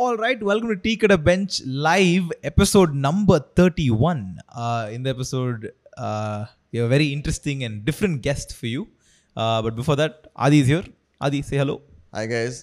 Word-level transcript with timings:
All 0.00 0.18
right 0.24 0.42
welcome 0.48 0.70
to 0.72 0.76
tea 0.84 0.92
கடை 0.96 1.16
bench 1.26 1.54
live 1.86 2.26
episode 2.50 2.92
number 3.06 3.42
thirty 3.58 3.86
one 4.10 4.22
இந்த 4.92 5.06
episode 5.14 5.62
a 6.74 6.86
very 6.92 7.08
interesting 7.16 7.62
and 7.66 7.78
different 7.88 8.18
guest 8.28 8.52
for 8.56 8.70
you 8.70 8.82
but 9.64 9.76
before 9.80 9.98
that 10.02 10.18
Aadi 10.46 10.58
is 10.62 10.70
your 10.74 10.88
Aadi 11.20 11.40
say 11.50 11.58
hello 11.58 11.76
hi 12.12 12.30
guys 12.32 12.58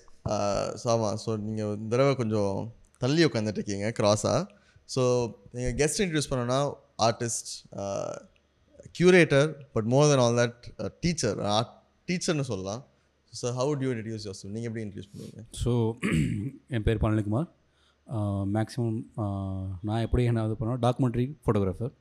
Sama 0.84 1.10
so 1.26 1.34
நீங்கள் 1.46 1.73
இந்த 1.78 1.92
தடவை 1.96 2.13
கொஞ்சம் 2.15 2.55
தள்ளி 3.02 3.23
உட்காந்துட்டு 3.28 3.62
இருக்கீங்க 3.62 3.90
க்ராஸாக 3.99 4.42
ஸோ 4.90 5.04
நீங்கள் 5.54 5.76
கெஸ்ட் 5.81 6.01
இன்ட்ரடியூஸ் 6.01 6.31
பண்ணோன்னா 6.31 6.60
artist 7.08 7.51
curator 8.99 9.47
but 9.76 9.90
more 9.94 10.10
then 10.12 10.24
all 10.26 10.40
that 10.44 10.62
teacher 11.06 11.40
art 11.56 11.74
டீச்சர்னு 12.08 12.47
சொல்லலாம் 12.49 12.81
so 13.33 13.47
how 13.57 13.71
do 13.79 13.89
introduce 13.94 14.25
your 14.28 14.41
நீங்கள் 14.55 14.69
எப்படி 14.69 14.83
இன்ட்ரடியூஸ் 14.85 15.12
பண்ணுவீங்க? 15.13 15.41
ஸோ 15.62 15.71
என் 16.75 16.85
பேர் 16.88 17.02
பழனிக்குமார் 17.03 17.48
மேக்ஸிமம் 18.55 18.99
நான் 19.83 20.03
எப்படி 20.05 20.23
என்ன 20.31 20.43
இது 20.45 20.55
பண்ணோம் 20.59 20.79
டாக்குமெண்ட்ரி 20.85 21.25
ஃபோட்டோகிராஃபர் 21.43 21.91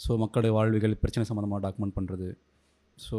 ஸோ 0.00 0.16
மக்களுடைய 0.16 0.52
வாழ்விகள் 0.56 0.94
பிரச்சனை 0.96 1.24
சம்மந்தமாக 1.28 1.60
டாக்குமெண்ட் 1.66 1.96
பண்ணுறது 1.98 2.28
ஸோ 2.98 3.18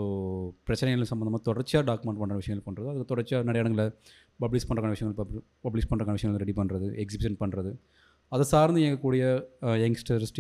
பிரச்சனைகள் 0.63 1.09
சம்மந்தமாக 1.11 1.41
தொடர்ச்சியாக 1.43 1.85
டாக்குமெண்ட் 1.89 2.19
பண்ணுற 2.21 2.35
விஷயங்கள் 2.35 2.67
பண்ணுறது 2.67 2.89
அது 2.89 3.05
தொடர்ச்சியாக 3.05 3.47
நிறைய 3.49 3.63
இடங்களில் 3.63 3.93
பப்ளிஷ் 4.39 4.67
பண்ணுறக்கான 4.69 4.95
விஷயங்கள் 4.95 5.19
பப்ளி 5.21 5.39
பப்ளிஷ் 5.66 5.89
பண்ணுறக்கான 5.91 6.17
விஷயங்கள் 6.19 6.43
ரெடி 6.43 6.55
பண்ணுறது 6.59 6.88
எக்ஸிபிஷன் 7.03 7.39
பண்ணுறது 7.39 7.71
அதை 8.33 8.43
சார்ந்து 8.43 8.81
இயங்கக்கூடிய 8.81 9.23
யங்ஸ்டர்ஸ் 9.81 10.31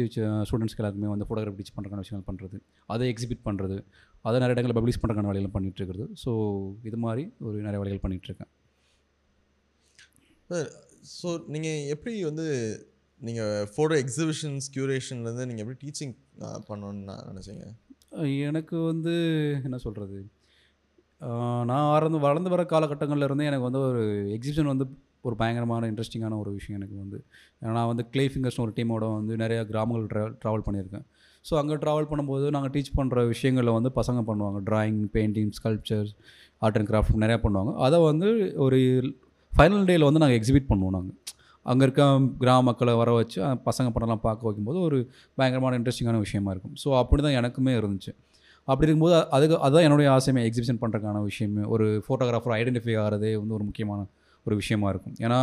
ஸ்டூடெண்ட்ஸ்க்கு 0.43 0.81
எல்லாருக்குமே 0.81 1.07
வந்து 1.07 1.27
ஃபோட்டோகிராஃபி 1.27 1.59
டீச் 1.59 1.75
பண்ணுறக்கான 1.75 2.03
விஷயங்கள் 2.03 2.27
பண்ணுறது 2.29 2.57
அதை 2.89 3.07
எக்ஸிபிட் 3.13 3.45
பண்ணுறது 3.45 3.77
அதை 4.25 4.35
நிறைய 4.39 4.55
இடங்களில் 4.55 4.77
பப்ளிஷ் 4.79 5.01
பண்ணுறக்கான 5.01 5.25
வேலைகள் 5.25 5.53
பண்ணிகிட்டு 5.53 5.79
இருக்கிறது 5.81 6.05
ஸோ 6.23 6.31
இது 6.83 6.97
மாதிரி 6.97 7.23
ஒரு 7.39 7.57
நிறைய 7.61 7.79
வேலைகள் 7.79 8.03
பண்ணிகிட்ருக்கேன் 8.05 8.51
ஸோ 11.13 11.29
நீங்கள் 11.47 11.85
எப்படி 11.87 12.23
வந்து 12.23 12.45
நீங்கள் 13.21 13.67
ஃபோட்டோ 13.73 13.95
எக்ஸிபிஷன்ஸ் 14.03 14.65
க்யூரேஷன்லேருந்து 14.75 15.45
நீங்கள் 15.45 15.65
எப்படி 15.65 15.79
டீச்சிங் 15.83 16.13
பண்ணணும்னு 16.69 17.03
நான் 17.03 17.25
நினச்சிங்க? 17.29 17.65
எனக்கு 18.41 18.77
வந்து 18.81 19.13
என்ன 19.63 19.77
சொல்கிறது 19.77 20.17
நான் 21.65 21.89
வளர்ந்து 21.89 22.19
வளர்ந்து 22.19 22.49
வர 22.49 22.63
காலகட்டங்கள்ல 22.63 23.23
இருந்து 23.23 23.45
எனக்கு 23.45 23.67
வந்து 23.69 23.79
ஒரு 23.79 24.01
எக்ஸிபிஷன் 24.35 24.71
வந்து 24.71 24.85
ஒரு 25.27 25.35
பயங்கரமான 25.41 25.89
இன்ட்ரெஸ்டிங்கான 25.91 26.37
ஒரு 26.43 26.51
விஷயம் 26.57 26.77
எனக்கு 26.79 26.95
வந்து. 27.03 27.17
ஏன்னா 27.61 27.73
நான் 27.79 27.89
வந்து 27.91 28.05
கிளே 28.13 28.25
ஃபிங்கர்ஸ்னு 28.31 28.65
ஒரு 28.65 28.73
டீமோட 28.77 29.07
வந்து 29.19 29.35
நிறைய 29.43 29.59
கிராமங்கள் 29.71 30.07
ட்ரா 30.13 30.23
ட்ராவல் 30.43 30.65
பண்ணியிருக்கேன். 30.67 31.05
ஸோ 31.45 31.53
அங்கே 31.61 31.75
ட்ராவல் 31.83 32.09
பண்ணும்போது 32.11 32.45
நாங்கள் 32.55 32.73
டீச் 32.75 32.91
பண்ணுற 32.99 33.25
விஷயங்களில் 33.33 33.75
வந்து 33.77 33.91
பசங்க 33.99 34.19
பண்ணுவாங்க. 34.29 34.59
Drawing 34.69 35.01
painting 35.15 35.51
sculptures 35.59 36.11
art 36.65 36.77
and 36.79 36.89
craft 36.91 37.21
நிறையா 37.23 37.39
பண்ணுவாங்க. 37.45 37.73
அதை 37.87 37.99
வந்து 38.09 38.29
ஒரு 38.65 38.79
ஃபைனல் 39.53 39.85
டேயில் 39.89 40.07
வந்து 40.09 40.21
நாங்கள் 40.23 40.39
எக்ஸிபிட் 40.39 40.69
பண்ணுவோம் 40.71 40.95
நாங்கள் 40.97 41.17
அங்கே 41.71 41.83
இருக்க 41.87 42.03
கிராம 42.43 42.63
மக்களை 42.67 42.93
வர 43.01 43.09
வச்சு 43.17 43.39
பசங்க 43.67 43.89
படம்லாம் 43.95 44.23
பார்க்க 44.27 44.47
வைக்கும்போது 44.47 44.79
ஒரு 44.87 44.97
பயங்கரமான 45.39 45.77
இன்ட்ரெஸ்டிங்கான 45.79 46.19
விஷயமா 46.23 46.51
இருக்கும். 46.53 46.73
ஸோ 46.83 46.89
அப்படி 47.01 47.21
தான் 47.25 47.37
எனக்குமே 47.39 47.73
இருந்துச்சு. 47.81 48.11
அப்படி 48.67 48.85
இருக்கும்போது 48.87 49.15
அதுக்கு 49.35 49.55
அதுதான் 49.65 49.85
என்னுடைய 49.87 50.07
ஆசையுமே 50.15 50.41
எக்ஸிபிஷன் 50.49 50.79
பண்ணுறதுக்கான 50.81 51.21
விஷயமே. 51.29 51.63
ஒரு 51.75 51.85
ஃபோட்டோகிராஃபர் 52.05 52.55
ஐடென்டிஃபை 52.59 52.95
ஆகிறதே 53.03 53.31
வந்து 53.41 53.55
ஒரு 53.57 53.65
முக்கியமான 53.69 54.01
ஒரு 54.47 54.55
விஷயமா 54.61 54.87
இருக்கும். 54.93 55.15
ஏன்னா 55.25 55.39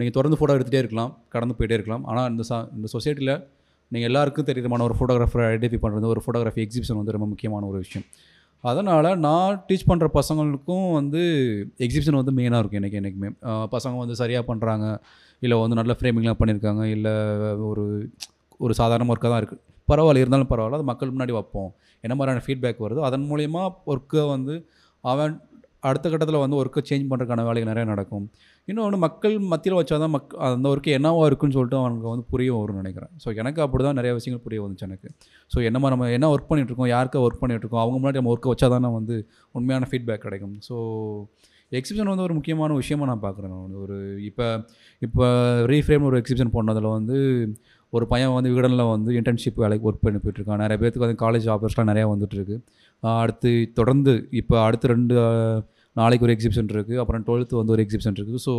நீங்கள் 0.00 0.16
தொடர்ந்து 0.16 0.38
ஃபோட்டோ 0.38 0.54
எடுத்துகிட்டே 0.56 0.82
இருக்கலாம் 0.84 1.12
கடந்து 1.34 1.54
போயிட்டே 1.58 1.76
இருக்கலாம். 1.78 2.04
ஆனால் 2.12 2.26
இந்த 2.32 2.44
சா 2.48 2.56
இந்த 2.76 2.88
சொசைட்டியில் 2.94 3.34
நீங்கள் 3.92 4.08
எல்லாருக்கும் 4.10 4.46
தெரியுமான 4.48 4.84
ஒரு 4.88 4.94
ஃபோட்டோகிராஃபரை 4.98 5.44
ஐடென்டிஃபை 5.50 5.80
பண்ணுறது 5.84 6.06
ஒரு 6.14 6.22
ஃபோட்டோகிராஃபி 6.24 6.62
எக்ஸிபிஷன் 6.64 6.98
வந்து 7.00 7.14
ரொம்ப 7.16 7.26
முக்கியமான 7.32 7.66
ஒரு 7.70 7.78
விஷயம். 7.84 8.06
அதனால் 8.64 9.08
நான் 9.26 9.58
டீச் 9.68 9.88
பண்ணுற 9.90 10.06
பசங்களுக்கும் 10.18 10.86
வந்து 10.98 11.20
எக்ஸிபிஷன் 11.84 12.18
வந்து 12.20 12.32
மெயினாக 12.38 12.60
இருக்கும் 12.62 12.80
எனக்கு 12.82 12.98
என்றைக்குமே 13.00 13.30
பசங்க 13.74 13.94
வந்து 14.02 14.16
சரியாக 14.22 14.44
பண்ணுறாங்க 14.50 14.86
இல்லை 15.42 15.56
வந்து 15.62 15.78
நல்ல 15.80 15.94
ஃப்ரேமிங்லாம் 15.98 16.40
பண்ணியிருக்காங்க 16.40 16.84
இல்லை 16.96 17.14
ஒரு 17.70 17.84
ஒரு 18.64 18.74
சாதாரண 18.80 19.08
ஒர்க்காக 19.14 19.30
தான் 19.32 19.42
இருக்குது 19.42 19.62
பரவாயில்ல 19.92 20.22
இருந்தாலும் 20.24 20.50
பரவாயில்ல 20.52 20.78
அது 20.78 20.88
மக்கள் 20.90 21.12
முன்னாடி 21.14 21.34
வைப்போம். 21.38 21.70
என்ன 22.04 22.14
மாதிரியான 22.18 22.42
ஃபீட்பேக் 22.46 22.84
வருதோ 22.84 23.02
அதன் 23.08 23.26
மூலயமா 23.30 23.62
ஒர்க்கை 23.92 24.22
வந்து 24.34 24.54
அவன் 25.04 25.34
அடுத்த 25.82 26.06
கட்டத்தில் 26.12 26.40
வந்து 26.42 26.56
ஒர்க்கை 26.60 26.82
சேஞ்ச் 26.90 27.08
பண்ணுறதுக்கான 27.10 27.44
வேலைகள் 27.48 27.70
நிறையா 27.70 27.86
நடக்கும். 27.92 28.26
இன்னொன்று 28.68 28.98
மக்கள் 29.06 29.34
மத்தியில் 29.52 29.78
வச்சா 29.78 29.96
தான் 30.04 30.14
மக் 30.14 30.36
அந்த 30.46 30.68
ஒர்க்கு 30.72 30.94
என்னவாக 30.98 31.28
இருக்குன்னு 31.30 31.56
சொல்லிட்டு 31.56 31.78
அவனுக்கு 31.82 32.08
வந்து 32.12 32.26
புரிய 32.32 32.52
வரும்னு 32.60 32.82
நினைக்கிறேன். 32.82 33.12
ஸோ 33.24 33.36
எனக்கு 33.42 33.60
அப்படி 33.66 33.84
தான் 33.88 33.98
நிறைய 34.00 34.12
விஷயங்கள் 34.18 34.44
புரிய 34.46 34.60
வந்துச்சு 34.64 34.86
எனக்கு. 34.90 35.10
ஸோ 35.54 35.64
என்ன 35.70 35.80
மாதிரி 35.82 35.94
நம்ம 35.96 36.10
என்ன 36.18 36.30
ஒர்க் 36.34 36.48
பண்ணிகிட்ருக்கோம் 36.52 36.92
யாருக்கா 36.94 37.24
ஒர்க் 37.26 37.42
பண்ணிகிட்ருக்கோம் 37.42 37.82
அவங்க 37.84 37.98
முன்னாடி 38.00 38.20
நம்ம 38.20 38.32
ஒர்க்கை 38.34 38.52
வச்சா 38.54 38.70
தான் 38.76 38.96
வந்து 39.00 39.16
உண்மையான 39.58 39.88
ஃபீட்பேக் 39.92 40.24
கிடைக்கும். 40.26 40.56
ஸோ 40.68 40.76
எக்ஸிபிஷன் 41.78 42.10
வந்து 42.10 42.24
ஒரு 42.26 42.34
முக்கியமான 42.36 42.74
விஷயமா 42.80 43.06
நான் 43.10 43.22
பார்க்குறேன் 43.24 43.52
நான். 43.54 43.72
ஒரு 43.84 43.96
இப்போ 44.28 44.46
இப்போ 45.02 45.24
ரீஃப்ரேம் 45.72 46.04
ஒரு 46.10 46.18
எக்ஸிபிஷன் 46.20 46.52
போனதில் 46.56 46.94
வந்து 46.96 47.16
ஒரு 47.96 48.04
பையன் 48.12 48.34
வந்து 48.36 48.50
விகடனில் 48.52 48.90
வந்து 48.94 49.10
இன்டர்ன்ஷிப் 49.20 49.62
வேலைக்கு 49.64 49.88
ஒர்க் 49.90 50.04
பண்ணி 50.06 50.20
போயிட்டுருக்கான். 50.24 50.62
நிறைய 50.64 50.76
பேருக்கு 50.82 51.04
வந்து 51.04 51.18
காலேஜ் 51.24 51.48
ஆஃபர்ஸ்லாம் 51.54 51.90
நிறையா 51.92 52.06
வந்துட்டுருக்கு. 52.12 52.56
அடுத்து 53.22 53.50
தொடர்ந்து 53.78 54.12
இப்போ 54.40 54.54
அடுத்து 54.66 54.92
ரெண்டு 54.94 55.16
நாளைக்கு 55.96 56.24
ஒரு 56.26 56.32
எக்ஸிபிஷன் 56.36 56.70
இருக்குது 56.74 56.98
அப்புறம் 57.02 57.22
டுவெல்த்து 57.26 57.60
வந்து 57.60 57.72
ஒரு 57.74 57.82
எக்ஸிபிஷன் 57.84 58.16
இருக்குது. 58.18 58.40
ஸோ 58.46 58.52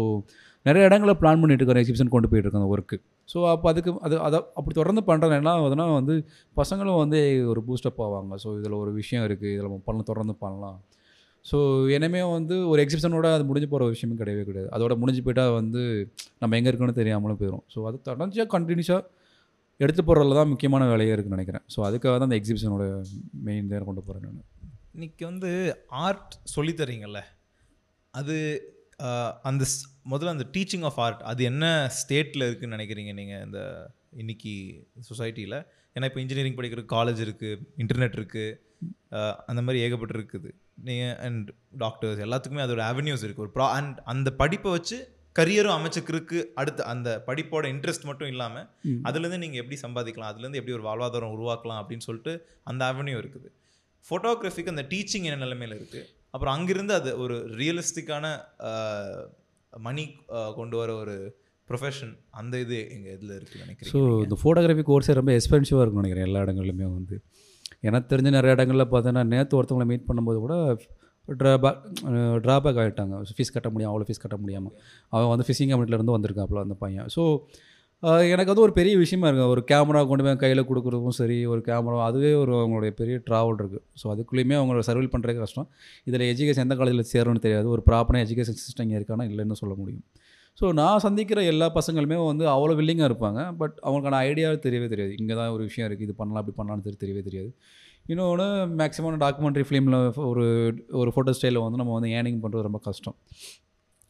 நிறைய 0.68 0.88
இடங்களில் 0.90 1.20
பிளான் 1.22 1.42
பண்ணிட்டு 1.42 1.62
இருக்கிற 1.64 1.82
எக்ஸிபிஷன் 1.82 2.12
கொண்டு 2.14 2.28
போயிட்டு 2.30 2.48
இருக்காங்க 2.48 2.70
ஒர்க்கு 2.74 2.98
ஸோ 3.32 3.38
அப்போ 3.52 3.68
அதுக்கு 3.72 3.92
அது 4.08 4.16
அதை 4.28 4.38
அப்படி 4.60 4.74
தொடர்ந்து 4.80 5.02
பண்ணுறது 5.10 5.36
என்ன 5.40 5.52
ஆகுதுன்னா 5.58 5.86
வந்து 6.00 6.14
பசங்களும் 6.60 7.00
வந்து 7.04 7.20
ஒரு 7.52 7.62
பூஸ்டப் 7.68 8.02
ஆவாங்க. 8.06 8.38
ஸோ 8.44 8.50
இதில் 8.60 8.78
ஒரு 8.84 8.92
விஷயம் 9.02 9.26
இருக்குது 9.28 9.54
இதில் 9.56 9.70
பண்ணலாம் 9.88 10.10
தொடர்ந்து 10.12 10.36
பண்ணலாம். 10.44 10.78
ஸோ 11.46 11.58
இனிமே 11.96 12.22
வந்து 12.38 12.56
ஒரு 12.72 12.80
எக்ஸிபிஷனோட 12.84 13.28
அது 13.36 13.44
முடிஞ்சு 13.50 13.70
போகிற 13.74 13.90
விஷயமும் 13.94 14.20
கிடையவே 14.22 14.44
கிடையாது. 14.50 14.70
அதோட 14.78 14.94
முடிஞ்சு 15.02 15.22
போயிட்டால் 15.28 15.54
வந்து 15.60 15.82
நம்ம 16.44 16.56
எங்கே 16.60 16.70
இருக்கோன்னு 16.72 17.00
தெரியாமலும் 17.02 17.40
போயிடும் 17.42 17.64
ஸோ 17.74 17.86
அது 17.90 18.00
தொடர்ச்சியாக 18.10 18.50
கண்டினியூஸாக 18.56 19.02
எடுத்து 19.80 20.02
போகிறதுல 20.02 20.38
தான் 20.38 20.52
முக்கியமான 20.52 20.84
வேலையாக 20.88 21.16
இருக்குன்னு 21.16 21.38
நினைக்கிறேன். 21.38 21.66
ஸோ 21.74 21.80
அதுக்காக 21.88 22.14
தான் 22.14 22.30
அந்த 22.30 22.40
எக்ஸிபிஷனோட 22.40 22.84
மெயின் 23.48 23.68
தான் 23.68 23.88
கொண்டு 23.90 24.02
போகிறேன் 24.02 24.26
நான். 24.30 24.48
இன்னைக்கு 24.94 25.24
வந்து 25.26 25.50
ஆர்ட் 26.06 26.34
சொல்லித்தரீங்கல்ல 26.56 27.20
அது 28.14 28.36
அந்த 29.44 29.64
ஸ்- 29.66 29.84
முதல்ல 30.06 30.34
அந்த 30.36 30.46
டீச்சிங் 30.54 30.86
ஆஃப் 30.86 31.00
ஆர்ட் 31.00 31.22
அது 31.24 31.42
என்ன 31.44 31.66
ஸ்டேட்டில் 31.98 32.46
இருக்குன்னு 32.46 32.78
நினைக்கிறீங்க 32.78 33.12
நீங்கள் 33.14 33.44
இந்த 33.44 33.60
இன்னைக்கு 34.14 34.54
சொசைட்டியில் 35.10 35.58
ஏன்னா 35.96 36.06
இப்போ 36.06 36.22
இன்ஜினியரிங் 36.22 36.58
படிக்கிற 36.58 36.82
காலேஜ் 36.92 37.22
இருக்குது 37.26 37.52
இன்டர்நெட் 37.78 38.18
இருக்குது 38.18 38.56
அந்த 39.48 39.62
மாதிரி 39.62 39.80
ஏகப்பட்டு 39.84 40.16
இருக்குது. 40.16 40.50
நீங்கள் 40.84 41.16
அண்ட் 41.20 41.48
டாக்டர்ஸ் 41.78 42.24
எல்லாத்துக்குமே 42.26 42.66
அதோட 42.66 42.82
அவென்யூஸ் 42.90 43.24
இருக்குது 43.24 43.46
ஒரு 43.46 43.54
ப்ரா 43.56 43.68
அண்ட் 43.78 43.98
அந்த 44.06 44.30
படிப்பை 44.34 44.72
வச்சு 44.72 44.98
கரியரும் 45.38 45.76
அமைச்சுக்கிறதுக்கு 45.78 46.40
அடுத்து 46.62 46.82
அந்த 46.94 47.10
படிப்போட 47.30 47.66
இன்ட்ரெஸ்ட் 47.74 48.08
மட்டும் 48.10 48.32
இல்லாமல். 48.34 48.68
அதுலேருந்து 49.08 49.42
நீங்கள் 49.46 49.62
எப்படி 49.64 49.78
சம்பாதிக்கலாம்? 49.86 50.32
அதுலேருந்து 50.34 50.60
எப்படி 50.62 50.76
ஒரு 50.78 50.86
வாழ்வாதாரம் 50.90 51.34
உருவாக்கலாம் 51.38 51.80
அப்படின்னு 51.82 52.08
சொல்லிட்டு 52.10 52.34
அந்த 52.72 52.82
அவென்யூ 52.92 53.18
இருக்குது. 53.24 53.50
ஃபோட்டோகிராஃபிக்கு 54.06 54.74
அந்த 54.76 54.86
டீச்சிங் 54.94 55.28
என்ன 55.30 55.42
நிலைமையில் 55.46 55.76
இருக்குது 55.80 56.04
அப்புறம் 56.36 56.54
அங்கிருந்து 56.58 56.94
அது 57.00 57.10
ஒரு 57.24 57.36
ரியலிஸ்டிக்கான 57.60 58.26
மணி 59.88 60.04
கொண்டு 60.60 60.76
வர 60.82 60.92
ஒரு 61.02 61.16
ப்ரொஃபஷன் 61.68 62.14
அந்த 62.40 62.56
இது 62.66 62.78
எங்கள் 62.96 63.14
இதில் 63.16 63.34
இருக்குது 63.38 63.60
ஸோ 63.60 63.64
நினைக்கிறேன் 63.66 64.24
இந்த 64.26 64.38
ஃபோட்டோகிராஃபி 64.42 64.84
கோர்ஸே 64.90 65.16
ரொம்ப 65.20 65.32
எக்ஸ்பென்சிவாக 65.38 65.84
இருக்கும்னு 65.84 66.04
நினைக்கிறேன் 66.04 66.28
எல்லா 66.30 66.44
இடங்கள்லையுமே 66.46 66.88
வந்து. 66.98 67.16
எனக்கு 67.88 68.08
தெரிஞ்ச 68.12 68.30
நிறைய 68.38 68.56
இடங்களில் 68.56 68.86
பார்த்தீங்கன்னா 68.92 69.26
நேற்று 69.34 69.58
ஒருத்தவங்களை 69.60 69.88
மீட் 69.92 70.08
பண்ணும்போது 70.10 70.40
கூட 70.46 70.56
ட்ராபேக் 71.42 71.80
ட்ராபேக் 72.46 72.80
ஆகிட்டாங்க 72.84 73.22
ஃபீஸ் 73.38 73.56
கட்ட 73.56 73.70
முடியும் 73.76 73.92
அவ்வளோ 73.94 74.06
ஃபீஸ் 74.10 74.24
கட்ட 74.26 74.38
முடியாமல் 74.44 74.76
அவன் 75.14 75.32
வந்து 75.34 75.48
ஃபிஷிங் 75.48 75.72
கம்பெனிலேருந்து 75.74 76.16
வந்திருக்காப்புல 76.18 76.62
அந்த 76.66 76.78
பையன். 76.84 77.10
ஸோ 77.16 77.24
எனக்கு 78.34 78.52
அது 78.54 78.62
ஒரு 78.66 78.74
பெரிய 78.78 78.94
விஷயமா 79.04 79.28
இருக்குது 79.30 79.52
ஒரு 79.54 79.62
கேமரா 79.70 80.02
கொண்டு 80.10 80.24
போய் 80.26 80.36
கையில் 80.44 80.62
கொடுக்குறதும் 80.70 81.16
சரி 81.20 81.38
ஒரு 81.54 81.62
கேமரா 81.70 82.04
அதுவே 82.10 82.32
ஒரு 82.42 82.54
அவங்களுடைய 82.64 82.94
பெரிய 83.00 83.16
ட்ராவல் 83.28 83.58
இருக்குது 83.62 83.84
ஸோ 84.02 84.06
அதுக்குள்ளேயுமே 84.14 84.56
அவங்களோட 84.60 84.84
சர்வீல் 84.90 85.12
பண்ணுறதுக்கு 85.14 85.44
கஷ்டம். 85.46 85.68
இதில் 86.10 86.26
எஜுகேஷன் 86.32 86.66
எந்த 86.68 86.76
காலேஜில் 86.82 87.10
சேரணும்னு 87.14 87.44
தெரியாது. 87.46 87.68
ஒரு 87.76 87.84
ப்ராப்பரான 87.90 88.22
எஜுகேஷன் 88.26 88.60
சிஸ்டம் 88.66 88.86
இங்கே 88.88 88.98
இருக்கானா 89.00 89.26
இல்லைன்னு 89.32 89.60
சொல்ல 89.62 89.76
முடியும். 89.82 90.06
ஸோ 90.60 90.68
நான் 90.82 91.04
சந்திக்கிற 91.06 91.40
எல்லா 91.54 91.70
பசங்களுமே 91.80 92.20
வந்து 92.30 92.46
அவ்வளோ 92.54 92.76
வில்லிங்காக 92.78 93.10
இருப்பாங்க. 93.12 93.42
பட் 93.62 93.76
அவங்களுக்கான 93.86 94.20
ஐடியா 94.30 94.52
தெரியவே 94.68 94.88
தெரியாது. 94.94 95.14
இங்கே 95.22 95.36
தான் 95.40 95.52
ஒரு 95.56 95.64
விஷயம் 95.70 95.88
இருக்குது 95.90 96.08
இது 96.10 96.16
பண்ணலாம் 96.22 96.42
அப்படி 96.44 96.58
பண்ணலாம்னு 96.62 97.02
தெரியவே 97.04 97.24
தெரியாது. 97.30 97.52
இன்னொன்று 98.12 98.44
மேக்ஸிமம் 98.82 99.16
டாக்குமெண்ட்ரி 99.24 99.64
ஃபிலிமில் 99.68 99.96
ஒரு 100.32 100.44
ஒரு 101.00 101.10
ஃபோட்டோ 101.14 101.32
ஸ்டைலில் 101.38 101.64
வந்து 101.64 101.80
நம்ம 101.82 101.96
வந்து 101.98 102.10
ஏர்னிங் 102.18 102.42
பண்ணுறது 102.44 102.68
ரொம்ப 102.68 102.80
கஷ்டம். 102.86 103.16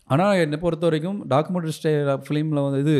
ஆனால் 0.10 0.40
என்னை 0.42 0.58
பொறுத்த 0.66 0.86
வரைக்கும் 0.88 1.18
டாக்குமெண்ட்ரி 1.32 1.74
ஸ்டைல் 1.78 2.12
ஃபிலிமில் 2.26 2.62
வந்து 2.66 2.80
இது 2.86 2.96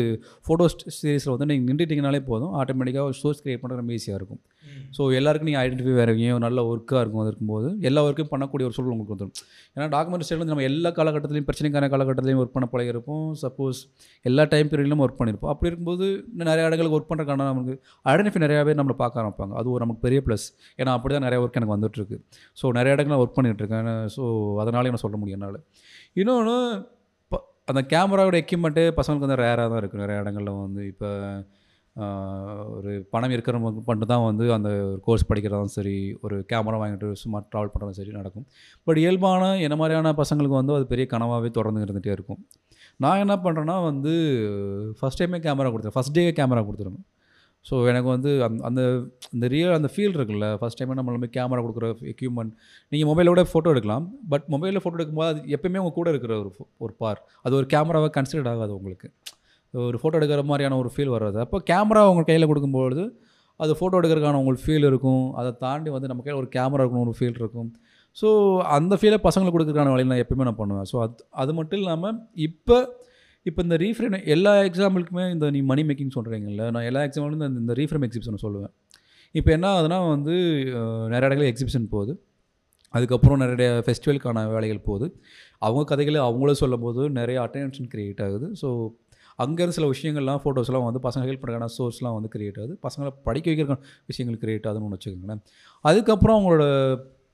ஃபோட்டோ 0.46 0.64
சீரிஸில் 0.96 1.32
வந்து 1.34 1.48
நீங்கள் 1.50 1.68
நின்றுட்டிங்கனாலே 1.70 2.20
போதும். 2.30 2.52
ஆட்டோமேட்டிக்காக 2.60 3.04
ஒரு 3.10 3.16
ஷோஸ் 3.22 3.42
கிரியேட் 3.44 3.62
பண்ணுறது 3.62 3.82
ரொம்ப 3.82 3.94
ஈஸியாக 3.98 4.18
இருக்கும். 4.20 4.40
ஸோ 4.96 5.02
எல்லாருக்கும் 5.18 5.48
நீங்கள் 5.48 5.62
ஐடென்டிஃபை 5.64 5.94
வேறு 5.98 6.12
எங்கேயும் 6.14 6.42
நல்ல 6.44 6.60
ஒர்க்காக 6.70 7.00
இருக்கும் 7.02 7.22
அது 7.22 7.30
இருக்கும்போது 7.32 7.68
எல்லா 7.88 8.00
ஒர்க்கும் 8.06 8.30
பண்ணக்கூடிய 8.32 8.66
ஒரு 8.68 8.74
சூழல் 8.76 8.92
உங்களுக்கு 8.94 9.14
வந்துடும் 9.14 9.34
ஏன்னா 9.74 9.86
டாக்குமெண்ட் 9.94 10.24
ஸ்டைல் 10.26 10.40
வந்து 10.42 10.54
நம்ம 10.54 10.66
எல்லா 10.70 10.90
காலகட்டத்திலையும் 10.98 11.48
பிரச்சனைக்கான 11.48 11.88
காலகட்டத்திலையும் 11.94 12.40
ஒர்க் 12.42 12.54
பண்ண 12.56 12.68
பழகிருப்போம் 12.74 13.26
சப்போஸ் 13.42 13.80
எல்லா 14.24 14.44
டைம் 14.54 14.70
பீரியட்லையும் 14.72 15.04
ஒர்க் 15.06 15.18
பண்ணியிருப்போம். 15.20 15.52
அப்படி 15.54 15.70
இருக்கும்போது 15.70 16.06
இன்னும் 16.32 16.50
நிறைய 16.52 16.68
இடங்களுக்கு 16.70 16.98
ஒர்க் 16.98 17.10
பண்ணுறதுக்கான 17.10 17.48
நமக்கு 17.52 17.74
ஐடென்டிஃபை 18.12 18.42
நிறையா 18.46 18.62
பேர் 18.68 18.80
நம்மளை 18.80 18.96
பார்க்க 19.02 19.22
ஆரம்பிப்பாங்க. 19.22 19.54
அது 19.60 19.70
ஒரு 19.74 19.82
நமக்கு 19.84 20.02
பெரிய 20.06 20.20
ப்ளஸ் 20.28 20.46
ஏன்னா 20.80 20.94
அப்படி 20.98 21.14
தான் 21.18 21.26
நிறைய 21.28 21.40
ஒர்க் 21.44 21.58
எனக்கு 21.60 21.76
வந்துட்டுருக்கு 21.76 22.18
ஸோ 22.60 22.72
நிறைய 22.78 22.96
இடங்கள் 22.98 23.22
ஒர்க் 23.24 23.36
பண்ணிகிட்ருக்கேன் 23.38 23.90
ஸோ 24.16 24.22
அதனாலே 24.64 24.92
நான் 24.94 25.04
சொல்ல 25.06 25.18
முடியும் 25.22 25.38
என்னால். 25.40 25.60
இன்னொன்று 26.20 26.56
அந்த 27.70 27.80
கேமராவோட 27.92 28.36
எக்யூப்மெண்ட்டே 28.42 28.84
பசங்களுக்கு 28.98 29.26
வந்து 29.26 29.40
ரேராக 29.44 29.66
தான் 29.70 29.80
இருக்குது 29.80 30.02
நிறைய 30.02 30.22
இடங்களில் 30.22 30.52
வந்து. 30.64 30.82
இப்போ 30.92 31.08
ஒரு 32.76 32.90
பணம் 33.12 33.34
இருக்கிறவங்க 33.36 33.82
மட்டும் 33.88 34.10
தான் 34.12 34.24
வந்து 34.28 34.44
அந்த 34.56 34.70
ஒரு 34.88 34.98
கோர்ஸ் 35.06 35.28
படிக்கிறதும் 35.30 35.74
சரி 35.76 35.94
ஒரு 36.26 36.36
கேமரா 36.52 36.78
வாங்கிட்டு 36.82 37.08
சும்மா 37.22 37.38
ட்ராவல் 37.50 37.72
பண்ணுறதும் 37.72 37.98
சரி 38.00 38.12
நடக்கும். 38.18 38.46
பட் 38.86 39.00
இயல்பான 39.02 39.50
என்ன 39.66 39.76
மாதிரியான 39.80 40.14
பசங்களுக்கு 40.22 40.60
வந்து 40.60 40.74
அது 40.78 40.86
பெரிய 40.92 41.06
கனவாகவே 41.14 41.50
தொடர்ந்து 41.58 41.84
இருந்துகிட்டே 41.86 42.14
இருக்கும். 42.16 42.40
நான் 43.04 43.22
என்ன 43.24 43.34
பண்ணுறேன்னா 43.44 43.76
வந்து 43.90 44.12
ஃபஸ்ட் 44.98 45.20
டைமே 45.22 45.40
கேமரா 45.46 45.70
கொடுத்துருவேன். 45.72 45.98
ஃபஸ்ட் 45.98 46.16
டே 46.18 46.24
கேமரா 46.40 46.62
கொடுத்துருவேன். 46.68 47.06
ஸோ 47.66 47.74
எனக்கு 47.90 48.08
வந்து 48.14 48.30
அந்த 48.46 48.60
அந்த 48.68 48.82
அந்த 49.34 49.46
ரியல் 49.54 49.76
அந்த 49.78 49.88
ஃபீல் 49.94 50.14
இருக்குல்ல. 50.18 50.46
ஃபஸ்ட் 50.60 50.78
டைமே 50.80 50.96
நம்ம 50.98 51.30
கேமரா 51.38 51.62
கொடுக்குற 51.64 51.88
எக்யூப்மெண்ட் 52.12 52.52
நீங்கள் 52.92 53.10
மொபைலோட 53.10 53.42
ஃபோட்டோ 53.52 53.72
எடுக்கலாம். 53.74 54.06
பட் 54.32 54.46
மொபைலில் 54.54 54.82
ஃபோட்டோ 54.84 54.98
எடுக்கும்போது 54.98 55.32
அது 55.32 55.40
எப்பயுமே 55.56 55.80
உங்கள் 55.82 55.98
கூட 55.98 56.08
இருக்கிற 56.14 56.34
ஒரு 56.42 56.52
ஒரு 56.86 56.94
பார் 57.02 57.20
அது 57.44 57.56
ஒரு 57.60 57.68
கேமராவை 57.74 58.10
கன்சிடர் 58.18 58.50
ஆகாது 58.54 58.74
உங்களுக்கு. 58.78 59.08
ஒரு 59.74 59.96
ஃபோட்டோ 60.00 60.16
எடுக்கிற 60.18 60.42
மாதிரியான 60.50 60.76
ஒரு 60.82 60.90
ஃபீல் 60.94 61.12
வராது 61.16 61.38
அப்போ 61.44 61.58
கேமரா 61.70 62.02
உங்கள் 62.10 62.28
கையில் 62.28 62.48
கொடுக்கும்பொழுது 62.50 63.04
அது 63.60 63.72
ஃபோட்டோ 63.78 63.98
எடுக்கிறதுக்கான 64.00 64.38
உங்களுக்கு 64.40 64.64
ஃபீல் 64.66 64.86
இருக்கும். 64.88 65.24
அதை 65.40 65.50
தாண்டி 65.62 65.90
வந்து 65.94 66.08
நம்ம 66.10 66.22
கையில் 66.24 66.40
ஒரு 66.42 66.48
கேமரா 66.56 66.82
இருக்கணும் 66.82 67.06
ஒரு 67.06 67.14
ஃபீல் 67.18 67.38
இருக்கும். 67.42 67.70
ஸோ 68.20 68.28
அந்த 68.76 68.94
ஃபீலை 69.00 69.18
பசங்களுக்கு 69.26 69.56
கொடுக்குறதுக்கான 69.56 69.92
வழியில் 69.94 70.10
நான் 70.12 70.22
எப்பயுமே 70.24 70.44
நான் 70.48 70.60
பண்ணுவேன். 70.60 70.86
ஸோ 70.90 70.96
அது 71.04 71.24
அது 71.42 71.52
மட்டும் 71.58 71.80
இல்லாமல் 71.82 72.16
இப்போ 72.46 72.76
இப்போ 73.46 73.60
இந்த 73.66 73.76
ரீஃப்ரேம் 73.82 74.14
எல்லா 74.34 74.52
எக்ஸாம்பிளுக்குமே 74.68 75.24
இந்த 75.34 75.46
நீ 75.56 75.60
மணி 75.70 75.82
மேக்கிங் 75.88 76.14
சொல்கிறீங்கல்ல 76.16 76.64
நான் 76.76 76.86
எல்லா 76.90 77.02
எக்ஸாம்பிளும் 77.08 77.38
இந்த 77.40 77.60
இந்த 77.64 77.74
ரீஃப்ரேம் 77.80 78.04
எக்ஸிபிஷன் 78.06 78.42
சொல்லுவேன். 78.44 78.72
இப்போ 79.34 79.50
என்ன 79.56 79.66
ஆகுதுன்னா 79.74 79.98
வந்து 80.14 80.34
நிறைய 81.12 81.26
இடங்களில் 81.28 81.50
எக்ஸிபிஷன் 81.52 81.86
போகுது. 81.94 82.12
அதுக்கப்புறம் 82.94 83.40
நிறைய 83.44 83.70
ஃபெஸ்டிவலுக்கான 83.86 84.44
வேலைகள் 84.54 84.82
போகுது. 84.88 85.06
அவங்க 85.66 85.82
கதைகளை 85.92 86.20
அவங்களே 86.28 86.54
சொல்லும் 86.62 86.84
போது 86.86 87.02
நிறைய 87.18 87.38
அட்டென்ஷன் 87.46 87.88
க்ரியேட் 87.94 88.22
ஆகுது. 88.26 88.46
ஸோ 88.60 88.68
அங்கேருந்து 89.44 89.78
சில 89.78 89.88
விஷயங்கள்லாம் 89.94 90.40
ஃபோட்டோஸ்லாம் 90.44 90.86
வந்து 90.88 91.02
பசங்க 91.08 91.26
ஹெல்ப் 91.30 91.42
பண்ணுறதுக்கான 91.42 91.74
சோர்ஸ்லாம் 91.78 92.16
வந்து 92.18 92.32
கிரியேட் 92.34 92.58
ஆகுது. 92.62 92.74
பசங்களை 92.86 93.12
படிக்க 93.28 93.46
வைக்கிற 93.52 93.76
விஷயங்கள் 94.10 94.40
கிரியேட் 94.44 94.66
ஆகுதுன்னு 94.70 94.88
ஒன்று 94.88 94.98
வச்சுக்கோங்களேன். 94.98 95.42
அதுக்கப்புறம் 95.84 96.36
அவங்களோட 96.38 96.64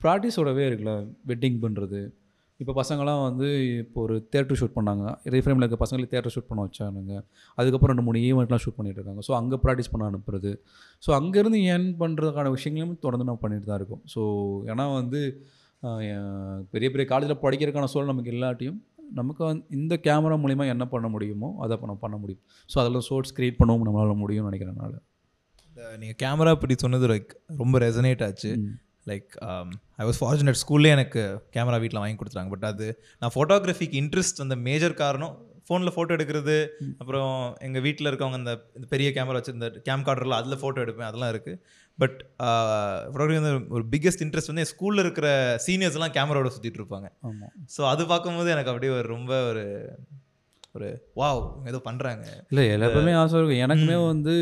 ப்ராக்டிஸோடவே 0.03 0.63
இருக்குல்ல 0.69 0.93
வெட்டிங் 1.31 1.59
பண்ணுறது 1.65 2.01
இப்போ 2.59 2.73
பசங்களாம் 2.79 3.21
வந்து 3.27 3.47
இப்போ 3.81 3.99
ஒரு 4.03 4.15
தேட்டர் 4.33 4.57
ஷூட் 4.59 4.75
பண்ணாங்க. 4.75 5.05
ரீஃப்ரேமில் 5.33 5.63
இருக்க 5.63 5.77
பசங்களை 5.81 6.05
தேட்டர் 6.13 6.33
ஷூட் 6.35 6.47
பண்ண 6.49 6.61
வச்சானுங்க. 6.67 7.15
அதுக்கப்புறம் 7.57 7.91
ரெண்டு 7.91 8.05
மூணு 8.07 8.19
ஈவெண்ட்லாம் 8.27 8.61
ஷூட் 8.65 8.77
பண்ணிகிட்டு 8.77 9.01
இருக்காங்க. 9.01 9.23
ஸோ 9.27 9.33
அங்கே 9.39 9.57
ப்ராக்டிஸ் 9.63 9.91
பண்ண 9.93 10.05
அனுப்புறது. 10.11 10.51
ஸோ 11.05 11.11
அங்கேருந்து 11.19 11.59
ஏர்ன் 11.71 11.89
பண்ணுறதுக்கான 12.01 12.51
விஷயங்களும் 12.57 12.93
தொடர்ந்து 13.05 13.27
நம்ம 13.29 13.41
பண்ணிட்டு 13.43 13.69
தான் 13.71 13.79
இருக்கோம். 13.81 14.03
ஸோ 14.13 14.21
ஏன்னா 14.73 14.85
வந்து 14.99 15.21
பெரிய 16.73 16.89
பெரிய 16.93 17.05
காலேஜில் 17.11 17.41
படிக்கிறதுக்கான 17.45 17.89
சூழல் 17.93 18.11
நமக்கு 18.13 18.33
இல்லாட்டியும் 18.35 18.77
நமக்கு 19.19 19.43
வந்து 19.49 19.65
இந்த 19.77 19.93
கேமரா 20.07 20.37
மூலிமா 20.43 20.65
என்ன 20.73 20.85
பண்ண 20.93 21.07
முடியுமோ 21.15 21.49
அதை 21.63 21.77
நம்ம 21.81 21.99
பண்ண 22.05 22.17
முடியும். 22.23 22.41
ஸோ 22.69 22.75
அதெல்லாம் 22.81 23.05
சோர்ஸ் 23.09 23.35
க்ரியேட் 23.37 23.59
பண்ணவும் 23.61 23.85
நம்மளால் 23.89 24.21
முடியும்னு 24.23 24.49
நினைக்கிறனால 24.51 24.93
நீங்கள் 26.01 26.19
கேமரா 26.23 26.51
பற்றி 26.59 26.75
சொன்னது 26.83 27.07
லைக் 27.13 27.31
ரொம்ப 27.61 27.79
ரெசனேட் 27.85 28.23
ஆச்சு. 28.27 28.51
லைக் 29.09 29.31
ஐ 30.01 30.05
வாஸ் 30.09 30.19
ஃபார்ச்சுனேட் 30.21 30.61
ஸ்கூல்லே 30.61 30.91
எனக்கு 30.97 31.23
கேமரா 31.55 31.79
வீட்டில் 31.83 32.01
வாங்கி 32.03 32.19
கொடுத்தாங்க 32.21 32.51
பட் 32.53 32.69
அது 32.71 32.87
நான் 33.21 33.33
ஃபோட்டோகிராஃபிக்கு 33.35 33.97
இன்ட்ரெஸ்ட் 34.03 34.41
அந்த 34.45 34.57
மேஜர் 34.67 34.95
காரணம் 35.03 35.35
ஃபோனில் 35.67 35.93
ஃபோட்டோ 35.93 36.11
எடுக்கிறது. 36.15 36.55
அப்புறம் 37.01 37.31
எங்கள் 37.67 37.83
வீட்டில் 37.85 38.09
இருக்கவங்க 38.09 38.37
அந்த 38.41 38.53
இந்த 38.77 38.87
பெரிய 38.93 39.09
கேமரா 39.15 39.37
வச்சு 39.39 39.55
இந்த 39.57 39.67
கேம் 39.87 40.03
கார்டரில் 40.07 40.37
அதில் 40.39 40.59
ஃபோட்டோ 40.63 40.79
எடுப்பேன். 40.85 41.09
அதெல்லாம் 41.09 41.31
இருக்குது 41.33 41.59
பட் 41.99 42.17
ஃபோட்டோகிராஃபி 43.11 43.41
வந்து 43.41 43.65
ஒரு 43.69 43.83
பிக்கெஸ்ட் 43.91 44.23
இன்ட்ரெஸ்ட் 44.23 44.51
வந்து 44.53 44.65
ஸ்கூலில் 44.71 44.99
இருக்கிற 44.99 45.27
சீனியர்ஸ் 45.67 45.97
எல்லாம் 45.99 46.11
கேமராவோட 46.11 46.49
சுற்றிட்டு 46.55 46.81
இருப்பாங்க. 46.81 47.07
ஆமாம் 47.21 47.53
ஸோ 47.75 47.87
அது 47.87 48.05
பார்க்கும்போது 48.05 48.51
எனக்கு 48.51 48.69
அப்படியே 48.69 48.97
ஒரு 48.97 49.07
ரொம்ப 49.07 49.47
ஒரு 49.47 49.63
ஒரு 50.71 50.87
வாவ் 51.15 51.41
ஏதோ 51.65 51.81
பண்ணுறாங்க 51.85 52.23
இல்லை 52.49 52.63
எல்லாருமே 52.67 53.11
ஆசை 53.11 53.35
இருக்கும். 53.39 53.61
எனக்குமே 53.65 54.07
வந்து 54.07 54.33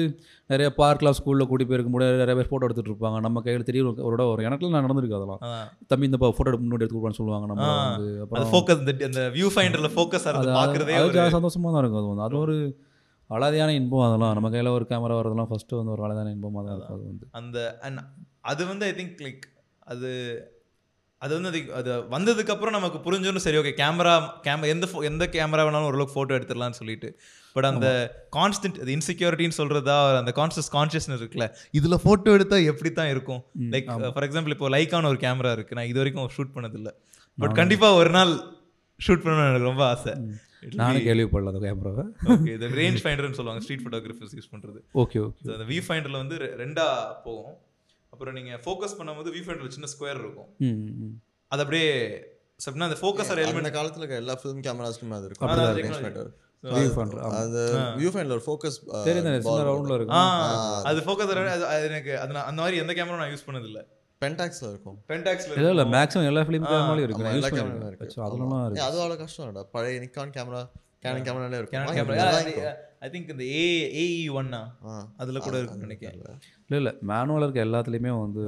நிறைய 0.49 0.73
பார்க்லாம் 0.77 1.17
ஸ்கூலில் 1.19 1.47
கூட்டி 1.47 1.65
போயிருக்கும் 1.65 1.91
போது 1.91 2.17
நிறைய 2.17 2.35
பேர் 2.35 2.49
ஃபோட்டோ 2.49 2.65
எடுத்துகிட்டு 2.65 2.91
இருப்பாங்க. 2.91 3.19
நம்ம 3.19 3.41
கையில் 3.41 3.63
தெரிய 3.63 3.83
ஒரு 3.85 4.27
ஒரு 4.27 4.43
எனக்குலாம் 4.43 4.69
நான் 4.69 4.85
நடந்திருக்கு 4.85 5.19
அதெல்லாம். 5.19 5.43
தம்பி 5.87 6.05
இந்த 6.05 6.17
ஃபோட்டோ 6.19 6.53
முன்னாடி 6.63 6.79
எடுத்து 6.79 6.97
கொடுப்பான்னு 6.97 7.19
சொல்லுவாங்க 7.19 7.47
நம்ம. 7.47 7.67
வந்து. 7.89 8.21
அப்புறம் 8.21 8.51
ஃபோக்கஸ் 8.53 9.03
அந்த 9.03 9.29
வியூ 9.35 9.49
ஃபைண்டரில் 9.55 9.93
ஃபோக்கஸ் 9.95 10.25
ஆகிறது 10.27 10.57
பார்க்குறதே 10.59 10.95
அது 10.95 11.05
ஒரு 11.05 11.19
ஜா- 11.19 11.29
சந்தோஷமா 11.37 11.71
தான் 11.71 11.81
இருக்கும். 11.83 12.01
அது 12.01 12.07
வந்து 12.07 12.21
அது 12.21 12.37
ஒரு 12.37 12.55
அலாதியான 13.29 13.73
இன்பம் 13.73 14.05
அதெல்லாம் 14.05 14.33
நம்ம 14.33 14.49
கையில் 14.49 14.69
ஒரு 14.69 14.85
கேமரா 14.89 15.15
வரதெல்லாம் 15.19 15.49
ஃபஸ்ட்டு 15.49 15.77
வந்து 15.77 15.91
ஒரு 15.91 16.03
அலாதியான 16.05 16.31
இன்பமாக 16.31 16.63
தான் 16.63 16.75
இருக்கும். 16.77 16.95
அது 16.95 17.07
வந்து. 17.07 17.25
அந்த 17.33 17.57
அண்ட் 17.81 18.01
அது 18.45 18.61
வந்து 18.67 18.85
ஐ 18.85 18.93
திங்க் 18.93 19.21
லைக் 19.21 19.45
அது 19.87 20.09
அது 21.21 21.33
வந்து 21.35 21.49
அது 21.49 21.59
அது 21.77 22.09
வந்ததுக்கு 22.11 22.51
அப்புறம் 22.51 22.75
நமக்கு 22.75 22.97
புரிஞ்சோன்னு 22.99 23.43
சரி 23.43 23.57
ஓகே 23.57 23.71
கேமரா 23.77 24.13
கேமரா 24.43 24.67
எந்த 24.67 24.85
pho- 24.85 25.03
எந்த 25.03 25.25
கேமரா 25.33 25.63
வேணாலும் 25.63 25.89
ஓரளவுக்கு 25.89 26.15
ஃபோட்டோ 26.15 26.33
எடுத்துடலாம்னு 26.37 26.79
சொல்லிட்டு. 26.79 27.09
பட் 27.55 27.67
அந்த 27.69 27.87
கான்ஸ்டன்ட் 28.35 28.79
அது 28.79 28.91
இன்செக்யூரிட்டின்னு 28.95 29.57
சொல்றதா 29.57 29.95
அந்த 30.17 30.31
கான்சியஸ் 30.35 30.69
கான்ஷியஸ்னஸ் 30.73 31.21
இருக்குல்ல 31.21 31.47
இதுல 31.73 31.97
ஃபோட்டோ 32.03 32.33
எடுத்தா 32.33 32.57
எப்படி 32.71 32.91
தான் 32.91 33.09
இருக்கும் 33.09 33.41
லைக் 33.73 33.87
ஃபார் 34.09 34.27
எக்ஸாம்பிள் 34.27 34.55
இப்போ 34.55 34.69
லைக்கான 34.69 35.07
ஒரு 35.07 35.19
கேமரா 35.21 35.51
இருக்கு 35.51 35.75
நான் 35.75 35.85
இது 35.85 35.99
வரைக்கும் 35.99 36.29
ஷூட் 36.35 36.55
பண்ணதில்ல. 36.55 36.89
பட் 37.37 37.55
கண்டிப்பா 37.55 37.89
ஒரு 37.93 38.11
நாள் 38.11 38.33
ஷூட் 38.99 39.23
பண்ணணும்னு 39.23 39.47
எனக்கு 39.47 39.69
ரொம்ப 39.69 39.85
ஆசை. 39.87 40.13
நானும் 40.73 41.01
கேள்விப்படல 41.01 41.47
அந்த 41.47 41.59
கேமராவை. 41.59 42.05
ஓகே 42.25 42.47
இந்த 42.47 42.65
ரேஞ்ச் 42.65 43.03
ஃபைண்டர்னு 43.03 43.31
சொல்லுவாங்க 43.31 43.59
ஸ்ட்ரீட் 43.59 43.81
ஃபோட்டோகிராஃபர்ஸ் 43.81 44.35
யூஸ் 44.35 44.55
பண்றது. 44.55 44.79
ஓகே 44.93 45.29
ஓகே 45.29 45.51
அந்த 45.51 45.73
வியூ 45.73 45.81
ஃபைண்டரில் 45.87 46.11
வந்து 46.11 46.35
ரெ- 46.35 46.59
ரெண்டா 46.59 47.13
போகும். 47.23 47.57
அப்புறம் 48.09 48.33
நீங்க 48.33 48.59
ஃபோக்கஸ் 48.65 49.01
பண்ணும்போது 49.01 49.29
வியூ 49.33 49.43
ஃபைண்டரில் 49.45 49.67
சின்ன 49.67 49.87
ஸ்கொயர் 49.99 50.19
இருக்கும். 50.19 51.21
அது 51.47 51.61
அப்படியே 51.61 52.19
சப்னா 52.65 52.79
அந்த 52.79 52.97
ஃபோக்கஸர் 53.01 53.29
அந்த 53.29 53.35
எலிமெண்ட் 53.35 53.73
காலத்துல 53.73 53.97
இருக்க 53.97 54.15
எல்லா 54.15 54.39
ஃபிலிம் 54.43 54.63
கேமராஸ்க்குமே 54.67 55.09
அது 55.09 55.25
இருக்கும். 55.25 55.49
range 55.49 55.51
technology. 55.51 56.03
finder. 56.03 56.31
View 56.63 56.91
finder 56.95 57.19
அந்த 57.19 57.71
வியூ 57.97 58.07
ஃபைண்டர் 58.07 58.41
ஒரு 58.41 58.43
ஃபோக்கஸ் 58.45 59.03
தெரியும் 59.03 59.25
ரவுண்டில் 59.25 59.95
இருக்கும். 59.95 60.17
அது 60.83 60.99
ஃபோக்கஸர் 61.01 61.47
அது. 61.47 61.65
அது 61.65 61.85
எனக்கு 61.85 62.19
அது 62.19 62.37
அந்த 62.37 62.61
மாதிரி 62.61 62.77
எந்த 62.77 62.93
கேமரா 62.93 63.17
நான் 63.17 63.29
யூஸ் 63.29 63.49
பண்ணது 63.49 63.65
இல்ல 63.65 63.87
பென்டாக்ஸ்ல 64.23 64.69
இருக்கும். 64.69 64.97
பென்டாக்ஸ்ல 65.09 65.53
இல்லை 65.55 65.71
இல்லை 65.71 65.85
மேக்ஸிமம் 65.93 66.29
எல்லா 66.29 66.43
ஃபிலிம் 66.43 66.65
கேமராலையும் 66.67 67.05
இருக்கு 67.05 67.23
எல்லா 67.25 67.31
பண்ணிருக்கேன் 67.49 67.89
இருக்கு. 67.91 68.21
அதெல்லாம் 68.21 68.55
ஏய், 68.55 68.65
இருக்கு. 68.67 68.85
அது 68.87 68.97
அவ்வளோ 68.99 69.17
கஷ்டம் 69.19 69.45
இல்லடா 69.45 69.65
பழைய 69.71 70.01
நிக்கான் 70.03 70.33
கேமரா 70.37 70.63
கேனன் 71.03 71.25
கேமராலே 71.25 71.57
இருக்கும். 71.57 71.77
Canon 71.77 71.97
camera. 71.99 72.73
ஐ 73.01 73.09
திங்க் 73.09 73.31
இந்த 73.31 73.45
ஏ 73.55 73.63
ஏஇ 74.01 74.05
ஒன்னா 74.35 74.59
ஆ, 74.85 74.91
அதுல 75.17 75.39
கூட 75.39 75.55
இருக்குன்னு 75.57 75.87
நினைக்கிறேன். 75.87 76.15
இல்லை 76.67 76.77
இல்லை 76.79 76.93
மேனுவல் 77.09 77.45
இருக்க 77.45 77.59
எல்லாத்துலேயுமே 77.65 78.11
வந்து 78.19 78.43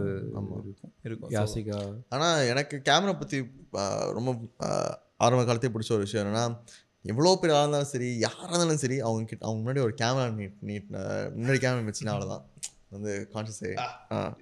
இருக்கும். 0.63 0.93
இருக்கும். 1.03 1.31
யாசிகா 1.31 1.79
ஆனா 2.09 2.27
எனக்கு 2.51 2.77
கேமரா 2.87 3.15
பத்தி 3.19 3.39
ரொம்ப 4.13 4.31
ஆரம்ப 5.19 5.43
காலத்தே 5.43 5.71
பிடிச்ச 5.73 5.91
ஒரு 5.91 6.05
விஷயம் 6.05 6.23
என்னன்னா 6.23 6.45
எவ்வளோ 7.05 7.31
பேர் 7.35 7.51
இருந்தாலும் 7.53 7.89
சரி 7.89 8.07
யாராக 8.19 8.47
இருந்தாலும் 8.49 8.81
சரி 8.81 8.97
அவங்க 9.01 9.25
கிட்ட 9.25 9.43
அவங்க 9.45 9.59
முன்னாடி 9.61 9.81
ஒரு 9.81 9.93
கேமரா 9.99 10.25
நீட் 10.37 10.55
நீட் 10.63 10.87
முன்னாடி 11.35 11.59
கேமரா 11.59 11.89
வச்சுனா 11.89 12.13
அவ்வளோதான் 12.13 12.43
வந்து 13.01 13.29
கான்ஷியஸே 13.33 13.77
ஆ. 14.11 14.37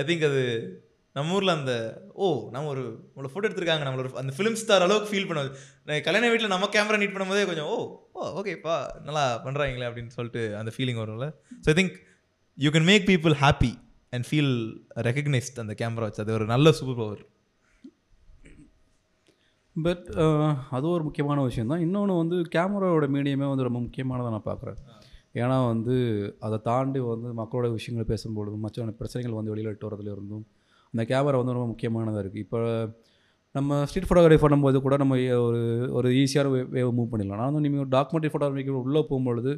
ஐ 0.00 0.04
திங்க் 0.08 0.26
அது 0.30 0.42
நம்ம 1.16 1.34
ஊரில் 1.36 1.52
அந்த 1.58 1.74
ஓ 2.24 2.26
நம்ம 2.54 2.70
ஒரு 2.72 2.82
நம்மளை 3.10 3.28
ஃபோட்டோ 3.32 3.46
எடுத்திருக்காங்க 3.48 3.84
நம்மளோட 3.86 4.08
அந்த 4.22 4.32
ஃபிலிம் 4.36 4.58
ஸ்டார் 4.62 4.84
அளவுக்கு 4.86 5.10
ஃபீல் 5.12 5.28
பண்ணுவது 5.28 6.02
கல்யாண 6.06 6.28
வீட்டில் 6.32 6.52
நம்ம 6.54 6.68
கேமரா 6.74 6.98
நீட் 7.02 7.14
பண்ணும்போதே 7.14 7.44
கொஞ்சம் 7.50 7.68
ஓ 7.74 7.76
ஓ 8.16 8.28
ஓகேப்பா 8.40 8.74
நல்லா 9.06 9.22
பண்ணுறாங்களே 9.46 9.86
அப்படின்னு 9.90 10.14
சொல்லிட்டு 10.18 10.42
அந்த 10.60 10.72
ஃபீலிங் 10.74 11.00
வரும்ல. 11.02 11.28
So 11.62 11.68
I 11.72 11.76
think 11.80 11.94
you 12.58 12.70
can 12.76 12.88
make 12.90 13.06
people 13.12 13.36
happy 13.44 13.72
and 14.16 14.26
feel 14.30 14.52
recognised 15.08 15.62
அந்த 15.64 15.76
கேமரா 15.80 16.08
வச்சு. 16.08 16.22
அது 16.24 16.36
ஒரு 16.38 16.46
நல்ல 16.52 16.72
சூப்பர் 16.80 17.00
பவர் 17.02 17.24
பட் 19.76 20.06
அது 20.76 20.86
ஒரு 20.96 21.02
முக்கியமான 21.06 21.38
விஷயம் 21.48 21.72
தான் 21.72 21.82
இன்னொன்று 21.86 22.14
வந்து 22.20 22.36
கேமராவோட 22.54 23.06
மீடியமே 23.16 23.48
வந்து 23.52 23.66
ரொம்ப 23.68 23.80
முக்கியமானதாக 23.86 24.34
நான் 24.34 24.48
பார்க்குறேன். 24.50 24.78
ஏன்னா 25.42 25.56
வந்து 25.72 25.94
அதை 26.46 26.58
தாண்டி 26.68 27.00
வந்து 27.14 27.30
மக்களோட 27.40 27.68
விஷயங்களை 27.78 28.06
பேசும்பொழுதும் 28.12 28.64
மற்ற 28.66 28.92
பிரச்சனைகள் 29.00 29.38
வந்து 29.38 29.52
வெளியில் 29.54 29.72
எட்டு 29.72 29.88
வரதுல 29.88 30.14
இருந்தும் 30.16 30.44
அந்த 30.94 31.04
கேமரா 31.10 31.40
வந்து 31.40 31.56
ரொம்ப 31.56 31.68
முக்கியமானதாக 31.72 32.22
இருக்குது 32.24 32.44
இப்போ 32.46 32.60
நம்ம 33.56 33.76
ஸ்ட்ரீட் 33.88 34.06
ஃபோட்டோகிராஃபி 34.08 34.42
பண்ணும்போது 34.44 34.78
கூட 34.86 34.94
நம்ம 35.02 35.16
ஒரு 35.46 35.60
ஒரு 35.98 36.08
ஈஸியாக 36.22 36.48
வே 36.74 36.80
மூவ் 36.96 37.10
பண்ணிடலாம். 37.12 37.38
ஆனால் 37.38 37.50
வந்து 37.50 37.62
நீங்கள் 37.66 37.82
ஒரு 37.84 37.90
டாக்குமெண்ட்ரி 37.94 38.30
ஃபோட்டோகிராஃபிக்கு 38.32 38.72
உள்ளே 38.86 39.02
போகும்பொழுது 39.10 39.52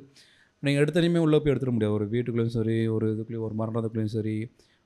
நீங்கள் 0.67 0.83
எடுத்தனையுமே 0.85 1.21
உள்ளே 1.27 1.39
போய் 1.43 1.53
எடுத்துட 1.53 1.73
முடியாது. 1.75 1.97
ஒரு 1.99 2.07
வீட்டுக்குள்ளேயும் 2.13 2.57
சரி 2.59 2.77
ஒரு 2.97 3.07
இதுக்குள்ளேயும் 3.15 3.47
ஒரு 3.49 3.57
மரணத்துக்குள்ளேயும் 3.61 4.15
சரி 4.17 4.35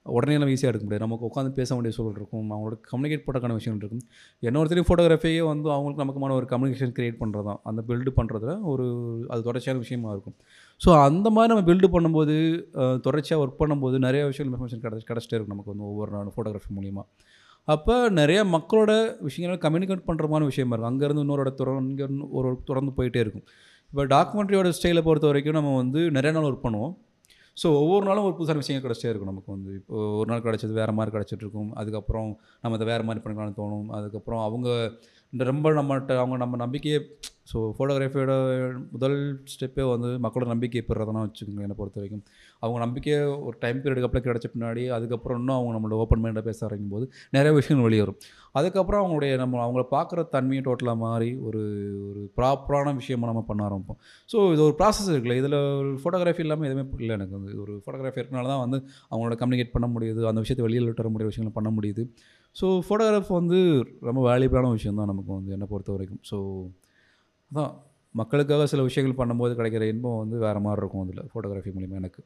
உடனே 0.06 0.36
நம்ம 0.40 0.54
ஈஸியாக 0.54 0.72
எடுக்க 0.72 0.84
முடியாது. 0.86 1.04
நமக்கு 1.06 1.26
உட்காந்து 1.28 1.50
பேச 1.58 1.68
வேண்டிய 1.74 1.92
சூழல் 1.96 2.16
இருக்கும். 2.20 2.46
அவங்களோட 2.54 2.76
கம்யூனிகேட் 2.90 3.24
பண்ணுறக்கான 3.26 3.56
விஷயங்கள் 3.58 3.82
இருக்கும். 3.82 4.06
என்னொருத்தரையும் 4.48 4.88
ஃபோட்டோகிராஃபியே 4.88 5.42
வந்து 5.50 5.68
அவங்களுக்கு 5.76 6.02
நமக்குமான 6.04 6.34
ஒரு 6.38 6.46
கம்யூனிகேஷன் 6.52 6.94
க்ரியேட் 6.96 7.20
பண்ணுறது 7.22 7.46
தான் 7.50 7.60
அந்த 7.70 7.80
பில்டு 7.90 8.12
பண்ணுறதுல 8.18 8.54
ஒரு 8.72 8.86
அது 9.32 9.46
தொடர்ச்சியான 9.48 9.82
விஷயமா 9.84 10.10
இருக்கும். 10.16 10.36
ஸோ 10.82 10.90
அந்த 11.08 11.26
மாதிரி 11.34 11.50
நம்ம 11.52 11.64
பில்டு 11.68 11.88
பண்ணும்போது 11.94 12.34
தொடர்ச்சியாக 13.06 13.42
ஒர்க் 13.42 13.60
பண்ணும்போது 13.62 13.96
நிறைய 14.06 14.22
விஷயங்கள் 14.30 14.52
இன்ஃபர்மேஷன் 14.52 14.84
கிடச்சி 14.84 15.06
கிடச்சிட்டே 15.10 15.36
இருக்கும் 15.36 15.54
நமக்கு 15.54 15.72
வந்து 15.74 15.88
ஒவ்வொரு 15.90 16.10
நாளும் 16.16 16.34
ஃபோட்டோகிராஃபி 16.36 16.72
மூலிமா 16.78 17.04
அப்போ 17.72 17.96
நிறைய 18.20 18.38
மக்களோட 18.54 18.92
விஷயங்கள் 19.26 19.60
கம்யூனிகேட் 19.64 20.08
பண்ணுறமான 20.08 20.46
விஷயமா 20.48 20.72
இருக்கும். 20.74 20.92
அங்கேருந்து 20.92 21.22
இன்னொரு 21.24 21.42
இடத்துல 21.44 21.74
இங்கே 21.90 22.06
ஒரு 22.38 22.48
தொடர்ந்து 22.70 22.92
போயிட்டே 22.96 23.20
இருக்கும். 23.24 23.44
இப்போ 23.92 24.04
டாக்குமெண்ட்ரியோட 24.14 24.68
ஸ்டைலை 24.78 25.02
பொறுத்த 25.08 25.26
வரைக்கும் 25.30 25.56
நம்ம 25.58 25.74
வந்து 25.82 26.00
நிறைய 26.16 26.32
நாள் 26.36 26.48
ஒர்க் 26.48 26.66
பண்ணுவோம். 26.66 26.94
ஸோ 27.56 27.66
ஒவ்வொரு 27.82 28.04
நாளும் 28.08 28.26
ஒரு 28.28 28.34
புதுசான 28.38 28.60
விஷயங்கள் 28.62 28.86
கிடச்சிட்டே 28.86 29.10
இருக்கும் 29.12 29.30
நமக்கு 29.32 29.50
வந்து. 29.54 29.70
இப்போ 29.80 29.96
ஒரு 30.20 30.28
நாள் 30.32 30.44
கிடச்சது 30.46 30.74
வேறு 30.80 30.92
மாதிரி 30.98 31.14
கிடச்சிட்டு 31.16 31.44
இருக்கும். 31.44 31.70
அதுக்கப்புறம் 31.80 32.30
நம்ம 32.62 32.76
அதை 32.78 32.86
வேறு 32.92 33.06
மாதிரி 33.08 33.22
பண்ணிக்கலாம்னு 33.24 33.58
தோணும். 33.60 33.88
அதுக்கப்புறம் 33.98 34.42
அவங்க 34.48 34.68
ரொம்ப 35.38 35.70
நம்மகிட்ட 35.70 36.16
அவங்க 36.16 36.36
நம்ம 36.36 36.56
நம்பிக்கையே 36.56 36.98
ஸோ 37.52 37.72
ஃபோட்டோகிராஃபியோட 37.78 38.32
முதல் 38.92 39.44
ஸ்டெப்பே 39.44 39.98
வந்து 39.98 40.08
மக்களோட 40.28 40.46
நம்பிக்கை 40.46 40.84
பெறதான் 40.88 41.30
வச்சுக்கோங்க 41.30 41.60
என்னை 41.60 41.76
பொறுத்த 41.76 42.00
வரைக்கும். 42.00 42.24
அவங்க 42.62 42.78
நம்பிக்கை 42.84 43.14
ஒரு 43.46 43.56
டைம் 43.62 43.80
பீரியடுக்கு 43.82 44.08
அப்புறம் 44.08 44.26
கிடச்ச 44.26 44.48
பின்னாடி 44.54 44.82
அதுக்கப்புறம் 44.96 45.38
இன்னும் 45.40 45.56
அவங்க 45.56 45.72
நம்மளோட 45.76 45.96
ஓப்பன் 46.04 46.22
மைண்டாக 46.24 46.44
பேச 46.48 46.60
ஆரம்பிக்கும் 46.66 46.94
போது 46.96 47.06
நிறைய 47.36 47.52
விஷயங்கள் 47.58 47.86
வெளியே 47.88 48.02
வரும் 48.04 48.18
அதுக்கப்புறம் 48.58 49.00
அவங்களுடைய 49.02 49.32
நம்ம 49.42 49.60
அவங்கள 49.66 49.84
பார்க்குற 49.94 50.22
தன்மையை 50.34 50.62
டோட்டலாக 50.68 50.98
மாறி 51.04 51.30
ஒரு 51.48 51.60
ஒரு 52.08 52.22
ப்ராப்பரான 52.38 52.94
விஷயமாக 53.00 53.30
நம்ம 53.30 53.42
பண்ண 53.50 53.62
ஆரம்பிப்போம். 53.68 53.98
ஸோ 54.28 54.36
இது 54.54 54.62
ஒரு 54.68 54.74
ப்ராசஸ் 54.80 55.10
இருக்குல்ல. 55.12 55.36
இதில் 55.42 55.58
ஃபோட்டோகிராஃபி 56.02 56.44
இல்லாமல் 56.46 56.68
எதுவுமே 56.68 56.84
இல்லை 57.04 57.14
எனக்கு. 57.18 57.34
வந்து 57.38 57.54
ஒரு 57.64 57.74
ஃபோட்டோகிராஃபி 57.84 58.20
இருக்கனால 58.22 58.50
தான் 58.52 58.62
வந்து 58.64 58.78
அவங்களோட 59.10 59.36
கம்யூனிகேட் 59.42 59.74
பண்ண 59.76 59.88
முடியுது 59.94 60.28
அந்த 60.32 60.42
விஷயத்தை 60.44 60.66
வெளியில் 60.66 60.88
விட்டுற 60.88 61.04
வர 61.06 61.12
முடிய 61.14 61.28
விஷயங்களை 61.30 61.54
பண்ண 61.58 61.70
முடியுது. 61.78 62.04
ஸோ 62.56 62.66
ஃபோட்டோகிராஃப் 62.88 63.32
வந்து 63.40 63.60
ரொம்ப 64.08 64.20
வேல்யூபிளான 64.30 64.72
விஷயம் 64.78 65.00
தான் 65.00 65.10
நமக்கு 65.12 65.32
வந்து 65.38 65.54
என்னை 65.56 65.68
பொறுத்த 65.72 65.92
வரைக்கும். 65.96 66.22
ஸோ 66.30 66.38
அதான். 67.50 67.72
மக்களுக்காக 68.14 68.64
சில 68.70 68.80
விஷயங்கள் 68.86 69.18
பண்ணும்போது 69.20 69.52
கிடைக்கிற 69.58 69.84
இன்பம் 69.92 70.18
வந்து 70.22 70.36
வேறு 70.38 70.60
மாதிரி 70.64 70.80
இருக்கும் 70.82 71.02
அதில் 71.04 71.28
ஃபோட்டோகிராஃபி 71.32 71.70
மூலிமா 71.76 71.96
எனக்கு. 72.00 72.22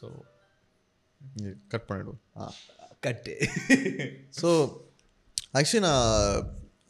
ஸோ 0.00 0.08
கட் 1.72 1.88
பண்ணிவிடுவோம் 1.88 2.22
ஆ 2.40 2.52
கட்டு 3.06 3.34
ஸோ 4.40 4.50
ஆக்சுவலி 5.58 5.84
நான் 5.88 6.08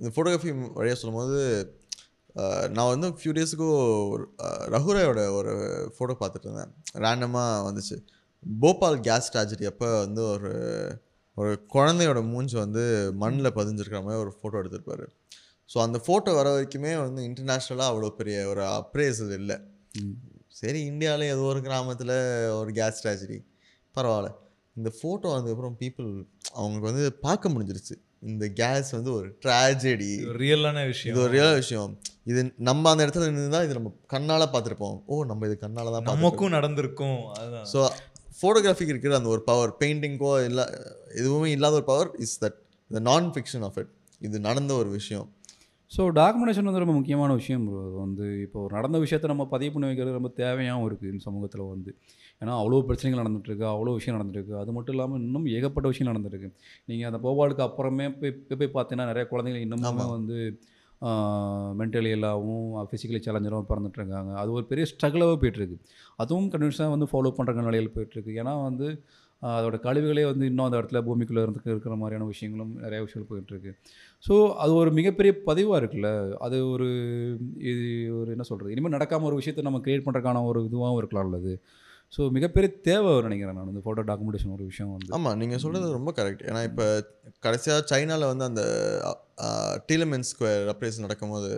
இந்த 0.00 0.10
ஃபோட்டோகிராஃபி 0.14 0.52
வழியாக 0.78 0.98
சொல்லும்போது 1.00 1.40
நான் 2.76 2.90
வந்து 2.92 3.08
ஃபியூ 3.18 3.32
டேஸுக்கு 3.36 3.68
ரகுராயோட 4.74 5.20
ஒரு 5.38 5.52
ஃபோட்டோ 5.94 6.14
பார்த்துட்டு 6.20 6.46
இருந்தேன் 6.48 6.72
ரேண்டமாக 7.04 7.64
வந்துச்சு. 7.68 7.96
போபால் 8.62 8.98
கேஸ் 9.06 9.30
ட்ராஜடி 9.32 9.66
அப்போ 9.70 9.88
வந்து 10.04 10.22
ஒரு 10.34 10.52
ஒரு 11.36 11.52
குழந்தையோட 11.74 12.20
மூஞ்சி 12.30 12.56
வந்து 12.62 12.84
மண்ணில் 13.22 13.56
பதிஞ்சிருக்கிற 13.58 14.00
மாதிரி 14.06 14.22
ஒரு 14.24 14.32
ஃபோட்டோ 14.38 14.60
எடுத்திருப்பாரு. 14.60 15.06
ஸோ 15.72 15.78
அந்த 15.86 15.98
ஃபோட்டோ 16.04 16.30
வர 16.38 16.48
வரைக்குமே 16.54 16.92
வந்து 17.04 17.20
இன்டர்நேஷ்னலாக 17.28 17.90
அவ்வளோ 17.90 18.10
பெரிய 18.20 18.36
ஒரு 18.52 18.62
அப்ரேசல் 18.78 19.34
இல்லை. 19.40 19.56
சரி 20.60 20.80
இந்தியாவிலே 20.90 21.26
ஏதோ 21.34 21.42
ஒரு 21.52 21.60
கிராமத்தில் 21.66 22.14
ஒரு 22.60 22.70
கேஸ் 22.78 23.02
ட்ராஜடி 23.04 23.38
பரவாயில்ல. 23.94 24.30
இந்த 24.78 24.90
ஃபோட்டோ 24.98 25.28
வந்ததுக்கப்புறம் 25.32 25.76
பீப்புள் 25.82 26.08
அவங்களுக்கு 26.56 26.88
வந்து 26.90 27.04
பார்க்க 27.26 27.52
முடிஞ்சிருச்சு. 27.54 27.94
இந்த 28.30 28.46
கேஸ் 28.60 28.88
வந்து 28.96 29.10
ஒரு 29.18 29.28
ட்ராஜடி 29.44 30.10
ரியலான 30.42 30.82
இது 30.84 30.92
விஷயம். 30.92 31.18
ஒரு 31.22 31.30
ரியல் 31.36 31.58
விஷயம். 31.60 31.92
இது 32.30 32.40
நம்ம 32.68 32.90
அந்த 32.92 33.04
இடத்துல 33.06 33.48
தான் 33.54 33.66
இது 33.66 33.78
நம்ம 33.78 33.92
கண்ணால் 34.14 34.52
பார்த்துருப்போம். 34.54 34.96
ஓ 35.12 35.22
நம்ம 35.30 35.46
இது 35.48 35.56
கண்ணால் 35.64 35.92
தான் 35.94 36.08
நமக்கும் 36.12 36.54
நடந்திருக்கும். 36.56 37.18
ஸோ 37.72 37.80
ஃபோட்டோகிராஃபிக்கு 38.40 38.94
இருக்கிற 38.94 39.16
அந்த 39.20 39.30
ஒரு 39.36 39.42
பவர் 39.50 39.72
பெயிண்டிங்கோ 39.80 40.32
இல்லை 40.48 40.64
எதுவுமே 41.20 41.48
இல்லாத 41.56 41.74
ஒரு 41.80 41.88
பவர் 41.92 42.10
இஸ் 42.26 42.38
தட் 42.44 42.58
இந்த 42.90 43.00
நான் 43.08 43.32
ஃபிக்ஷன் 43.36 43.64
ஆஃப் 43.68 43.78
இட் 43.82 43.92
இது 44.28 44.36
நடந்த 44.48 44.72
ஒரு 44.82 44.90
விஷயம். 44.98 45.28
ஸோ 45.94 46.02
டாக்குமெண்டேஷன் 46.18 46.68
வந்து 46.68 46.82
ரொம்ப 46.82 46.94
முக்கியமான 46.98 47.30
விஷயம். 47.38 47.64
அது 47.84 47.94
வந்து 48.02 48.26
இப்போ 48.46 48.58
நடந்த 48.74 48.96
விஷயத்தை 49.04 49.28
நம்ம 49.32 49.44
பதிவு 49.54 49.72
பண்ணி 49.74 49.88
வைக்கிறது 49.88 50.18
ரொம்ப 50.18 50.30
தேவையாகவும் 50.40 50.86
இருக்குது 50.88 51.10
இந்த 51.12 51.22
சமூகத்தில் 51.28 51.62
வந்து. 51.72 51.90
ஏன்னா 52.42 52.52
அவ்வளோ 52.60 52.80
பிரச்சனைகள் 52.88 53.20
நடந்துட்டுருக்கு 53.22 53.64
அவ்வளோ 53.72 53.94
விஷயம் 53.98 54.16
நடந்துருக்கு 54.18 54.54
அது 54.62 54.72
மட்டும் 54.76 54.94
இல்லாமல் 54.96 55.20
இன்னும் 55.26 55.46
ஏகப்பட்ட 55.56 55.88
விஷயம் 55.92 56.10
நடந்துருக்கு 56.12 56.50
நீங்கள் 56.90 57.08
அந்த 57.10 57.20
போபாலுக்கு 57.24 57.64
அப்புறமே 57.68 58.06
போய் 58.20 58.34
போய் 58.48 58.60
போய் 58.60 58.74
பார்த்தீங்கன்னா 58.76 59.08
நிறைய 59.12 59.24
குழந்தைகள் 59.32 59.64
இன்னமுமே 59.66 60.06
வந்து 60.16 60.38
மென்டலி 61.80 62.10
எல்லாவும் 62.16 62.64
ஃபிசிக்கலி 62.88 63.20
சேலஞ்சராகவும் 63.26 63.68
பிறந்துட்டு 63.70 64.00
இருக்காங்க 64.00 64.32
அது 64.40 64.50
ஒரு 64.56 64.64
பெரிய 64.70 64.86
ஸ்ட்ரகிளாகவே 64.90 65.36
போயிட்டுருக்கு. 65.42 65.76
அதுவும் 66.22 66.48
கண்டினியூஸாக 66.52 66.94
வந்து 66.94 67.08
ஃபாலோ 67.12 67.32
பண்ணுற 67.38 67.62
நிலையில் 67.68 67.94
போயிட்டுருக்கு. 67.96 68.32
ஏன்னா 68.42 68.54
வந்து 68.68 68.88
அதோட 69.42 69.76
கழிவுகளே 69.84 70.24
வந்து 70.30 70.44
இன்னும் 70.50 70.66
அந்த 70.66 70.78
இடத்துல 70.80 71.00
பூமிக்குள்ளே 71.06 71.42
இருந்து 71.44 71.60
இருக்கிற 71.74 71.94
மாதிரியான 72.00 72.26
விஷயங்களும் 72.32 72.72
நிறைய 72.84 73.00
விஷயங்கள் 73.04 73.30
போயிட்டுருக்கு. 73.30 73.72
ஸோ 74.24 74.34
அது 74.62 74.72
ஒரு 74.80 74.90
மிகப்பெரிய 74.98 75.32
பதிவாக 75.48 75.80
இருக்குல்ல? 75.82 76.10
அது 76.46 76.56
ஒரு 76.72 76.88
இது 77.70 77.84
ஒரு 78.20 78.30
என்ன 78.36 78.46
சொல்கிறது 78.50 78.74
இனிமேல் 78.74 78.96
நடக்காமல் 78.96 79.30
ஒரு 79.30 79.38
விஷயத்தை 79.40 79.64
நம்ம 79.68 79.80
க்ரியேட் 79.86 80.04
பண்ணுறதுக்கான 80.06 80.44
ஒரு 80.50 80.60
இதுவாகவும் 80.70 81.00
இருக்கலாம் 81.02 81.38
அது. 81.40 81.54
ஸோ 82.16 82.22
மிகப்பெரிய 82.36 82.70
தேவை 82.88 83.10
நினைக்கிறேன் 83.26 83.56
நான். 83.58 83.68
வந்து 83.70 83.84
ஃபோட்டோ 83.84 84.02
டாக்குமெண்டேஷன் 84.10 84.54
ஒரு 84.56 84.64
விஷயம் 84.70 84.92
வந்து. 84.94 85.10
ஆமாம் 85.16 85.36
நீங்கள் 85.42 85.62
சொல்கிறது 85.64 85.98
ரொம்ப 85.98 86.12
கரெக்ட் 86.18 86.42
ஏன்னா 86.48 86.62
இப்போ 86.70 86.86
கடைசியாக 87.46 87.84
சைனாவில் 87.92 88.30
வந்து 88.32 88.44
அந்த 88.50 88.62
டீலமென் 89.90 90.26
ஸ்கொயர் 90.30 90.66
அப்ரேஸ் 90.72 91.04
நடக்கும்போது 91.06 91.52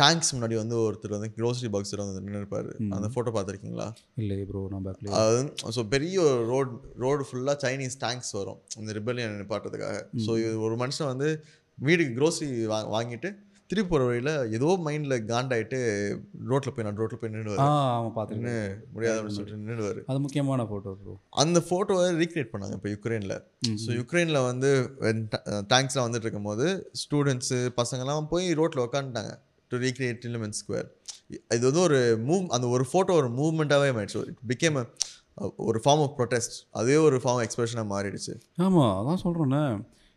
டேங்க்ஸ் 0.00 0.32
முன்னாடி 0.34 0.56
வந்து 0.60 0.76
ஒருத்தர் 0.84 1.14
வந்து 1.16 1.30
க்ரோசரி 1.36 1.68
பாக்ஸர் 1.74 2.02
வந்து 2.02 2.22
நின்று 2.24 2.40
இருப்பார் 2.42 2.68
அந்த 2.96 3.08
ஃபோட்டோ 3.12 3.32
பார்த்துருக்கீங்களா? 3.36 3.86
இல்லை 4.22 4.36
ப்ரோ 4.50 4.62
நான் 4.72 4.86
பேக்ல 4.86 5.14
அது 5.22 5.40
ஸோ 5.76 5.82
பெரிய 5.94 6.16
ஒரு 6.26 6.42
ரோட் 6.52 6.72
ரோடு 7.04 7.24
ஃபுல்லாக 7.28 7.56
சைனீஸ் 7.64 7.96
டேங்க்ஸ் 8.04 8.32
வரும். 8.40 8.60
இந்த 8.80 8.92
ரிபல்லியன் 8.98 9.40
நிப்பாட்டுறதுக்காக. 9.42 9.96
ஸோ 10.26 10.32
இது 10.42 10.54
ஒரு 10.68 10.76
மனுஷன் 10.82 11.12
வந்து 11.12 11.30
வீட்டுக்கு 11.78 12.14
க்ரோசரி 12.18 12.50
வா 12.72 12.80
வாங்கிட்டு 12.96 13.30
திருப்பி 13.70 13.90
போகிற 13.90 14.04
வழியில் 14.08 14.52
ஏதோ 14.56 14.68
மைண்டில் 14.86 15.14
காண்டாயிட்டு 15.30 15.78
ரோட்டில் 16.50 16.74
போய் 16.74 16.86
நான் 16.86 17.00
ரோட்டில் 17.00 17.20
போய் 17.22 17.32
நின்றுவார் 17.32 17.62
ஆமாம் 17.62 18.12
பார்த்துருக்கேன். 18.18 18.68
முடியாது 18.94 19.16
அப்படின்னு 19.16 19.38
சொல்லிட்டு 19.38 19.70
நின்றுவார் 19.70 19.98
அது 20.10 20.18
முக்கியமான 20.24 20.66
ஃபோட்டோ 20.70 20.92
ப்ரோ 21.00 21.14
அந்த 21.42 21.60
ஃபோட்டோவை 21.68 22.04
ரீக்ரியேட் 22.20 22.52
பண்ணாங்க 22.52 22.76
இப்போ 22.78 22.90
யுக்ரைனில் 22.94 23.34
ஸோ 23.84 23.88
யுக்ரைனில் 23.98 24.40
வந்து 24.50 24.70
டேங்க்ஸ்லாம் 25.72 26.06
வந்துட்டு 26.06 26.26
இருக்கும்போது 26.26 26.68
ஸ்டூடெண்ட்ஸு 27.02 27.58
பசங்கள்லாம் 27.80 28.30
போய் 28.34 28.46
ரோட்டில் 28.60 28.84
உக்காந்துட்டாங்க. 28.86 29.34
டு 29.70 29.78
ரீக்ரியேட் 29.86 30.20
டிலமெண்ட் 30.26 30.58
ஸ்கொயர் 30.60 30.88
இது 31.56 31.64
வந்து 31.68 31.82
ஒரு 31.88 31.98
மூவ் 32.28 32.44
அந்த 32.56 32.66
ஒரு 32.76 32.84
ஃபோட்டோ 32.90 33.12
ஒரு 33.20 33.28
மூவ்மெண்ட்டாகவே 33.38 33.90
மாறிடுச்சு. 33.96 34.22
இட் 34.32 34.42
பிகேம் 34.52 34.78
ஒரு 35.68 35.78
ஃபார்ம் 35.84 36.02
ஆஃப் 36.04 36.14
ப்ரொடெஸ்ட் 36.18 36.56
அதே 36.80 36.96
ஒரு 37.08 37.16
ஃபார்ம் 37.24 37.42
எக்ஸ்பிரஷனாக 37.46 37.86
மாறிடுச்சு. 37.94 38.34
ஆமாம் 38.66 38.94
அதான் 39.00 39.22
சொல்கிறேன்னே 39.24 39.62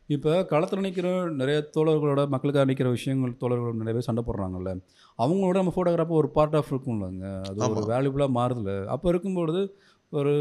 இப்போ 0.09 0.31
களத்தில் 0.51 0.83
நிற்கிற 0.85 1.09
நிறைய 1.39 1.57
தோழர்களோட 1.75 2.21
மக்களுக்காக 2.33 2.67
நிற்கிற 2.69 2.89
விஷயங்கள் 2.95 3.33
தோழர்களோட 3.41 3.75
நிறைய 3.81 3.95
பேர் 3.97 4.07
சண்டை 4.07 4.21
போடுறாங்கல்ல. 4.27 4.71
அவங்களோட 5.19 5.55
நம்ம 5.61 5.73
ஃபோட்டோகிராஃபர் 5.75 6.19
ஒரு 6.21 6.29
பார்ட் 6.37 6.57
ஆஃப் 6.59 6.71
இருக்கும்லங்க 6.73 7.27
அது 7.49 7.67
ஒரு 7.81 7.91
வேல்யூபுளாக 7.93 8.35
மாறுதுல 8.39 8.73
அப்போ 8.95 9.07
இருக்கும்பொழுது 9.13 9.61
ஒரு 10.11 10.31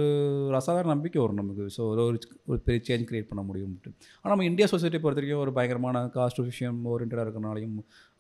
ஒரு 0.47 0.55
அசாதாரண 0.59 0.91
நம்பிக்கை 0.93 1.19
வரும் 1.23 1.41
நமக்கு. 1.41 1.65
ஸோ 1.75 1.81
ஒரு 1.93 2.03
ஒரு 2.51 2.59
பெரிய 2.67 2.81
சேஞ்ச் 2.87 3.05
கிரியேட் 3.09 3.29
பண்ண 3.31 3.43
முடியும்ட்டு. 3.49 3.91
ஆனால் 4.21 4.33
நம்ம 4.33 4.47
இந்தியா 4.51 4.67
சொசைட்டி 4.73 4.99
பொறுத்த 5.03 5.21
வரைக்கும் 5.21 5.43
ஒரு 5.45 5.53
பயங்கரமான 5.57 6.05
காஸ்ட் 6.15 6.41
விஷயம் 6.47 6.79
ஓரியன்டாக 6.93 7.25
இருக்கிறனாலையும் 7.27 7.77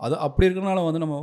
அது 0.06 0.14
அப்படி 0.26 0.46
இருக்கிறனால 0.48 0.82
வந்து 0.88 1.02
நம்ம 1.04 1.16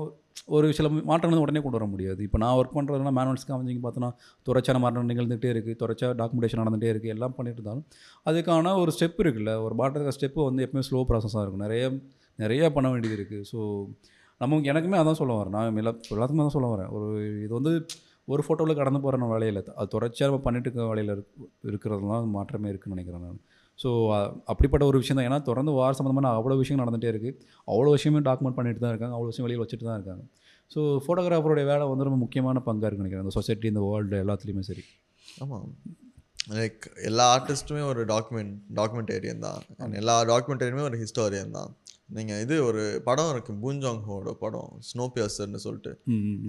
ஒரு 0.55 0.67
சில 0.77 0.88
மாற்றங்கள் 1.10 1.34
வந்து 1.34 1.46
உடனே 1.46 1.62
கொண்டு 1.65 1.77
வர 1.77 1.86
முடியாது. 1.91 2.20
இப்போ 2.27 2.38
நான் 2.44 2.55
ஒர்க் 2.60 2.75
பண்ணுறதுனா 2.77 3.13
மேனுவல்ஸ்க்கு 3.17 3.53
அமைஞ்சிங்க 3.55 3.84
பார்த்தோன்னா 3.86 4.10
தொடர்ச்சியான 4.48 4.82
மாற்றம் 4.84 5.10
நிகழ்ந்துகிட்டே 5.12 5.50
இருக்குது 5.53 5.77
தொடர்ச்சியாக 5.84 6.15
டாக்குமெண்டேஷன் 6.20 6.62
நடந்துகிட்டே 6.62 6.91
இருக்குது 6.94 7.13
எல்லாம் 7.15 7.36
பண்ணிட்டு 7.38 7.60
இருந்தாலும் 7.62 7.86
அதுக்கான 8.29 8.74
ஒரு 8.84 8.94
ஸ்டெப் 8.98 9.22
இருக்குல்ல. 9.24 9.53
ஒரு 9.67 9.75
மாற்றத்துக்கு 9.82 10.17
ஸ்டெப்பு 10.17 10.41
வந்து 10.50 10.65
எப்பவுமே 10.65 10.86
ஸ்லோ 10.89 11.01
ப்ராசஸாக 11.12 11.44
இருக்கும். 11.46 11.63
நிறைய 11.67 11.86
நிறைய 12.44 12.72
பண்ண 12.77 12.88
வேண்டியது 12.94 13.17
இருக்குது 13.20 13.48
ஸோ 13.51 13.60
நமக்கு 14.41 14.70
எனக்குமே 14.72 15.00
அதான் 15.01 15.20
சொல்ல 15.22 15.34
வரேன். 15.39 15.55
நான் 15.58 15.82
எல்லா 15.84 15.94
எல்லாத்துக்குமே 16.15 16.46
தான் 16.48 16.58
சொல்ல 16.58 16.70
வரேன். 16.74 16.89
ஒரு 16.98 17.08
இது 17.46 17.53
வந்து 17.60 17.74
ஒரு 18.34 18.41
ஃபோட்டோவில் 18.46 18.79
கடந்து 18.79 19.00
போகிற 19.03 19.27
வேலையில் 19.34 19.60
அது 19.79 19.89
தொடர்ச்சியாக 19.96 20.29
நம்ம 20.29 20.44
பண்ணிட்டு 20.46 20.67
இருக்க 20.70 20.88
வேலையில் 20.91 21.13
இருக்கிறதுலாம் 21.70 22.34
மாற்றமே 22.38 22.70
இருக்குன்னு 22.72 22.98
நினைக்கிறேன் 22.98 23.25
நான். 23.27 23.41
ஸோ 23.84 23.89
அப்படிப்பட்ட 24.51 24.84
ஒரு 24.89 24.98
விஷயம் 25.01 25.17
தான். 25.20 25.27
ஏன்னா 25.29 25.39
தொடர்ந்து 25.50 25.72
வார் 25.79 25.98
சம்மந்தமான 26.00 26.32
அவ்வளோ 26.39 26.58
விஷயம் 26.63 26.82
நடந்துகிட்டே 26.84 27.12
இருக்குது 27.13 27.38
அவ்வளோ 27.72 27.94
விஷயமே 27.98 28.22
டாக்குமெண்ட் 28.29 28.58
பண்ணிட்டு 28.60 28.84
தான் 28.86 28.94
இருக்காங்க. 28.94 29.15
அவ்வளோ 29.17 29.29
விஷயம் 29.32 29.48
வெளியில் 29.48 29.63
வச்சுட்டு 29.63 29.88
தான் 29.89 30.00
இருக்காங்க. 30.00 30.24
ஸோ 30.74 30.82
ஃபோட்டோகிராஃபருடைய 31.05 31.65
வேலை 31.72 31.84
வந்து 31.91 32.08
ரொம்ப 32.08 32.20
முக்கியமான 32.24 32.62
பங்காக 32.67 32.88
இருக்குன்னு 32.89 33.05
நினைக்கிறேன். 33.05 33.27
இந்த 33.27 33.36
சொசைட்டி 33.39 33.67
இந்த 33.74 33.84
வேர்ல்டு 33.88 34.22
எல்லாத்துலேயுமே 34.25 34.65
சரி. 34.70 34.84
ஆமாம் 35.44 35.67
லைக் 36.58 36.84
எல்லா 37.10 37.25
ஆர்டிஸ்ட்டுமே 37.36 37.84
ஒரு 37.91 38.01
டாக்குமெண்ட் 38.12 38.53
டாக்குமெண்டேரியன் 38.79 39.44
தான். 39.46 39.62
And 39.84 39.94
எல்லா 40.01 40.15
டாக்குமெண்டேரியனுமே 40.32 40.86
ஒரு 40.89 40.98
ஹிஸ்டோரியன் 41.03 41.55
தான். 41.58 41.72
நீங்கள் 42.15 42.41
இது 42.44 42.55
ஒரு 42.70 42.82
படம் 43.08 43.29
இருக்குது 43.34 43.60
பூஞ்சாங் 43.62 44.01
ஹோட 44.08 44.32
படம். 44.44 44.72
ஸ்னோ 44.89 45.05
பியர்சர்னு 45.13 45.62
சொல்லிட்டு. 45.65 45.91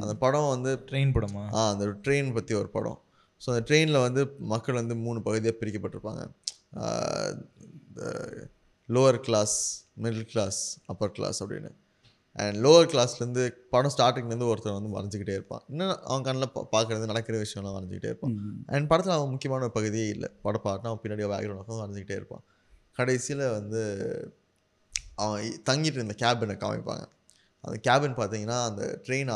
அந்த 0.02 0.14
படம் 0.24 0.48
வந்து 0.54 0.72
ட்ரெயின் 0.90 1.12
படமா? 1.16 1.44
ஆ 1.58 1.62
அந்த 1.74 1.84
ட்ரெயின் 2.06 2.28
பற்றி 2.38 2.54
ஒரு 2.62 2.68
படம். 2.76 2.98
ஸோ 3.42 3.48
அந்த 3.52 3.62
ட்ரெயினில் 3.68 4.04
வந்து 4.06 4.22
மக்கள் 4.52 4.80
வந்து 4.80 4.96
மூணு 5.06 5.18
பகுதியாக 5.28 5.56
பிரிக்கப்பட்டிருப்பாங்க. 5.62 6.22
Lower 8.88 9.20
class 9.26 9.56
middle 10.02 10.30
class 10.32 10.60
upper 10.86 11.14
class 11.18 11.38
அப்படின்னு. 11.44 11.70
அண்ட் 12.32 12.56
லோவர் 12.64 12.88
கிளாஸ்லேருந்து 12.92 13.44
படம் 13.74 13.92
ஸ்டார்டிங்லேருந்து 13.96 14.48
ஒருத்தர் 14.52 14.76
வந்து 14.78 14.90
வரைஞ்சிக்கிட்டே 14.96 15.36
இருப்பான். 15.38 15.62
இன்னும் 15.68 15.92
அவன் 16.02 16.22
கண்ணில் 16.22 16.52
பார்க்குறது 16.74 17.10
நடக்கிற 17.12 17.36
விஷயம்லாம் 17.44 17.76
வரைஞ்சிக்கிட்டே 17.76 18.10
இருப்பான். 18.12 18.34
அண்ட் 18.66 18.88
படத்தில் 18.88 19.16
அவன் 19.16 19.32
முக்கியமான 19.34 19.64
ஒரு 19.64 19.72
பகுதியே 19.72 20.08
இல்லை. 20.08 20.28
படம் 20.42 20.64
பாட்டுனா 20.66 20.90
அவன் 20.90 21.02
பின்னாடி 21.04 21.26
பேக்ரவுண்ட் 21.34 21.82
வரைஞ்சிக்கிட்டே 21.84 22.18
இருப்பான். 22.20 22.44
கடைசியில் 22.98 23.44
வந்து 23.58 23.82
அவன் 25.14 25.42
தங்கிட்டு 25.68 25.98
இருந்த 26.00 26.16
கேபினை 26.24 26.56
காமிப்பாங்க. 26.64 27.04
அந்த 27.64 27.76
கேபின் 27.88 28.18
பார்த்தீங்கன்னா 28.20 28.58
அந்த 28.70 28.82
ட்ரெயின் 29.06 29.32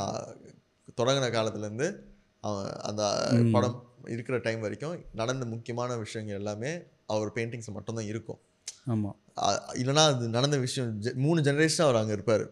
தொடங்கின 1.01 1.31
காலத்துலேருந்து 1.37 1.89
அவன் 2.41 2.71
அந்த 2.89 3.03
படம் 3.55 3.77
இருக்கிற 4.15 4.37
டைம் 4.39 4.61
வரைக்கும் 4.61 4.95
நடந்த 5.21 5.45
முக்கியமான 5.47 5.97
விஷயங்கள் 5.97 6.39
எல்லாமே 6.41 6.71
அவர் 7.15 7.33
பெயிண்டிங்ஸ் 7.35 7.75
மட்டும்தான் 7.77 8.05
இருக்கும். 8.05 8.41
ஆமாம் 8.87 9.17
இல்லைன்னா 9.81 10.03
அது 10.11 10.29
நடந்த 10.29 10.57
விஷயம் 10.59 10.91
ஜெ- 11.03 11.15
மூணு 11.15 11.41
ஜெனரேஷன் 11.41 11.83
அவர் 11.83 11.97
அங்கே 11.97 12.13
இருப்பார். 12.13 12.45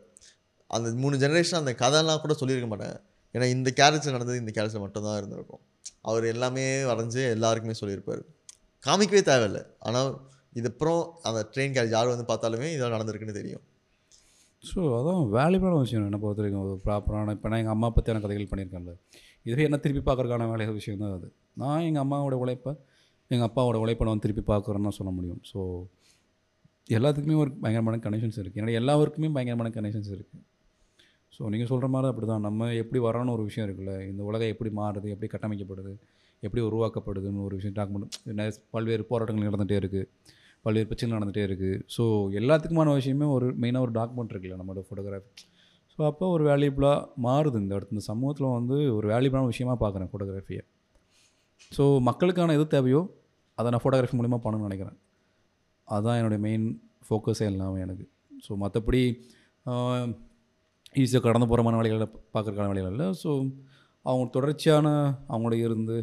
அந்த 0.71 0.89
மூணு 1.03 1.17
ஜெனரேஷன் 1.17 1.61
அந்த 1.63 1.73
கதைலாம் 1.79 2.21
கூட 2.21 2.35
சொல்லியிருக்க 2.35 2.69
மாட்டாங்க 2.71 2.97
ஏன்னா 3.37 3.47
இந்த 3.57 3.71
கேரக்டர் 3.71 4.13
நடந்தது 4.13 4.39
இந்த 4.39 4.51
கேரக்டர் 4.51 4.81
மட்டும்தான் 4.81 5.17
இருந்திருக்கும். 5.17 5.63
அவர் 6.01 6.25
எல்லாமே 6.25 6.67
வரைஞ்சு 6.91 7.21
எல்லாருக்குமே 7.31 7.75
சொல்லியிருப்பார். 7.75 8.23
காமிக்கவே 8.85 9.23
தேவையில்லை. 9.23 9.63
ஆனால் 9.79 10.11
இதுக்கப்புறம் 10.55 11.03
அந்த 11.23 11.41
ட்ரெயின் 11.55 11.75
கேரேஜ் 11.75 11.89
யார் 11.89 12.13
வந்து 12.13 12.27
பார்த்தாலுமே 12.29 12.73
இதெல்லாம் 12.73 13.01
நடந்திருக்குன்னு 13.01 13.39
தெரியும். 13.41 13.65
ஸோ 14.65 14.79
அதான் 14.99 15.23
வேல்யூபான 15.37 15.79
விஷயம். 15.79 16.05
என்னை 16.05 16.19
பொறுத்த 16.19 16.43
வரைக்கும் 16.43 16.63
ஒரு 16.63 16.81
ப்ராப்பரான 16.85 17.31
இப்போ 17.31 17.49
நான் 17.49 17.59
எங்கள் 17.59 17.73
அம்மா 17.73 17.89
பற்றியான 17.89 18.21
கதைகள் 18.21 18.51
பண்ணியிருக்கேன்ல. 18.51 18.93
இதுவே 19.43 19.63
என்ன 19.63 19.77
திருப்பி 19.77 20.13
பார்க்கறதுக்கான 20.13 20.51
வேலை 20.51 20.67
விஷயம் 20.67 21.01
தான் 21.01 21.13
அது. 21.13 21.29
நான் 21.53 21.81
எங்கள் 21.81 22.03
அம்மாவோட 22.03 22.33
உழைப்பை 22.33 22.73
எங்கள் 23.31 23.49
அப்பாவோட 23.49 23.77
உழைப்பை 23.85 24.05
நான் 24.09 24.23
திருப்பி 24.25 24.43
பார்க்குறேன்னு 24.53 24.97
சொல்ல 24.99 25.11
முடியும். 25.17 25.41
ஸோ 25.51 25.59
எல்லாத்துக்குமே 26.97 27.39
ஒரு 27.43 27.51
பயங்கரமான 27.63 27.97
கனெக்ஷன்ஸ் 28.05 28.39
இருக்குது 28.43 28.61
ஏன்னா 28.63 28.75
எல்லாருக்குமே 28.81 29.29
பயங்கரமான 29.37 29.71
கனெக்ஷன்ஸ் 29.75 30.13
இருக்குது 30.17 30.45
ஸோ 31.33 31.49
நீங்கள் 31.53 31.71
சொல்கிற 31.71 31.89
மாதிரி 31.95 32.11
அப்படி 32.13 32.27
தான் 32.27 32.45
நம்ம 32.47 32.69
எப்படி 32.83 32.99
வரோன்னு 33.07 33.35
ஒரு 33.37 33.43
விஷயம் 33.49 33.67
இருக்குல்ல. 33.69 33.95
இந்த 34.11 34.23
உலகம் 34.29 34.53
எப்படி 34.55 34.71
மாறுது 34.79 35.09
எப்படி 35.15 35.29
கட்டமைக்கப்படுது 35.35 35.93
எப்படி 36.43 36.63
உருவாக்கப்படுதுன்னு 36.69 37.45
ஒரு 37.47 37.55
விஷயம் 37.59 37.77
டாக்குமெண்ட் 37.79 38.59
பல்வேறு 38.71 39.05
போராட்டங்கள் 39.11 39.49
நடந்துகிட்டே 39.51 39.79
இருக்குது 39.83 40.07
பல்வேறு 40.65 40.87
பிரச்சனைகள் 40.87 41.19
நடந்துகிட்டே 41.19 41.45
இருக்குது 41.49 41.77
ஸோ 41.97 42.05
எல்லாத்துக்குமான 42.41 42.95
விஷயமே 43.01 43.27
ஒரு 43.37 43.47
மெயினாக 43.63 43.87
ஒரு 43.87 43.93
டாக்குமெண்ட் 43.99 44.33
இருக்குல்ல 44.35 44.59
நம்மளோட 44.61 44.83
ஃபோட்டோகிராஃபி 44.89 45.31
ஸோ 45.93 46.01
அப்போ 46.07 46.25
ஒரு 46.31 46.45
வேல்யூபிளாக 46.51 46.99
மாறுது 47.27 47.61
இந்த 47.63 47.73
இடத்து 47.77 47.95
இந்த 47.97 48.05
சமூகத்தில் 48.07 48.49
வந்து 48.49 48.77
ஒரு 48.97 49.07
வேல்யூபுளான 49.09 49.47
விஷயமா 49.47 49.75
பார்க்குறேன் 49.85 50.11
ஃபோட்டோகிராஃபியை 50.13 50.65
ஸோ 51.73 51.85
மக்களுக்கான 52.01 52.55
எது 52.55 52.67
தேவையோ 52.67 53.01
அதை 53.59 53.71
நான் 53.73 53.83
ஃபோட்டோகிராஃபி 53.85 54.19
மூலிமா 54.21 54.39
பண்ணணும்னு 54.45 54.69
நினைக்கிறேன். 54.69 54.99
அதுதான் 55.89 56.19
என்னுடைய 56.21 56.41
மெயின் 56.49 56.67
ஃபோக்கஸே 57.07 57.47
எல்லாமே 57.53 57.81
எனக்கு. 57.87 58.05
ஸோ 58.47 58.53
மற்றபடி 58.63 59.03
ஈஸியாக 61.03 61.23
கடந்து 61.25 61.49
போகிறமான 61.49 61.79
வேலைகளை 61.81 62.07
பார்க்குறக்கான 62.35 62.69
வேலைகள் 62.73 62.93
இல்லை. 62.95 63.09
ஸோ 63.23 63.31
அவங்க 64.07 64.27
தொடர்ச்சியான 64.37 64.87
அவங்களோட 65.33 65.57
இருந்து 65.67 65.97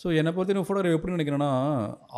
ஸோ 0.00 0.08
என்னை 0.18 0.30
பொறுத்த 0.34 0.62
ஃபோட்டோகிராஃபி 0.66 0.96
எப்படி 0.98 1.14
நினைக்கிறேன்னா 1.14 1.48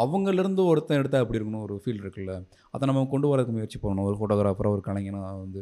அவங்கலேருந்து 0.03 0.63
ஒருத்தன் 0.71 1.01
எடுத்தால் 1.01 1.23
எப்படி 1.25 1.39
இருக்கணும் 1.39 1.65
ஒரு 1.67 1.75
ஃபீல்ட் 1.83 2.03
இருக்குல்ல. 2.05 2.35
அதை 2.75 2.87
நம்ம 2.89 3.03
கொண்டு 3.15 3.31
வரதுக்கு 3.31 3.55
முயற்சி 3.57 3.79
பண்ணணும். 3.85 4.07
ஒரு 4.11 4.17
ஃபோட்டோகிராஃபராக 4.19 4.75
ஒரு 4.77 4.83
கலைஞனாக 4.89 5.33
வந்து. 5.45 5.61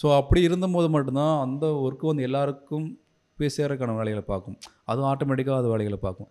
ஸோ 0.00 0.06
அப்படி 0.20 0.40
இருந்தபோது 0.48 0.88
மட்டும்தான் 0.96 1.34
அந்த 1.44 1.66
ஒர்க்கு 1.84 2.10
வந்து 2.10 2.26
எல்லாருக்கும் 2.28 2.86
போய் 3.38 3.54
சேரக்கான 3.56 3.94
வேலைகளை 4.00 4.24
பார்க்கும். 4.32 4.56
அதுவும் 4.90 5.08
ஆட்டோமேட்டிக்காக 5.12 5.60
அது 5.62 5.72
வேலைகளை 5.74 5.98
பார்க்கும். 6.06 6.30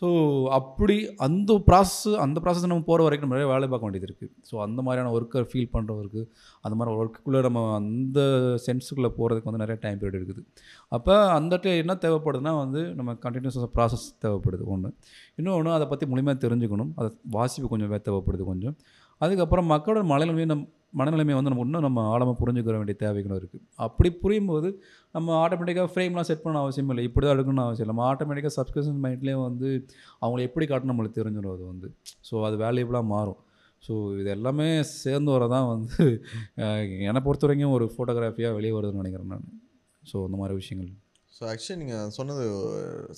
ஸோ 0.00 0.08
அப்படி 0.48 1.14
அந்த 1.16 1.62
ப்ராசஸ் 1.66 2.14
அந்த 2.16 2.40
ப்ராசஸ் 2.44 2.66
நம்ம 2.66 2.80
போகிற 2.80 3.02
வரைக்கும் 3.02 3.30
நம்ம 3.30 3.34
நிறைய 3.34 3.52
வேலை 3.52 3.68
பார்க்க 3.68 3.88
வேண்டியது 3.88 4.14
இருக்குது 4.14 4.30
ஸோ 4.50 4.60
அந்த 4.60 4.82
மாதிரியான 4.82 5.16
ஒர்க்கை 5.16 5.40
ஃபீல் 5.40 5.68
பண்ணுறவருக்கு 5.72 6.26
அந்த 6.60 6.76
மாதிரி 6.76 6.96
ஒர்க்குள்ளே 6.96 7.40
நம்ம 7.40 7.74
அந்த 7.74 8.20
சென்ஸுக்குள்ளே 8.66 9.10
போகிறதுக்கு 9.18 9.44
வந்து 9.44 9.66
நிறைய 9.66 9.76
டைம் 9.80 9.98
பீரியட் 9.98 10.22
இருக்குது. 10.22 10.44
அப்போ 10.88 11.30
அந்த 11.30 11.56
ti- 11.56 11.76
என்ன 11.76 11.94
தேவைப்படுதுன்னா 11.94 12.56
வந்து 12.56 12.94
நம்ம 12.94 13.12
கண்டினியூஸ் 13.12 13.68
ப்ராசஸ் 13.74 14.06
தேவைப்படுது. 14.22 14.62
ஒன்று 14.64 14.94
இன்னொன்று 15.36 15.72
அதை 15.72 15.86
பற்றி 15.86 16.06
முழுமையாக 16.06 16.48
தெரிஞ்சுக்கணும். 16.48 16.92
அதை 16.96 17.12
வாசிப்பு 17.30 17.68
கொஞ்சம் 17.68 17.92
தேவைப்படுது 17.92 18.44
கொஞ்சம். 18.44 18.76
அதுக்கப்புறம் 19.18 19.70
மக்களோட 19.70 20.08
மலையில 20.12 20.44
நம் 20.44 20.68
மனநிலைமையை 20.98 21.36
வந்து 21.38 21.50
நம்ம 21.52 21.64
இன்னும் 21.66 21.84
நம்ம 21.86 22.04
ஆழமாக 22.12 22.36
புரிஞ்சுக்கிற 22.40 22.76
வேண்டிய 22.80 22.96
தேவைகளும் 23.02 23.38
இருக்குது 23.40 23.62
அப்படி 23.86 24.08
புரியும் 24.22 24.50
போது 24.52 24.68
நம்ம 25.16 25.34
ஆட்டோமேட்டிக்காக 25.42 25.90
ஃப்ரேம்லாம் 25.92 26.28
செட் 26.30 26.42
பண்ண 26.44 26.62
அவசியம் 26.64 26.90
இல்லை. 26.92 27.04
இப்படி 27.08 27.24
தான் 27.26 27.34
எடுக்கணும்னு 27.36 27.64
அவசியம் 27.66 27.84
இல்லை. 27.84 27.94
நம்ம 27.94 28.06
ஆட்டோமேட்டிக்காக 28.12 28.54
சப்ஸ்கிரிப்ஷன் 28.58 29.00
மைண்ட்லேயே 29.04 29.36
வந்து 29.48 29.68
அவங்கள 30.22 30.40
எப்படி 30.48 30.66
காட்டணும் 30.72 30.92
நம்மளுக்கு 30.92 31.18
தெரிஞ்சிடும் 31.20 31.54
அது 31.56 31.64
வந்து. 31.72 31.88
ஸோ 32.30 32.44
அது 32.48 32.58
வேல்யூபுளாக 32.64 33.06
மாறும். 33.14 33.40
ஸோ 33.86 33.92
இது 34.20 34.30
எல்லாமே 34.36 34.68
சேர்ந்து 35.04 35.30
வரதான் 35.36 35.68
வந்து 35.74 36.04
என்னை 37.10 37.22
பொறுத்த 37.26 37.46
வரைக்கும் 37.46 37.76
ஒரு 37.76 37.86
ஃபோட்டோகிராஃபியாக 37.94 38.56
வெளியே 38.58 38.74
வருதுன்னு 38.78 39.02
நினைக்கிறேன் 39.02 39.32
நான். 39.34 39.46
ஸோ 40.02 40.16
இந்த 40.28 40.38
மாதிரி 40.40 40.56
விஷயங்கள். 40.62 40.90
ஸோ 41.36 41.44
ஆக்சுவலி 41.52 41.78
நீங்கள் 41.82 42.10
சொன்னது 42.18 42.44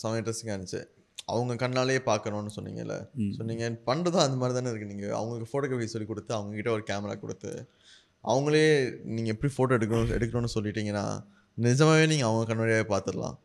செம 0.02 0.18
இன்ட்ரெஸ்டிங்காக 0.20 0.56
இருந்துச்சு. 0.56 0.82
அவங்க 1.30 1.52
கண்ணாலேயே 1.62 2.00
பார்க்கணும்னு 2.08 2.54
சொன்னீங்கல்ல. 2.56 2.94
ஸோ 3.34 3.40
நீங்கள் 3.50 3.76
பண்ணுறதும் 3.88 4.24
அந்த 4.24 4.36
மாதிரி 4.40 4.56
தானே 4.58 4.70
இருக்குது 4.72 4.92
நீங்கள் 4.92 5.14
அவங்களுக்கு 5.18 5.50
ஃபோட்டோகிராஃபி 5.52 5.88
சொல்லி 5.92 6.08
கொடுத்து 6.08 6.32
அவங்ககிட்ட 6.38 6.70
ஒரு 6.76 6.84
கேமரா 6.90 7.14
கொடுத்து 7.24 7.52
அவங்களே 8.24 8.66
நீங்கள் 9.14 9.34
எப்படி 9.34 9.50
ஃபோட்டோ 9.54 9.76
எடுக்கணும் 9.78 10.12
எடுக்கணும்னு 10.16 10.54
சொல்லிட்டீங்கன்னா 10.56 11.06
நிஜமாகவே 11.58 12.04
நீங்கள் 12.12 12.28
அவங்க 12.30 12.44
கண்ணாடியே 12.50 12.84
பார்த்துடலாம். 12.92 13.36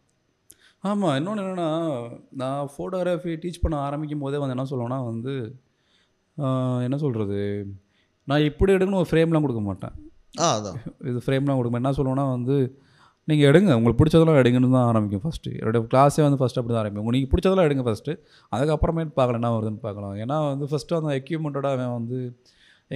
ஆமாம் 0.84 1.16
இன்னொன்று 1.20 1.44
என்னென்னா 1.44 1.70
நான் 2.42 2.70
ஃபோட்டோகிராஃபி 2.74 3.32
டீச் 3.44 3.64
பண்ண 3.64 3.76
ஆரம்பிக்கும் 3.86 4.24
போதே 4.24 4.40
வந்து 4.42 4.56
என்ன 4.56 4.68
சொல்லுவேன்னா 4.72 5.00
வந்து 5.12 5.34
என்ன 6.86 6.98
சொல்கிறது 7.04 7.40
நான் 8.30 8.46
இப்படி 8.50 8.72
எடுக்கணும் 8.76 9.02
ஒரு 9.04 9.10
ஃப்ரேம்லாம் 9.12 9.46
கொடுக்க 9.46 9.62
மாட்டேன். 9.68 9.96
ஆ 10.44 10.48
அதான். 10.58 10.78
இது 11.12 11.20
ஃப்ரேம்லாம் 11.26 11.60
கொடுக்க 11.60 11.72
மாட்டேன். 11.74 11.86
என்ன 11.86 11.98
சொல்லுவேன்னா 12.00 12.26
வந்து 12.36 12.58
நீங்கள் 13.30 13.48
எடுங்க. 13.50 13.72
உங்களுக்கு 13.78 14.00
பிடிச்சதெல்லாம் 14.02 14.38
எடுங்கன்னு 14.42 14.70
தான் 14.76 14.88
ஆரம்பிக்கும் 14.90 15.24
ஃபஸ்ட்டு 15.24 15.54
என்னோட 15.60 15.80
கிளாஸே 15.94 16.22
வந்து 16.26 16.38
ஃபஸ்ட்டு 16.42 16.60
அப்படி 16.60 16.74
தான் 16.74 16.82
ஆரம்பிக்கும். 16.82 17.16
நீங்கள் 17.16 17.32
பிடிச்சதெல்லாம் 17.32 17.68
எடுங்க 17.68 17.84
ஃபஸ்ட்டு 17.88 18.14
அதுக்கப்புறமேட்டு 18.56 19.14
பார்க்கலாம். 19.18 19.40
என்ன 19.42 19.50
வருதுன்னு 19.56 19.82
பார்க்கலாம். 19.88 20.14
ஏன்னா 20.24 20.38
வந்து 20.52 20.68
ஃபஸ்ட்டு 20.72 20.98
அந்த 21.00 21.12
எக்யூப்மெண்ட்டோட 21.22 21.70
அவன் 21.78 21.96
வந்து 22.00 22.20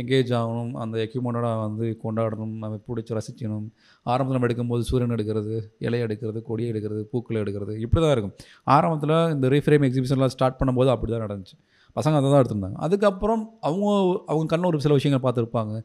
எங்கேஜ் 0.01 0.29
ஆகணும். 0.39 0.71
அந்த 0.83 0.95
எக்யூப்மெண்ட்டோட 1.05 1.47
வந்து 1.63 1.85
கொண்டாடணும். 2.03 2.53
நம்ம 2.61 2.77
பிடிச்சி 2.89 3.17
ரசிக்கணும். 3.17 3.65
ஆரம்பத்தில் 4.11 4.37
நம்ம 4.37 4.47
எடுக்கும்போது 4.49 4.85
சூரியன் 4.89 5.15
எடுக்கிறது 5.15 5.55
இலையை 5.87 6.03
எடுக்கிறது 6.07 6.41
கொடியை 6.49 6.69
எடுக்கிறது 6.73 7.01
பூக்களை 7.11 7.39
எடுக்கிறது 7.43 7.75
இப்படி 7.85 8.01
தான் 8.05 8.13
இருக்கும். 8.15 8.35
ஆரம்பத்தில் 8.75 9.15
இந்த 9.35 9.49
ரீஃப்ரேம் 9.55 9.87
எக்ஸிபிஷன்லாம் 9.89 10.33
ஸ்டார்ட் 10.35 10.57
பண்ணும்போது 10.61 10.91
அப்படி 10.95 11.11
தான் 11.15 11.25
நடந்துச்சு. 11.25 11.57
பசங்க 11.97 12.15
அதை 12.21 12.27
தான் 12.33 12.41
எடுத்திருந்தாங்க. 12.41 12.77
அதுக்கப்புறம் 12.87 13.43
அவங்க 13.69 13.85
அவங்க 14.31 14.47
கண்ண 14.53 14.65
ஒரு 14.71 14.79
சில 14.85 14.95
விஷயங்கள் 14.99 15.25
பார்த்துருப்பாங்க. 15.27 15.75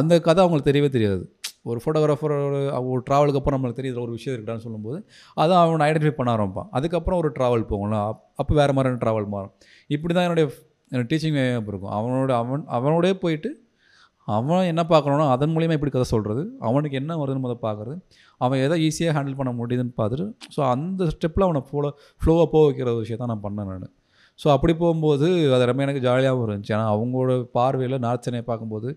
அந்த 0.00 0.12
கதை 0.28 0.40
அவங்களுக்கு 0.44 0.70
தெரியவே 0.72 0.90
தெரியாது. 0.98 1.24
ஒரு 1.64 1.78
ஃபோட்டோகிராஃபரோட 1.82 2.56
ஒரு 2.92 3.00
ட்ராவலுக்கு 3.08 3.40
அப்புறம் 3.40 3.56
நம்மளுக்கு 3.56 3.80
தெரியுது 3.80 4.00
ஒரு 4.04 4.12
விஷயம் 4.16 4.36
இருக்கான்னு 4.36 4.64
சொல்லும்போது 4.66 4.98
அதை 5.42 5.54
அவனை 5.62 5.84
ஐடென்டிஃபை 5.88 6.14
பண்ண 6.18 6.30
ஆரம்பிப்பான். 6.36 6.68
அதுக்கப்புறம் 6.76 7.20
ஒரு 7.22 7.30
ட்ராவல் 7.38 7.64
போகணும் 7.72 8.04
அப்போ 8.40 8.52
வேறு 8.60 8.74
மாதிரியான 8.76 9.00
ட்ராவல் 9.04 9.28
மாறும். 9.34 9.52
இப்படி 9.96 10.14
தான் 10.14 10.26
என்னுடைய 10.28 10.46
டீச்சிங் 11.10 11.38
இருக்கும் 11.70 11.94
அவனோட 11.98 12.32
அவன் 12.42 12.64
அவனோடய 12.78 13.14
போயிட்டு 13.24 13.50
அவன் 14.28 14.68
என்ன 14.70 14.82
பார்க்கணுன்னா 14.90 15.24
அதன் 15.30 15.52
மூலியமாக 15.54 15.76
எப்படி 15.78 15.92
கதை 15.92 16.06
சொல்கிறது 16.12 16.42
அவனுக்கு 16.68 16.98
என்ன 17.00 17.16
வருதுன்னு 17.16 17.44
முதல் 17.46 17.64
பார்க்குறது 17.64 17.96
அவன் 18.40 18.62
எதை 18.66 18.76
ஈஸியாக 18.86 19.14
ஹேண்டில் 19.16 19.38
பண்ண 19.40 19.50
முடியுதுன்னு 19.52 19.94
பார்த்துட்டு 19.98 20.26
ஸோ 20.56 20.60
அந்த 20.74 21.08
ஸ்டெப்பில் 21.14 21.46
அவனை 21.48 21.62
ஃப்ளோ 21.68 21.90
ஃப்ளோவாக 22.20 22.46
போக 22.52 22.62
வைக்கிற 22.68 22.88
ஒரு 22.94 23.02
விஷயத்தை 23.04 23.26
நான் 23.32 23.44
பண்ணேன் 23.46 23.70
நான். 23.72 23.92
ஸோ 24.42 24.46
அப்படி 24.54 24.72
போகும்போது 24.82 25.26
அது 25.56 25.68
ரொம்ப 25.70 25.82
எனக்கு 25.86 26.02
ஜாலியாகவும் 26.06 26.46
இருந்துச்சு. 26.46 26.72
ஏன்னா 26.76 26.86
அவங்களோட 26.94 27.34
பார்வையில் 27.58 28.02
நார்த் 28.06 28.26
சென்னையை 28.26 28.44
பார்க்கும்போது 28.50 28.88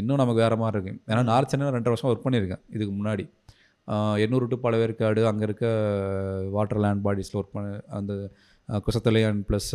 இன்னும் 0.00 0.20
நமக்கு 0.22 0.42
வேறு 0.44 0.56
மாதிரி 0.62 0.76
இருக்கும் 0.78 1.00
ஏன்னா 1.10 1.22
நார்த் 1.30 1.52
சென்னை 1.52 1.72
ரெண்டரை 1.76 1.92
வருஷம் 1.94 2.10
ஒர்க் 2.12 2.26
பண்ணியிருக்கேன் 2.26 2.62
இதுக்கு 2.76 2.94
முன்னாடி. 3.00 3.26
எண்ணூறு 4.24 4.46
டு 4.52 4.56
பழவேற்காடு 4.62 5.20
அங்கே 5.30 5.44
இருக்க 5.48 5.66
வாட்டர் 6.54 6.80
லேண்ட் 6.84 7.02
பாடிஸில் 7.06 7.38
ஒர்க் 7.40 7.52
பண்ண 7.56 7.68
அந்த 7.98 8.12
குசத்தலையான் 8.86 9.42
ப்ளஸ் 9.48 9.68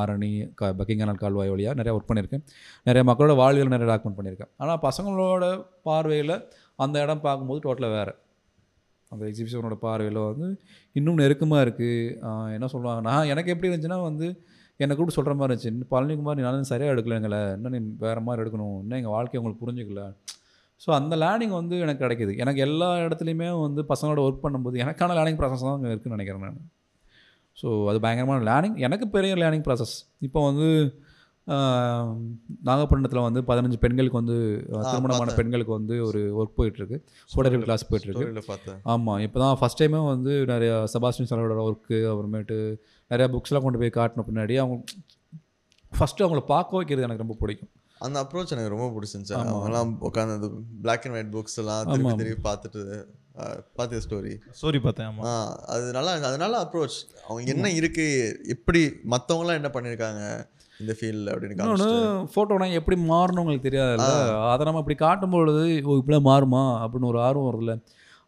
ஆரணி 0.00 0.30
க 0.58 0.68
பக்கிங்கானல் 0.80 1.20
கால்வாய் 1.22 1.50
வழியாக 1.54 1.78
நிறையா 1.80 1.94
ஒர்க் 1.96 2.10
பண்ணியிருக்கேன். 2.10 2.44
நிறைய 2.88 3.02
மக்களோட 3.08 3.34
வாழ்வியல் 3.40 3.72
நிறைய 3.74 3.88
டாக்குமெண்ட் 3.92 4.18
பண்ணியிருக்கேன். 4.18 4.52
ஆனால் 4.62 4.80
பசங்களோட 4.86 5.44
பார்வையில் 5.88 6.36
அந்த 6.84 7.02
இடம் 7.06 7.24
பார்க்கும்போது 7.26 7.60
டோட்டலாக 7.66 7.96
வேறு. 7.98 8.14
அந்த 9.12 9.22
எக்ஸிபிஷனோட 9.30 9.76
பார்வையில் 9.86 10.20
வந்து 10.30 10.46
இன்னும் 10.98 11.20
நெருக்கமாக 11.22 11.64
இருக்குது 11.66 12.52
என்ன 12.56 12.68
சொல்லுவாங்க 12.74 13.02
நான் 13.08 13.30
எனக்கு 13.32 13.52
எப்படி 13.54 13.68
இருந்துச்சுன்னா 13.70 14.00
வந்து 14.10 14.28
என்னை 14.80 14.94
கூப்பிட்டு 14.94 15.16
சொல்கிற 15.18 15.34
மாதிரி 15.40 15.52
இருந்துச்சு 15.54 15.90
பழனிக்குமார் 15.92 16.38
நீ 16.38 16.42
நானும் 16.46 16.70
சரியாக 16.70 16.94
எடுக்கலைங்களே 16.94 17.42
இன்னும் 17.56 17.74
நீ 17.74 17.80
வேறு 18.04 18.22
மாதிரி 18.26 18.42
எடுக்கணும் 18.44 18.76
இன்னும் 18.82 18.98
எங்கள் 19.00 19.14
வாழ்க்கையை 19.16 19.38
உங்களுக்கு 19.42 19.62
புரிஞ்சுக்கல. 19.64 20.02
ஸோ 20.82 20.88
அந்த 20.98 21.14
லேர்னிங் 21.22 21.54
வந்து 21.58 21.76
எனக்கு 21.84 22.02
கிடைக்கிது. 22.04 22.32
எனக்கு 22.42 22.60
எல்லா 22.66 22.88
இடத்துலையுமே 23.04 23.48
வந்து 23.66 23.82
பசங்களோட 23.92 24.20
ஒர்க் 24.26 24.42
பண்ணும்போது 24.46 24.82
எனக்கான 24.84 25.14
லேர்னிங் 25.18 25.38
ப்ராசஸ் 25.40 25.64
தான் 25.68 25.76
அங்கே 25.76 26.14
நினைக்கிறேன் 26.16 26.44
நான். 26.46 26.60
ஸோ 27.60 27.68
அது 27.90 27.98
பயங்கரமான 28.04 28.44
லேர்னிங். 28.50 28.76
எனக்கு 28.86 29.08
பெரிய 29.16 29.34
லேர்னிங் 29.42 29.66
ப்ராசஸ் 29.68 29.94
இப்போ 30.26 30.40
வந்து 30.48 30.68
நாகப்பட்டினத்தில் 32.68 33.24
வந்து 33.26 33.40
பதினஞ்சு 33.50 33.78
பெண்களுக்கு 33.84 34.18
வந்து 34.20 34.36
திருமணமான. 34.90 35.34
பெண்களுக்கு 35.40 35.72
வந்து 35.78 35.96
ஒரு 36.06 36.20
ஒர்க் 36.38 36.56
போயிட்டுருக்கு. 36.58 36.98
ஃபோட்டோகிராஃபி 37.30 37.66
கிளாஸ் 37.68 37.84
போயிட்டுருக்கு. 37.90 38.80
ஆமாம் 38.94 39.20
இப்போ 39.26 39.38
தான் 39.44 39.58
ஃபஸ்ட் 39.60 39.80
டைமே 39.82 40.00
வந்து 40.14 40.32
நிறைய 40.52 40.72
செபாஸ்டின் 40.94 41.30
சாரோட 41.30 41.56
ஒர்க்கு 41.66 41.98
அப்புறமேட்டு 42.12 42.56
நிறையா 43.10 43.28
புக்ஸ்லாம் 43.34 43.66
கொண்டு 43.66 43.80
போய் 43.82 43.96
காட்டின 43.98 44.24
பின்னாடி 44.30 44.56
அவங்க 44.62 44.76
ஃபஸ்ட்டு 45.92 46.24
அவங்கள 46.26 46.42
பார்க்க 46.54 46.78
வைக்கிறது 46.78 47.06
எனக்கு 47.08 47.24
ரொம்ப 47.24 47.36
பிடிக்கும். 47.42 47.70
அந்த 48.06 48.16
அப்ரோச் 48.22 48.54
எனக்கு 48.54 48.72
ரொம்ப 48.74 48.88
பிடிச்சிருந்துச்சு. 48.96 49.36
அவங்கலாம் 49.52 49.92
உட்காந்து 50.08 50.34
அந்த 50.38 50.48
பிளாக் 50.82 51.06
அண்ட் 51.06 51.16
ஒயிட் 51.18 51.32
புக்ஸ் 51.36 51.58
எல்லாம் 51.62 51.86
திருப்பி 51.92 52.16
திருப்பி 52.22 52.42
பார்த்துட்டு 52.48 52.82
பார்த்த 53.78 54.02
ஸ்டோரி 54.06 54.34
ஸ்டோரி 54.58 54.78
பார்த்தேன் 54.84 55.08
ஆமா. 55.10 55.22
ஆ 55.28 55.32
அது 55.74 55.86
நல்லா 55.96 56.12
அது 56.28 56.36
நல்ல 56.44 56.56
அப்ரோச் 56.64 56.98
அவங்க 57.26 57.54
என்ன 57.54 57.70
இருக்கு 57.80 58.06
எப்படி 58.56 58.82
மற்றவங்களாம் 59.14 59.58
என்ன 59.60 59.70
பண்ணியிருக்காங்க 59.74 60.22
இந்த 60.82 60.92
ஃபீல்டில் 60.98 61.30
அப்படின்னு 61.32 61.54
இன்னொன்று 61.56 61.90
ஃபோட்டோனா 62.32 62.66
எப்படி 62.80 62.96
மாறணும் 63.12 63.42
உங்களுக்கு 63.42 63.68
தெரியாதுல்ல? 63.68 64.08
அதை 64.52 64.62
நம்ம 64.68 64.82
இப்படி 64.82 64.96
காட்டும்பொழுது 65.04 65.62
ஓ 65.88 65.98
இப்படிலாம் 66.00 66.28
மாறுமா? 66.32 66.64
அப்படின்னு 66.84 67.10
ஒரு 67.12 67.20
ஆர்வம் 67.26 67.48
வருதுல்ல 67.50 67.74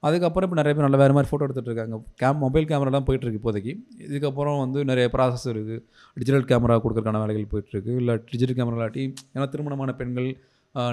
அதுக்கப்புறம் 0.06 0.46
இப்போ 0.46 0.56
நிறைய 0.58 0.72
பேர் 0.74 0.86
நல்ல 0.86 0.98
வேறு 1.00 1.14
மாதிரி 1.14 1.28
ஃபோட்டோ 1.30 1.44
எடுத்துகிட்டு 1.46 1.70
இருக்காங்க. 1.70 1.96
கேம் 2.22 2.38
மொபைல் 2.44 2.66
கேமராலாம் 2.70 3.06
போயிட்டுருக்கு 3.06 3.40
இப்போதைக்கு. 3.40 3.72
இதுக்கப்புறம் 4.08 4.58
வந்து 4.64 4.78
நிறைய 4.90 5.06
ப்ராசஸ் 5.14 5.46
இருக்குது 5.52 5.78
டிஜிட்டல் 6.20 6.46
கேமரா 6.50 6.76
கொடுக்கறதுக்கான 6.84 7.22
வேலைகள் 7.24 7.48
போயிட்டுருக்கு 7.52 7.94
இல்லை 8.02 8.14
டிஜிட்டல் 8.30 8.58
கேமரா 8.58 8.76
இல்லாட்டி 8.78 9.04
ஏன்னா 9.34 9.46
திருமணமான 9.54 9.94
பெண்கள் 10.00 10.28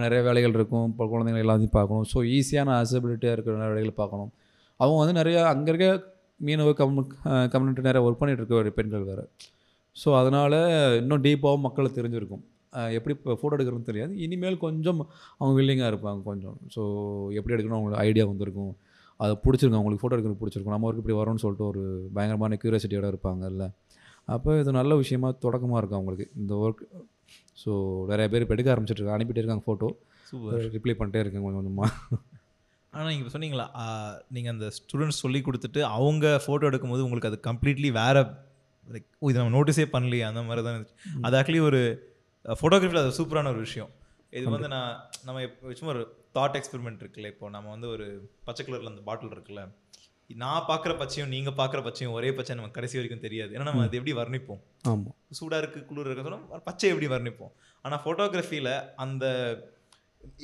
நிறைய 0.06 0.20
வேலைகள் 0.28 0.56
இருக்கும். 0.58 0.86
இப்போ 0.92 1.06
குழந்தைங்க 1.14 1.42
எல்லாத்தையும் 1.46 1.76
பார்க்கணும். 1.78 2.06
ஸோ 2.14 2.18
ஈஸியான 2.38 2.76
அசபிலிட்டியாக 2.84 3.36
இருக்கிற 3.38 3.56
வேலைகள் 3.74 4.00
பார்க்கணும். 4.02 4.32
அவங்க 4.80 4.98
வந்து 5.04 5.16
நிறைய 5.20 5.38
அங்கே 5.54 5.72
இருக்க 5.74 5.90
மீனவ 6.48 6.72
கம்யூ 6.80 7.04
கம்யூனிட்டி 7.54 7.84
நிறைய 7.90 8.02
ஒர்க் 8.08 8.22
பண்ணிட்டு 8.22 8.42
இருக்க 8.44 8.56
ஒரு 8.62 8.72
பெண்கள் 8.80 9.06
வேறு. 9.12 9.26
ஸோ 10.02 10.10
அதனால் 10.20 10.58
இன்னும் 11.02 11.24
டீப்பாகவும் 11.26 11.66
மக்களுக்கு 11.68 11.98
தெரிஞ்சிருக்கும். 12.00 12.44
எப்படி 12.98 13.14
இப்போ 13.18 13.34
ஃபோட்டோ 13.42 13.56
எடுக்கிறதுன்னு 13.58 13.90
தெரியாது. 13.92 14.14
இனிமேல் 14.26 14.58
கொஞ்சம் 14.66 15.02
அவங்க 15.40 15.54
வில்லிங்காக 15.60 15.92
இருப்பாங்க 15.94 16.22
கொஞ்சம். 16.30 16.58
ஸோ 16.74 16.82
எப்படி 17.40 17.56
எடுக்கணும் 17.56 17.78
அவங்களுக்கு 17.78 18.02
ஐடியா 18.08 18.26
வந்திருக்கும். 18.32 18.74
அது 19.20 19.34
பிடிச்சிருக்கும். 19.44 19.80
அவங்களுக்கு 19.80 20.04
ஃபோட்டோ 20.04 20.16
எடுக்கிறது 20.18 20.42
பிடிச்சிருக்கும். 20.42 20.76
நம்ம 20.76 20.88
ஒர்க் 20.90 21.02
இப்படி 21.04 21.18
வரும்னு 21.20 21.44
சொல்லிட்டு 21.44 21.68
ஒரு 21.72 21.84
பயங்கரமான 22.16 22.58
க்யூரியாசிட்டியோட 22.64 23.10
இருப்பாங்கல்ல. 23.14 23.66
அப்போ 24.36 24.52
இது 24.62 24.72
நல்ல 24.80 24.94
விஷயமா 25.04 25.30
தொடக்கமாக 25.46 25.80
இருக்கும் 25.82 26.00
அவங்களுக்கு. 26.00 26.28
இந்த 26.42 26.54
ஒர்க் 26.66 26.84
ஸோ 27.64 27.72
நிறைய 28.12 28.28
பேர் 28.32 28.44
இப்போ 28.46 28.56
எடுக்க 28.56 28.74
ஆரம்பிச்சிட்டு 28.74 29.02
இருக்காங்க. 29.02 29.20
அனுப்பிட்டே 29.20 29.42
இருக்காங்க 29.44 29.66
ஃபோட்டோ 29.68 29.90
ரிப்ளை 30.76 30.94
பண்ணிட்டே 31.00 31.22
இருக்கேன் 31.24 31.44
கொஞ்சம் 31.46 31.62
கொஞ்சமாக 31.62 31.92
ஆனால் 32.94 33.10
நீங்கள் 33.12 33.34
சொன்னீங்களா 33.36 33.66
நீங்கள் 34.36 34.54
அந்த 34.54 34.68
ஸ்டூடெண்ட்ஸ் 34.78 35.22
சொல்லி 35.24 35.40
கொடுத்துட்டு 35.48 35.80
அவங்க 35.96 36.26
ஃபோட்டோ 36.44 36.68
எடுக்கும்போது 36.70 37.06
உங்களுக்கு 37.06 37.30
அது 37.32 37.40
கம்ப்ளீட்லி 37.48 37.90
வேற 38.02 38.18
லைக் 38.94 39.08
ஓ 39.22 39.30
இது 39.32 39.40
நம்ம 39.42 39.54
நோட்டீஸே 39.58 39.86
பண்ணலையே 39.96 40.26
அந்த 40.30 40.42
மாதிரி 40.48 40.64
தான் 40.68 40.76
இருந்துச்சு 40.76 40.98
அது 41.28 41.38
ஆக்சுவலி 41.40 41.64
ஒரு 41.70 41.82
ஃபோட்டோகிராஃபியில் 42.60 43.04
அது 43.04 43.18
சூப்பரான 43.20 43.52
ஒரு 43.54 43.62
விஷயம். 43.68 43.92
இது 44.38 44.46
வந்து 44.54 44.70
நான் 44.76 44.92
நம்ம 45.28 45.40
சும்மா 45.80 45.92
ஒரு 45.96 46.04
தாட் 46.38 46.58
எக்ஸ்பெரிமெண்ட் 46.60 47.02
இருக்குல்ல 47.04 47.30
இப்போ 47.34 47.50
நம்ம 47.56 47.70
வந்து 47.76 47.88
ஒரு 47.96 48.06
பச்சை 48.48 48.64
கலரில் 48.66 48.92
அந்த 48.94 49.04
பாட்டில் 49.10 49.36
இருக்குல்ல 49.36 49.64
நான் 50.44 50.66
பார்க்குற 50.70 50.92
பச்சையும் 51.00 51.32
நீங்கள் 51.34 51.56
பார்க்குற 51.60 51.80
பச்சையும் 51.88 52.16
ஒரே 52.18 52.30
பச்சை 52.38 52.54
நமக்கு 52.60 52.78
கடைசி 52.78 52.98
வரைக்கும் 52.98 53.26
தெரியாது. 53.26 53.52
ஏன்னா 53.56 53.66
நம்ம 53.68 53.84
அது 53.88 53.98
எப்படி 54.00 54.14
வர்ணிப்போம்? 54.20 54.62
ஆமாம் 54.92 55.16
சூடாக 55.40 55.62
இருக்குது 55.62 55.86
குளிர் 55.90 56.10
இருக்க 56.10 56.24
சொன்னா 56.28 56.62
பச்சை 56.70 56.90
எப்படி 56.94 57.10
வர்ணிப்போம்? 57.14 57.52
ஆனால் 57.86 58.02
ஃபோட்டோகிராஃபியில் 58.04 58.72
அந்த 59.06 59.26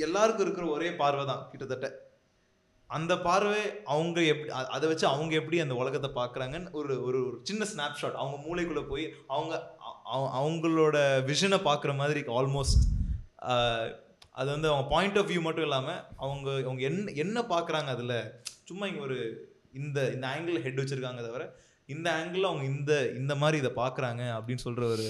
எல்லாருக்கும் 0.06 0.46
இருக்கிற 0.46 0.66
ஒரே 0.76 0.90
பார்வை 1.02 1.24
தான் 1.32 1.42
கிட்டத்தட்ட. 1.52 1.90
அந்த 2.92 3.14
பார்வை 3.22 3.60
அவங்க 3.88 4.20
எப்படி 4.32 4.48
அதை 4.72 4.86
வச்சு 4.90 5.06
அவங்க 5.10 5.34
எப்படி 5.38 5.58
அந்த 5.62 5.76
உலகத்தை 5.78 6.10
பார்க்குறாங்கன்னு 6.16 6.72
ஒரு 6.80 6.94
ஒரு 7.02 7.20
ஒரு 7.26 7.38
சின்ன 7.44 7.66
ஸ்னாப்ஷாட் 7.70 8.20
அவங்க 8.20 8.38
மூளைக்குள்ளே 8.46 8.84
போய் 8.88 9.06
அவங்க 9.30 9.54
அ- 10.14 10.32
அவங்களோட 10.38 10.98
விஷனை 11.30 11.60
பார்க்குற 11.66 11.94
மாதிரி 11.98 12.22
ஆல்மோஸ்ட் 12.36 12.82
அது 14.36 14.50
வந்து 14.52 14.70
அவங்க 14.70 14.86
பாயிண்ட் 14.92 15.18
ஆஃப் 15.18 15.30
வியூ 15.30 15.42
மட்டும் 15.42 15.68
இல்லாமல் 15.68 16.02
அவங்க 16.22 16.48
அவங்க 16.62 16.82
என்ன 16.90 17.14
என்ன 17.22 17.40
பார்க்குறாங்க 17.50 17.90
அதில் 17.96 18.16
சும்மா 18.66 18.86
இங்கே 18.88 19.04
ஒரு 19.04 19.18
இந்த 19.74 20.00
இந்த 20.14 20.26
ஆங்கிள் 20.32 20.64
ஹெட் 20.64 20.82
வச்சுருக்காங்க 20.82 21.22
தவிர 21.24 21.44
இந்த 21.90 22.08
ஆங்கிளில் 22.18 22.50
அவங்க 22.50 22.66
இந்த 22.72 22.92
இந்த 23.16 23.34
மாதிரி 23.38 23.58
இதை 23.58 23.72
பார்க்குறாங்க 23.78 24.24
அப்படின்னு 24.38 24.66
சொல்கிற 24.66 24.86
ஒரு 24.94 25.08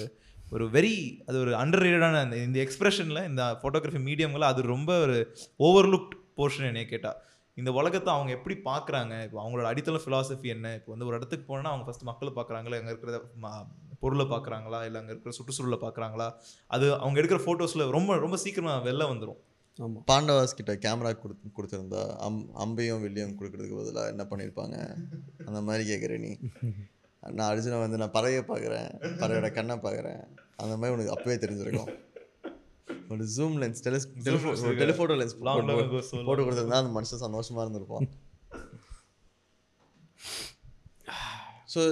ஒரு 0.52 0.64
வெரி 0.72 0.94
அது 1.26 1.36
ஒரு 1.38 1.52
அண்டர் 1.58 1.84
ரேடான 1.84 2.22
அந்த 2.22 2.36
இந்த 2.42 2.58
எக்ஸ்பிரஷனில் 2.64 3.28
இந்த 3.28 3.42
ஃபோட்டோகிராஃபி 3.60 4.02
மீடியமில் 4.08 4.50
அது 4.50 4.62
ரொம்ப 4.72 4.90
ஒரு 5.00 5.16
ஓவர்லுக்ட் 5.60 6.16
போர்ஷன் 6.36 6.68
என்னைய 6.68 6.86
கேட்டால் 6.86 7.18
இந்த 7.56 7.72
உலகத்தை 7.72 8.14
அவங்க 8.14 8.32
எப்படி 8.32 8.54
பார்க்குறாங்க? 8.64 9.24
இப்போ 9.24 9.38
அவங்களோட 9.42 9.66
அடித்தள 9.66 9.98
ஃபிலாசபி 10.04 10.46
என்ன? 10.46 10.74
இப்போ 10.74 10.90
வந்து 10.92 11.06
ஒரு 11.06 11.16
இடத்துக்கு 11.16 11.46
போனால் 11.46 11.72
அவங்க 11.72 11.90
ஃபஸ்ட்டு 11.90 12.02
மக்களை 12.02 12.32
பார்க்குறாங்களா? 12.32 12.78
அங்கே 12.78 12.92
இருக்கிற 12.92 13.22
ம- 13.42 13.66
பொருளை 14.00 14.26
பார்க்குறாங்களா? 14.26 14.84
இல்லை 14.84 15.00
அங்கே 15.00 15.12
இருக்கிற 15.12 15.30
சுற்றுச்சூழலை 15.30 15.78
பார்க்குறாங்களா? 15.80 16.32
அது 16.66 16.94
அவங்க 16.94 17.20
எடுக்கிற 17.20 17.40
ஃபோட்டோஸில் 17.46 17.90
ரொம்ப 17.90 18.16
ரொம்ப 18.16 18.36
சீக்கிரமாக 18.36 18.90
வெளில 18.90 19.08
வந்துடும் 19.08 19.40
ஆமாம் 19.78 20.04
பாண்டவாஸ் 20.06 20.56
கிட்ட 20.56 20.72
கேமரா 20.74 21.10
கொடுத்து 21.18 21.52
கொடுத்துருந்தா 21.56 22.06
அம் 22.16 22.50
அம்பையும் 22.54 23.04
வெள்ளியும் 23.04 23.36
கொடுக்கறதுக்கு 23.38 23.76
பதிலாக 23.76 24.08
என்ன 24.08 24.26
பண்ணியிருப்பாங்க 24.30 24.76
அந்த 25.46 25.60
மாதிரி 25.60 25.94
கேட்குற 25.94 26.18
நீ. 26.18 26.32
நான் 27.20 27.56
அர்ஜுனை 27.56 27.78
வந்து 27.78 27.96
நான் 27.96 28.10
பறவையை 28.10 28.42
பார்க்குறேன் 28.48 28.88
பறவையோட 29.18 29.52
கண்ணை 29.52 29.76
பார்க்குறேன். 29.76 30.22
அந்த 30.56 30.76
மாதிரி 30.76 30.92
உனக்கு 30.92 31.10
அப்பவே 31.10 31.36
தெரிஞ்சிருக்கும். 31.36 31.90
ஒரு 33.12 33.24
ஜூம் 33.36 33.56
லென்ஸ் 33.62 33.82
டெலிஸ் 33.86 34.06
ஒரு 34.66 34.76
டெலிஃபோட்டோ 34.82 35.16
லென்ஸ் 35.20 35.36
போட்டு 35.40 36.44
கொடுத்துருந்தா 36.44 36.80
அந்த 36.82 36.92
மனுஷன் 36.98 37.24
சந்தோஷமா 37.26 37.64
இருந்திருப்பான். 37.64 38.06
ஸோ 41.74 41.82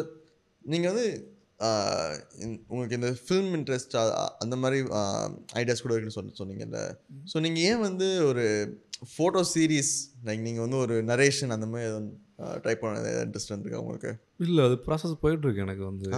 நீங்கள் 0.72 0.90
வந்து 0.92 1.06
உங்களுக்கு 2.70 2.98
இந்த 2.98 3.08
ஃபில்ம் 3.24 3.50
இன்ட்ரெஸ்ட் 3.56 3.94
அந்த 4.42 4.56
மாதிரி 4.62 4.78
ஐடியாஸ் 5.60 5.82
கூட 5.84 5.92
இருக்குன்னு 5.94 6.18
சொன்ன 6.18 6.36
சொன்னீங்கல்ல. 6.40 6.80
ஸோ 7.32 7.36
நீங்கள் 7.46 7.64
ஏன் 7.70 7.82
வந்து 7.88 8.08
ஒரு 8.30 8.44
ஃபோட்டோ 9.14 9.40
சீரீஸ் 9.52 9.92
லைக் 10.28 10.46
நீங்கள் 10.46 10.64
வந்து 10.66 10.78
ஒரு 10.84 10.96
நரேஷன் 11.10 11.54
அந்த 11.56 11.66
மாதிரி 11.72 11.88
ட்ரை 12.64 12.74
பண்ண 12.80 13.12
இன்ட்ரெஸ்ட் 13.24 13.52
வந்துருக்கா 13.54 13.82
உங்களுக்கு? 13.84 14.10
இல்லை 14.46 14.62
அது 14.68 14.76
ப்ராசஸ் 14.86 15.20
போயிட்டுருக்கு 15.22 15.64
எனக்கு 15.66 15.84
வந்து. 15.90 16.08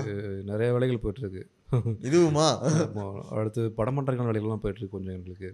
நிறைய 0.51 0.69
வேலைகள் 0.77 1.03
போயிட்டுருக்கு 1.05 1.43
இதுவுமா? 2.09 2.47
அடுத்து 3.39 3.63
படம் 3.79 3.97
பண்ணுறதுக்கான 3.97 4.31
வேலைகள்லாம் 4.31 4.63
போயிட்டுருக்கு 4.65 4.97
கொஞ்சம் 4.97 5.17
எங்களுக்கு. 5.19 5.51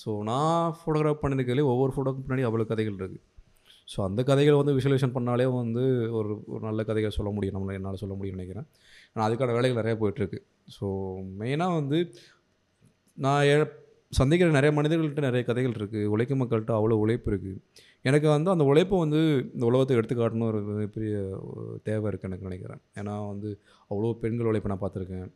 ஸோ 0.00 0.10
நான் 0.30 0.74
ஃபோட்டோகிராஃப் 0.80 1.22
பண்ணியிருக்கலே 1.22 1.66
ஒவ்வொரு 1.74 1.94
ஃபோட்டோக்கு 1.94 2.24
பின்னாடி 2.24 2.46
அவ்வளோ 2.48 2.66
கதைகள் 2.72 2.98
இருக்குது 3.00 3.22
ஸோ 3.92 3.98
அந்த 4.08 4.20
கதைகளை 4.28 4.56
வந்து 4.60 4.74
விஷுவலேஷன் 4.76 5.14
பண்ணாலே 5.14 5.46
வந்து 5.60 5.82
ஒரு 6.18 6.34
ஒரு 6.52 6.62
நல்ல 6.68 6.82
கதைகள் 6.90 7.16
சொல்ல 7.16 7.30
முடியும். 7.36 7.56
நம்மளை 7.56 7.74
என்னால் 7.78 8.02
சொல்ல 8.02 8.14
முடியும்னு 8.18 8.38
நினைக்கிறேன். 8.38 8.68
ஆனால் 9.12 9.26
அதுக்கான 9.26 9.54
வேலைகள் 9.56 9.80
நிறைய 9.80 9.96
போயிட்டுருக்கு 10.02 10.38
ஸோ 10.76 10.86
மெயினாக 11.40 11.78
வந்து 11.80 11.98
நான் 13.26 13.72
சந்திக்கிற 14.18 14.48
நிறைய 14.56 14.70
மனிதர்கள்ட்ட 14.76 15.22
நிறைய 15.28 15.42
கதைகள் 15.48 15.76
இருக்குது 15.78 16.10
உழைக்கும் 16.14 16.40
மக்கள்கிட்ட 16.40 16.72
அவ்வளோ 16.78 16.98
உழைப்பு 17.04 17.28
இருக்குது 17.32 17.60
எனக்கு 18.08 18.26
வந்து 18.34 18.50
அந்த 18.54 18.64
உழைப்பை 18.70 18.96
வந்து 19.04 19.20
இந்த 19.54 19.64
உலகத்தை 19.68 19.94
எடுத்து 19.98 20.14
காட்டணும் 20.18 20.48
ஒரு 20.50 20.88
பெரிய 20.96 21.14
தேவை 21.88 22.06
இருக்குது 22.10 22.30
எனக்கு 22.30 22.48
நினைக்கிறேன். 22.48 22.82
ஏன்னா 23.00 23.14
வந்து 23.32 23.50
அவ்வளோ 23.90 24.12
பெண்கள் 24.24 24.50
உழைப்பை 24.50 24.70
நான் 24.72 24.82
பார்த்துருக்கேன். 24.82 25.30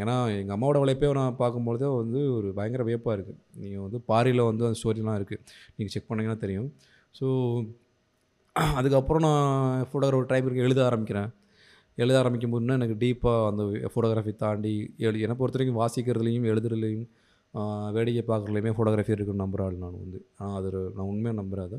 ஏன்னா 0.00 0.14
எங்கள் 0.38 0.54
அம்மாவோட 0.56 0.78
உழைப்பே 0.84 1.10
நான் 1.18 1.38
பார்க்கும்பொழுது 1.42 1.86
வந்து 2.00 2.20
ஒரு 2.38 2.48
பயங்கர 2.58 2.82
வியப்பாக 2.88 3.14
இருக்குது 3.16 3.38
நீங்கள் 3.62 3.84
வந்து 3.86 3.98
பாரியில் 4.10 4.42
வந்து 4.48 4.66
அந்த 4.68 4.78
ஸ்டோரிலாம் 4.80 5.18
இருக்குது 5.20 5.42
நீங்கள் 5.76 5.94
செக் 5.94 6.08
பண்ணிங்கன்னா 6.08 6.40
தெரியும். 6.44 6.70
ஸோ 7.18 7.26
அதுக்கப்புறம் 8.78 9.24
நான் 9.28 9.84
ஃபோட்டோகிராஃபர் 9.90 10.28
ட்ரைபருக்கு 10.30 10.64
எழுத 10.66 10.80
ஆரம்பிக்கிறேன். 10.88 11.30
எழுத 12.02 12.16
ஆரம்பிக்கும் 12.20 12.52
போதுன்னா 12.54 12.76
எனக்கு 12.80 12.96
டீப்பாக 13.02 13.48
அந்த 13.50 13.62
ஃபோட்டோகிராஃபி 13.92 14.32
தாண்டி 14.42 14.72
எழு 15.06 15.16
என்னை 15.24 15.36
பொறுத்த 15.40 15.58
வரைக்கும் 15.58 15.80
வாசிக்கிறதுலையும் 15.82 16.46
எழுதுறதுலையும் 16.52 17.06
வேடிக்கை 17.96 18.22
பார்க்குறதுலையுமே 18.30 18.72
ஃபோட்டோகிராஃபி 18.76 19.14
இருக்குன்னு 19.16 19.42
நம்புகிறாள் 19.44 19.80
நான் 19.84 19.96
வந்து. 20.02 20.18
ஆனால் 20.42 20.56
அது 20.60 20.68
நான் 20.96 21.08
உண்மையாக 21.12 21.38
நம்புறேன் 21.40 21.66
அதை. 21.68 21.78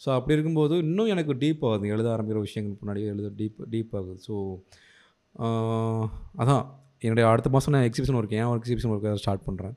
ஸோ 0.00 0.08
அப்படி 0.16 0.34
இருக்கும்போது 0.36 0.74
இன்னும் 0.86 1.10
எனக்கு 1.14 1.34
டீப் 1.42 1.62
ஆகுது. 1.68 1.92
எழுத 1.94 2.08
ஆரம்பிக்கிற 2.14 2.40
விஷயங்கள் 2.46 2.80
முன்னாடியே 2.82 3.08
எழுத 3.14 3.28
டீப் 3.40 3.62
டீப் 3.74 3.94
ஆகுது. 4.00 4.16
ஸோ 4.26 4.34
அதான். 6.42 6.64
என்னுடைய 7.06 7.26
அடுத்த 7.32 7.50
மாதம் 7.54 7.74
நான் 7.76 7.86
எக்ஸிபிஷன் 7.88 8.18
ஒர்க் 8.20 8.36
ஏன் 8.40 8.50
எக்ஸிபிஷன் 8.60 8.92
ஒர்க் 8.94 9.20
ஸ்டார்ட் 9.24 9.46
பண்ணுறேன் 9.48 9.74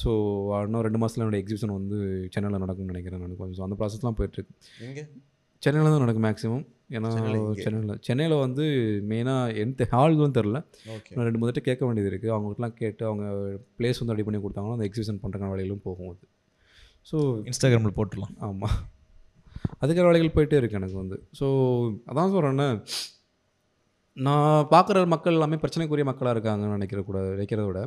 ஸோ 0.00 0.10
இன்னும் 0.66 0.84
ரெண்டு 0.86 0.98
மாதத்தில் 1.00 1.22
என்னோட 1.24 1.38
எக்ஸிபிஷன் 1.42 1.74
வந்து 1.78 1.96
சென்னையில் 2.34 2.62
நடக்கும்னு 2.64 2.92
நினைக்கிறேன் 2.92 3.20
நான். 3.22 3.36
கொஞ்சம் 3.40 3.58
ஸோ 3.58 3.64
அந்த 3.66 3.76
ப்ராசஸ்லாம் 3.80 4.16
போயிட்டுருக்கு. 4.18 4.54
சென்னையில் 5.62 5.92
தான் 5.94 6.04
நடக்கும் 6.04 6.24
மேக்ஸிமம் 6.26 6.62
ஏன்னா 6.96 7.10
சென்னையில? 7.16 7.94
சென்னையில் 8.06 8.36
வந்து 8.44 8.64
மெயினாக 9.10 9.56
எந்த 9.64 9.86
ஹால்னு 9.92 10.36
தெரில 10.38 10.58
நான் 11.14 11.26
ரெண்டு 11.28 11.40
மூணு 11.42 11.62
கேட்க 11.68 11.82
வேண்டியது 11.86 12.10
இருக்குது 12.12 12.32
அவங்களுக்குலாம் 12.36 12.74
கேட்டு 12.80 13.04
அவங்க 13.10 13.24
பிளேஸ் 13.78 14.00
வந்து 14.02 14.14
ரெடி 14.14 14.26
பண்ணி 14.28 14.40
கொடுத்தாங்கன்னா 14.44 14.78
அந்த 14.78 14.88
எக்ஸிபிஷன் 14.88 15.20
பண்ணுறக்கான 15.22 15.52
வேலைகளும் 15.54 15.84
போகும் 15.86 16.10
அது. 16.12 16.24
ஸோ 17.10 17.16
இன்ஸ்டாகிராமில் 17.50 17.96
போட்டுடலாம். 17.98 18.34
ஆமாம் 18.48 18.76
அதுக்கான 19.82 20.08
வேலைகள் 20.10 20.36
போயிட்டே 20.36 20.58
இருக்கு 20.60 20.78
எனக்கு 20.80 20.98
வந்து. 21.02 21.16
ஸோ 21.40 21.46
அதான் 22.10 22.32
சொல்கிறேன்னே 22.34 22.68
நான் 24.16 24.66
பார்க்குற 24.72 25.04
மக்கள் 25.14 25.36
எல்லாமே 25.36 25.56
பிரச்சனைக்குரிய 25.62 26.04
மக்களாக 26.08 26.34
இருக்காங்கன்னு 26.36 26.76
நினைக்கிற 26.78 27.00
கூட 27.08 27.18
நினைக்கிறத 27.34 27.66
விட. 27.68 27.80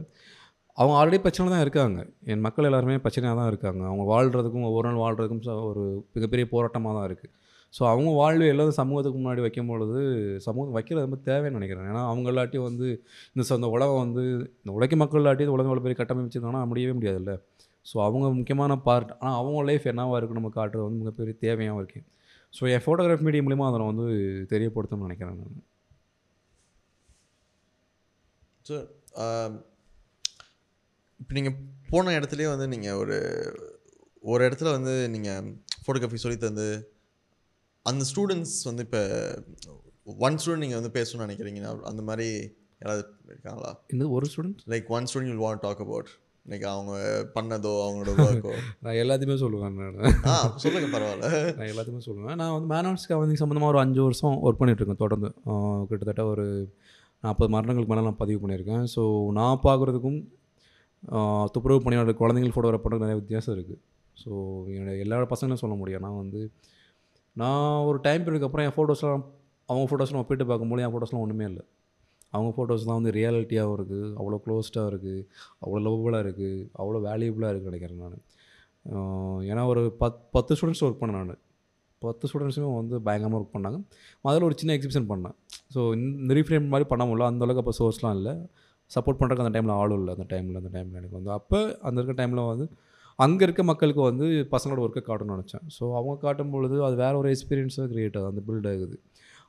அவங்க 0.77 0.93
ஆல்ரெடி 0.99 1.17
பிரச்சனை 1.25 1.47
தான் 1.53 1.63
இருக்காங்க. 1.65 1.99
என் 2.31 2.43
மக்கள் 2.45 2.67
எல்லாருமே 2.69 2.95
பிரச்சனையாக 3.05 3.35
தான் 3.39 3.49
இருக்காங்க. 3.51 3.81
அவங்க 3.89 4.05
வாழ்கிறதுக்கும் 4.13 4.65
ஒவ்வொரு 4.69 4.87
நாள் 4.89 5.01
வாழ்கிறதுக்கும் 5.03 5.43
ஒரு 5.71 5.83
மிகப்பெரிய 6.15 6.45
போராட்டமாக 6.53 6.93
தான் 6.97 7.07
இருக்குது 7.09 7.31
ஸோ 7.73 7.83
அவங்க 7.91 8.09
வாழ்வு 8.21 8.45
எல்லாம் 8.53 8.71
சமூகத்துக்கு 8.79 9.19
முன்னாடி 9.21 9.41
வைக்கும் 9.45 9.69
பொழுது 9.71 10.01
சமூகம் 10.47 10.75
வைக்கிறது 10.77 11.05
ரொம்ப 11.05 11.17
தேவைன்னு 11.29 11.57
நினைக்கிறேன். 11.59 11.87
ஏன்னா 11.91 12.03
அவங்க 12.11 12.27
இல்லாட்டியும் 12.33 12.67
வந்து 12.69 12.87
இந்த 13.33 13.43
இந்த 13.59 13.69
உலகம் 13.75 14.01
வந்து 14.03 14.23
இந்த 14.61 14.71
உழைக்கும் 14.77 15.01
மக்கள் 15.03 15.21
இல்லாட்டி 15.21 15.45
இந்த 15.45 15.55
உலகம் 15.57 15.71
இவ்வளோ 15.71 15.85
பெரிய 15.87 15.97
கட்டமைச்சிருக்காங்கன்னா 16.01 16.63
முடியவே 16.71 16.93
முடியாதுல்ல. 16.99 17.33
ஸோ 17.85 17.95
அவங்க 18.07 18.27
முக்கியமான 18.39 18.77
பார்ட் 18.87 19.11
ஆனால் 19.21 19.37
அவங்க 19.41 19.63
லைஃப் 19.69 19.87
என்னவாக 19.93 20.19
இருக்குது 20.19 20.39
நம்ம 20.39 20.51
காட்டுறது 20.59 20.85
வந்து 20.87 21.01
மிகப்பெரிய 21.03 21.35
தேவையாகவும் 21.45 21.81
இருக்குது 21.83 22.05
ஸோ 22.53 22.63
என் 22.73 22.83
ஃபோட்டோகிராஃபி 22.85 23.25
மீடியம் 23.29 23.47
மூலிமா 23.49 23.67
அதை 23.69 23.79
நான் 23.81 23.91
வந்து 23.93 24.07
தெரியப்படுத்தணும்னு 24.53 25.07
நினைக்கிறேன் 25.09 25.39
நான். 25.41 25.57
ஸோ 28.65 28.75
இப்போ 31.19 31.33
நீங்கள் 31.33 31.57
போன 31.89 32.13
இடத்துலயே 32.19 32.49
வந்து 32.49 32.67
நீங்கள் 32.67 32.99
ஒரு 33.01 33.17
ஒரு 34.23 34.41
இடத்துல 34.47 34.69
வந்து 34.71 34.93
நீங்கள் 35.09 35.47
ஃபோட்டோகிராஃபி 35.83 36.21
சொல்லி 36.23 36.37
தந்து 36.37 36.67
அந்த 37.85 38.03
ஸ்டூடெண்ட்ஸ் 38.11 38.57
வந்து 38.63 38.83
இப்போ 38.83 39.01
ஒன் 40.27 40.37
ஸ்டூடெண்ட் 40.37 40.63
நீங்கள் 40.65 40.79
வந்து 40.81 40.95
பேசணும்னு 40.97 41.25
நினைக்கிறீங்கன்னா 41.27 41.71
அந்த 41.83 42.01
மாதிரி 42.01 42.27
யாராவது 42.81 43.03
இருக்காங்களா? 43.27 43.71
இன்னும் 43.87 44.11
ஒரு 44.11 44.27
student 44.31 44.61
like 44.67 44.87
one 44.87 45.07
student 45.09 45.31
you 45.31 45.37
want 45.45 45.61
talk 45.61 45.81
about 45.81 46.09
like 46.45 46.65
அவங்க 46.71 46.93
பண்ணதோ 47.33 47.71
அவங்களோட 47.85 48.11
ஒர்க்கோ 48.25 48.51
நான் 48.85 48.99
எல்லாத்தையுமே 49.03 49.37
சொல்லுவேன் 49.43 49.77
நான். 49.79 49.95
ஆ 50.25 50.33
சொல்லுங்க 50.55 50.87
பரவாயில்ல. 50.87 51.29
நான் 51.59 51.71
எல்லாத்தையுமே 51.71 52.03
சொல்லுவேன். 52.07 52.35
நான் 52.35 52.53
வந்து 52.53 52.69
மேனான்ஸ் 52.73 53.07
கவர்னிங் 53.09 53.41
சம்மந்தமாக 53.43 53.73
ஒரு 53.73 53.79
அஞ்சு 53.79 54.01
வருஷம் 54.01 54.35
ஒர்க் 54.43 54.59
பண்ணிகிட்ருக்கேன் 54.61 55.03
தொடர்ந்து. 55.05 55.29
கிட்டத்தட்ட 55.89 56.25
ஒரு 56.25 56.45
நாற்பது 57.25 57.49
மரணங்களுக்கு 57.55 57.93
மேலே 57.93 58.05
நான் 58.07 58.21
பதிவு 58.23 58.41
பண்ணியிருக்கேன். 58.43 58.85
ஸோ 58.95 59.03
நான் 59.39 59.63
பார்க்குறதுக்கும் 59.67 60.19
துப்புரவு 61.55 61.83
பணியாளர் 61.85 62.21
குழந்தைகள் 62.21 62.55
ஃபோட்டோகிராஃப் 62.55 62.83
பண்ணுறது 62.85 63.05
நிறைய 63.05 63.19
வித்தியாசம் 63.21 63.53
இருக்குது 63.55 63.81
ஸோ 64.21 64.31
என்னோட 64.73 64.91
எல்லா 65.05 65.17
பசங்களும் 65.31 65.61
சொல்ல 65.63 65.75
முடியும். 65.81 66.03
நான் 66.07 66.19
வந்து 66.23 66.41
நான் 67.41 67.85
ஒரு 67.89 67.97
டைம் 68.05 68.21
பீரியடுக்கு 68.25 68.47
அப்புறம் 68.49 68.65
என் 68.67 68.75
ஃபோட்டோஸ்லாம் 68.75 69.23
அவங்க 69.69 69.85
ஃபோட்டோஸ்லாம் 69.89 70.21
ஒப்பிட்டு 70.23 70.45
பார்க்கும்போது 70.51 70.83
என் 70.85 70.93
ஃபோட்டோஸ்லாம் 70.93 71.23
ஒன்றுமே 71.25 71.45
இல்லை. 71.51 71.63
அவங்க 72.35 72.51
ஃபோட்டோஸ் 72.55 72.85
தான் 72.87 72.97
வந்து 72.99 73.11
ரியாலிட்டியாகவும் 73.17 73.75
இருக்குது 73.79 74.07
அவ்வளோ 74.19 74.37
க்ளோஸ்டாக 74.45 74.91
இருக்குது 74.91 75.25
அவ்வளோ 75.63 75.81
லவ்வபுளாக 75.87 76.23
இருக்குது 76.25 76.63
அவ்வளோ 76.81 77.01
வேல்யூபுளாக 77.07 77.51
இருக்குது 77.53 77.71
நினைக்கிறேன் 77.71 78.01
நான். 78.05 78.21
ஏன்னா 79.51 79.61
ஒரு 79.73 79.83
பத் 80.01 80.19
பத்து 80.35 80.55
ஸ்டூடெண்ட்ஸ் 80.57 80.83
ஒர்க் 80.87 81.01
பண்ணேன் 81.01 81.29
நான். 81.31 81.41
பத்து 82.07 82.29
ஸ்டூடெண்ட்ஸுமே 82.29 82.69
வந்து 82.79 82.95
பயங்கரமாக 83.07 83.39
ஒர்க் 83.39 83.55
பண்ணாங்க. 83.55 83.77
அதில் 84.29 84.47
ஒரு 84.49 84.57
சின்ன 84.61 84.73
எக்ஸிபிஷன் 84.77 85.07
பண்ணேன். 85.11 85.35
ஸோ 85.75 85.81
இந்த 85.99 86.33
ரீஃப்ரேம் 86.39 86.71
மாதிரி 86.73 86.87
பண்ண 86.93 87.05
முடியல. 87.09 87.27
அந்த 87.33 87.45
அளவுக்கு 87.47 87.63
அப்போ 87.63 87.75
சோர்ஸ்லாம் 87.81 88.15
இல்லை. 88.19 88.33
சப்போர்ட் 88.91 89.19
பண்ணுறதுக்கு 89.19 89.45
அந்த 89.45 89.53
டைமில் 89.57 89.75
ஆளும் 89.81 89.99
இல்லை. 90.01 90.13
அந்த 90.17 90.27
டைமில் 90.33 90.59
அந்த 90.61 90.71
டைமில் 90.75 90.97
எனக்கு 91.01 91.17
வந்து. 91.19 91.31
அப்போ 91.39 91.59
அந்த 91.87 91.97
இருக்க 92.01 92.15
டைமில் 92.21 92.43
வந்து 92.53 92.67
அங்கே 93.23 93.43
இருக்க 93.47 93.61
மக்களுக்கு 93.69 94.01
வந்து 94.09 94.25
பசங்களோட 94.53 94.81
ஒர்க்கை 94.85 95.01
காட்டணும்னு 95.09 95.35
நினச்சேன். 95.37 95.63
ஸோ 95.75 95.83
அவங்க 95.99 96.15
காட்டும் 96.25 96.53
பொழுது 96.55 96.77
அது 96.87 96.95
வேறு 97.03 97.19
ஒரு 97.21 97.29
எக்ஸ்பீரியன்ஸாக 97.35 97.87
க்ரியேட் 97.93 98.17
ஆகுது. 98.19 98.31
அந்த 98.33 98.41
பில்ட் 98.47 98.67
ஆகுது. 98.71 98.97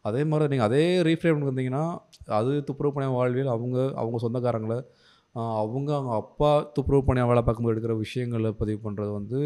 அதே 0.08 0.20
மாதிரி 0.30 0.50
நீங்கள் 0.52 0.68
அதே 0.68 0.84
ரீஃப்ரேம் 1.08 1.48
வந்தீங்கன்னா 1.48 1.84
அது 2.38 2.50
துப்புரவு 2.68 2.94
பணிய 2.96 3.10
வாழ்வில் 3.16 3.50
அவங்க 3.54 3.76
அவங்க 4.02 4.18
சொந்தக்காரங்களை 4.24 4.78
அவங்க 5.62 5.90
அவங்க 5.98 6.12
அப்பா 6.22 6.50
துப்புரவு 6.76 7.02
பணியாக 7.08 7.28
வேலை 7.30 7.42
பார்க்கும்போது 7.46 7.74
எடுக்கிற 7.74 7.94
விஷயங்களை 8.04 8.50
பதிவு 8.60 8.78
பண்ணுறது 8.84 9.10
வந்து 9.18 9.38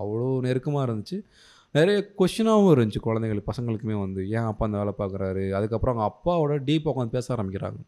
அவ்வளோ 0.00 0.26
நெருக்கமாக 0.46 0.86
இருந்துச்சு. 0.88 1.18
நிறைய 1.74 1.98
கொஷினாகவும் 2.20 2.72
இருந்துச்சு 2.74 3.00
குழந்தைங்களுக்கு 3.06 3.50
பசங்களுக்குமே 3.50 3.96
வந்து. 4.04 4.22
ஏன் 4.36 4.48
அப்பா 4.50 4.64
அந்த 4.68 4.78
வேலை 4.80 4.94
பார்க்குறாரு? 5.00 5.44
அதுக்கப்புறம் 5.58 5.94
அவங்க 5.94 6.06
அப்பாவோட 6.10 6.54
டீப் 6.68 6.88
உட்காந்து 6.90 7.16
பேச 7.18 7.26
ஆரம்பிக்கிறாங்க. 7.36 7.80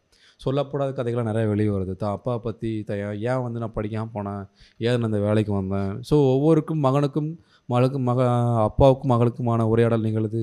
சொல்லப்படாத 0.45 0.93
கதைகள்லாம் 0.95 1.29
நிறைய 1.31 1.45
வெளியே 1.51 1.71
வருது. 1.73 1.93
தான் 2.01 2.15
அப்பா 2.17 2.33
பற்றி 2.45 2.71
த 2.87 2.93
ஏன் 3.31 3.43
வந்து 3.45 3.61
நான் 3.63 3.75
படிக்காமல் 3.77 4.13
போனேன்? 4.15 4.41
ஏன் 4.87 5.03
நான் 5.03 5.25
வேலைக்கு 5.27 5.51
வந்தேன்? 5.59 5.91
ஸோ 6.09 6.15
ஒவ்வொருக்கும் 6.33 6.81
மகனுக்கும் 6.87 7.29
மகளுக்கும் 7.69 8.07
மக 8.09 8.19
அப்பாவுக்கும் 8.65 9.11
மகளுக்குமான 9.13 9.61
உரையாடல் 9.73 10.05
நிகழுது. 10.07 10.41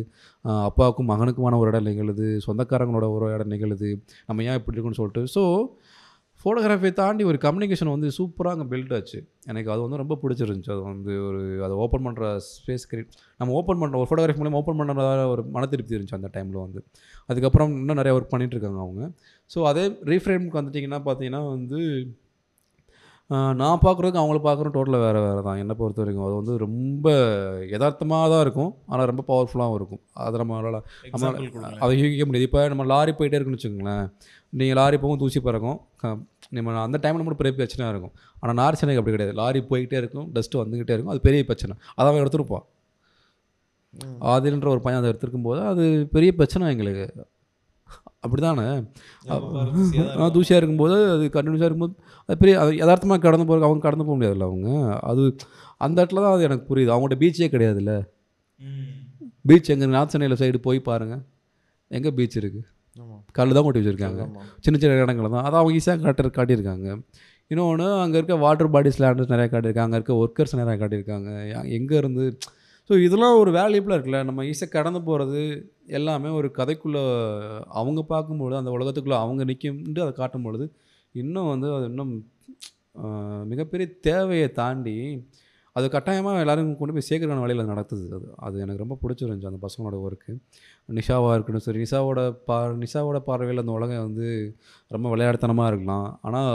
அப்பாவுக்கும் 0.69 1.11
மகனுக்குமான 1.13 1.59
உரையாடல் 1.63 1.89
நிகழுது. 1.91 2.29
சொந்தக்காரங்களோட 2.47 3.09
உரையாடல் 3.17 3.53
நிகழுது. 3.55 3.91
நம்ம 4.29 4.45
ஏன் 4.49 4.59
இப்படி 4.61 4.77
இருக்குன்னு 4.77 5.01
சொல்லிட்டு. 5.01 5.25
ஸோ 5.37 5.43
ஃபோட்டோகிராஃபியை 6.43 6.93
தாண்டி 7.01 7.23
ஒரு 7.31 7.39
கம்யூனிகேஷன் 7.45 7.91
வந்து 7.95 8.09
சூப்பராக 8.17 8.55
அங்கே 8.57 8.67
பில்ட் 8.73 8.95
ஆச்சு. 8.97 9.19
எனக்கு 9.51 9.69
அது 9.75 9.81
வந்து 9.85 10.01
ரொம்ப 10.03 10.15
பிடிச்சிருந்துச்சு. 10.23 10.73
அது 10.77 10.83
வந்து 10.93 11.13
ஒரு 11.29 11.43
அதை 11.67 11.75
ஓப்பன் 11.85 12.05
பண்ணுற 12.07 12.31
ஸ்பேஸ் 12.47 12.87
கிரியேட் 12.93 13.13
நம்ம 13.41 13.55
ஓப்பன் 13.59 13.81
பண்ணுற 13.83 14.01
ஒரு 14.01 14.09
ஃபோட்டோகிராஃபி 14.11 14.41
மூலியம் 14.41 14.59
ஓப்பன் 14.63 14.81
பண்ணுறதா 14.81 15.13
ஒரு 15.35 15.45
மன 15.57 15.69
திருப்தி 15.75 15.97
இருந்துச்சு 15.97 16.19
அந்த 16.21 16.31
டைமில் 16.39 16.65
வந்து. 16.65 16.83
அதுக்கப்புறம் 17.31 17.77
இன்னும் 17.83 18.01
நிறைய 18.01 18.15
ஒர்க் 18.17 18.33
பண்ணிட்டு 18.35 18.57
இருக்காங்க 18.57 18.83
அவங்க. 18.87 19.13
ஸோ 19.55 19.61
அதே 19.71 19.85
ரீஃப்ரேம்க்கு 20.13 20.61
வந்துட்டிங்கன்னா 20.61 21.01
பார்த்தீங்கன்னா 21.09 21.43
வந்து 21.55 21.81
நான் 23.61 23.83
பார்க்குறதுக்கு 23.85 24.21
அவங்கள 24.21 24.39
பார்க்குறோம் 24.47 24.75
டோட்டலாக 24.75 25.05
வேறு 25.05 25.21
வேறு 25.27 25.43
தான். 25.47 25.61
என்னை 25.61 25.75
பொறுத்த 25.79 26.01
வரைக்கும் 26.03 26.25
அது 26.27 26.35
வந்து 26.41 26.55
ரொம்ப 26.65 27.07
யதார்த்தமாக 27.75 28.27
தான் 28.33 28.43
இருக்கும். 28.45 28.73
ஆனால் 28.91 29.09
ரொம்ப 29.11 29.23
பவர்ஃபுல்லாகவும் 29.31 29.79
இருக்கும். 29.79 30.03
அதை 30.25 30.41
நம்மளால் 30.43 30.79
நம்ம 31.13 31.31
அதை 31.85 31.93
யூகிக்க 32.01 32.27
முடியாது. 32.29 32.49
இப்போ 32.49 32.67
நம்ம 32.73 32.87
லாரி 32.93 33.15
போயிட்டே 33.21 33.39
இருக்குன்னு 33.39 33.61
வச்சுக்கோங்களேன். 33.61 34.05
நீங்கள் 34.61 34.79
லாரி 34.81 34.99
போகும் 35.05 35.23
தூசி 35.23 35.41
பறக்கும். 35.49 35.79
நம்ம 36.57 36.79
அந்த 36.87 36.99
டைமில் 37.05 37.25
மட்டும் 37.25 37.43
பெரிய 37.43 37.55
பிரச்சனையாக 37.59 37.93
இருக்கும். 37.95 38.15
ஆனால் 38.41 38.57
நார் 38.61 38.79
சென்னைக்கு 38.81 39.01
அப்படி 39.03 39.15
கிடையாது. 39.17 39.37
லாரி 39.41 39.61
போயிட்டே 39.73 39.99
இருக்கும் 40.03 40.29
டஸ்ட்டு 40.37 40.61
வந்துக்கிட்டே 40.63 40.95
இருக்கும். 40.97 41.13
அது 41.15 41.27
பெரிய 41.29 41.43
பிரச்சனை. 41.51 41.75
அதை 41.97 42.07
அவன் 42.11 42.23
எடுத்துருப்பான் 42.25 42.67
ஆதில்ன்ற 44.33 44.69
ஒரு 44.75 44.83
பையன் 44.85 45.01
அதை 45.01 45.09
எடுத்துருக்கும் 45.13 45.47
போது 45.49 45.61
அது 45.71 45.85
பெரிய 46.17 46.31
பிரச்சனை 46.41 46.71
எங்களுக்கு. 46.75 47.07
அப்படி 48.25 48.41
தானே 48.43 48.65
தூசியாக 50.35 50.61
இருக்கும்போது 50.61 50.97
அது 51.15 51.25
கண்டினியூஸாக 51.35 51.69
இருக்கும்போது 51.69 51.95
அது 52.29 52.37
பெரிய 52.43 52.55
அது 52.63 52.71
யதார்த்தமாக 52.83 53.21
கடந்து 53.25 53.47
போகிற 53.49 53.67
அவங்க 53.69 53.83
கடந்து 53.87 54.07
போக 54.07 54.17
முடியாதுல்ல 54.19 54.47
அவங்க. 54.51 54.69
அது 55.11 55.23
அந்த 55.87 55.97
இடத்துல 56.03 56.23
தான் 56.25 56.35
அது 56.37 56.47
எனக்கு 56.49 56.65
புரியுது. 56.71 56.93
அவங்கள்ட்ட 56.95 57.19
பீச்சே 57.23 57.49
கிடையாதுல்ல. 57.55 57.95
பீச் 59.51 59.71
எங்கே 59.75 59.87
நார்த் 59.97 60.13
சென்னையில் 60.15 60.41
சைடு 60.43 60.59
போய் 60.69 60.81
பாருங்கள் 60.89 61.23
எங்கே 61.99 62.11
பீச் 62.19 62.37
இருக்குது 62.43 62.67
கல் 63.39 63.55
தான் 63.57 63.65
கொட்டி 63.67 63.81
வச்சுருக்காங்க. 63.81 64.23
சின்ன 64.65 64.79
சின்ன 64.83 64.97
இடங்கள் 65.05 65.35
தான். 65.35 65.45
அதை 65.49 65.57
அவங்க 65.61 65.77
ஈஸியாக 65.79 66.03
காட்டு 66.07 66.33
காட்டியிருக்காங்க. 66.39 66.89
இன்னொன்று 67.51 67.87
அங்கே 68.03 68.17
இருக்க 68.21 68.35
வாட்டர் 68.45 68.71
பாடிஸ் 68.75 69.01
லேண்டர்ஸ் 69.03 69.33
நிறையா 69.35 69.49
காட்டியிருக்காங்க. 69.55 69.89
அங்கே 69.89 69.99
இருக்க 70.01 70.15
ஒர்க்கர்ஸ் 70.25 70.59
நிறையா 70.61 70.77
காட்டியிருக்காங்க. 70.83 71.31
எங்கே 71.79 71.97
இருந்து? 72.03 72.25
ஸோ 72.91 72.93
இதெல்லாம் 73.07 73.39
ஒரு 73.43 73.51
வேல்யூபிளாக 73.59 73.97
இருக்குல்ல. 73.97 74.21
நம்ம 74.29 74.45
ஈஸியாக 74.51 74.75
கடந்து 74.77 75.01
போகிறது 75.09 75.41
எல்லாமே 75.99 76.31
ஒரு 76.39 76.49
கதைக்குள்ளே 76.59 77.03
அவங்க 77.81 78.01
பார்க்கும்பொழுது 78.13 78.61
அந்த 78.61 78.73
உலகத்துக்குள்ளே 78.77 79.19
அவங்க 79.25 79.45
நிற்கும்ட்டு 79.51 80.05
அதை 80.05 80.15
காட்டும் 80.21 80.47
பொழுது 80.47 80.67
இன்னும் 81.15 81.51
வந்து 81.53 81.69
அது 81.77 81.87
இன்னும் 81.93 82.13
மிகப்பெரிய 83.53 83.87
தேவையை 84.09 84.49
தாண்டி 84.61 84.97
அது 85.77 85.87
கட்டாயமாக 85.95 86.43
எல்லாரும் 86.45 86.71
கொண்டு 86.81 86.95
போய் 86.95 87.07
சேர்க்கறக்கான 87.09 87.43
வழியில் 87.45 87.71
நடத்துது. 87.71 88.05
அது 88.17 88.27
அது 88.47 88.57
எனக்கு 88.65 88.83
ரொம்ப 88.85 88.97
பிடிச்சிருந்துச்சு 89.03 89.51
அந்த 89.51 89.61
பசங்களோட 89.67 89.99
ஒர்க்கு 90.07 90.33
நிஷாவாக 90.99 91.37
இருக்கட்டும் 91.37 91.67
சரி 91.67 91.81
நிஷாவோட 91.85 92.21
பா 92.49 92.57
நிஷாவோட 92.83 93.19
பார்வையில் 93.29 93.63
அந்த 93.65 93.75
உலகம் 93.79 94.05
வந்து 94.09 94.27
ரொம்ப 94.97 95.07
விளையாடுத்தனமாக 95.15 95.71
இருக்கலாம். 95.73 96.09
ஆனால் 96.29 96.51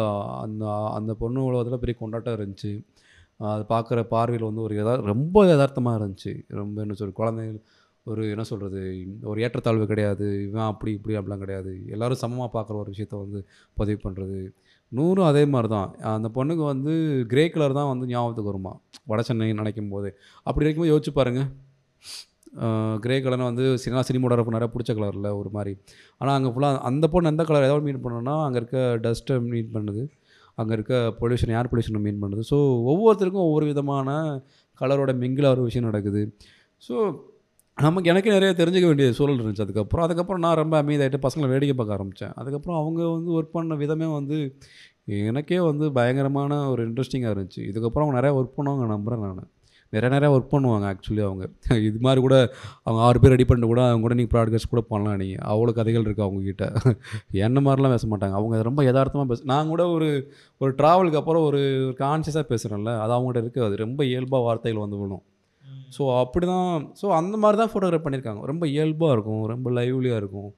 அந்த 0.46 0.66
அந்த 1.00 1.14
பொண்ணு 1.24 1.48
உலகத்தில் 1.50 1.84
பெரிய 1.86 1.98
கொண்டாட்டம் 2.04 2.38
இருந்துச்சு. 2.40 2.74
அது 3.56 3.64
பார்க்குற 3.74 4.00
பார்வையில் 4.14 4.50
வந்து 4.50 4.64
ஒரு 4.68 4.76
எதா 4.84 4.94
ரொம்ப 5.14 5.46
யதார்த்தமாக 5.52 6.00
இருந்துச்சு. 6.02 6.34
ரொம்ப 6.62 6.78
என்ன 6.86 6.96
சொல்ற 7.02 7.16
குழந்தைகள் 7.22 7.60
ஒரு 8.06 8.24
என்ன 8.34 8.44
சொல்கிறது 8.50 8.82
ஒரு 9.32 9.40
ஏற்றத்தாழ்வு 9.46 9.86
கிடையாது. 9.92 10.28
இவன் 10.48 10.70
அப்படி 10.72 10.92
இப்படி 10.98 11.16
அப்படிலாம் 11.18 11.44
கிடையாது. 11.46 11.72
எல்லோரும் 11.96 12.22
சமமாக 12.24 12.50
பார்க்குற 12.56 12.76
ஒரு 12.84 12.92
விஷயத்த 12.94 13.16
வந்து 13.26 13.40
பதிவு 13.78 14.00
பண்ணுறது 14.06 14.40
நூறும் 14.92 15.28
அதே 15.30 15.44
மாதிரி 15.54 15.70
தான். 15.76 15.90
அந்த 16.18 16.30
பொண்ணுக்கு 16.36 16.64
வந்து 16.74 16.92
கிரே 17.32 17.44
கலர் 17.54 17.78
தான் 17.80 17.90
வந்து 17.94 18.06
ஞாபகத்துக்கு 18.12 18.52
வருமா? 18.52 18.74
வட 19.12 19.22
சென்னை 19.30 19.48
நினைக்கும் 19.62 19.94
போது. 19.96 20.10
அப்படி 20.48 20.66
இருக்கும்போது 20.66 20.94
யோசிச்சு 20.94 21.14
பாருங்கள் 21.20 21.50
கிரே 23.06 23.16
கலர்னா 23.24 23.48
வந்து 23.52 23.66
சினிமா 23.84 24.02
சினிமோட 24.08 24.36
நிறைய 24.56 24.70
பிடிச்ச 24.74 24.92
கலரில் 24.98 25.30
ஒரு 25.40 25.50
மாதிரி. 25.58 25.74
ஆனால் 26.20 26.36
அங்கே 26.38 26.52
ஃபுல்லாக 26.54 26.80
அந்த 26.90 27.06
பொண்ணு 27.14 27.32
எந்த 27.34 27.44
கலர் 27.50 27.68
ஏதாவது 27.68 27.86
மீன் 27.88 28.04
பண்ணணும்னா 28.06 28.36
அங்கே 28.46 28.60
இருக்க 28.62 28.78
டஸ்ட்டை 29.06 29.36
மீன் 29.52 29.74
பண்ணுது. 29.76 30.04
அங்கே 30.62 30.74
இருக்க 30.78 30.94
பொல்யூஷன் 31.20 31.54
ஏர் 31.58 31.70
பொல்யூஷனை 31.72 32.02
மீன் 32.06 32.22
பண்ணுது. 32.24 32.44
ஸோ 32.52 32.58
ஒவ்வொருத்தருக்கும் 32.92 33.48
ஒவ்வொரு 33.48 33.66
விதமான 33.72 34.16
கலரோட 34.82 35.12
மிங்கில் 35.24 35.52
ஒரு 35.54 35.64
விஷயம் 35.68 35.88
நடக்குது. 35.90 36.22
ஸோ 36.88 36.96
நமக்கு 37.86 38.10
எனக்கு 38.12 38.30
நிறைய 38.36 38.52
தெரிஞ்சுக்க 38.60 38.88
வேண்டிய 38.90 39.08
சூழல் 39.18 39.40
இருந்துச்சு. 39.42 39.66
அதுக்கப்புறம் 39.66 40.06
அதுக்கப்புறம் 40.06 40.42
நான் 40.46 40.60
ரொம்ப 40.60 40.76
அமைதியாகிட்டு 40.84 41.20
பசங்களை 41.26 41.48
வேடிக்கை 41.52 41.74
பார்க்க 41.80 41.98
ஆரம்பித்தேன் 41.98 42.34
அதுக்கப்புறம் 42.42 42.80
அவங்க 42.80 43.02
வந்து 43.16 43.30
ஒர்க் 43.38 43.54
பண்ண 43.58 43.76
விதமே 43.82 44.08
வந்து 44.14 44.38
எனக்கே 45.32 45.60
வந்து 45.68 45.86
பயங்கரமான 45.98 46.58
ஒரு 46.72 46.82
இன்ட்ரெஸ்டிங்காக 46.88 47.34
இருந்துச்சு. 47.36 47.62
இதுக்கப்புறம் 47.70 48.06
அவங்க 48.06 48.16
நிறையா 48.20 48.36
ஒர்க் 48.40 48.58
பண்ணுவாங்க 48.58 48.88
நம்புகிறேன் 48.94 49.24
நான். 49.26 49.52
நிறைய 49.94 50.10
நிறையா 50.16 50.32
ஒர்க் 50.36 50.52
பண்ணுவாங்க 50.56 50.86
ஆக்சுவலி 50.92 51.24
அவங்க. 51.28 51.44
இது 51.90 52.02
மாதிரி 52.08 52.22
கூட 52.26 52.36
அவங்க 52.84 53.00
ஆறு 53.08 53.22
பேர் 53.22 53.34
ரெடி 53.36 53.48
பண்ணிட்டு 53.50 53.72
கூட 53.74 53.84
அவங்க 53.90 54.06
கூட 54.08 54.18
நீங்கள் 54.22 54.34
ப்ராட்காஸ்ட் 54.36 54.74
கூட 54.74 54.82
பண்ணலாம் 54.92 55.22
நீங்கள் 55.24 55.46
அவ்வளோ 55.52 55.78
கதைகள் 55.80 56.06
இருக்குது 56.08 56.28
அவங்கக்கிட்ட 56.28 56.66
என்ன 57.46 57.60
மாதிரிலாம் 57.68 57.96
பேச 57.98 58.08
மாட்டாங்க. 58.12 58.36
அவங்க 58.42 58.66
ரொம்ப 58.72 58.84
யதார்த்தமாக 58.90 59.30
பேச 59.32 59.50
நான் 59.54 59.74
கூட 59.76 59.86
ஒரு 59.96 60.10
ஒரு 60.64 60.74
ட்ராவலுக்கு 60.82 61.22
அப்புறம் 61.24 61.48
ஒரு 61.52 61.62
கான்சியஸாக 62.04 62.46
பேசுகிறேன்ல 62.52 62.94
அது 63.06 63.14
அவங்ககிட்ட 63.18 63.44
இருக்குது. 63.46 63.68
அது 63.70 63.84
ரொம்ப 63.86 64.02
இயல்பாக 64.12 64.46
வார்த்தைகள் 64.50 64.86
வந்து 64.86 65.02
விடும் 65.04 65.26
ஸோ 65.96 66.04
அப்படி 66.22 66.46
தான் 66.54 66.70
ஸோ 67.02 67.06
அந்த 67.20 67.36
மாதிரி 67.44 67.58
தான் 67.62 67.72
ஃபோட்டோகிராஃப் 67.72 68.06
பண்ணியிருக்காங்க. 68.06 68.42
ரொம்ப 68.52 68.64
இயல்பாக 68.76 69.16
இருக்கும் 69.16 69.44
ரொம்ப 69.54 69.68
லைவ்லியாக 69.78 70.22
இருக்கும். 70.22 70.50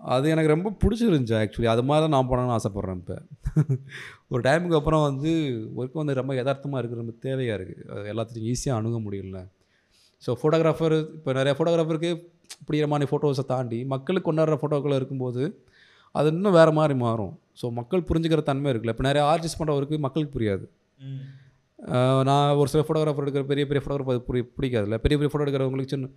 அது 0.00 0.26
எனக்கு 0.34 0.52
ரொம்ப 0.54 0.68
பிடிச்சிருந்துச்சு 0.82 1.34
ஆக்சுவலி 1.40 1.68
அது 1.72 1.82
மாதிரி 1.88 2.02
தான் 2.04 2.14
நான் 2.16 2.28
பண்ணணும்னு 2.30 2.54
ஆசைப்பட்றேன் 2.58 3.00
இப்போ. 3.02 3.16
ஒரு 4.32 4.40
டைமுக்கு 4.46 4.78
அப்புறம் 4.78 5.02
வந்து 5.08 5.32
ஒர்க் 5.80 6.00
வந்து 6.00 6.14
ரொம்ப 6.20 6.32
யதார்த்தமாக 6.40 6.80
இருக்குது 6.80 7.02
ரொம்ப 7.02 7.14
தேவையாக 7.26 7.56
இருக்குது 7.58 8.08
எல்லாத்தையும் 8.12 8.46
ஈஸியாக 8.52 8.78
அணுக 8.80 8.98
முடியல. 9.06 9.40
ஸோ 10.22 10.32
ஃபோட்டோகிராஃபர் 10.40 10.96
இப்போ 11.18 11.30
நிறைய 11.40 11.52
ஃபோட்டோகிராஃபருக்கு 11.58 12.10
பிடிக்கிற 12.66 12.88
மாதிரி 12.92 13.08
ஃபோட்டோஸை 13.10 13.44
தாண்டி 13.52 13.78
மக்களுக்கு 13.94 14.28
கொண்டாடுற 14.28 14.56
ஃபோட்டோக்கள் 14.62 14.98
இருக்கும்போது 15.00 15.42
அது 16.14 16.28
இன்னும் 16.34 16.56
வேறு 16.58 16.72
மாதிரி 16.78 16.94
மாறும். 17.06 17.34
ஸோ 17.60 17.66
மக்கள் 17.78 18.06
புரிஞ்சுக்கிற 18.08 18.42
தன்மை 18.50 18.68
இருக்குல்ல. 18.72 18.94
இப்போ 18.96 19.06
நிறைய 19.10 19.22
ஆர்டிஸ்ட் 19.32 19.60
பண்ணுறவருக்கு 19.60 19.98
மக்களுக்கு 20.06 20.34
புரியாது. 20.36 20.64
நான் 22.28 22.56
ஒரு 22.60 22.68
சில 22.72 22.82
ஃபோட்டோகிராஃபர் 22.86 23.24
எடுக்கிற 23.24 23.44
பெரிய 23.50 23.66
பெரிய 23.70 23.82
ஃபோட்டோகிராஃபர் 23.84 24.16
அது 24.16 24.28
புரிய 24.28 24.42
பிடிக்காதுல்ல. 24.56 24.96
பெரிய 25.04 25.16
பெரிய 25.18 25.30
ஃபோட்டோ 25.32 25.44
எடுக்கிறவங்களுக்கு 25.44 25.92
சின்ன 25.94 26.10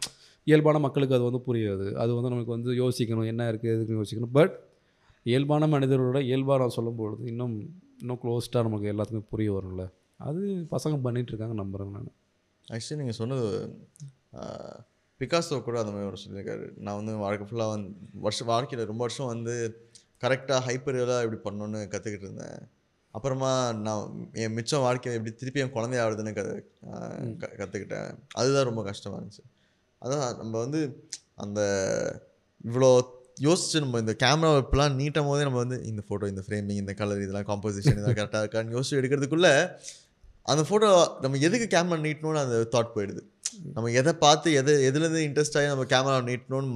இயல்பான 0.47 0.79
மக்களுக்கு 0.79 1.15
அது 1.17 1.27
வந்து 1.29 1.41
புரியாது. 1.47 1.85
அது 2.01 2.11
வந்து 2.17 2.31
நமக்கு 2.33 2.55
வந்து 2.55 2.71
யோசிக்கணும் 2.83 3.29
என்ன 3.31 3.51
இருக்குது 3.51 3.73
எதுக்கு 3.75 3.99
யோசிக்கணும். 3.99 4.33
பட் 4.39 4.55
இயல்பான 5.31 5.67
மனிதர்களோட 5.67 6.19
இயல்பாக 6.29 6.59
நான் 6.61 6.75
சொல்லும்பொழுது 6.77 7.23
இன்னும் 7.31 7.55
இன்னும் 8.01 8.19
க்ளோஸ்டாக 8.23 8.65
நமக்கு 8.67 8.91
எல்லாத்துக்குமே 8.93 9.31
புரிய 9.33 9.51
வரும்ல. 9.55 9.85
அது 10.27 10.41
பசங்க 10.73 10.95
பண்ணிகிட்ருக்காங்க 11.05 11.55
இருக்காங்க 11.55 11.97
நான். 11.97 12.11
ஆக்சுவலி 12.67 12.99
நீங்கள் 13.01 13.19
சொன்னது 13.21 13.47
பிகாசோ 15.19 15.57
கூட 15.63 15.75
அந்த 15.81 15.91
மாதிரி 15.91 16.09
ஒரு 16.11 16.19
சொல்லியிருக்காரு. 16.23 16.65
நான் 16.85 16.97
வந்து 16.99 17.13
வாழ்க்கை 17.25 17.45
ஃபுல்லாக 17.49 17.73
வந்து 17.73 17.89
வருஷம் 18.25 18.49
வாழ்க்கையில் 18.53 18.89
ரொம்ப 18.91 19.03
வருஷம் 19.05 19.31
வந்து 19.33 19.53
கரெக்டாக 20.23 20.59
ஹைப்பரியலாக 20.67 21.25
இப்படி 21.25 21.39
பண்ணணுன்னு 21.47 21.81
கற்றுக்கிட்டு 21.93 22.27
இருந்தேன். 22.27 22.59
அப்புறமா 23.15 23.51
நான் 23.81 24.05
என் 24.41 24.55
மிச்சம் 24.55 24.85
வாழ்க்கையை 24.85 25.15
எப்படி 25.17 25.33
திருப்பி 25.35 25.61
என் 25.61 25.75
குழந்தை 25.75 25.97
ஆகுதுன்னு 26.01 26.33
க 26.33 26.41
கற்றுக்கிட்டேன் 27.53 28.09
அதுதான் 28.35 28.67
ரொம்ப 28.69 28.81
கஷ்டமாக 28.87 29.19
இருந்துச்சு. 29.19 29.43
அதான் 30.01 30.23
நம்ம 30.39 30.55
வந்து 30.63 30.79
அந்த 31.43 31.59
இவ்வளோ 32.63 32.89
யோசிச்சு 33.41 33.77
நம்ம 33.83 33.99
இந்த 34.01 34.13
கேமரா 34.21 34.49
இப்பெல்லாம் 34.59 34.97
நீட்டும் 34.99 35.29
போதே 35.29 35.45
நம்ம 35.47 35.61
வந்து 35.63 35.77
இந்த 35.89 36.01
ஃபோட்டோ 36.05 36.27
இந்த 36.29 36.43
ஃப்ரேமிங் 36.45 36.81
இந்த 36.81 36.93
கலர் 36.99 37.23
இதெல்லாம் 37.23 37.47
காம்போசிஷன் 37.49 37.95
இதெல்லாம் 37.95 38.19
கரெக்டாக 38.19 38.43
இருக்கான்னு 38.43 38.75
யோசிச்சு 38.75 38.99
எடுக்கிறதுக்குள்ள 38.99 39.49
அந்த 40.45 40.63
ஃபோட்டோ 40.67 40.89
நம்ம 41.21 41.39
எதுக்கு 41.45 41.67
கேமரா 41.71 41.97
நீட்டணும்னு 42.03 42.43
அந்த 42.43 42.57
தாட் 42.73 42.93
போயிடுது. 42.95 43.21
நம்ம 43.75 43.91
எதை 43.97 44.13
பார்த்து 44.19 44.47
எதை 44.59 44.73
எதுலேருந்து 44.87 45.21
இன்ட்ரெஸ்ட் 45.27 45.57
ஆகி 45.57 45.67
நம்ம 45.71 45.85
கேமரா 45.91 46.17
நீட்டணும்னு 46.27 46.71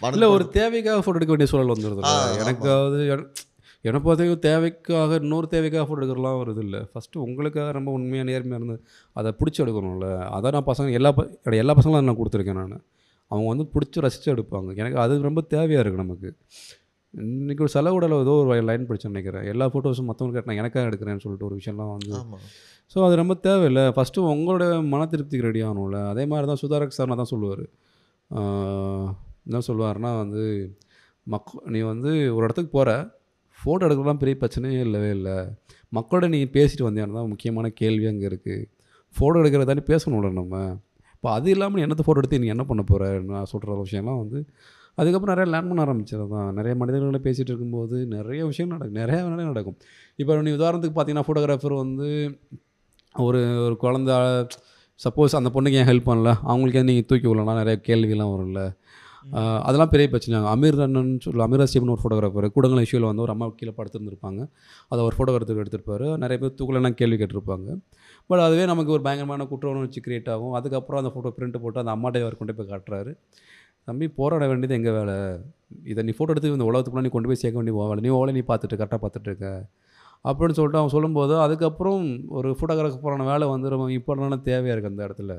மனது 0.00 0.16
இல்லை 0.18 0.28
ஒரு 0.32 0.44
தேவைக்காக 0.56 1.02
ஃபோட்டோ 1.02 1.18
எடுக்க 1.20 1.34
வேண்டிய 1.34 1.50
சூழல் 1.52 1.72
வந்துடுது 1.74 2.04
ஆ, 2.08 2.14
எனக்கு 2.42 2.68
அது 2.78 3.02
என்னை 3.84 3.98
பொறுத்தவரைக்கும் 4.04 4.44
தேவைக்காக 4.48 5.18
இன்னொரு 5.22 5.46
தேவைக்காக 5.54 5.84
ஃபோட்டோ 5.86 6.00
எடுக்கிறலாம் 6.02 6.38
வருது 6.42 6.62
இல்லை. 6.66 6.80
ஃபஸ்ட்டு 6.92 7.22
உங்களுக்காக 7.26 7.68
ரொம்ப 7.78 7.90
உண்மையாக 7.98 8.26
நேர்மையாக 8.30 8.60
இருந்து 8.60 8.76
அதை 9.16 9.30
பிடிச்சி 9.40 9.60
எடுக்கணும்ல. 9.64 10.08
அதான் 10.36 10.54
நான் 10.56 10.68
பசங்க 10.70 10.98
எல்லா 11.00 11.12
என்னோட 11.18 11.56
எல்லா 11.64 11.74
பசங்களும் 11.78 12.08
நான் 12.10 12.20
கொடுத்துருக்கேன் 12.22 12.60
நான். 12.62 12.82
அவங்க 13.30 13.46
வந்து 13.52 13.66
பிடிச்சி 13.74 14.04
ரசித்து 14.06 14.28
எடுப்பாங்க. 14.34 14.70
எனக்கு 14.82 14.98
அது 15.04 15.14
ரொம்ப 15.28 15.42
தேவையாக 15.54 15.82
இருக்குது 15.82 16.04
நமக்கு. 16.04 16.30
இன்றைக்கி 17.14 17.62
ஒரு 17.66 17.72
செலவுடல 17.74 18.16
ஏதோ 18.24 18.32
ஒரு 18.40 18.62
லைன் 18.70 18.86
பிடிச்சேன்னு 18.88 19.14
நினைக்கிறேன். 19.14 19.44
எல்லா 19.52 19.66
ஃபோட்டோஸும் 19.72 20.08
மற்றவங்க 20.10 20.42
நான் 20.48 20.60
எனக்காக 20.62 20.88
எடுக்கிறேன்னு 20.90 21.22
சொல்லிட்டு 21.24 21.48
ஒரு 21.48 21.58
விஷயம்லாம் 21.60 21.92
வந்து 21.96 22.14
ஸோ 22.92 22.98
அது 23.06 23.14
ரொம்ப 23.20 23.34
தேவையில்லை. 23.46 23.84
ஃபஸ்ட்டு 23.94 24.26
உங்களோட 24.32 24.64
மன 24.90 25.06
திருப்திக்கு 25.12 25.46
ரெடி 25.46 25.60
ஆகணும்ல. 25.68 26.00
அதே 26.10 26.24
மாதிரி 26.32 26.46
தான் 26.50 26.60
சுதாரக் 26.62 26.96
சார் 26.96 27.20
தான் 27.22 27.32
சொல்லுவார். 27.32 27.64
என்ன 29.48 29.60
சொல்லுவார்னா 29.68 30.10
வந்து 30.22 30.42
மக் 31.34 31.50
நீ 31.74 31.80
வந்து 31.92 32.10
ஒரு 32.34 32.42
இடத்துக்கு 32.46 32.70
போகிற 32.76 32.90
ஃபோட்டோ 33.58 33.84
எடுக்கலாம் 33.88 34.20
பெரிய 34.22 34.36
பிரச்சனையே 34.42 34.80
இல்லவே 34.86 35.10
இல்லை. 35.18 35.36
மக்களோட 35.96 36.26
நீங்கள் 36.34 36.54
பேசிட்டு 36.56 36.86
வந்தியான்னு 36.88 37.18
தான் 37.18 37.30
முக்கியமான 37.32 37.66
கேள்வி 37.80 38.06
அங்கே 38.12 38.26
இருக்குது 38.30 38.64
ஃபோட்டோ 39.16 39.40
எடுக்கிறத 39.42 39.68
தானே 39.70 39.84
பேசணும்ல 39.92 40.30
நம்ம. 40.40 40.56
இப்போ 41.16 41.28
அது 41.36 41.48
இல்லாமல் 41.54 41.82
என்னத்தை 41.84 42.04
ஃபோட்டோ 42.06 42.20
எடுத்து 42.22 42.40
நீ 42.42 42.48
என்ன 42.54 42.64
பண்ண 42.70 42.82
போகிற 42.90 43.06
நான் 43.32 43.48
சொல்கிற 43.52 43.76
விஷயம்லாம் 43.84 44.20
வந்து 44.22 44.40
அதுக்கப்புறம் 45.00 45.32
நிறையா 45.34 45.48
லேர்ன் 45.52 45.70
பண்ண 45.70 45.80
ஆரம்பிச்சது 45.86 46.26
தான். 46.34 46.50
நிறைய 46.58 46.74
மனிதர்களை 46.82 47.20
பேசிகிட்டு 47.26 47.52
இருக்கும்போது 47.52 47.96
நிறைய 48.14 48.40
விஷயம் 48.50 48.70
நடக்கும். 48.74 48.98
நிறைய 49.00 49.18
வேலை 49.24 49.44
நடக்கும். 49.50 49.76
இப்போ 50.20 50.40
நீ 50.46 50.52
உதாரணத்துக்கு 50.58 50.96
பார்த்தீங்கன்னா 50.96 51.26
ஃபோட்டோகிராஃபர் 51.28 51.74
வந்து 51.82 52.08
ஒரு 53.14 53.40
ஒரு 53.66 53.76
குழந்த 53.82 54.12
சப்போஸ் 55.00 55.38
அந்த 55.38 55.50
பொண்ணுக்கு 55.54 55.78
ஏன் 55.80 55.88
ஹெல்ப் 55.90 56.08
பண்ணல? 56.10 56.30
அவங்களுக்கு 56.50 56.82
நீங்கள் 56.90 57.08
தூக்கி 57.10 57.26
விடலாம் 57.30 57.60
நிறைய 57.62 57.78
கேள்விலாம் 57.88 58.32
வரும்ல. 58.34 58.60
அதெல்லாம் 59.32 59.90
பெரிய 59.92 60.08
பிரச்சனை. 60.08 60.38
அமீர் 60.54 60.82
அண்ணன் 60.84 61.20
சொல்ல 61.24 61.46
அமீர் 61.46 61.62
ரசீப்னு 61.62 61.94
ஒரு 61.94 62.02
ஃபோட்டோகிராஃபர் 62.02 62.46
கூடங்கள் 62.56 62.84
இஷ்யூவில் 62.86 63.08
வந்து 63.10 63.22
ஒரு 63.22 63.32
அம்மா 63.34 63.46
கீழே 63.48 63.72
படுத்துருந்துருப்பாங்க. 63.78 64.48
அதை 64.88 65.04
ஒரு 65.04 65.16
ஃபோட்டோகிராஃபர் 65.16 65.62
எடுத்திருப்பார். 65.64 66.06
நிறைய 66.24 66.38
பேர் 66.42 66.56
தூக்கலாம் 66.60 66.98
கேள்வி 67.00 67.16
கேட்டிருப்பாங்க. 67.22 67.78
பட் 68.26 68.38
அதுவே 68.38 68.64
நமக்கு 68.64 68.92
ஒரு 68.92 69.02
பயங்கரமான 69.02 69.46
குற்ற 69.46 69.68
உணர்ச்சி 69.68 70.00
கிரியேட் 70.06 70.30
ஆகும். 70.34 70.52
அதுக்கப்புறம் 70.52 71.00
அந்த 71.02 71.12
ஃபோட்டோ 71.14 71.32
பிரிண்ட் 71.38 71.58
போட்டு 71.64 71.78
அந்த 71.78 71.90
அம்மாட்டை 71.90 72.22
அவர் 72.22 72.36
கொண்டு 72.36 72.54
போய் 72.54 72.70
காட்டுறாரு. 72.72 73.12
தம்பி 73.84 74.08
போராட 74.08 74.46
வேண்டியது 74.46 74.74
எங்கள் 74.74 74.92
வேலை? 74.92 75.38
இதை 75.82 76.04
நீ 76.04 76.12
ஃபோட்டோ 76.18 76.28
எடுத்து 76.28 76.52
இந்த 76.52 76.68
உலகத்துக்குள்ளே 76.70 77.00
நீ 77.00 77.08
கொண்டு 77.08 77.28
போய் 77.28 77.42
சேர்க்க 77.42 77.60
வேண்டிய 77.60 77.78
உன் 77.78 77.88
வேலை. 77.88 78.02
நீ 78.06 78.08
ஓலை 78.08 78.34
நீ 78.34 78.42
பார்த்துட்டு 78.48 78.78
கரெக்டாக 78.80 79.00
பார்த்துட்டு 79.02 79.30
இருக்க. 79.30 79.68
அப்படின்னு 80.24 80.56
சொல்லிட்டு 80.58 80.78
அவன் 80.78 80.94
சொல்லும்போது 80.94 81.40
அதுக்கப்புறம் 81.40 82.26
ஒரு 82.28 82.56
ஃபோட்டோகிராஃபரான 82.60 83.24
வேலை 83.24 83.48
வந்து 83.48 83.68
ரொம்ப 83.68 83.88
இம்பார்ட்டண்டான 83.88 84.40
தேவையாக 84.50 84.74
இருக்குது 84.74 84.94
அந்த 84.94 85.06
இடத்துல? 85.08 85.34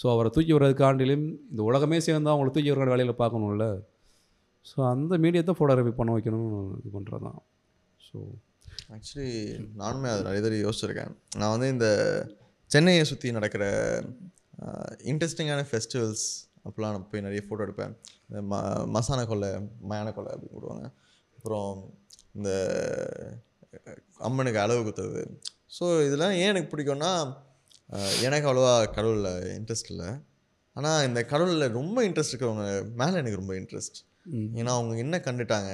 ஸோ 0.00 0.06
அவரை 0.14 0.30
தூக்கி 0.36 0.52
வர்றதுக்காண்டிலும் 0.56 1.26
இந்த 1.52 1.62
உலகமே 1.68 1.98
சேர்ந்து 2.06 2.32
அவங்கள 2.32 2.50
தூக்கி 2.54 2.70
விடுற 2.72 2.88
வேலையில் 2.92 3.20
பார்க்கணும்ல. 3.22 3.66
ஸோ 4.70 4.78
அந்த 4.94 5.14
மீடியத்தை 5.24 5.52
ஃபோட்டோகிராஃபி 5.58 5.92
பண்ண 5.98 6.10
வைக்கணும்னு 6.16 6.60
இது 6.80 6.90
பண்ணுறது 6.96 7.24
தான் 7.28 7.40
ஸோ 8.06 8.16
ஆக்சுவலி 8.96 9.30
நானுமே 9.82 10.08
அது 10.14 10.26
நிறைய 10.26 10.40
தடவை 10.44 10.58
யோசிச்சிருக்கேன். 10.64 11.12
நான் 11.40 11.52
வந்து 11.54 11.68
இந்த 11.74 11.88
சென்னையை 12.70 13.04
சுற்றி 13.10 13.30
நடக்கிற 13.38 13.64
இன்ட்ரெஸ்டிங்கான 15.10 15.64
ஃபெஸ்டிவல்ஸ் 15.70 16.26
அப்போலாம் 16.66 16.94
நான் 16.94 17.08
போய் 17.10 17.24
நிறைய 17.26 17.40
ஃபோட்டோ 17.46 17.64
எடுப்பேன். 17.66 17.92
இந்த 18.28 18.40
ம 18.50 18.60
மசான 18.94 19.20
கொலை 19.30 19.50
மயான 19.90 20.12
கொலை 20.16 20.30
அப்படின்னு 20.34 20.56
போடுவாங்க. 20.56 20.86
அப்புறம் 21.36 21.70
இந்த 22.36 22.50
அம்மனுக்கு 24.28 24.60
அளவு 24.64 24.80
குத்துறது. 24.86 25.22
ஸோ 25.76 25.84
இதெல்லாம் 26.06 26.34
ஏன் 26.42 26.50
எனக்கு 26.52 26.72
பிடிக்கும்னா 26.72 27.10
எனக்கு 28.26 28.46
அவ்வளோவா 28.48 28.74
கடவுளில் 28.96 29.30
இன்ட்ரெஸ்ட் 29.58 29.90
இல்லை. 29.94 30.10
ஆனால் 30.76 31.04
இந்த 31.08 31.20
கடவுளில் 31.32 31.74
ரொம்ப 31.78 31.98
இன்ட்ரெஸ்ட் 32.06 32.32
இருக்கிறவங்க 32.32 32.66
மேலே 33.00 33.16
எனக்கு 33.22 33.40
ரொம்ப 33.42 33.54
இன்ட்ரெஸ்ட் 33.60 33.98
ஏன்னா 34.60 34.72
அவங்க 34.78 34.94
என்ன 35.04 35.16
கண்டுட்டாங்க? 35.26 35.70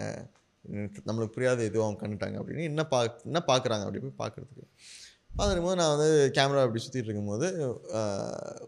எனக்கு 0.65 1.01
நம்மளுக்கு 1.09 1.37
புரியாத 1.37 1.61
எதுவும் 1.69 1.87
அவங்க 1.87 2.01
கண்டுட்டாங்க 2.03 2.37
அப்படின்னு 2.41 2.69
என்ன 2.71 2.83
பா 2.93 2.99
என்ன 3.29 3.41
பார்க்குறாங்க 3.51 3.85
அப்படி 3.87 4.03
போய் 4.05 4.21
பார்க்குறதுக்கு 4.23 4.67
பார்க்கும்போது 5.39 5.79
நான் 5.81 5.93
வந்து 5.95 6.09
கேமரா 6.37 6.65
அப்படி 6.67 6.83
சுற்றிட்டு 6.85 7.09
இருக்கும்போது 7.09 7.47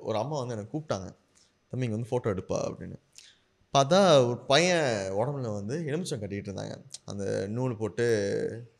ஒரு 0.08 0.16
அம்மா 0.22 0.36
வந்து 0.40 0.54
என்னை 0.54 0.66
கூப்பிட்டாங்க. 0.72 1.08
தம்பி 1.70 1.86
இங்கே 1.86 1.96
வந்து 1.96 2.10
ஃபோட்டோ 2.12 2.32
எடுப்பா 2.34 2.58
அப்படின்னு. 2.68 2.96
பார்த்தா 3.74 3.98
ஒரு 4.28 4.38
பையன் 4.50 4.88
உடம்புல 5.20 5.52
வந்து 5.58 5.76
எலுமிச்சம் 5.88 6.22
கட்டிகிட்டு 6.22 6.50
இருந்தாங்க. 6.50 6.74
அந்த 7.10 7.24
நூல் 7.56 7.80
போட்டு 7.80 8.04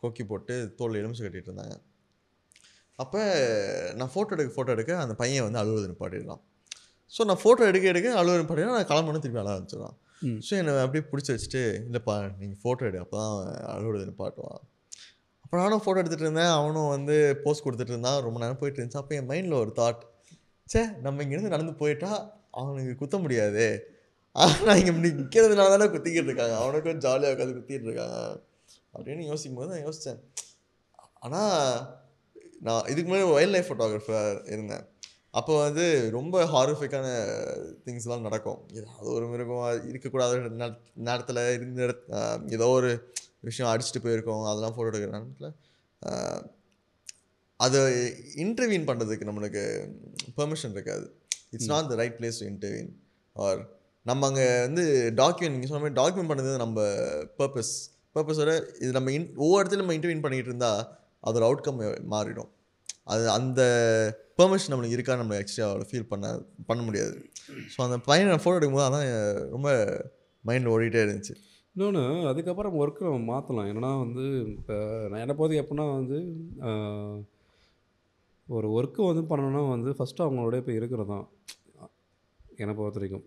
கொக்கி 0.03 0.24
போட்டு 0.33 0.55
தோல் 0.79 1.00
எலுமிச்சம் 1.00 1.27
கட்டிகிட்டு 1.27 1.50
இருந்தாங்க. 1.53 1.77
அப்போ 3.02 3.20
நான் 3.98 4.11
ஃபோட்டோ 4.14 4.33
எடுக்க 4.37 4.50
ஃபோட்டோ 4.57 4.72
எடுக்க 4.76 4.92
அந்த 5.04 5.14
பையன் 5.22 5.46
வந்து 5.46 5.61
அழுவது 5.62 5.87
நிப்பாட்டிடலாம் 5.92 6.42
ஸோ 7.14 7.24
நான் 7.28 7.40
ஃபோட்டோ 7.42 7.62
எடுக்க 7.70 7.87
எடுக்க 7.92 8.09
அழுவது 8.20 8.40
நிப்பாட்டினா 8.40 8.76
நான் 8.78 8.90
கிளம்பணும் 8.90 9.22
திருப்பி 9.24 9.40
அழ 9.42 9.48
ஆரம்பிச்சிடலாம். 9.54 9.96
ஸோ 10.46 10.52
என்னை 10.61 10.72
அப்படியே 10.85 11.04
பிடிச்சி 11.11 11.30
வச்சுட்டு 11.35 11.62
இல்லைப்பா 11.88 12.14
நீங்கள் 12.38 12.61
ஃபோட்டோ 12.62 12.85
எடு 12.88 12.98
அப்போ 13.04 13.16
தான் 13.22 13.35
அழுவது 13.74 14.04
நிப்பாட்டுவான். 14.11 14.62
அப்போ 15.44 15.54
நானும் 15.62 15.83
ஃபோட்டோ 15.85 15.98
எடுத்துகிட்டு 16.02 16.26
இருந்தேன் 16.28 16.52
அவனும் 16.59 16.90
வந்து 16.94 17.16
போஸ்ட் 17.42 17.64
கொடுத்துட்டு 17.66 17.94
இருந்தான். 17.94 18.18
ரொம்ப 18.26 18.38
நேரம் 18.42 18.61
போயிட்டு 18.62 18.78
இருந்துச்சு. 18.80 19.00
அப்போ 19.02 19.14
என் 19.18 19.28
மைண்டில் 19.33 19.57
ஒரு 19.62 19.72
தாட் 19.80 20.00
ச்சே 20.70 20.83
நம்ம 21.04 21.22
இங்கேருந்து 21.24 21.54
நடந்து 21.54 21.74
போயிட்டா 21.83 22.12
அவனுக்கு 22.61 22.94
குத்த 23.02 23.16
முடியாது. 23.24 23.66
ஆனால் 24.37 24.78
இங்கே 24.80 24.92
நிற்கிறதுனால 25.07 25.72
தானே 25.74 25.88
குத்திக்கிட்டு 25.94 26.30
இருக்காங்க. 26.30 26.54
அவனுக்கும் 26.62 27.02
ஜாலியாக 27.07 27.35
உட்காந்து 27.35 27.57
குத்திட்டு 27.59 27.88
இருக்காங்க. 27.90 28.18
அப்படின்னு 28.94 29.24
யோசிக்கும் 29.33 29.61
போது 29.61 29.72
நான் 29.74 29.87
யோசித்தேன் 29.88 30.20
ஆனால் 31.24 31.52
நான் 32.67 32.88
இதுக்கு 32.93 33.09
முன்னாடி 33.11 33.29
வைல்ட் 33.37 33.55
லைஃப் 33.55 33.69
ஃபோட்டோகிராஃபர் 33.69 34.35
இருந்தேன். 34.55 34.85
அப்போ 35.38 35.53
வந்து 35.64 35.85
ரொம்ப 36.17 36.45
ஹாரிஃபிக்கான 36.55 37.07
திங்ஸ்லாம் 37.85 38.27
நடக்கும். 38.27 38.61
ஏதாவது 38.79 39.09
ஒரு 39.17 39.27
மிருகம் 39.31 39.87
இருக்கக்கூடாத. 39.90 40.35
நேரத்தில் 41.09 41.40
இருந்த 41.57 41.88
ஏதோ 42.57 42.69
ஒரு 42.79 42.90
விஷயம் 43.49 43.71
அடிச்சுட்டு 43.71 44.05
போயிருக்கோம். 44.05 44.45
அதெல்லாம் 44.51 44.75
ஃபோட்டோ 44.77 44.90
எடுக்கிற 44.93 45.12
நேரத்தில் 45.19 45.51
அதை 47.61 47.81
இன்டர்வியூன் 48.45 48.88
பண்ணுறதுக்கு 48.88 49.29
நம்மளுக்கு 49.31 49.62
பெர்மிஷன் 50.38 50.75
இருக்காது. 50.77 51.07
It's 51.55 51.73
not 51.73 51.90
the 51.90 51.97
right 52.01 52.17
place 52.21 52.40
to 52.43 52.47
interview 52.53 52.90
or 53.37 53.61
நம்ம 54.07 54.27
அங்கே 54.31 54.47
வந்து 54.67 54.83
டாக்குமெண்ட் 55.21 55.55
நீங்கள் 55.57 55.71
சொன்ன 55.71 55.83
மாதிரி 55.85 55.99
டாக்குமெண்ட் 56.01 56.31
பண்ணுறது 56.31 56.57
நம்ம 56.64 56.81
பர்பஸ் 57.40 57.75
பர்பஸோட 58.17 58.53
இது 58.83 58.90
நம்ம 58.97 59.12
இன் 59.17 59.29
ஒவ்வொரு 59.45 59.61
இடத்துலையும் 59.61 59.85
நம்ம 59.85 59.97
இன்டர்வியூன் 59.99 60.25
பண்ணிகிட்டு 60.25 60.51
இருந்தால் 60.53 60.83
அதோட 61.28 61.44
அவுட்கம் 61.48 61.80
மாறிடும். 62.14 62.50
அது 63.12 63.24
அந்த 63.38 63.60
பெர்மிஷன் 64.38 64.72
நம்மளுக்கு 64.72 64.96
இருக்கா 64.96 65.14
நம்ம 65.22 65.34
ஆக்சுவலி 65.40 65.64
அவ்வளோ 65.66 65.88
ஃபீல் 65.90 66.10
பண்ண 66.12 66.26
பண்ண 66.68 66.80
முடியாது. 66.87 67.16
ஸோ 67.72 67.78
அந்த 67.87 67.96
பையனை 68.08 68.38
ஃபோட்டோ 68.44 68.56
எடுக்கும்போது 68.58 68.88
அதான் 68.88 69.08
ரொம்ப 69.54 69.68
மைண்டில் 70.44 70.72
ஓடிட்டே 70.74 71.02
இருந்துச்சு. 71.04 71.34
இன்னொன்று 71.76 72.02
அதுக்கப்புறம் 72.30 72.74
ஒர்க்கு 72.80 73.04
நம்ம 73.06 73.26
மாற்றலாம் 73.32 73.68
என்னன்னா 73.70 73.92
வந்து 74.02 74.24
இப்போ 74.56 74.76
நான் 75.10 75.22
என்னை 75.22 75.34
போது 75.40 75.54
எப்படின்னா 75.62 75.87
வந்து 75.98 76.18
ஒரு 78.48 78.68
ஒர்க்கு 78.78 79.00
வந்து 79.10 79.22
பண்ணணும்னா 79.30 79.62
வந்து 79.74 79.90
ஃபஸ்ட்டு 79.98 80.24
அவங்களோட 80.26 80.56
இப்போ 80.62 80.72
இருக்கிறது 80.78 81.10
தான் 81.12 81.26
என்னை 82.62 82.72
பொறுத்த 82.78 82.98
வரைக்கும். 82.98 83.24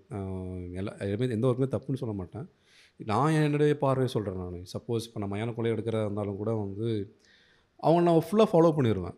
எல்லா 0.79 0.91
எதுவுமே 1.05 1.27
எந்த 1.37 1.47
ஒர்க்குமே 1.49 1.69
தப்புன்னு 1.73 2.01
சொல்ல 2.01 2.13
மாட்டேன். 2.19 2.45
நான் 3.11 3.37
என்னுடைய 3.47 3.73
பார்வையை 3.83 4.09
சொல்கிறேன் 4.15 4.41
நான். 4.43 4.59
சப்போஸ் 4.73 5.07
இப்போ 5.07 5.21
நான் 5.23 5.33
மயான 5.33 5.55
கொலை 5.57 5.71
எடுக்கிறதா 5.75 6.05
இருந்தாலும் 6.07 6.39
கூட 6.41 6.51
வந்து 6.63 6.87
அவங்க 7.79 8.01
நான் 8.01 8.21
ஃபுல்லாக 8.27 8.49
ஃபாலோ 8.51 8.71
பண்ணிடுவேன் 8.77 9.15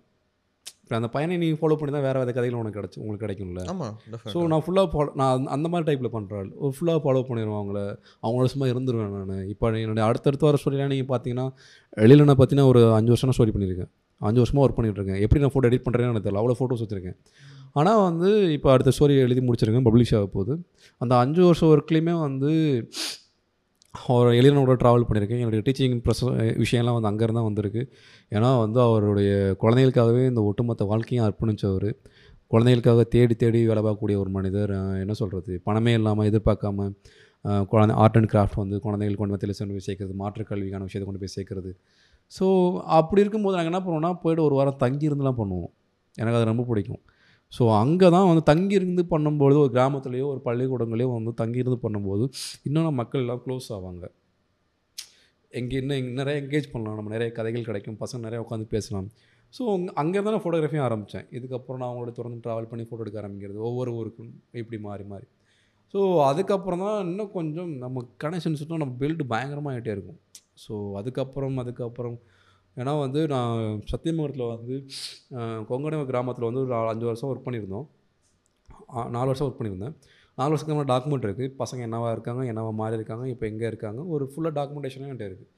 இப்போ 0.84 0.96
அந்த 0.96 1.10
பையனை 1.10 1.38
நீ 1.38 1.52
ஃபாலோ 1.52 1.76
பண்ணி 1.76 1.92
தான் 1.92 2.02
வேறு 2.02 2.20
வேறு 2.20 2.34
கதைகள் 2.34 2.60
உனக்கு 2.60 2.80
கிடச்சி 2.80 3.00
உங்களுக்கு 3.00 3.26
கிடைக்கும்ல. 3.26 3.64
ஆமாம் 3.68 3.96
ஸோ 4.34 4.48
நான் 4.48 4.64
ஃபுல்லாக 4.66 4.88
ஃபாலோ 4.94 5.12
நான் 5.16 5.46
அந்த- 5.46 5.70
மாதிரி 5.70 5.86
டைப்பில் 5.90 6.14
பண்ணுறாள் 6.16 6.52
ஒரு 6.56 6.74
ஃபுல்லாக 6.78 7.00
ஃபாலோ 7.04 7.22
பண்ணிடுவேன் 7.28 7.60
அவங்கள. 7.60 7.80
அவங்களோட 8.24 8.46
சும்மா 8.46 8.66
இருந்துருவேன் 8.66 9.26
நான். 9.32 9.48
இப்போ 9.48 9.72
என்னுடைய 9.82 10.08
அடுத்தடுத்து 10.10 10.46
வர 10.46 10.58
ஸ்டோரிலாம் 10.64 10.88
நீங்கள் 10.88 11.12
பார்த்தீங்கன்னா 11.12 11.46
வெளியில் 11.98 12.24
நான் 12.24 12.36
பார்த்தீங்கன்னா 12.36 12.66
ஒரு 12.66 12.94
அஞ்சு 12.94 13.08
வருஷம் 13.08 13.36
ஸ்டோரி 13.38 13.54
பண்ணியிருக்கேன் 13.56 13.92
அஞ்சு 14.22 14.40
வருஷமாக 14.40 14.68
ஒர்க் 14.68 14.76
பண்ணிட்டு 14.76 15.00
இருக்கேன். 15.00 15.22
எப்படி 15.22 15.42
நான் 15.42 15.54
ஃபோட்டோ 15.54 15.68
எடிட் 15.70 15.86
பண்ணுறேன்னு 15.86 16.10
எனக்கு 16.10 16.30
தெரியல. 16.30 16.42
அவ்வளோ 16.42 16.56
ஃபோட்டோஸ் 16.60 16.84
வச்சுருக்கேன். 16.86 17.18
ஆனால் 17.72 18.02
வந்து 18.02 18.54
இப்போ 18.54 18.72
அடுத்த 18.72 18.92
ஸ்டோரி 19.00 19.18
எழுதி 19.18 19.42
முடிச்சிருக்கேன் 19.42 19.86
பப்ளிஷ் 19.88 20.16
ஆக 20.16 20.26
போகுது. 20.26 20.54
அந்த 20.98 21.18
அஞ்சு 21.18 21.46
வருஷம் 21.46 21.70
ஒர்க்லேயுமே 21.70 22.20
வந்து 22.20 22.52
ஒரு 24.16 24.30
எளியனோட 24.40 24.74
ட்ராவல் 24.82 25.06
பண்ணியிருக்கேன். 25.08 25.42
என்னுடைய 25.44 25.62
டீச்சிங் 25.68 25.96
ப்ரெஸ் 26.06 26.24
விஷயம்லாம் 26.64 26.98
வந்து 26.98 27.10
அங்கேருந்து 27.12 27.40
தான் 27.40 27.50
வந்திருக்கு. 27.50 27.82
ஏன்னா 28.36 28.50
வந்து 28.64 28.80
அவருடைய 28.88 29.32
குழந்தைகளுக்காகவே 29.64 30.24
இந்த 30.32 30.42
ஒட்டுமொத்த 30.50 30.86
வாழ்க்கையும் 30.92 31.26
அர்ப்பணித்தவர் 31.28 31.90
குழந்தைகளுக்காக 32.54 33.02
தேடி 33.16 33.36
தேடி 33.44 33.60
வேலை 33.72 33.82
பார்க்கக்கூடிய 33.86 34.18
ஒரு 34.24 34.32
மனிதர். 34.38 34.72
என்ன 35.04 35.16
சொல்கிறது 35.22 35.54
பணமே 35.68 35.94
இல்லாமல் 36.00 36.30
எதிர்பார்க்காம 36.32 36.88
குழந்தை 37.72 37.94
ஆர்ட் 38.04 38.18
அண்ட் 38.20 38.30
கிராஃப்ட் 38.32 38.62
வந்து 38.62 38.78
குழந்தைகள் 38.86 39.20
கொண்டு 39.20 39.36
வந்து 39.36 39.60
கொண்டு 39.60 39.76
போய் 39.76 39.88
சேர்க்கறது 39.88 40.16
மாற்றுக்கல்விக்கான 40.22 40.86
விஷயத்தை 40.88 41.08
கொண்டு 41.10 41.22
போய் 41.24 41.36
சேர்க்கறது. 41.36 41.72
ஸோ 42.38 42.46
அப்படி 43.00 43.22
இருக்கும்போது 43.24 43.56
நாங்கள் 43.58 43.74
என்ன 43.74 43.82
பண்ணுவோம்னா 43.86 44.12
போய்ட்டு 44.24 44.44
ஒரு 44.48 44.56
வாரம் 44.60 44.82
தங்கி 44.84 45.08
இருந்துலாம் 45.10 45.40
பண்ணுவோம். 45.42 45.72
எனக்கு 46.18 46.38
அது 46.40 46.52
ரொம்ப 46.52 46.64
பிடிக்கும். 46.70 47.02
ஸோ 47.54 47.64
அங்கே 47.82 48.08
தான் 48.16 48.28
வந்து 48.30 48.44
தங்கி 48.50 48.76
இருந்து 48.80 49.04
பண்ணும்போது 49.14 49.56
ஒரு 49.64 49.72
கிராமத்துலேயோ 49.76 50.26
ஒரு 50.34 50.42
பள்ளிக்கூடங்களையோ 50.48 51.08
வந்து 51.16 51.32
தங்கி 51.42 51.62
இருந்து 51.64 51.80
பண்ணும்போது 51.86 52.26
இன்னும் 52.68 53.00
மக்கள் 53.02 53.24
எல்லாம் 53.24 53.42
க்ளோஸ் 53.46 53.68
ஆவாங்க. 53.78 54.06
எங்கே 55.60 55.78
இன்னும் 55.82 56.12
நிறைய 56.20 56.36
என்கேஜ் 56.42 56.68
பண்ணலாம். 56.74 56.98
நம்ம 57.00 57.12
நிறைய 57.16 57.30
கதைகள் 57.38 57.68
கிடைக்கும். 57.70 57.98
பசங்க 58.04 58.22
நிறைய 58.28 58.40
உட்காந்து 58.46 58.68
பேசலாம். 58.76 59.08
ஸோ 59.54 59.64
அங்கே 60.02 60.20
தான் 60.24 60.34
நான் 60.36 60.44
ஃபோட்டோகிராஃபியும் 60.44 60.86
ஆரம்பித்தேன் 60.88 61.28
இதுக்கப்புறம் 61.38 61.80
நான் 61.82 61.90
அவங்களோட 61.90 62.12
தொடர்ந்து 62.18 62.44
ட்ராவல் 62.46 62.70
பண்ணி 62.72 62.84
ஃபோட்டோ 62.90 63.04
எடுக்க 63.06 63.20
ஆரம்பிக்கிறது. 63.22 63.60
ஒவ்வொரு 63.70 63.92
ஊருக்கும் 64.00 64.32
இப்படி 64.62 64.80
மாறி 64.88 65.06
மாறி. 65.14 65.28
ஸோ 65.94 66.00
அதுக்கப்புறம் 66.32 66.84
தான் 66.86 67.00
இன்னும் 67.08 67.32
கொஞ்சம் 67.38 67.72
நம்ம 67.84 68.04
கனெக்ஷன்ஸ் 68.24 68.62
இன்னும் 68.66 68.84
நம்ம 68.84 68.96
பில்டு 69.02 69.26
பயங்கரமாக 69.34 69.74
ஆகிட்டே 69.76 69.94
இருக்கும். 69.96 70.20
ஸோ 70.64 70.74
அதுக்கப்புறம் 71.00 71.58
அதுக்கப்புறம் 71.64 72.18
ஏன்னா 72.80 72.94
வந்து 73.02 73.22
நான் 73.34 73.54
சத்தியமங்கலத்தில் 73.90 74.52
வந்து 74.54 74.76
அஹ், 75.38 75.62
கிராமத்தில் 76.10 76.48
வந்து 76.50 76.62
ஒரு 76.66 76.90
அஞ்சு 76.92 77.08
வருஷம் 77.08 77.30
ஒர்க் 77.32 77.46
பண்ணியிருந்தோம். 77.46 77.88
நாலு 79.14 79.30
வருஷம் 79.30 79.48
ஒர்க் 79.48 79.60
பண்ணியிருந்தேன். 79.60 79.96
நாலு 80.38 80.52
வருஷத்துக்கு 80.52 80.90
டாக்குமெண்ட் 80.92 81.26
இருக்குது 81.26 81.54
பசங்க 81.60 81.82
என்னவா 81.88 82.10
இருக்காங்க 82.16 82.42
என்னவா 82.52 82.72
மாறி 82.78 82.98
இருக்காங்க 83.00 83.24
இப்போ 83.32 83.46
எங்கே 83.50 83.68
இருக்காங்க 83.72 84.02
ஒரு 84.14 84.26
ஃபுல்லாக 84.30 84.54
டாக்குமெண்டேஷனும் 84.58 85.08
என்கிட்ட 85.08 85.30
இருக்குது 85.30 85.50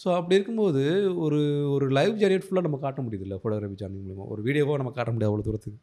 ஸோ 0.00 0.08
அப்படி 0.16 0.36
இருக்கும்போது 0.36 0.80
ஒரு 1.24 1.38
ஒரு 1.74 1.86
லைவ் 1.96 2.14
ஜெனரேட் 2.20 2.46
ஃபுல்லாக 2.46 2.66
நம்ம 2.66 2.78
காட்ட 2.80 3.00
முடியுதுல்ல 3.04 3.36
ஃபோட்டோகிராஃபி 3.40 3.76
சேனல் 3.80 4.00
மூலிமா 4.00 4.24
ஒரு 4.32 4.42
வீடியோவாக 4.46 4.78
நம்ம 4.80 4.92
காட்ட 4.96 5.12
முடியாது 5.12 5.30
அவ்வளோ 5.32 5.46
தூரத்துக்கு. 5.48 5.78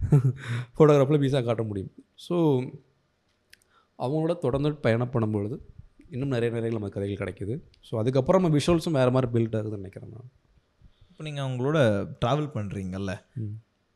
ஃபோட்டோகிராஃபில் 0.74 1.20
பீஸாக 1.22 1.44
காட்ட 1.44 1.62
முடியும். 1.68 1.92
ஸோ 2.24 2.36
அவங்களோட 3.98 4.34
தொடர்ந்து 4.40 4.70
பயணம் 4.84 5.12
பண்ணும்பொழுது 5.12 5.56
இன்னும் 6.12 6.32
நிறைய 6.36 6.50
நிறைய 6.56 6.70
நம்ம 6.76 6.88
கதைகள் 6.94 7.20
கிடைக்குது. 7.22 7.54
ஸோ 7.88 7.92
அதுக்கப்புறம் 8.00 8.42
நம்ம 8.42 8.56
விஷுவல்ஸும் 8.58 8.98
வேறு 9.00 9.14
மாதிரி 9.16 9.30
பில்ட் 9.34 9.56
ஆகுதுன்னு 9.58 9.82
நினைக்கிறேன் 9.82 10.12
நான். 10.16 10.30
இப்போ 11.10 11.24
நீங்கள் 11.28 11.44
அவங்களோட 11.46 11.78
ட்ராவல் 12.22 12.48
பண்ணுறீங்கல்ல. 12.56 13.12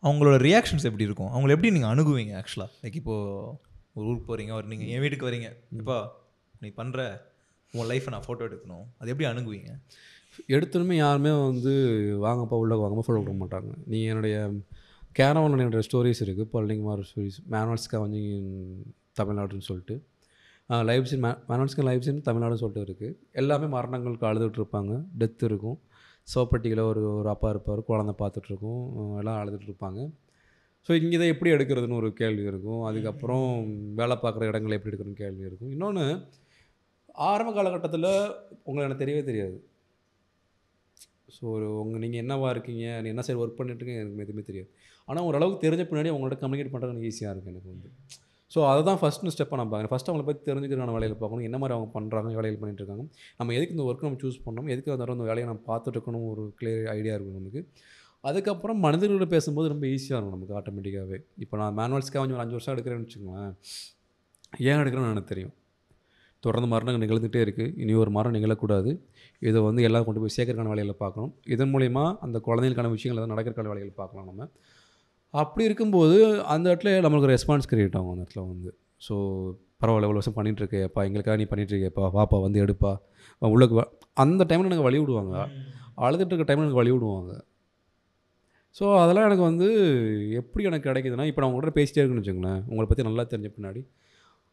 அவங்களோட 0.03 0.37
ரியாக்ஷன்ஸ் 0.47 0.89
எப்படி 0.91 1.07
இருக்கும்? 1.09 1.31
அவங்கள 1.35 1.55
எப்படி 1.55 1.71
நீங்கள் 1.77 1.93
அணுகுவீங்க 1.93 2.35
ஆக்சுவலாக 2.41 2.71
லைக் 2.83 2.99
இப்போது 3.01 3.57
ஒரு 3.97 4.05
ஊருக்கு 4.09 4.29
போகிறீங்க 4.31 4.53
ஒரு 4.59 4.67
நீங்கள் 4.73 4.91
என் 4.95 5.03
வீட்டுக்கு 5.05 5.29
வரீங்க. 5.29 5.49
இப்போ 5.81 5.97
நீ 6.63 6.69
பண்ணுற 6.81 7.01
உன் 7.75 7.89
லைஃப்பை 7.93 8.11
நான் 8.15 8.27
ஃபோட்டோ 8.27 8.45
எடுக்கணும். 8.49 8.85
அது 8.99 9.11
எப்படி 9.13 9.29
அணுகுவீங்க? 9.31 9.73
எடுத்தோடனே 10.55 10.97
யாருமே 11.05 11.31
வந்து 11.47 11.73
வாங்கப்பா 12.27 12.57
உள்ள 12.63 12.75
வாங்கப்பா 12.83 13.05
ஃபோட்டோ 13.07 13.21
கொடுக்க 13.23 13.39
மாட்டாங்க. 13.45 13.73
நீ 13.93 14.01
என்னுடைய 14.11 14.37
கேரவன் 15.19 15.59
என்னுடைய 15.65 15.85
ஸ்டோரிஸ் 15.89 16.23
இருக்குது 16.25 16.51
பழனிக்குமார் 16.53 17.03
ஸ்டோரிஸ் 17.09 17.39
மேனுவல்ஸ்க்காக 17.55 18.03
வந்து 18.07 18.21
தமிழ்நாடுன்னு 19.21 19.69
சொல்லிட்டு. 19.71 19.97
லைவ் 20.89 21.07
சீன் 21.11 21.23
மே 21.25 21.31
மேனுவல்ஸ்க்கு 21.51 21.85
லைவ் 21.89 22.03
சீன் 22.07 22.25
தமிழ்நாடுன்னு 22.27 22.63
சொல்லிட்டு 22.63 22.83
இருக்குது 22.89 23.15
எல்லாமே 23.41 23.67
மரணங்களுக்கு 23.75 24.27
அழுதுட்டு 24.31 24.59
இருப்பாங்க. 24.61 24.93
டெத் 25.21 25.45
இருக்கும். 25.49 25.79
சோப்பட்டியில் 26.29 26.83
ஒரு 26.91 27.03
ஒரு 27.19 27.29
அப்பா 27.35 27.51
இருப்பார் 27.55 27.81
குழந்தை 27.91 28.15
பார்த்துட்ருக்கும் 28.19 28.83
எல்லாம் 29.21 29.39
அழுதுகிட்டு 29.43 29.71
இருப்பாங்க. 29.71 30.01
ஸோ 30.89 30.91
இங்கே 31.01 31.17
இதை 31.19 31.29
எப்படி 31.35 31.51
எடுக்கிறதுன்னு 31.55 31.99
ஒரு 32.01 32.11
கேள்வி 32.21 32.45
இருக்கும். 32.53 32.83
அதுக்கப்புறம் 32.89 33.47
வேலை 34.01 34.17
பார்க்குற 34.25 34.51
இடங்களை 34.51 34.77
எப்படி 34.79 34.93
எடுக்கிறதுன்னு 34.93 35.23
கேள்வி 35.25 35.49
இருக்கும். 35.49 35.73
இன்னொன்று 35.77 36.07
ஆரம்ப 37.31 37.51
காலகட்டத்தில் 37.59 38.11
உங்களுக்கு 38.67 38.87
எனக்கு 38.89 39.03
தெரியவே 39.05 39.25
தெரியாது. 39.31 39.57
ஸோ 41.37 41.43
ஒரு 41.57 41.67
உங்கள் 41.81 42.03
நீங்கள் 42.05 42.23
என்னவா 42.25 42.51
இருக்கீங்க? 42.55 42.87
நீ 43.03 43.09
என்ன 43.15 43.25
சைடு 43.27 43.43
ஒர்க் 43.45 43.59
பண்ணிட்டுருக்கீங்க 43.59 44.05
எனக்கு 44.05 44.25
எதுவுமே 44.29 44.45
தெரியாது. 44.51 44.71
ஆனால் 45.09 45.27
ஓரளவுக்கு 45.31 45.65
தெரிஞ்ச 45.67 45.83
பின்னாடி 45.91 46.17
உங்கள்கிட்ட 46.17 46.45
கம்யூனிகேட் 46.45 46.75
பண்ணுறது 46.75 46.95
எனக்கு 46.95 47.11
ஈஸியாக 47.13 47.35
இருக்குது 47.35 47.55
எனக்கு 47.55 47.71
வந்து. 47.75 47.91
ஸோ 48.55 48.59
அதை 48.71 48.81
தான் 48.89 48.99
ஃபஸ்ட்டு 49.01 49.33
ஸ்டெப்பாக 49.35 49.59
நான் 49.61 49.71
பார்க்குறேன். 49.71 49.93
ஃபஸ்ட்டு 49.93 50.11
அவங்கள 50.11 50.25
பற்றி 50.29 50.43
தெரிஞ்சுக்கிறமான 50.49 50.93
வேலையில் 50.97 51.17
பார்க்கணும். 51.23 51.47
என்ன 51.49 51.57
மாதிரி 51.63 51.75
அவங்க 51.77 51.89
பண்ணுறாங்க 51.97 52.35
வேலையில் 52.39 52.59
பண்ணிட்டு 52.61 52.83
இருக்காங்க 52.83 53.05
நம்ம 53.41 53.55
எதுக்கு 53.59 53.75
இந்த 53.77 53.87
ஒர்க் 53.91 54.07
நம்ம 54.07 54.21
சூஸ் 54.25 54.39
பண்ணணும்? 54.47 54.69
எதுக்கு 54.75 54.93
அந்த 54.95 55.07
அந்த 55.17 55.27
வேலையை 55.31 55.47
நம்ம 55.51 55.63
பார்த்துட்டு 55.71 55.97
இருக்கணும் 55.99 56.27
ஒரு 56.33 56.45
கிளியர் 56.61 56.89
ஐடியா 56.97 57.15
இருக்கும் 57.17 57.39
நமக்கு. 57.41 57.63
அதுக்கப்புறம் 58.29 58.79
மனிதர்களோட 58.87 59.27
பேசும்போது 59.35 59.67
ரொம்ப 59.73 59.85
ஈஸியாக 59.95 60.19
இருக்கும் 60.19 60.37
நமக்கு 60.37 60.57
ஆட்டோமேட்டிக்காகவே 60.61 61.19
இப்போ 61.45 61.57
நான் 61.63 61.77
மேனுவல்ஸ்க்காக 61.81 62.21
கொஞ்சம் 62.23 62.39
ஒரு 62.39 62.45
அஞ்சு 62.45 62.57
வருஷம் 62.57 62.75
எடுக்கிறேன்னு 62.75 63.07
வச்சுக்கோங்களேன். 63.07 63.53
ஏன் 64.71 64.81
எடுக்கிறேன்னு 64.83 65.13
எனக்கு 65.15 65.33
தெரியும். 65.35 65.55
தொடர்ந்து 66.45 66.69
மரணங்கள் 66.73 67.03
நிகழ்ந்துகிட்டே 67.05 67.41
இருக்குது 67.45 67.73
இனி 67.83 67.93
ஒரு 68.03 68.11
மரம் 68.17 68.35
நிகழக்கூடாது. 68.37 68.91
இதை 69.49 69.59
வந்து 69.69 69.81
எல்லாம் 69.89 70.05
கொண்டு 70.09 70.21
போய் 70.23 70.35
சேர்க்கறக்கான 70.37 70.73
வேலையில் 70.73 71.01
பார்க்கணும். 71.05 71.33
இதன் 71.55 71.73
மூலிமா 71.75 72.05
அந்த 72.25 72.37
குழந்தைகளுக்கான 72.49 72.91
விஷயங்கள் 72.97 73.19
எதாவது 73.21 73.33
நடக்கிறக்கான 73.35 73.71
வேலைகள் 73.73 73.99
பார்க்கலாம் 74.03 74.29
நம்ம. 74.31 74.45
அப்படி 75.35 75.65
இருக்கும்போது 75.69 76.17
அந்த 76.55 76.67
இடத்துல 76.71 76.93
நம்மளுக்கு 77.05 77.33
ரெஸ்பான்ஸ் 77.35 77.71
கிரியேட் 77.71 77.97
ஆகும் 77.99 78.13
அந்த 78.13 78.23
இடத்துல 78.25 78.43
வந்து. 78.53 78.71
ஸோ 79.07 79.15
பரவாயில்ல 79.83 80.07
இவ்வளோ 80.07 80.21
வருஷம் 80.21 80.37
பண்ணிட்டு 80.37 80.63
இருக்கேப்பா 80.63 81.01
எங்களுக்காக 81.09 81.37
நீ 81.41 81.47
பண்ணிட்டு 81.51 81.75
இருக்கேப்பா 81.75 82.05
வாப்பா 82.17 82.39
வந்து 82.47 82.63
எடுப்பா. 82.65 82.93
உள்ளக்கு 83.43 83.75
வா 83.79 83.85
அந்த 84.25 84.43
டைமில் 84.49 84.71
எனக்கு 84.71 84.87
வழி 84.89 84.99
விடுவாங்க. 85.03 85.35
அழுதுட்டு 86.07 86.33
இருக்க 86.33 86.47
டைமில் 86.49 86.67
எனக்கு 86.67 86.83
வழி 86.83 86.93
விடுவாங்க. 86.95 87.33
ஸோ 88.77 88.85
அதெல்லாம் 89.03 89.27
எனக்கு 89.29 89.45
வந்து 89.51 89.69
எப்படி 90.41 90.65
எனக்கு 90.71 90.89
கிடைக்குதுன்னா 90.89 91.27
இப்போ 91.31 91.41
நான் 91.43 91.51
உங்கள்கிட்ட 91.51 91.79
பேசிட்டே 91.79 92.01
இருக்குன்னு 92.01 92.23
வச்சுங்களேன் 92.25 92.61
உங்களை 92.71 92.87
பற்றி 92.89 93.07
நல்லா 93.09 93.25
தெரிஞ்ச 93.33 93.51
பின்னாடி 93.57 93.83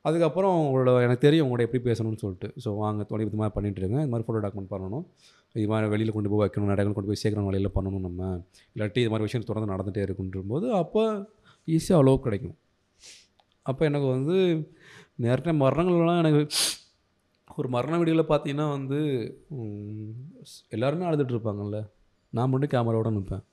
அதுக்கப்புறம் 0.08 0.56
உங்களோட 0.66 0.90
எனக்கு 1.06 1.24
தெரியும் 1.28 1.46
உங்களோட 1.46 1.64
எப்படி 1.68 1.82
பேசணும்னு 1.90 2.22
சொல்லிட்டு. 2.24 2.50
ஸோ 2.64 2.70
வாங்க 2.82 3.04
தொலை 3.12 3.24
இது 3.28 3.40
மாதிரி 3.42 3.54
பண்ணிட்டு 3.56 3.82
இருங்க. 3.84 3.98
இந்த 4.04 4.12
மாதிரி 4.14 4.26
ஃபோட்டோ 4.28 4.42
டாக்குமெண்ட் 4.46 4.72
பண்ணணும். 4.74 5.06
இது 5.60 5.68
மாதிரி 5.72 5.90
வெளியில் 5.94 6.14
கொண்டு 6.16 6.30
போய் 6.32 6.44
வைக்கணும் 6.44 6.72
நிறைய 6.74 6.86
கொண்டு 6.98 7.10
போய் 7.12 7.22
சேர்க்கணும் 7.24 7.50
வழியில் 7.50 7.76
பண்ணணும் 7.78 8.06
நம்ம. 8.08 8.30
இல்லாட்டி 8.76 9.02
இது 9.04 9.12
மாதிரி 9.14 9.28
விஷயம் 9.28 9.48
தொடர்ந்து 9.50 9.72
நடந்துகிட்டே 9.74 10.04
இருக்குன்ற 10.08 10.42
போது 10.54 10.68
அப்போ 10.82 11.04
ஈஸியாக 11.76 12.00
அவ்வளோ 12.00 12.16
கிடைக்கும். 12.26 12.56
அப்போ 13.70 13.84
எனக்கு 13.90 14.08
வந்து 14.16 14.36
நிறைய 15.26 15.54
மரணங்கள்லாம் 15.64 16.22
எனக்கு 16.24 16.42
ஒரு 17.60 17.68
மரண 17.76 17.94
வீடியோவில் 18.00 18.30
பார்த்தீங்கன்னா 18.32 18.68
வந்து 18.78 19.00
எல்லாருமே 20.76 21.08
அழுதுட்டு 21.10 21.34
இருப்பாங்கல்ல. 21.36 21.80
நான் 22.34 22.52
மட்டும் 22.54 22.72
கேமராவோட 22.74 23.10
நிற்பேன் 23.18 23.44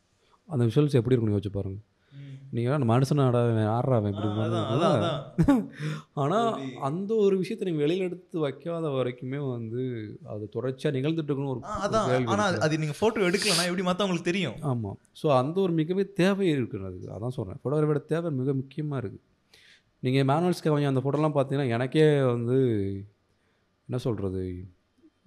அந்த 0.49 0.63
விஷுவல்ஸ் 0.69 0.99
எப்படி 1.01 1.15
இருக்குன்னு 1.15 1.37
யோசிச்சு 1.37 1.53
பாருங்கள் 1.57 1.85
நீங்கள்? 2.53 2.85
மனுஷன் 2.91 3.21
ஆடா 3.25 3.41
ஆடுறா 3.75 3.97
அவன் 3.99 4.13
இப்படி 4.13 4.29
ஆனால் 6.17 6.49
அந்த 6.89 7.11
ஒரு 7.23 7.35
விஷயத்தை 7.41 7.67
நீங்கள் 7.69 7.85
வெளியில் 7.85 8.07
எடுத்து 8.09 8.37
வைக்காத 8.39 8.91
வரைக்குமே 8.97 9.41
வந்து 9.47 9.83
அது 10.33 10.45
தொடர்ச்சியாக 10.49 10.95
நிகழ்ந்துட்டு 10.97 11.31
இருக்கணும் 11.31 11.53
ஒரு 11.55 11.63
அதான். 11.79 12.09
ஆனால். 12.35 12.59
அது 12.67 12.81
நீங்கள் 12.83 12.99
ஃபோட்டோ 12.99 13.25
எடுக்கலனா 13.29 13.67
எப்படி 13.69 13.87
மற்றவங்களுக்கு 13.89 14.31
தெரியும்? 14.31 14.59
ஆமாம் 14.71 14.99
ஸோ 15.21 15.29
அந்த 15.39 15.57
ஒரு 15.61 15.75
மிகவே 15.81 16.05
தேவை 16.21 16.49
இருக்குது 16.53 16.87
அதுக்கு 16.91 17.15
அதான் 17.17 17.37
சொல்கிறேன் 17.39 17.61
ஃபோட்டோகிராஃபியோட 17.63 18.03
தேவை 18.13 18.31
மிக 18.41 18.55
முக்கியமாக 18.61 19.03
இருக்குது 19.03 19.25
நீங்கள் 20.03 20.29
மேனுவல்ஸ்க்கு 20.29 20.71
கொஞ்சம் 20.71 20.93
அந்த 20.93 21.03
ஃபோட்டோலாம் 21.03 21.37
பார்த்தீங்கன்னா 21.37 21.75
எனக்கே 21.75 22.05
வந்து 22.31 22.59
என்ன 23.89 23.99
சொல்கிறது 24.05 24.45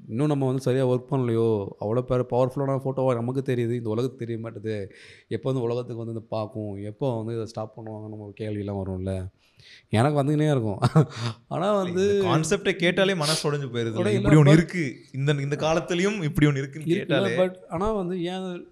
இன்னும் 0.07 0.27
நம்ம 0.27 0.45
வந்து 0.45 0.61
சரியாக 0.61 0.95
ஒர்க் 0.95 1.13
பண்ணலையோ? 1.13 1.67
அவ்வளோ 1.79 2.01
பேர் 2.01 2.21
பவர்ஃபுல்லான 2.21 2.79
ஃபோட்டோவாக 2.83 3.13
நமக்கு 3.13 3.53
தெரியுது. 3.53 3.71
இந்த 3.71 3.89
உலகத்துக்கு 3.89 4.25
தெரிய 4.25 4.37
மாட்டுது. 4.37 4.89
எப்போ 5.27 5.51
வந்து 5.51 5.65
உலகத்துக்கு 5.65 6.03
வந்து 6.03 6.11
இதை 6.11 6.25
பார்க்கும்? 6.29 6.75
எப்போ 6.75 7.17
வந்து 7.17 7.33
இதை 7.33 7.45
ஸ்டாப் 7.45 7.73
பண்ணுவாங்க 7.77 8.09
நம்ம 8.09 8.33
கேள்வியெல்லாம் 8.39 8.81
வரும்ல? 8.85 9.27
எனக்கு 9.89 10.23
வந்துக்கினே 10.23 10.51
இருக்கும். 10.51 10.79
ஆனால் 11.47 11.83
வந்து 11.83 12.23
கான்செப்டை 12.23 12.71
கேட்டாலே 12.71 13.15
மனசு 13.15 13.51
உடைஞ்சு 13.51 13.55
போயிருது. 13.55 14.13
இப்படி 14.13 14.35
ஒன்று 14.35 14.43
but- 14.43 14.53
இருக்கு. 14.53 14.95
இந்த 15.13 15.31
இந்த 15.31 15.55
காலத்துலயும் 15.55 16.23
இப்படி 16.23 16.47
ஒன்று 16.47 16.59
இருக்குன்னு 16.59 16.87
கேட்டாலே. 16.87 17.35
பட் 17.35 17.59
ஆனால் 17.69 17.95
வந்து 17.95 18.23
ஏன் 18.23 18.69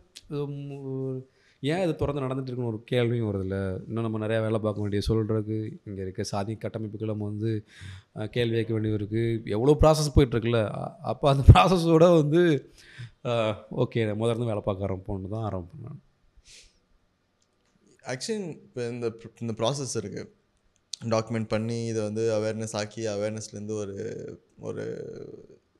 ஏன் 1.72 1.82
இது 1.84 1.94
தொடர்ந்து 2.00 2.24
நடந்துட்டு 2.24 2.50
இருக்குன்னு 2.50 2.72
ஒரு 2.72 2.80
கேள்வியும் 2.92 3.28
வருதுல்ல? 3.30 3.58
இன்னும் 3.88 4.06
நம்ம 4.06 4.20
நிறையா 4.24 4.40
வேலை 4.46 4.60
பார்க்க 4.64 4.84
வேண்டிய 4.84 5.02
சொல்கிறதுக்கு 5.08 5.58
இங்கே 5.90 6.02
இருக்க 6.06 6.24
சாதி 6.32 6.54
கட்டமைப்புகள் 6.64 7.12
நம்ம 7.12 7.28
வந்து 7.32 7.52
கேள்வி 8.36 8.56
கேட்க 8.58 8.74
வேண்டியது 8.76 9.00
இருக்குது 9.00 9.52
எவ்வளோ 9.56 9.76
ப்ராசஸ் 9.84 10.14
போயிட்டுருக்குல்ல? 10.16 10.62
அப்போ 11.12 11.28
அந்த 11.34 11.46
ப்ராசஸோட 11.52 12.08
வந்து 12.22 12.42
ஓகே 13.84 14.02
முதல்ல 14.22 14.50
வேலை 14.52 14.64
பார்க்க 14.68 14.88
ஆரம்பிப்போன்னு 14.88 15.34
தான் 15.36 15.48
ஆரம்பிப்பேன் 15.50 15.86
நான். 15.88 16.02
ஆக்சுவலி 18.14 18.50
இப்போ 18.68 18.82
இந்த 18.94 19.08
இந்த 19.44 19.54
ப்ராசஸ் 19.60 19.96
இருக்குது 20.02 20.30
டாக்குமெண்ட் 21.14 21.52
பண்ணி 21.54 21.78
இதை 21.92 22.02
வந்து 22.10 22.24
அவேர்னஸ் 22.38 22.78
ஆக்கி 22.82 23.04
அவேர்னஸ்லேருந்து 23.16 23.76
ஒரு 23.84 23.96
ஒரு 24.70 24.84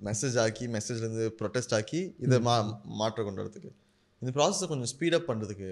மெசேஜ் 0.08 0.38
ஆக்கி 0.46 0.66
மெசேஜ்லேருந்து 0.76 1.26
ப்ரொட்டஸ்ட் 1.40 1.76
ஆக்கி 1.78 2.02
இதை 2.26 2.38
மா 2.48 2.56
மாற்றம் 3.02 3.28
கொண்டு 3.28 3.42
வரதுக்கு. 3.42 3.72
இந்த 4.24 4.32
ப்ராசஸை 4.36 4.68
கொஞ்சம் 4.72 4.90
ஸ்பீடப் 4.92 5.26
பண்ணுறதுக்கு 5.30 5.68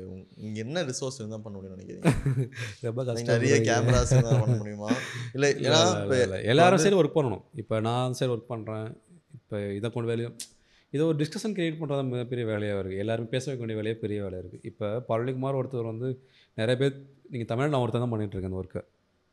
இங்கே 0.46 0.60
என்ன 0.66 0.84
ரிசோர்ஸ் 0.90 1.20
இருந்தால் 1.20 1.44
பண்ண 1.44 1.56
முடியும்னு 1.58 1.78
நினைக்கிறீங்க. 1.78 2.12
ரொம்ப 2.88 3.02
கஷ்டம் 3.10 3.30
நிறைய 3.34 3.58
கேமராஸ் 3.68 4.14
பண்ண 4.16 4.56
முடியுமா? 4.62 4.90
இல்லை 5.36 5.50
ஏன்னா 5.68 5.82
இப்போ. 6.00 6.18
எல்லாரும் 6.54 6.84
சரி 6.86 6.98
ஒர்க் 7.02 7.18
பண்ணணும். 7.18 7.44
இப்போ 7.64 7.76
நான் 7.88 8.18
சரி 8.20 8.32
ஒர்க் 8.36 8.52
பண்ணுறேன் 8.54 8.88
இப்போ 9.40 9.60
இதை 9.78 9.88
கொண்டு 9.96 10.10
வேலையும் 10.12 10.36
இதை 10.94 11.04
ஒரு 11.10 11.18
டிஸ்கஷன் 11.22 11.56
கிரியேட் 11.58 11.80
பண்ணுறது 11.82 12.04
மிகப்பெரிய 12.14 12.46
வேலையாக 12.52 12.80
இருக்குது 12.82 13.04
எல்லாரும் 13.04 13.30
பேச 13.34 13.46
வேண்டிய 13.54 13.78
வேலையே 13.80 13.98
பெரிய 14.04 14.18
வேலையாக 14.26 14.44
இருக்குது 14.44 14.66
இப்போ 14.70 14.88
பழனிக்குமார் 15.10 15.60
ஒருத்தர் 15.60 15.92
வந்து 15.92 16.10
நிறைய 16.58 16.76
பேர் 16.82 16.96
நீங்கள் 17.34 17.50
தமிழ் 17.52 17.72
நான் 17.74 17.84
ஒருத்தர் 17.84 18.04
தான் 18.06 18.14
பண்ணிட்டு 18.16 18.36
இருக்கேன் 18.36 18.52
அந்த 18.52 18.62
ஒர்க்கை 18.64 18.82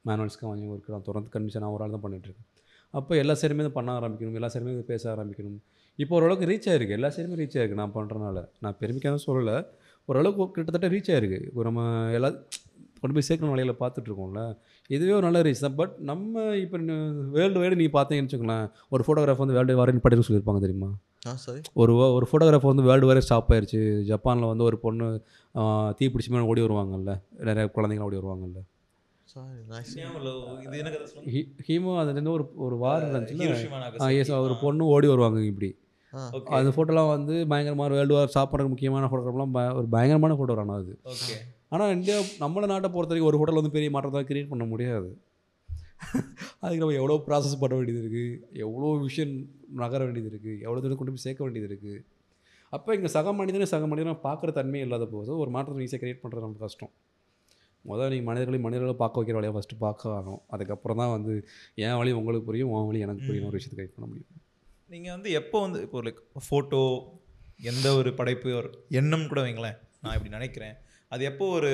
மேனுவல்ஸ்க்கு 0.04 0.46
வாங்கி 0.50 0.68
ஒர்க்கு 0.74 0.94
நான் 0.94 1.06
தொடர்ந்து 1.08 1.30
கண்டிஷன் 1.34 1.64
நான் 1.64 1.74
ஒரு 1.76 1.84
ஆள் 1.84 1.96
தான் 1.96 2.04
பண்ணிட்டு 2.04 2.28
இருக்கேன். 2.28 2.48
அப்போ 2.94 3.12
எல்லா 3.22 3.34
சைடுமே 3.40 3.64
இதை 3.64 3.72
பண்ண 3.78 3.90
ஆரம்பிக்கணும் 3.98 4.38
எல்லா 4.40 4.50
சைடுமே 4.54 4.74
இதை 4.76 4.84
பேச 4.92 5.04
ஆரம்பிக்கணும். 5.14 5.58
இப்போ 5.98 6.16
ஓரளவுக்கு 6.16 6.60
ரீச் 6.60 6.72
ஆயிருக்கு. 6.72 6.88
எல்லா 6.88 7.08
சைடுமே 7.08 7.38
ரீச் 7.40 7.56
ஆயிருக்கு 7.56 7.74
நான் 7.74 7.92
பண்ணுறனால 7.94 8.48
நான் 8.60 8.76
பெருமைக்காக 8.80 9.18
சொல்லலை. 9.26 9.66
ஓரளவுக்கு 10.04 10.50
கிட்டத்தட்ட 10.50 10.96
ரீச் 10.96 11.16
ஆயிருக்கு. 11.16 11.42
இப்போ 11.42 11.62
நம்ம 11.62 12.10
எல்லா 12.10 12.28
கொண்டு 13.00 13.20
போய் 13.20 13.22
சேர்க்கணும் 13.28 13.48
வழியில் 13.48 13.74
பார்த்துட்ருக்கோம்ல. 13.80 14.56
இதுவே 14.86 15.12
ஒரு 15.12 15.20
நல்ல 15.20 15.42
ரீச் 15.42 15.60
தான் 15.60 15.74
பட் 15.74 15.94
நம்ம 15.98 16.42
இப்போ 16.42 16.78
வேர்ல்டு 17.30 17.60
வைடு 17.60 17.74
நீ 17.74 17.84
பார்த்தீங்கன்னு 17.84 18.24
வச்சுக்கோங்களேன். 18.24 18.70
ஒரு 18.88 19.04
ஃபோட்டோகிராஃப் 19.06 19.36
வந்து 19.36 19.54
வேர்ல்டு 19.54 19.76
வாரன் 19.76 20.00
படின்னு 20.00 20.22
சொல்லியிருப்பாங்க 20.28 20.60
தெரியுமா? 20.60 20.94
ஆ 21.26 21.34
சாரி 21.34 21.60
ஒரு 21.74 21.96
ஒரு 21.96 22.28
ஃபோட்டோகிராஃபர் 22.32 22.66
வந்து 22.66 22.82
வேர்ல்டு 22.82 23.06
வரை 23.06 23.22
ஸ்டாப் 23.22 23.52
ஆயிருச்சு. 23.52 24.02
ஜப்பானில் 24.02 24.44
வந்து 24.44 24.64
ஒரு 24.64 24.78
பொண்ணு 24.78 25.22
தீ 25.96 26.06
பிடிச்சி 26.06 26.28
மேலே 26.28 26.44
ஓடி 26.44 26.60
வருவாங்கல்ல. 26.60 27.20
நிறைய 27.38 27.70
குழந்தைங்க 27.74 27.98
ஓடி 27.98 28.16
வருவாங்கல்ல. 28.16 28.62
சாரி 29.24 29.46
நைஸ் 29.70 30.62
இது 30.62 30.78
எனக்கு 30.78 30.98
அதை 30.98 31.12
சொல்லுங்க. 31.12 31.38
ஹி- 31.38 31.52
ஹீமோ 31.66 31.98
அதுலேருந்து 31.98 32.28
ஒரு 32.28 32.52
ஒரு 32.56 32.76
வார் 32.76 33.02
இருந்துச்சுல 33.02 33.38
ஹிரோஷிமா 33.38 33.82
நாகசாக்கி. 33.82 34.18
எஸ் 34.18 34.32
ஒரு 34.32 34.56
பொண்ணு 34.60 34.84
ஓடி 34.84 35.06
வருவாங்க 35.06 35.44
இப்படி. 35.44 35.78
அந்த 36.58 36.70
ஃபோட்டோலாம் 36.74 37.08
வந்து 37.08 37.34
பயங்கரமான 37.46 37.94
வேர்ல்டு 37.94 38.14
வார் 38.14 38.32
பண்ணுறதுக்கு 38.42 38.74
முக்கியமான 38.74 39.08
ஃபோட்டோகிராஃப்லாம் 39.10 39.54
ப- 39.56 39.72
ஒரு 39.74 39.88
பயங்கரமான 39.88 40.34
ஃபோட்டோ 40.34 40.56
ஆனால் 40.56 40.78
அது. 40.78 40.92
ஓகே. 41.12 41.36
ஆனால் 41.68 41.90
இந்தியா 41.94 42.16
நம்மள 42.40 42.66
நாட்டை 42.66 42.88
பொறுத்த 42.88 43.12
வரைக்கும் 43.12 43.30
ஒரு 43.30 43.38
ஃபோட்டோவில் 43.38 43.60
வந்து 43.60 43.76
பெரிய 43.76 43.90
மாற்றத்தை 43.90 44.22
கிரியேட் 44.24 44.52
பண்ண 44.52 44.64
முடியாது. 44.64 45.10
அதுக்கு 46.62 46.82
நம்ம 46.82 46.94
எவ்வளோ 46.94 47.14
ப்ராசஸ் 47.26 47.60
பண்ண 47.60 47.74
வேண்டியது 47.74 48.00
இருக்குது 48.02 48.28
எவ்வளோ 48.58 48.90
விஷயம் 49.02 49.32
நகர 49.80 50.00
வேண்டியது 50.04 50.30
இருக்குது 50.32 50.60
எவ்வளோ 50.60 50.80
தூரம் 50.80 50.96
கொண்டு 50.96 51.12
போய் 51.12 51.24
சேர்க்க 51.24 51.44
வேண்டியது 51.44 51.68
இருக்குது 51.70 51.96
அப்போ 52.72 52.94
இங்கே 52.94 53.06
சக 53.08 53.32
மனிதனை 53.32 53.66
சக 53.66 53.86
மனிதனை 53.86 54.14
பார்க்குற 54.24 54.52
தன்மை 54.52 54.80
இல்லாத 54.80 55.04
போது 55.06 55.30
ஒரு 55.38 55.50
மாற்றத்தை 55.50 55.84
ஈஸியாக 55.84 56.00
கிரியேட் 56.02 56.22
பண்ணுறது 56.22 56.46
ரொம்ப 56.46 56.58
கஷ்டம். 56.58 56.92
முதல்ல 57.84 58.10
நீங்கள் 58.10 58.24
மனிதர்களை 58.24 58.58
மனிதர்களை 58.60 58.94
பார்க்க 58.94 59.20
வைக்கிற 59.20 59.32
வழியாக 59.32 59.54
ஃபஸ்ட்டு 59.56 59.78
பார்க்க 59.78 60.10
ஆகணும். 60.10 60.40
அதுக்கப்புறம் 60.46 60.96
தான் 60.96 61.12
வந்து 61.12 61.34
என் 61.78 61.96
வழி 61.96 62.12
உங்களுக்கு 62.12 62.46
புரியும் 62.46 62.70
உன் 62.70 62.86
வழி 62.86 63.00
எனக்கு 63.00 63.26
புரியும் 63.26 63.48
ஒரு 63.50 63.56
விஷயத்தை 63.58 63.78
கைட் 63.80 63.96
பண்ண 63.96 64.08
முடியும். 64.10 64.30
நீங்கள் 64.92 65.14
வந்து 65.14 65.30
எப்போ 65.38 65.56
வந்து 65.64 65.78
இப்போ 65.86 65.98
லைக் 66.04 66.20
ஃபோட்டோ 66.44 66.82
எந்த 67.70 67.86
ஒரு 67.98 68.10
படைப்பு 68.18 68.50
ஒரு 68.60 68.68
எண்ணம் 69.00 69.26
கூட 69.30 69.40
வைங்களேன். 69.46 69.76
நான் 70.02 70.14
இப்படி 70.16 70.32
நினைக்கிறேன். 70.36 70.74
அது 71.12 71.22
எப்போ 71.30 71.46
ஒரு 71.58 71.72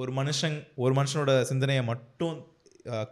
ஒரு 0.00 0.10
மனுஷன் 0.18 0.56
ஒரு 0.82 0.92
மனுஷனோட 0.98 1.32
சிந்தனையை 1.50 1.82
மட்டும் 1.90 2.36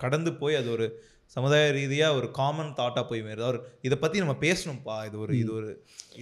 கடந்து 0.02 0.30
போய் 0.40 0.58
அது 0.60 0.68
ஒரு 0.76 0.86
சமுதாய 1.34 1.64
ரீதியாக 1.78 2.18
ஒரு 2.18 2.28
காமன் 2.38 2.72
தாட்டாக 2.78 3.04
போய் 3.08 3.24
மாறுது 3.26 3.46
அவர் 3.48 3.58
இதை 3.86 3.96
பற்றி 4.02 4.22
நம்ம 4.22 4.36
பேசணும்ப்பா 4.46 4.96
இது 5.08 5.16
ஒரு 5.24 5.32
இது 5.42 5.50
ஒரு 5.58 5.70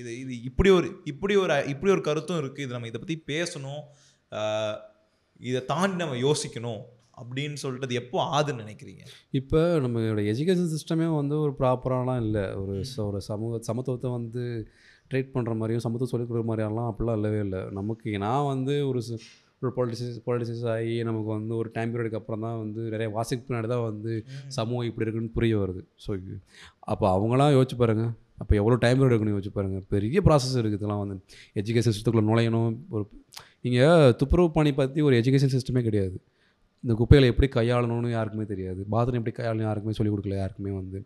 இது 0.00 0.11
இது 0.22 0.32
இப்படி 0.48 0.70
ஒரு 0.78 0.88
இப்படி 1.12 1.34
ஒரு 1.42 1.59
இப்படி 1.74 1.92
ஒரு 1.96 2.02
கருத்தும் 2.09 2.40
இருக்குது 2.42 2.64
இது 2.66 2.76
நம்ம 2.76 2.90
இதை 2.92 3.00
பற்றி 3.04 3.18
பேசணும். 3.32 3.82
இதை 5.50 5.61
தாண்டி 5.72 5.98
நம்ம 6.02 6.18
யோசிக்கணும். 6.26 6.82
அப்படின்னு 7.22 7.54
சொல்லிட்டு 7.54 7.86
அது 7.86 7.94
எப்போ 7.94 8.42
ஆதுன்னு 8.42 8.60
நினைக்கிறீங்க? 8.60 9.06
இப்போ 9.30 9.58
நம்மளோட 9.58 10.20
எஜுகேஷன் 10.32 10.74
சிஸ்டமே 10.74 11.16
வந்து 11.16 11.40
ஒரு 11.40 11.54
ப்ராப்பராலாம் 11.58 12.22
இல்லை. 12.22 12.54
ஒரு 12.54 12.84
ச- 12.96 13.06
ஒரு 13.06 13.20
சமூக 13.20 13.74
சமத்துவத்தை 13.74 14.10
வந்து 14.10 14.68
ட்ரீட் 15.10 15.30
பண்ணுற 15.34 15.56
மாதிரியும் 15.56 15.78
சமத்துவம் 15.78 16.06
சொல்லிக் 16.06 16.32
கொடுக்குற 16.32 16.52
மாதிரியெல்லாம் 16.52 16.94
அப்படிலாம் 16.94 17.12
இல்லவே 17.12 17.38
இல்லை. 17.38 17.62
நமக்கு 17.70 18.18
நான் 18.18 18.46
வந்து 18.46 18.88
ஒரு 18.88 19.02
ஒரு 19.60 19.72
பொலிட்டிசிஸ் 19.76 20.20
பொலிட்டிசிஸ் 20.26 20.70
ஆகி 20.70 21.02
நமக்கு 21.02 21.26
வந்து 21.26 21.56
ஒரு 21.56 21.70
டைம் 21.72 21.94
பீரியடுக்கு 21.94 22.14
அப்புறம் 22.14 22.40
தான் 22.40 22.58
வந்து 22.58 22.80
நிறைய 22.80 23.08
வாசிக்கு 23.08 23.54
பின்னாடி 23.54 23.66
தான் 23.66 23.82
வந்து 23.82 24.24
சமூகம் 24.48 24.86
இப்படி 24.86 25.10
இருக்குன்னு 25.10 25.34
புரிய 25.34 25.58
வருது. 25.58 25.84
ஸோ 26.06 26.20
அப்போ 26.78 27.18
அவங்களாம் 27.18 27.54
யோசிச்சு 27.54 27.76
பாருங்கள் 27.76 28.10
அப்போ 28.38 28.56
எவ்வளோ 28.56 28.76
டைம் 28.76 29.00
பீரியட் 29.00 29.06
இருக்குன்னு 29.06 29.38
யோசிச்சு 29.38 29.52
பாருங்கள் 29.52 29.84
பெரிய 29.88 30.20
ப்ராசஸ் 30.24 30.56
இருக்குது 30.56 30.72
இதெல்லாம் 30.72 30.98
வந்து. 30.98 31.24
எஜுகேஷன் 31.54 31.92
சிஸ்டத்துக்குள்ளே 31.98 32.30
நுழையணும். 32.30 32.76
ஒரு 32.88 33.08
இங்கே 33.60 34.14
துப்புரவு 34.14 34.50
பணி 34.50 34.74
பற்றி 34.74 35.00
ஒரு 35.00 35.16
எஜுகேஷன் 35.16 35.58
சிஸ்டமே 35.58 35.82
கிடையாது. 35.82 36.20
இந்த 36.84 36.94
குப்பைகளை 37.00 37.28
எப்படி 37.32 37.48
கையாளணும்னு 37.58 38.10
யாருக்குமே 38.16 38.46
தெரியாது. 38.52 38.80
பாத்ரூம் 38.94 39.20
எப்படி 39.20 39.34
கையாளணும் 39.38 39.68
யாருக்குமே 39.68 39.94
சொல்லிக் 39.98 40.14
கொடுக்கல 40.14 40.36
யாருக்குமே 40.42 40.72
வந்து. 40.80 40.98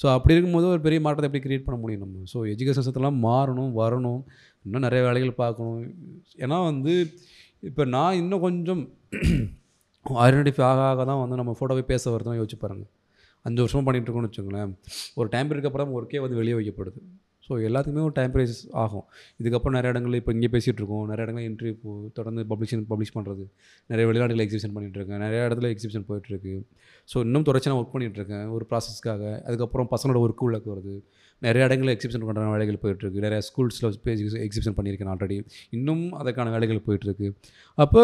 ஸோ 0.00 0.06
அப்படி 0.16 0.34
இருக்கும்போது 0.34 0.66
ஒரு 0.74 0.80
பெரிய 0.86 1.00
மாற்றத்தை 1.04 1.28
எப்படி 1.28 1.42
க்ரியேட் 1.46 1.66
பண்ண 1.66 1.78
முடியும் 1.82 2.02
நம்ம? 2.04 2.22
ஸோ 2.32 2.38
எஜுகேஷன் 2.52 2.86
சிஸ்டம்லாம் 2.86 3.18
மாறணும் 3.28 3.72
வரணும். 3.82 4.20
இன்னும் 4.66 4.84
நிறைய 4.86 5.02
வேலைகள் 5.08 5.40
பார்க்கணும். 5.42 5.80
ஏன்னா 6.44 6.58
வந்து 6.70 6.94
இப்போ 7.68 7.82
நான் 7.96 8.18
இன்னும் 8.22 8.44
கொஞ்சம் 8.46 8.82
ஐடென்டிஃபை 10.26 10.64
ஆக 10.68 10.80
ஆக 10.92 11.04
தான் 11.10 11.20
வந்து 11.22 11.36
நம்ம 11.40 11.52
ஃபோட்டோவை 11.58 11.82
பேச 11.90 12.04
வருதுன்னு 12.12 12.38
யோசிச்சு 12.40 12.58
பாருங்கள் 12.62 12.90
அஞ்சு 13.44 13.60
வருஷமாக 13.62 13.84
பண்ணிகிட்டு 13.86 14.08
இருக்கோம்னு 14.08 14.30
வச்சுக்கோங்களேன். 14.30 14.72
ஒரு 15.20 15.28
டைம் 15.34 15.48
பீரியடுக்கு 15.48 15.98
ஒர்க்கே 15.98 16.22
வந்து 16.24 16.40
வெளியே 16.40 16.56
வைக்கப்படுது. 16.58 17.00
ஸோ 17.46 17.52
எல்லாத்துக்குமே 17.68 18.04
ஒரு 18.08 18.14
டைம் 18.18 18.32
ப்ரைஸ் 18.34 18.56
ஆகும். 18.82 19.04
இதுக்கப்புறம் 19.40 19.76
நிறைய 19.78 19.92
இடங்களில் 19.94 20.18
இப்போ 20.20 20.34
இங்கே 20.36 20.50
பேசிகிட்டு 20.54 20.80
இருக்கோம் 20.82 21.06
நிறைய 21.12 21.24
இடங்களில் 21.26 21.48
இன்டர்வியூ 21.50 21.94
தொடர்ந்து 22.18 22.44
பப்ளிஷன் 22.52 22.84
பப்ளிஷ் 22.92 23.14
பண்ணுறது 23.16 23.44
நிறைய 23.92 24.04
வெளிநாடுகளில் 24.10 24.44
எக்ஸிபிஷன் 24.46 24.74
பண்ணிகிட்ருக்கேன் 24.76 25.22
நிறைய 25.26 25.40
இடத்துல 25.48 25.70
எக்ஸிபிஷன் 25.74 26.06
போயிட்டுருக்கு. 26.10 26.54
ஸோ 27.12 27.18
இன்னும் 27.26 27.46
தொடர்ச்சி 27.48 27.70
நான் 27.70 27.80
ஒர்க் 27.80 27.94
பண்ணிகிட்ருக்கேன் 27.96 28.46
ஒரு 28.56 28.66
ப்ராசஸ்க்காக 28.70 29.22
அதுக்கப்புறம் 29.48 29.90
பசங்களோட 29.94 30.20
ஒர்க்கு 30.26 30.46
உள்ளக்கு 30.48 30.70
வருது 30.74 30.94
நிறைய 31.46 31.62
இடங்களில் 31.68 31.92
எக்ஸிபிஷன் 31.94 32.24
பண்ணுற 32.26 32.50
வேலைகள் 32.54 32.80
போயிட்டுருக்கு. 32.82 33.22
நிறைய 33.26 33.40
ஸ்கூல்ஸில் 33.46 33.96
பேசி 34.06 34.24
எக்ஸிபிஷன் 34.46 34.76
பண்ணியிருக்கேன் 34.78 35.10
ஆல்ரெடி 35.12 35.38
இன்னும் 35.76 36.04
அதுக்கான 36.20 36.50
வேலைகள் 36.54 36.84
போயிட்டுருக்கு. 36.86 37.28
அப்போ 37.78 38.02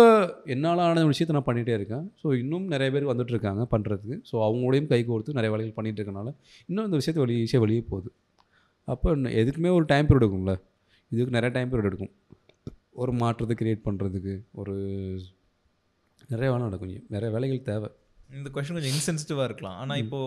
என்னால் 0.55 0.83
ஆன 0.87 1.05
விஷயத்தை 1.13 1.35
நான் 1.37 1.49
பண்ணிகிட்டே 1.51 1.77
இருக்கேன். 1.79 2.05
ஸோ 2.23 2.31
இன்னும் 2.43 2.67
நிறைய 2.75 2.91
பேர் 2.95 3.11
வந்துட்டு 3.13 3.35
இருக்காங்க 3.35 3.65
பண்ணுறதுக்கு 3.75 4.17
ஸோ 4.31 4.37
அவங்களோடையும் 4.47 4.89
கை 4.95 5.01
கோர்த்து 5.11 5.37
நிறைய 5.39 5.53
வேலைகள் 5.55 5.77
பண்ணிகிட்டு 5.79 6.03
இருக்கனால 6.03 6.31
இன்னும் 6.71 6.87
இந்த 6.89 6.99
விஷயத்தை 7.03 7.23
வெளியே 7.25 7.45
ஈஸியாக 7.47 7.65
வெளியே 7.67 7.85
போகுது. 7.93 8.11
அப்போ 8.93 9.15
எதுக்குமே 9.43 9.71
ஒரு 9.79 9.87
டைம் 9.93 10.09
பீரியட் 10.09 10.25
எடுக்கும்ல. 10.25 10.55
இதுக்கு 11.15 11.37
நிறைய 11.37 11.51
டைம் 11.57 11.71
பீரியட் 11.71 11.91
எடுக்கும். 11.91 12.13
ஒரு 13.03 13.13
மாற்றத்தை 13.23 13.55
கிரியேட் 13.61 13.87
பண்ணுறதுக்கு 13.87 14.35
ஒரு 14.61 14.75
நிறைய 16.33 16.49
வேலை 16.53 16.63
நடக்கும். 16.69 16.95
நிறைய 17.15 17.29
வேலைகள் 17.35 17.67
தேவை. 17.71 17.89
இந்த 18.39 18.49
கொஷின் 18.55 18.77
கொஞ்சம் 18.77 18.95
இன்சென்சிட்டிவாக 18.97 19.49
இருக்கலாம். 19.49 19.77
ஆனால் 19.83 20.01
இப்போ 20.05 20.21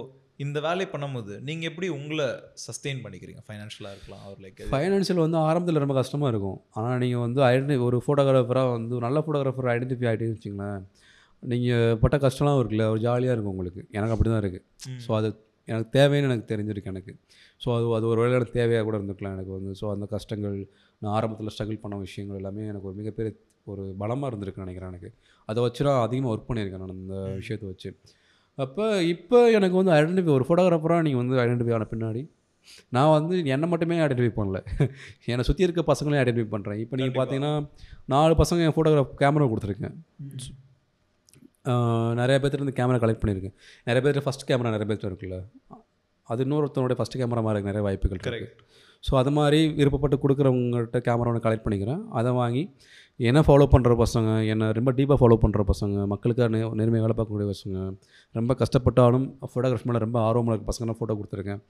இந்த 0.44 0.60
வேலையை 0.66 0.88
பண்ணும்போது 0.94 1.34
நீங்கள் 1.48 1.70
எப்படி 1.70 1.88
உங்களை 1.98 2.28
சஸ்டெயின் 2.64 3.02
பண்ணிக்கிறீங்க? 3.04 3.42
ஃபைனான்ஷியலாக 3.48 3.96
இருக்கலாம் 3.96 4.24
அவர் 4.28 4.40
லைக் 4.44 4.62
ஃபைனான்ஷியல் 4.74 5.22
வந்து 5.26 5.38
ஆரம்பத்தில் 5.48 5.84
ரொம்ப 5.84 5.96
கஷ்டமாக 6.00 6.32
இருக்கும். 6.34 6.58
ஆனால் 6.82 6.98
நீங்கள் 7.04 7.24
வந்து 7.26 7.42
ஐடென்டி 7.50 7.78
ஒரு 7.88 7.98
ஃபோட்டோகிராஃபராக 8.06 8.72
வந்து 8.78 9.04
நல்ல 9.06 9.20
ஃபோட்டோகிராஃபர் 9.26 9.70
ஐடென்டிஃபை 9.76 10.08
ஆகிட்டேன்னு 10.12 10.38
வச்சுங்களேன் 10.38 10.82
நீங்கள் 11.44 11.98
பட்ட 12.04 12.18
கஷ்டம்லாம் 12.26 12.60
இருக்குல்ல 12.62 12.88
ஒரு 12.94 13.02
ஜாலியாக 13.06 13.36
இருக்கும் 13.36 13.54
உங்களுக்கு. 13.56 13.84
எனக்கு 13.98 14.16
அப்படி 14.16 14.32
தான் 14.32 14.42
இருக்குது 14.44 14.98
ஸோ 15.06 15.12
அது 15.20 15.30
எனக்கு 15.68 15.90
தேவைன்னு 15.98 16.30
எனக்கு 16.30 16.50
தெரிஞ்சிருக்கு 16.54 16.92
எனக்கு. 16.94 17.14
ஸோ 17.64 17.70
அது 17.78 17.88
அது 17.98 18.06
ஒரு 18.12 18.22
எனக்கு 18.38 18.58
தேவையாக 18.60 18.86
கூட 18.88 18.96
இருந்துக்கலாம் 19.00 19.36
எனக்கு 19.38 19.54
வந்து. 19.58 19.72
ஸோ 19.82 19.86
அந்த 19.96 20.06
கஷ்டங்கள் 20.16 20.58
நான் 21.02 21.14
ஆரம்பத்தில் 21.18 21.54
ஸ்ட்ரகிள் 21.56 21.82
பண்ண 21.84 21.96
விஷயங்கள் 22.08 22.40
எல்லாமே 22.42 22.64
எனக்கு 22.72 22.90
ஒரு 22.92 22.98
மிகப்பெரிய 23.02 23.32
ஒரு 23.72 23.84
பலமாக 24.02 24.30
இருந்திருக்குன்னு 24.32 24.66
நினைக்கிறேன் 24.66 24.92
எனக்கு. 24.94 25.10
அதை 25.50 25.60
வச்சு 25.66 25.82
நான் 25.88 26.04
அதிகமாக 26.08 26.34
ஒர்க் 26.34 26.48
பண்ணியிருக்கேன் 26.50 26.84
நான் 26.84 26.96
இந்த 27.02 27.18
விஷயத்தை 27.42 27.68
வச்சு. 27.72 27.90
அப்போ 28.58 28.86
இப்போ 29.14 29.38
எனக்கு 29.58 29.76
வந்து 29.80 29.94
ஐடென்டிஃபை 29.98 30.32
ஒரு 30.38 30.46
ஃபோட்டோகிராஃபராக 30.48 31.04
நீங்கள் 31.08 31.22
வந்து 31.24 31.38
ஐடென்டிஃபை 31.44 31.74
ஆன 31.78 31.88
பின்னாடி 31.92 32.22
நான் 32.96 33.14
வந்து 33.18 33.36
என்னை 33.54 33.68
மட்டுமே 33.74 34.00
ஐடென்டிஃபை 34.06 34.34
பண்ணல. 34.40 34.58
என்னை 35.34 35.44
சுற்றி 35.50 35.66
இருக்க 35.68 35.84
பசங்களையும் 35.92 36.24
ஐடென்டிஃபை 36.24 36.50
பண்ணுறேன் 36.56 36.82
இப்போ 36.84 36.98
நீங்கள் 37.00 37.18
பார்த்தீங்கன்னா 37.20 37.54
நாலு 38.14 38.36
பசங்க 38.42 38.68
என் 38.68 38.76
ஃபோட்டோகிராஃப் 38.78 39.16
கேமரா 39.22 39.48
கொடுத்துருக்கேன். 39.54 39.96
நிறைய 42.22 42.36
பேர்த்துலேருந்து 42.42 42.78
கேமரா 42.82 43.00
கலெக்ட் 43.06 43.24
பண்ணியிருக்கேன். 43.24 43.56
நிறைய 43.88 44.02
பேர் 44.08 44.26
ஃபஸ்ட் 44.28 44.48
கேமரா 44.52 44.76
நிறைய 44.76 44.88
பேர்த்து 44.92 45.10
இருக்குல்ல. 45.12 45.40
அது 46.28 46.44
இன்னொருத்தனுடைய 46.46 46.98
ஃபஸ்ட் 47.00 47.20
கேமரா 47.22 47.42
மாதிரி 47.48 47.68
நிறைய 47.70 47.84
வாய்ப்புகள் 47.88 48.22
Correct. 48.28 48.52
ஸோ 49.04 49.12
அது 49.18 49.32
மாதிரி 49.32 49.60
விருப்பப்பட்டு 49.78 50.18
கொடுக்குறவங்கள்ட்ட 50.24 50.98
கேமரா 51.06 51.30
ஒன்று 51.30 51.44
கலெக்ட் 51.46 51.64
பண்ணிக்கிறேன். 51.66 52.02
அதை 52.10 52.32
வாங்கி 52.32 52.62
என்ன 53.20 53.40
ஃபாலோ 53.48 53.66
பண்ணுற 53.72 53.94
பசங்க 54.02 54.30
என்னை 54.52 54.68
ரொம்ப 54.78 54.92
டீப்பாக 54.98 55.18
ஃபாலோ 55.22 55.38
பண்ணுற 55.44 55.62
பசங்க 55.72 56.06
மக்களுக்காக 56.12 56.50
நெ 56.54 56.60
நேர்மையாக 56.80 57.06
வேலை 57.06 57.16
பார்க்கக்கூடிய 57.18 57.48
பசங்க 57.52 57.78
ரொம்ப 58.36 58.56
கஷ்டப்பட்டாலும் 58.60 59.26
ஃபோட்டோகிராஃபி 59.52 59.90
மேலே 59.90 60.02
ரொம்ப 60.06 60.20
ஆர்வமாக 60.28 60.54
இருக்க 60.54 60.68
பசங்க 60.72 60.96
ஃபோட்டோ 61.00 61.16
கொடுத்துருக்கேன். 61.20 61.62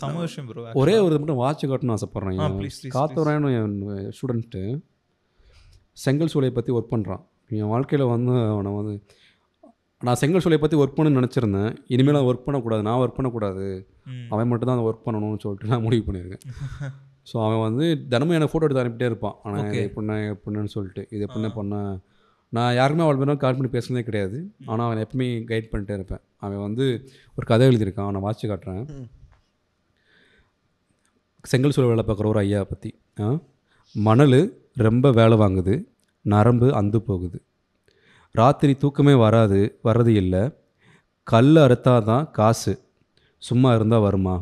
சம 0.00 0.14
விஷயம் 0.20 0.48
ஒரே 0.82 0.94
ஒரு 1.06 1.18
மட்டும் 1.18 1.40
வாட்ச் 1.42 1.66
காட்டணும்னு 1.66 1.96
ஆசைப்பட்றேன் 1.96 2.40
காத்தவராயன் 2.96 3.48
என் 3.60 3.76
ஸ்டூடெண்ட்டு 4.16 4.62
செங்கல் 5.96 6.32
சூளையை 6.34 6.54
பற்றி 6.54 6.72
ஒர்க் 6.72 6.92
பண்ணுறான் 6.94 7.22
என் 7.60 7.72
வாழ்க்கையில் 7.74 8.06
வந்து 8.14 8.34
அவனை 8.52 8.70
வந்து 8.76 8.94
நான் 10.06 10.18
செங்கல் 10.20 10.42
சூளையை 10.44 10.60
பற்றி 10.62 10.76
ஒர்க் 10.82 10.96
பண்ணணும்னு 10.96 11.20
நினச்சிருந்தேன். 11.20 11.72
இனிமேல் 11.94 12.16
நான் 12.16 12.28
ஒர்க் 12.30 12.46
பண்ணக்கூடாது. 12.46 12.82
நான் 12.88 13.00
ஒர்க் 13.02 13.18
பண்ணக்கூடாது. 13.18 13.66
அவன் 14.32 14.50
மட்டும் 14.52 14.70
தான் 14.70 14.84
ஒர்க் 14.88 15.04
பண்ணணும்னு 15.06 15.42
சொல்லிட்டு 15.44 15.70
நான் 15.72 15.84
முடிவு 15.86 16.04
பண்ணியிருக்கேன். 16.06 16.44
ஸோ 17.30 17.36
அவன் 17.46 17.62
வந்து 17.66 17.84
தினமும் 18.12 18.36
எனக்கு 18.38 18.52
ஃபோட்டோ 18.52 18.66
எடுத்து 18.66 18.82
அனுப்பிட்டே 18.82 19.08
இருப்பான். 19.10 19.36
ஆனால். 19.44 19.68
இது 19.68 19.84
எப்படின்னா 19.88 20.16
எப்படின்னு 20.32 20.72
சொல்லிட்டு 20.76 21.02
இது 21.14 21.22
எப்படின்னா 21.26 21.50
பண்ண 21.58 21.76
நான் 22.56 22.74
யாருக்குமே 22.78 23.04
அவள் 23.04 23.20
பேரும் 23.20 23.42
கால் 23.42 23.56
பண்ணி 23.58 23.70
பேசுனதே 23.74 24.02
கிடையாது. 24.08 24.38
ஆனால் 24.70 24.86
அவன் 24.86 25.02
எப்பவுமே 25.04 25.28
கைட் 25.50 25.70
பண்ணிட்டே 25.72 25.94
இருப்பேன். 25.98 26.22
அவன் 26.44 26.64
வந்து 26.66 26.86
ஒரு 27.36 27.44
கதை 27.50 27.68
எழுதியிருக்கான். 27.70 28.10
நான் 28.14 28.26
வாட்சி 28.26 28.50
காட்டுறேன். 28.50 28.82
செங்கல் 31.52 31.74
சூழல் 31.76 31.92
வேலை 31.92 32.04
பார்க்குற 32.08 32.28
ஒரு 32.32 32.42
ஐயா 32.44 32.60
பற்றி 32.72 32.90
மணல் 33.94 34.40
ரொம்ப 34.88 35.06
வேலை 35.20 35.38
வாங்குது. 35.44 35.74
நரம்பு 36.24 36.68
அந்து 36.80 36.98
போகுது. 37.08 37.38
ராத்திரி 38.34 38.74
தூக்கமே 38.74 39.14
வராது 39.14 39.78
வர்றது 39.86 40.12
இல்லை. 40.20 40.42
கல் 41.26 41.56
அறுத்தா 41.56 41.94
தான் 42.04 42.30
காசு. 42.30 42.72
சும்மா 43.38 43.74
இருந்தால் 43.74 44.00
வருமா? 44.00 44.36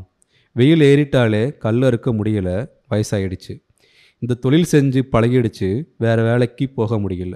வெயில் 0.52 0.80
ஏறிட்டாலே 0.80 1.56
கல் 1.64 1.82
அறுக்க 1.82 2.10
முடியல 2.12 2.50
வயசாயிடுச்சு. 2.90 3.54
இந்த 4.18 4.34
தொழில் 4.34 4.70
செஞ்சு 4.72 5.00
பழகிடுச்சு 5.14 5.68
வேறு 5.96 6.22
வேலைக்கு 6.22 6.68
போக 6.68 6.98
முடியல. 6.98 7.34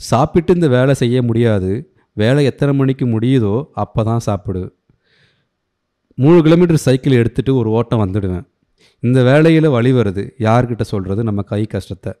சாப்பிட்டு 0.00 0.54
இந்த 0.54 0.68
வேலை 0.68 0.94
செய்ய 0.94 1.22
முடியாது 1.22 1.72
வேலை 2.12 2.44
எத்தனை 2.44 2.74
மணிக்கு 2.74 3.06
முடியுதோ 3.06 3.54
அப்போ 3.72 4.02
தான் 4.04 4.18
சாப்பிடு. 4.18 4.62
மூணு 6.14 6.42
கிலோமீட்டர் 6.42 6.84
சைக்கிள் 6.86 7.20
எடுத்துகிட்டு 7.22 7.54
ஒரு 7.60 7.70
ஓட்டம் 7.70 8.04
வந்துடுவேன். 8.04 8.44
இந்த 9.02 9.22
வேலையில் 9.22 9.74
வழி 9.76 9.92
வருது 9.92 10.22
யார்கிட்ட 10.38 10.80
சொல்கிறது 10.80 11.22
நம்ம 11.24 11.42
கை 11.42 11.66
கஷ்டத்தை. 11.66 12.12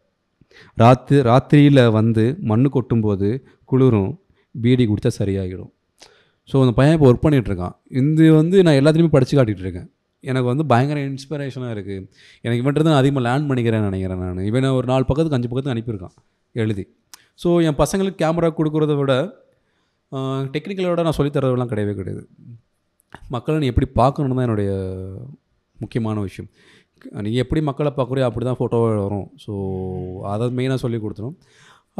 ராத்திரி 0.82 1.20
ராத்திரியில் 1.30 1.82
வந்து 1.98 2.24
மண்ணு 2.50 2.68
கொட்டும்போது 2.76 3.28
குளிரும் 3.72 4.12
பீடி 4.54 4.84
குடித்தா 4.90 5.10
சரியாகிடும். 5.20 5.70
ஸோ 6.50 6.54
அந்த 6.64 6.72
பையன் 6.78 6.96
இப்போ 6.96 7.06
ஒர்க் 7.10 7.24
பண்ணிகிட்ருக்கான் 7.26 7.74
இது 8.00 8.24
வந்து 8.40 8.56
நான் 8.66 8.78
எல்லாத்துலேயுமே 8.80 9.12
படித்து 9.16 9.34
காட்டிகிட்டு 9.38 9.64
இருக்கேன் 9.66 9.88
எனக்கு 10.30 10.48
வந்து 10.50 10.64
பயங்கர 10.72 10.98
இன்ஸ்பிரேஷனாக 11.10 11.72
இருக்குது 11.76 12.02
எனக்கு 12.44 12.60
இவன்ட்டு 12.62 12.84
தான் 12.88 12.98
அதிகமாக 13.00 13.24
லேர்ன் 13.26 13.48
பண்ணிக்கிறேன்னு 13.48 13.88
நினைக்கிறேன் 13.90 14.20
நான். 14.24 14.44
இவன் 14.50 14.66
ஒரு 14.78 14.86
நாலு 14.92 15.04
பக்கத்துக்கு 15.08 15.38
அஞ்சு 15.38 15.48
பக்கத்துக்கு 15.50 15.76
அனுப்பியிருக்கான் 15.76 16.14
எழுதி. 16.62 16.84
ஸோ 17.42 17.48
என் 17.68 17.78
பசங்களுக்கு 17.82 18.20
கேமரா 18.24 18.50
கொடுக்குறத 18.58 18.94
விட 19.00 19.14
டெக்னிக்கலோட 20.54 21.02
நான் 21.06 21.16
சொல்லித்தரதெல்லாம் 21.18 21.72
கிடையவே 21.72 21.94
கிடையாது. 22.00 22.22
மக்களை 23.34 23.56
நீ 23.62 23.68
எப்படி 23.72 23.88
பார்க்கணுன்னு 24.00 24.36
தான் 24.38 24.46
என்னுடைய 24.48 24.70
முக்கியமான 25.82 26.16
விஷயம். 26.28 26.48
நீங்கள் 27.24 27.42
எப்படி 27.44 27.60
மக்களை 27.68 27.90
பார்க்குறியோ 27.98 28.26
அப்படி 28.28 28.46
தான் 28.48 28.58
ஃபோட்டோ 28.60 28.80
வரும். 28.84 29.28
ஸோ 29.44 29.52
அதை 30.32 30.46
மெயினாக 30.58 30.82
சொல்லி 30.84 31.00
கொடுத்துரும். 31.04 31.36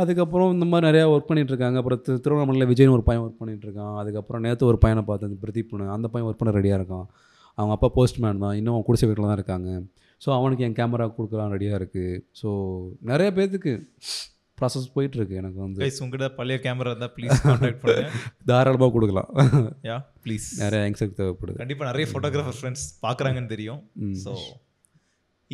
அதுக்கப்புறம் 0.02 0.52
இந்த 0.54 0.66
மாதிரி 0.70 0.86
நிறையா 0.88 1.06
ஒர்க் 1.14 1.28
பண்ணிகிட்ருக்காங்க 1.30 1.78
அப்புறம் 1.80 2.00
திரு 2.06 2.22
திருவண்ணாமலையில் 2.24 2.70
விஜய்னு 2.70 2.94
ஒரு 2.96 3.04
பையன் 3.08 3.24
ஒர்க் 3.24 3.40
பண்ணிகிட்ருக்கான் 3.42 3.94
அதுக்கப்புறம் 4.00 4.42
நேற்று 4.46 4.70
ஒரு 4.70 4.78
பையனை 4.84 5.02
பார்த்தேன் 5.10 5.40
பிரதீப்னு 5.44 5.92
அந்த 5.96 6.08
பையன் 6.12 6.28
ஒர்க் 6.28 6.40
பண்ண 6.40 6.54
ரெடியாக 6.58 6.80
இருக்கான். 6.80 7.06
அவங்க 7.58 7.72
அப்பா 7.76 7.88
போஸ்ட்மேன் 7.96 8.42
தான். 8.44 8.54
இன்னும் 8.60 8.74
அவன் 8.74 8.86
குடிசை 8.88 9.06
வீட்டில் 9.08 9.28
தான் 9.30 9.38
இருக்காங்க. 9.40 9.68
ஸோ 10.24 10.30
அவனுக்கு 10.38 10.64
என் 10.66 10.78
கேமரா 10.78 11.06
கொடுக்கலாம் 11.18 11.52
ரெடியாக 11.54 11.78
இருக்குது 11.80 12.22
ஸோ 12.40 12.48
நிறைய 13.10 13.28
பேர்த்துக்கு 13.36 13.72
ப்ராசஸ் 14.58 14.90
போயிட்டுருக்கு 14.94 15.38
எனக்கு 15.40 15.58
வந்து. 15.64 15.80
கைஸ் 15.84 16.00
உங்ககிட்ட 16.02 16.26
பழைய 16.38 16.56
கேமரா 16.66 16.90
இருந்தால் 16.92 17.14
ப்ளீஸ் 17.16 17.40
கான்டாக்ட் 17.46 17.80
பண்ணுங்க. 17.84 18.10
தாராளமாக 18.50 18.90
கொடுக்கலாம். 18.96 19.30
யா 19.88 19.96
ப்ளீஸ் 20.26 20.46
நிறைய 20.64 20.80
யங்ஸ்டருக்கு 20.86 21.20
தேவைப்படுது. 21.22 21.58
கண்டிப்பாக 21.62 21.88
நிறைய 21.90 22.06
ஃபோட்டோகிராஃபர் 22.12 22.58
ஃப்ரெண்ட்ஸ் 22.60 22.84
பார்க்குறாங்கன்னு 23.06 23.52
தெரியும். 23.54 23.80
ஸோ 24.24 24.32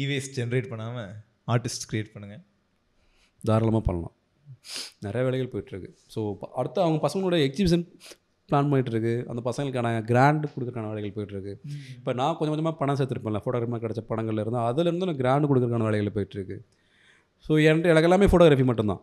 இவேஸ் 0.04 0.30
ஜென்ரேட் 0.38 0.70
பண்ணாமல் 0.72 1.10
ஆர்டிஸ்ட் 1.54 1.86
க்ரியேட் 1.90 2.10
பண்ணுங்கள் 2.14 2.42
தாராளமாக 3.48 3.84
பண்ணலாம். 3.88 4.14
நிறைய 5.04 5.22
வேலைகள் 5.26 5.52
போயிட்டுருக்கு. 5.52 5.90
ஸோ 6.14 6.20
அடுத்து 6.60 6.80
அவங்க 6.86 6.98
பசங்களோட 7.06 7.36
எக்ஸிபிஷன் 7.46 7.84
பிளான் 8.48 8.68
பண்ணிகிட்ருக்கு 8.70 9.12
அந்த 9.30 9.40
பசங்களுக்கான 9.48 9.88
கிராண்ட் 10.10 10.44
கொடுக்குறக்கான 10.52 10.88
வேலைகள் 10.92 11.14
போயிட்டுருக்கு. 11.16 11.52
இப்போ 11.98 12.12
நான் 12.20 12.34
கொஞ்சம் 12.38 12.54
கொஞ்சமாக 12.54 12.76
பணம் 12.80 12.98
சேர்த்துருப்பேன்ல. 13.00 13.40
ஃபோட்டோகிராஃபி 13.44 13.80
கிடைச்ச 13.84 14.02
படங்கள்ல 14.10 14.44
இருந்து 14.44 14.60
அதுலேருந்து 14.68 15.08
நான் 15.10 15.20
கிராண்ட் 15.22 15.48
கொடுக்குறக்கான 15.50 15.86
வேலைகள் 15.88 16.14
போயிட்டுருக்கு. 16.16 16.58
ஸோ 17.46 17.52
என்கிட்ட 17.68 17.92
எனக்கு 17.94 18.08
எல்லாமே 18.08 18.28
ஃபோட்டோகிராஃபி 18.32 18.66
மட்டும்தான். 18.70 19.02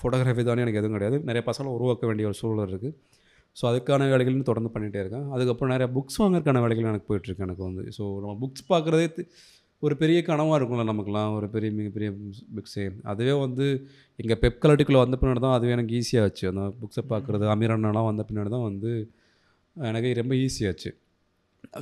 ஃபோட்டோகிராஃபி 0.00 0.42
தானே 0.50 0.62
எனக்கு 0.64 0.80
எதுவும் 0.80 0.96
கிடையாது. 0.96 1.18
நிறைய 1.28 1.42
பசங்களை 1.48 1.72
உருவாக்க 1.78 2.06
வேண்டிய 2.10 2.26
ஒரு 2.30 2.36
சூழல் 2.40 2.70
இருக்குது 2.72 2.94
ஸோ 3.56 3.64
அதுக்கான 3.70 4.08
வேலைகளும் 4.12 4.48
தொடர்ந்து 4.48 4.70
பண்ணிகிட்டே 4.74 5.00
இருக்கேன். 5.02 5.26
அதுக்கப்புறம் 5.34 5.72
நிறைய 5.74 5.88
புக்ஸ் 5.94 6.18
வாங்குறதுக்கான 6.22 6.60
வேலைகள் 6.64 6.90
எனக்கு 6.90 7.08
போயிட்டுருக்கு 7.10 7.44
எனக்கு 7.46 7.62
வந்து. 7.68 7.84
ஸோ 7.96 8.02
நம்ம 8.22 8.34
புக்ஸ் 8.42 8.66
பார்க்குறதே 8.72 9.06
ஒரு 9.82 9.94
பெரிய 10.00 10.18
கனவாக 10.28 10.56
இருக்கும்ல 10.58 10.84
நமக்குலாம் 10.90 11.32
ஒரு 11.38 11.46
பெரிய 11.54 11.70
மிகப்பெரிய 11.78 12.08
புக்ஸே 12.56 12.84
அதுவே 13.10 13.34
வந்து 13.42 13.66
எங்கள் 14.18 14.40
பெப் 14.44 14.62
கலட்டிக்குள்ளே 14.62 15.02
வந்த 15.02 15.16
பின்னாடி 15.20 15.40
தான் 15.44 15.56
அதுவே 15.58 15.74
எனக்கு 15.76 15.94
ஈஸியாச்சு 15.98 16.44
அந்த 16.52 16.62
புக்ஸை 16.80 17.04
பார்க்குறது 17.12 17.44
அமீர் 17.52 17.74
அண்ணாலாம் 17.74 18.08
வந்த 18.08 18.24
பின்னாடி 18.28 18.50
தான் 18.56 18.66
வந்து 18.70 18.92
எனக்கு 19.76 20.10
ரொம்ப 20.20 20.34
ஈஸியாச்சு 20.46 20.90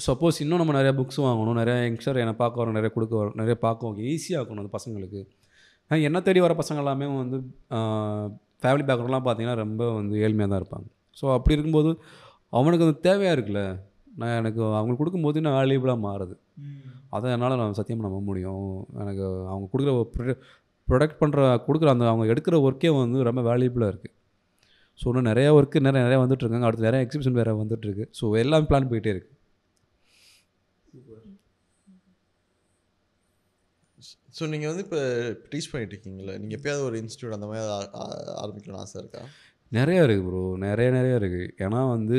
சப்போஸ் 0.06 0.40
இன்னும் 0.42 0.60
நம்ம 0.62 0.74
நிறைய 0.78 0.92
புக்ஸ் 0.98 1.20
வாங்கணும் 1.24 1.58
நிறைய 1.60 1.76
யங்ஸ்டர் 1.86 2.20
என்னை 2.22 2.34
பார்க்க 2.42 2.60
வரும் 2.62 2.76
நிறைய 2.78 2.90
கொடுக்க 2.94 3.14
வரும் 3.20 3.36
நிறைய 3.40 3.56
பார்க்க 3.64 3.88
வைக்க 3.88 4.12
ஈஸியாக 4.12 4.40
இருக்கணும் 4.40 4.62
அந்த 4.64 4.72
பசங்களுக்கு. 4.76 5.20
என்ன 6.08 6.20
தேடி 6.26 6.40
வர 6.44 6.54
பசங்க 6.60 6.82
எல்லாமே 6.84 7.06
வந்து 7.22 7.38
ஃபேமிலி 8.62 8.84
பேக்ரவுண்ட்லாம் 8.88 9.26
பார்த்தீங்கன்னா 9.26 9.58
ரொம்ப 9.64 9.82
வந்து 9.98 10.14
ஏழ்மையாக 10.26 10.50
தான் 10.52 10.62
இருப்பாங்க. 10.62 10.86
ஸோ 11.18 11.24
அப்படி 11.36 11.54
இருக்கும்போது 11.56 11.90
அவனுக்கு 12.58 12.86
அது 12.86 12.94
தேவையாக 13.08 13.36
இருக்குல்ல? 13.36 13.62
நான் 14.20 14.36
எனக்கு 14.40 14.60
அவங்களுக்கு 14.78 15.02
கொடுக்கும்போது 15.02 15.44
நான் 15.46 15.56
வேல்யூபிளாக 15.58 16.00
மாறுது. 16.08 16.34
அதை 17.16 17.30
என்னால் 17.32 17.60
நான் 17.60 17.78
சத்தியமாக 17.78 18.06
நம்ப 18.08 18.20
முடியும். 18.26 18.64
எனக்கு 19.02 19.24
அவங்க 19.50 19.66
கொடுக்குற 19.72 20.34
ப்ரொடக்ட் 20.88 21.20
பண்ணுற 21.20 21.38
கொடுக்குற 21.66 21.88
அந்த 21.92 22.04
அவங்க 22.08 22.26
எடுக்கிற 22.32 22.56
ஒர்க்கே 22.64 22.90
வந்து 22.96 23.24
ரொம்ப 23.24 23.42
வேல்யூபிளாக 23.48 23.92
இருக்குது 23.92 24.14
ஸோ 25.00 25.06
இன்னும் 25.06 25.28
நிறையா 25.28 25.48
ஒர்க்கு 25.56 25.86
நிறைய 25.86 26.02
நிறையா 26.04 26.20
வந்துட்டுருக்காங்க 26.22 26.68
அடுத்து 26.68 26.88
நிறைய 26.88 27.06
எக்ஸிபிஷன் 27.06 27.38
வேறு 27.38 27.60
வந்துட்டுருக்கு 27.62 28.04
ஸோ 28.18 28.36
எல்லாம் 28.38 28.68
பிளான் 28.68 28.90
போயிட்டே 28.90 29.12
இருக்குது 29.12 29.34
ஸோ 34.34 34.46
நீங்கள் 34.52 34.70
வந்து 34.70 34.84
இப்போ 34.86 35.00
டீச் 35.50 35.70
பண்ணிட்டு 35.70 35.94
இருக்கீங்களா 35.94 36.32
நீங்கள் 36.36 36.58
எப்பயாவது 36.58 36.86
ஒரு 36.88 36.96
இன்ஸ்டியூட் 37.02 37.36
அந்த 37.36 37.46
மாதிரி 37.46 37.62
ஆரம்பிக்கணும்னு 38.36 38.82
ஆசை 38.82 38.96
இருக்கா? 39.02 39.22
நிறையா 39.72 40.02
இருக்குது 40.02 40.26
ப்ரோ 40.26 40.42
நிறைய 40.64 40.88
நிறைய 40.90 41.14
இருக்குது 41.20 41.46
ஏன்னா 41.64 41.80
வந்து 41.88 42.18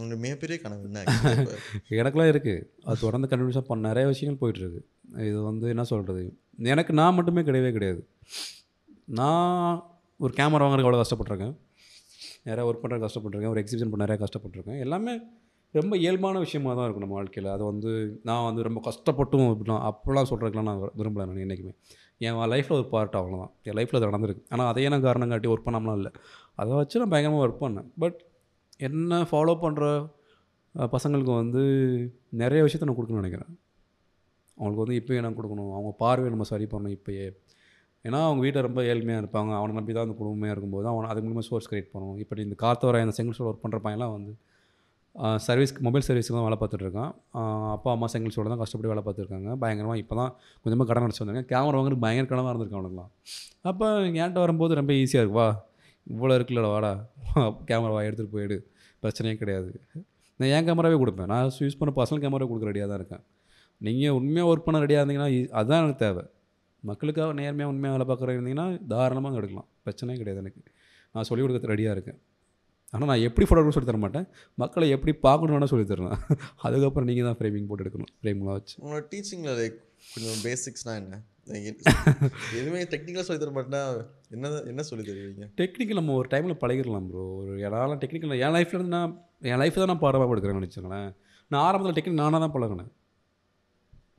உங்களோட 0.00 0.18
மிகப்பெரிய 0.18 0.60
கனவு 0.60 0.82
என்ன? 0.82 1.02
எனக்குலாம் 2.00 2.30
இருக்குது 2.32 2.66
அது 2.84 2.98
தொடர்ந்து 3.00 3.30
கண்டினியூஸாக 3.30 3.60
பண்ண 3.60 3.88
நிறைய 3.88 4.08
விஷயங்கள் 4.08 4.40
போயிட்டுருக்கு. 4.42 4.80
இது 5.28 5.42
வந்து 5.42 5.68
என்ன 5.68 5.84
சொல்கிறது 5.84 6.36
எனக்கு 6.58 6.92
நான் 6.92 7.14
மட்டுமே 7.14 7.40
கிடையவே 7.40 7.72
கிடையாது. 7.72 8.08
நான் 9.04 9.84
ஒரு 10.16 10.32
கேமரா 10.36 10.64
வாங்குறதுக்கு 10.64 10.90
அவ்வளோ 10.90 11.02
கஷ்டப்பட்டிருக்கேன். 11.02 11.54
நிறையா 12.44 12.66
ஒர்க் 12.68 12.82
பண்ணுறது 12.82 13.06
கஷ்டப்பட்டிருக்கேன். 13.06 13.48
ஒரு 13.48 13.62
எக்ஸிபிஷன் 13.64 13.90
பண்ண 13.90 14.04
நிறையா 14.06 14.20
கஷ்டப்பட்டிருக்கேன். 14.24 14.78
எல்லாமே 14.78 15.20
ரொம்ப 15.72 15.96
இயல்பான 15.96 16.38
விஷயமா 16.38 16.70
தான் 16.74 16.84
இருக்கும் 16.84 17.04
நம்ம 17.04 17.14
வாழ்க்கையில். 17.14 17.52
அது 17.52 17.64
வந்து 17.64 17.90
நான் 18.22 18.44
வந்து 18.44 18.62
ரொம்ப 18.62 18.80
கஷ்டப்பட்டும் 18.88 19.48
அப்படிலாம் 19.50 19.84
அப்போலாம் 19.90 20.28
சொல்கிறதுக்குலாம் 20.30 20.70
நான் 20.70 20.80
விரும்பலை 21.00 21.26
நான் 21.26 21.36
என்றைக்குமே 21.36 21.74
என் 22.18 22.38
லைஃப்பில் 22.52 22.78
ஒரு 22.78 22.88
பார்ட் 22.88 23.14
அவ்வளோதான் 23.14 23.52
என் 23.62 23.76
லைஃப்பில் 23.78 23.98
அது 23.98 24.10
நடந்திருக்கு. 24.10 24.42
ஆனால் 24.48 24.66
அதையே 24.66 24.88
நான் 24.88 25.00
காரணம் 25.00 25.28
காட்டி 25.28 25.48
ஒர்க் 25.48 25.66
பண்ணாமலாம் 25.68 25.96
இல்லை. 25.96 26.12
அதை 26.54 26.72
வச்சு 26.76 26.98
நான் 26.98 27.08
பயங்கரமாக 27.08 27.44
ஒர்க் 27.46 27.62
பண்ணேன். 27.64 27.88
பட் 27.98 28.18
என்ன 28.88 29.20
ஃபாலோ 29.30 29.54
பண்ணுற 29.64 29.84
பசங்களுக்கு 30.94 31.32
வந்து 31.42 31.62
நிறைய 32.42 32.60
விஷயத்த 32.66 32.88
நான் 32.88 32.98
கொடுக்கணும்னு 32.98 33.22
நினைக்கிறேன். 33.24 33.52
அவங்களுக்கு 34.58 34.84
வந்து 34.84 34.98
இப்போயே 35.00 35.20
நான் 35.24 35.36
கொடுக்கணும். 35.38 35.72
அவங்க 35.76 35.90
பார்வையை 36.02 36.30
நம்ம 36.34 36.46
சரி 36.52 36.66
பண்ணணும் 36.72 36.96
இப்போயே. 36.98 37.26
ஏன்னா 38.04 38.18
அவங்க 38.26 38.40
வீட்டில் 38.44 38.66
ரொம்ப 38.68 38.80
ஏழ்மையாக 38.90 39.22
இருப்பாங்க. 39.22 39.50
அவனை 39.60 39.72
நம்பி 39.78 39.92
தான் 39.96 40.06
அந்த 40.06 40.16
குடும்பமே 40.20 40.50
இருக்கும்போது 40.54 40.86
அவன் 40.92 41.10
அது 41.12 41.22
மூலமாக 41.24 41.46
சோர்ஸ் 41.48 41.68
கிரியேட் 41.70 41.90
பண்ணணும் 41.94 42.20
இப்படி 42.24 42.40
இந்த 42.46 42.56
காத்தவரை 42.64 43.00
அந்த 43.06 43.14
செங்கல் 43.18 43.36
சோல் 43.38 43.48
ஒர்க் 43.50 43.64
பண்ணுற 43.64 43.80
பையன்லாம் 43.86 44.14
வந்து 44.16 44.32
சர்வீஸ் 45.46 45.72
மொபைல் 45.86 46.04
சர்வீஸுக்கு 46.06 46.36
தான் 46.38 46.46
வேலை 46.48 46.58
பார்த்துட்ருக்கான் 46.58 47.12
அப்பா 47.76 47.90
அம்மா 47.94 48.06
செங்கல் 48.12 48.34
சோட 48.34 48.48
தான் 48.52 48.60
கஷ்டப்பட்டு 48.62 48.92
வேலை 48.92 49.02
பார்த்துருக்காங்க 49.06 49.56
பயங்கரமாக 49.62 50.02
இப்போ 50.02 50.14
தான் 50.20 50.30
கொஞ்சமாக 50.64 50.86
கடன் 50.90 51.06
அடிச்சு 51.06 51.22
வந்தாங்க 51.22 51.42
கேமரா 51.52 51.76
வாங்குறது 51.78 52.02
பயங்கர 52.04 52.26
கடனாக 52.30 52.52
இருந்திருக்கான் 52.52 52.80
அவனுக்குலாம் 52.80 53.10
அப்போ 53.70 53.86
என்கிட்ட 54.08 54.40
வரும்போது 54.44 54.78
ரொம்ப 54.80 54.92
ஈஸியாக 55.00 55.24
இருக்குவா 55.24 55.48
இவ்வளோ 56.06 56.34
இருக்குல்லடா 56.38 56.70
வாடா. 56.74 56.92
கேமரா 57.68 57.92
வா 57.96 58.02
எடுத்துகிட்டு 58.02 58.36
போயிடு. 58.36 58.56
பிரச்சனையே 59.02 59.34
கிடையாது. 59.34 59.70
நான் 60.40 60.48
என் 60.48 60.66
கேமராவே 60.66 60.96
கொடுப்பேன்? 60.98 61.26
நான் 61.26 61.50
யூஸ் 61.58 61.78
பண்ண 61.78 61.92
பர்சனல் 61.96 62.22
கேமரா 62.24 62.46
கொடுக்க 62.48 62.70
ரெடியாக 62.70 62.88
தான் 62.88 63.00
இருக்கேன். 63.00 63.24
நீங்கள் 63.80 64.10
உண்மையாக 64.10 64.50
ஒர்க் 64.52 64.66
பண்ண 64.66 64.78
ரெடியாக 64.80 65.02
இருந்தீங்கன்னா 65.02 65.50
அதுதான் 65.50 65.82
எனக்கு 65.82 66.04
தேவை. 66.04 66.24
மக்களுக்காக 66.82 67.32
நேர்மையாக 67.32 67.72
உண்மையாக 67.72 67.96
வேலை 67.96 68.06
பார்க்குற 68.10 68.34
இருந்தீங்கன்னா 68.36 68.86
தாராளமாக 68.88 69.36
எடுக்கலாம். 69.36 69.68
பிரச்சனையே 69.84 70.18
கிடையாது 70.18 70.40
எனக்கு. 70.44 70.60
நான் 71.14 71.24
சொல்லிக் 71.24 71.46
கொடுக்க 71.46 71.74
ரெடியாக 71.74 71.96
இருக்கேன். 71.96 72.18
ஆனால் 72.92 73.08
நான் 73.08 73.20
எப்படி 73.20 73.46
ஃபோட்டோகிராஃப் 73.46 73.76
சொல்லி 73.76 73.88
தர 73.90 73.96
மாட்டேன். 73.96 74.26
மக்களை 74.54 74.88
எப்படி 74.90 75.12
பார்க்கணும்னு 75.16 75.56
வேணால் 75.56 75.72
சொல்லி 75.72 75.86
தருவேன் 75.86 76.18
அதுக்கப்புறம் 76.62 77.08
நீங்கள் 77.08 77.28
தான் 77.28 77.38
ஃப்ரேமிங் 77.38 77.66
போட்டு 77.66 77.84
எடுக்கணும். 77.84 78.10
ஃப்ரேம்லாம் 78.20 78.56
வச்சு. 78.58 78.74
உங்களோட 78.82 79.04
டீச்சிங்கில் 79.12 79.58
லைக் 79.60 79.76
கொஞ்சம் 80.14 80.40
பேசிக்ஸ்னால் 80.46 80.98
என்ன? 81.02 81.22
எதுவுமே 82.58 82.80
டெக்னிக்கலாக 82.82 83.26
சொல்லி 83.28 83.40
தர 83.42 83.52
மாட்டேன்னா 83.54 83.82
என்ன 84.34 84.48
என்ன 84.70 84.82
சொல்லி 84.88 85.04
தருவீங்க? 85.06 85.46
டெக்னிக்கல் 85.60 85.98
நம்ம 86.00 86.14
ஒரு 86.20 86.28
டைமில் 86.32 86.60
பழகிடலாம் 86.62 87.06
ப்ரோ 87.10 87.22
ஒரு 87.40 87.52
என்னால் 87.66 87.94
டெக்னிக்கல் 88.02 88.34
என் 88.46 88.54
லைஃப்பில் 88.56 88.78
இருந்து 88.78 88.96
நான் 88.96 89.14
என் 89.50 89.60
லைஃப் 89.62 89.78
தான் 89.82 89.90
நான் 89.92 90.02
பாடமாக 90.04 90.34
எடுக்கிறேன்னு 90.34 90.66
வச்சுக்கோங்களேன் 90.66 91.08
நான் 91.50 91.62
ஆரம்பத்தில் 91.68 91.96
டெக்னிக் 91.96 92.20
நானாக 92.20 92.40
தான் 92.44 92.54
பழகினேன். 92.56 92.90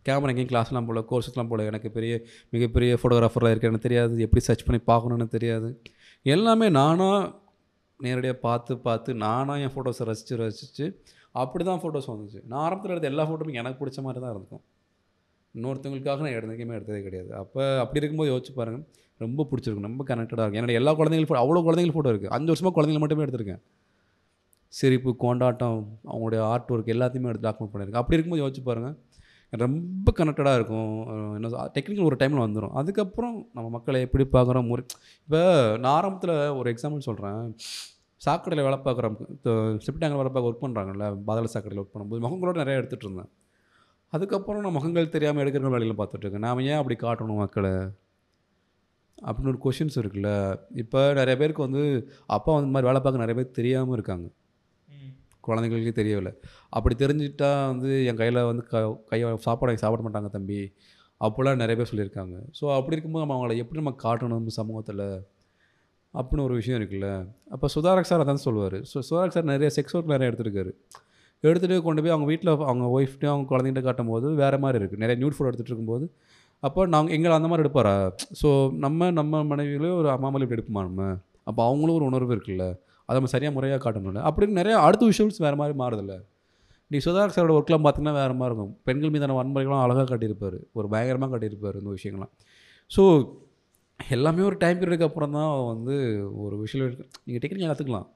கேமரா 0.07 0.31
எங்கேயும் 0.33 0.51
கிளாஸ்லாம் 0.51 0.87
போல 0.89 1.01
கோர்ஸஸ்லாம் 1.11 1.51
போல 1.51 1.65
எனக்கு 1.71 1.89
பெரிய 1.97 2.13
மிகப்பெரிய 2.53 2.97
ஃபோட்டோகிராஃபராக 3.01 3.53
இருக்கேன்னு 3.53 3.85
தெரியாது. 3.87 4.13
எப்படி 4.25 4.41
சர்ச் 4.47 4.65
பண்ணி 4.67 4.81
பார்க்கணுன்னு 4.91 5.27
தெரியாது. 5.37 5.69
எல்லாமே 6.35 6.69
நானாக 6.79 7.19
நேரடியாக 7.99 8.37
பார்த்து 8.47 8.73
பார்த்து 8.87 9.13
நானாக 9.25 9.63
என் 9.65 9.73
ஃபோட்டோஸை 9.75 10.05
ரசித்து 10.11 10.39
ரசித்து 10.43 10.85
அப்படி 11.41 11.63
தான் 11.63 11.81
ஃபோட்டோஸ் 11.81 12.11
வந்துச்சு. 12.13 12.39
நான் 12.49 12.63
ஆரம்பத்தில் 12.67 12.93
எடுத்த 12.95 13.11
எல்லா 13.13 13.25
ஃபோட்டோவும் 13.29 13.59
எனக்கு 13.61 13.79
பிடிச்ச 13.81 13.99
மாதிரி 14.05 14.21
தான் 14.25 14.33
இருக்கும் 14.35 14.63
இன்னொருத்தவங்களுக்காக 15.55 16.23
நான் 16.25 16.35
எடுத்ததுக்குமே 16.37 16.75
எடுத்ததே 16.79 17.01
கிடையாது. 17.07 17.31
அப்போ 17.41 17.61
அப்படி 17.83 17.99
இருக்கும்போது 18.01 18.31
யோசிச்சு 18.33 18.53
பாருங்கள் 18.59 18.85
ரொம்ப 19.25 19.45
பிடிச்சிருக்கும். 19.49 19.87
ரொம்ப 19.89 20.03
கனெக்டடாக 20.09 20.43
இருக்கும். 20.43 20.59
என்னோட 20.61 20.75
எல்லா 20.81 20.91
குழந்தைங்களும் 20.99 21.43
அவ்வளோ 21.43 21.61
குழந்தைங்க 21.67 21.95
ஃபோட்டோ 21.95 22.11
இருக்குது 22.13 22.33
அஞ்சு 22.37 22.51
வருஷமாக 22.53 22.73
குழந்தைங்க 22.77 23.01
மட்டுமே 23.03 23.25
எடுத்திருக்கேன். 23.25 23.61
சிரிப்பு 24.73 25.11
கொண்டாட்டம் 25.23 25.79
அவங்களுடைய 26.11 26.41
ஆர்ட் 26.51 26.69
ஒர்க் 26.73 26.91
எல்லாத்தையுமே 26.95 27.29
எடுத்து 27.31 27.47
டாக்குமெண்ட் 27.47 27.73
பண்ணியிருக்கேன். 27.73 28.03
அப்படி 28.03 28.17
இருக்கும்போது 28.17 28.43
யோசிச்சு 28.43 28.63
பாருங்கள் 28.69 28.97
ரொம்ப 29.63 30.09
கனெக்டடாக 30.19 30.59
இருக்கும். 30.59 30.91
என்ன 31.37 31.49
டெக்னிக்கல் 31.77 32.07
ஒரு 32.09 32.17
டைமில் 32.21 32.43
வந்துடும் 32.45 32.75
அதுக்கப்புறம் 32.81 33.35
நம்ம 33.55 33.67
மக்களை 33.75 33.99
எப்படி 34.07 34.25
பார்க்குறோம்? 34.35 34.67
முறை 34.71 34.83
இப்போ 35.27 35.41
நான் 35.83 35.95
ஆரம்பத்தில் 35.97 36.35
ஒரு 36.59 36.67
எக்ஸாம்பிள் 36.73 37.07
சொல்கிறேன் 37.09 37.41
சாக்கடையில் 38.21 38.65
வேலை 38.67 38.77
பார்க்குறோம் 38.87 39.17
செப்டாங்கில் 39.85 40.19
வேலை 40.21 40.31
பார்க்க 40.31 40.49
ஒர்க் 40.49 40.63
பண்ணுறாங்கல்ல 40.65 41.05
பாதாள 41.27 41.49
சாக்கடையில் 41.55 41.81
ஒர்க் 41.83 41.93
பண்ணும்போது 41.95 42.23
முகங்களோட 42.25 42.57
நிறையா 42.63 42.79
எடுத்துகிட்டு 42.81 43.07
இருந்தேன். 43.07 43.31
அதுக்கப்புறம் 44.11 44.61
நான் 44.61 44.71
முகங்கள் 44.71 45.09
தெரியாமல் 45.09 45.43
எடுக்கிற 45.43 45.69
வேலையில் 45.69 45.97
பார்த்துட்ருக்கேன் 45.97 46.45
நாம் 46.45 46.59
ஏன் 46.59 46.79
அப்படி 46.81 46.95
காட்டணும் 47.01 47.35
மக்களை? 47.35 47.71
அப்படின்னு 49.25 49.53
ஒரு 49.53 49.59
கொஷின்ஸ் 49.63 49.97
இருக்குல்ல. 49.97 50.59
இப்போ 50.73 51.13
நிறைய 51.13 51.37
பேருக்கு 51.37 51.61
வந்து 51.61 52.09
அப்பா 52.25 52.53
வந்து 52.53 52.67
இந்த 52.67 52.75
மாதிரி 52.75 52.89
வேலை 52.89 53.01
பார்க்க 53.01 53.25
நிறைய 53.25 53.43
பேர் 53.43 53.51
தெரியாமல் 53.51 53.93
இருக்காங்க. 53.93 54.27
குழந்தைங்களுக்கே 55.47 55.91
தெரியவில்லை. 55.91 56.33
அப்படி 56.69 56.95
தெரிஞ்சுட்டா 56.95 57.67
வந்து 57.67 58.05
என் 58.05 58.15
கையில் 58.15 58.43
வந்து 58.43 58.63
க 58.63 58.99
கையை 59.09 59.37
சாப்பாடு 59.37 59.77
சாப்பிட 59.77 60.09
மாட்டாங்க 60.09 60.29
தம்பி. 60.29 60.73
அப்போல்லாம் 61.19 61.55
நிறைய 61.55 61.83
பேர் 61.83 61.91
சொல்லியிருக்காங்க. 61.91 62.35
ஸோ 62.61 62.75
அப்படி 62.75 62.95
இருக்கும்போது 62.97 63.25
நம்ம 63.25 63.35
அவங்கள 63.37 63.57
எப்படி 63.57 63.81
நம்ம 63.81 63.95
காட்டணும் 64.03 64.47
சமூகத்தில்? 64.47 65.23
அப்படின்னு 66.13 66.43
ஒரு 66.43 66.53
விஷயம் 66.53 66.81
இருக்குல்ல. 66.81 67.27
அப்போ 67.49 67.67
சுதாரக் 67.75 68.01
சார் 68.01 68.27
அதான் 68.27 68.45
சொல்லுவார். 68.47 68.73
ஸோ 68.73 68.99
சுதாரக் 69.09 69.35
சார் 69.35 69.43
நிறைய 69.43 69.71
செக்ஸ் 69.75 69.93
ஒர்க் 69.93 70.13
நிறைய 70.17 70.31
எடுத்திருக்காரு. 70.31 70.73
எடுத்துகிட்டு 71.43 71.85
கொண்டு 71.87 72.01
போய் 72.03 72.13
அவங்க 72.15 72.27
வீட்டில் 72.31 72.51
அவங்க 72.71 72.85
ஒய்ஃப்ட்டையும் 72.97 73.33
அவங்க 73.33 73.47
குழந்தைகிட்ட 73.51 73.81
காட்டும் 73.87 74.11
போது 74.13 74.27
வேறு 74.41 74.57
மாதிரி 74.63 74.79
இருக்குது 74.81 75.03
நிறைய 75.03 75.17
நியூட் 75.21 75.35
ஃபோட்டோ 75.35 75.49
எடுத்துகிட்டு 75.49 75.73
இருக்கும்போது. 75.73 76.05
அப்போ 76.67 76.81
நாங்கள் 76.95 77.13
எங்களை 77.17 77.35
அந்த 77.39 77.47
மாதிரி 77.51 77.63
எடுப்பாரா? 77.65 77.93
ஸோ 78.41 78.49
நம்ம 78.85 79.09
நம்ம 79.19 79.43
மனைவிகளே 79.51 79.91
ஒரு 80.01 80.09
அம்மா 80.15 80.29
மேலே 80.33 80.45
இப்படி 80.45 80.57
எடுப்போமா 80.57 80.83
நம்ம? 80.89 81.07
அப்போ 81.49 81.61
அவங்களும் 81.69 81.97
ஒரு 81.99 82.05
உணர்வு 82.09 82.33
இருக்குல்ல. 82.35 82.65
அதை 83.07 83.15
நம்ம 83.19 83.31
சரியாக 83.35 83.53
முறையாக 83.55 83.79
காட்டணும்ல. 83.85 84.21
அப்படின்னு 84.29 84.59
நிறைய 84.61 84.75
அடுத்த 84.87 85.03
விஷுவல்ஸ் 85.11 85.41
வேறு 85.45 85.59
மாதிரி 85.61 85.75
மாறுதில்ல. 85.81 86.15
நீ 86.91 86.97
சுதாகர் 87.05 87.33
சாரோட 87.35 87.53
ஒர்க்லாம் 87.57 87.83
பார்த்தீங்கன்னா 87.85 88.15
வேறு 88.19 88.35
மாதிரி 88.39 88.51
இருக்கும். 88.51 88.71
பெண்கள் 88.87 89.13
மீதான 89.15 89.35
வன்முறைகள்லாம் 89.39 89.83
அழகாக 89.85 90.05
காட்டியிருப்பார். 90.11 90.57
ஒரு 90.79 90.87
பயங்கரமாக 90.93 91.31
காட்டியிருப்பார் 91.33 91.79
இந்த 91.81 91.91
விஷயங்கள்லாம். 91.97 92.33
ஸோ 92.91 93.03
எல்லாமே 93.99 94.43
ஒரு 94.49 94.57
டைம் 94.63 94.79
பீரியடுக்கு 94.79 95.09
அப்புறம் 95.09 95.35
தான் 95.37 95.51
வந்து 95.71 95.95
ஒரு 96.43 96.55
விஷயம் 96.63 96.87
நீங்கள் 97.25 97.41
டெக்னிக்காக 97.43 97.69
கற்றுக்கலாம் 97.71 98.07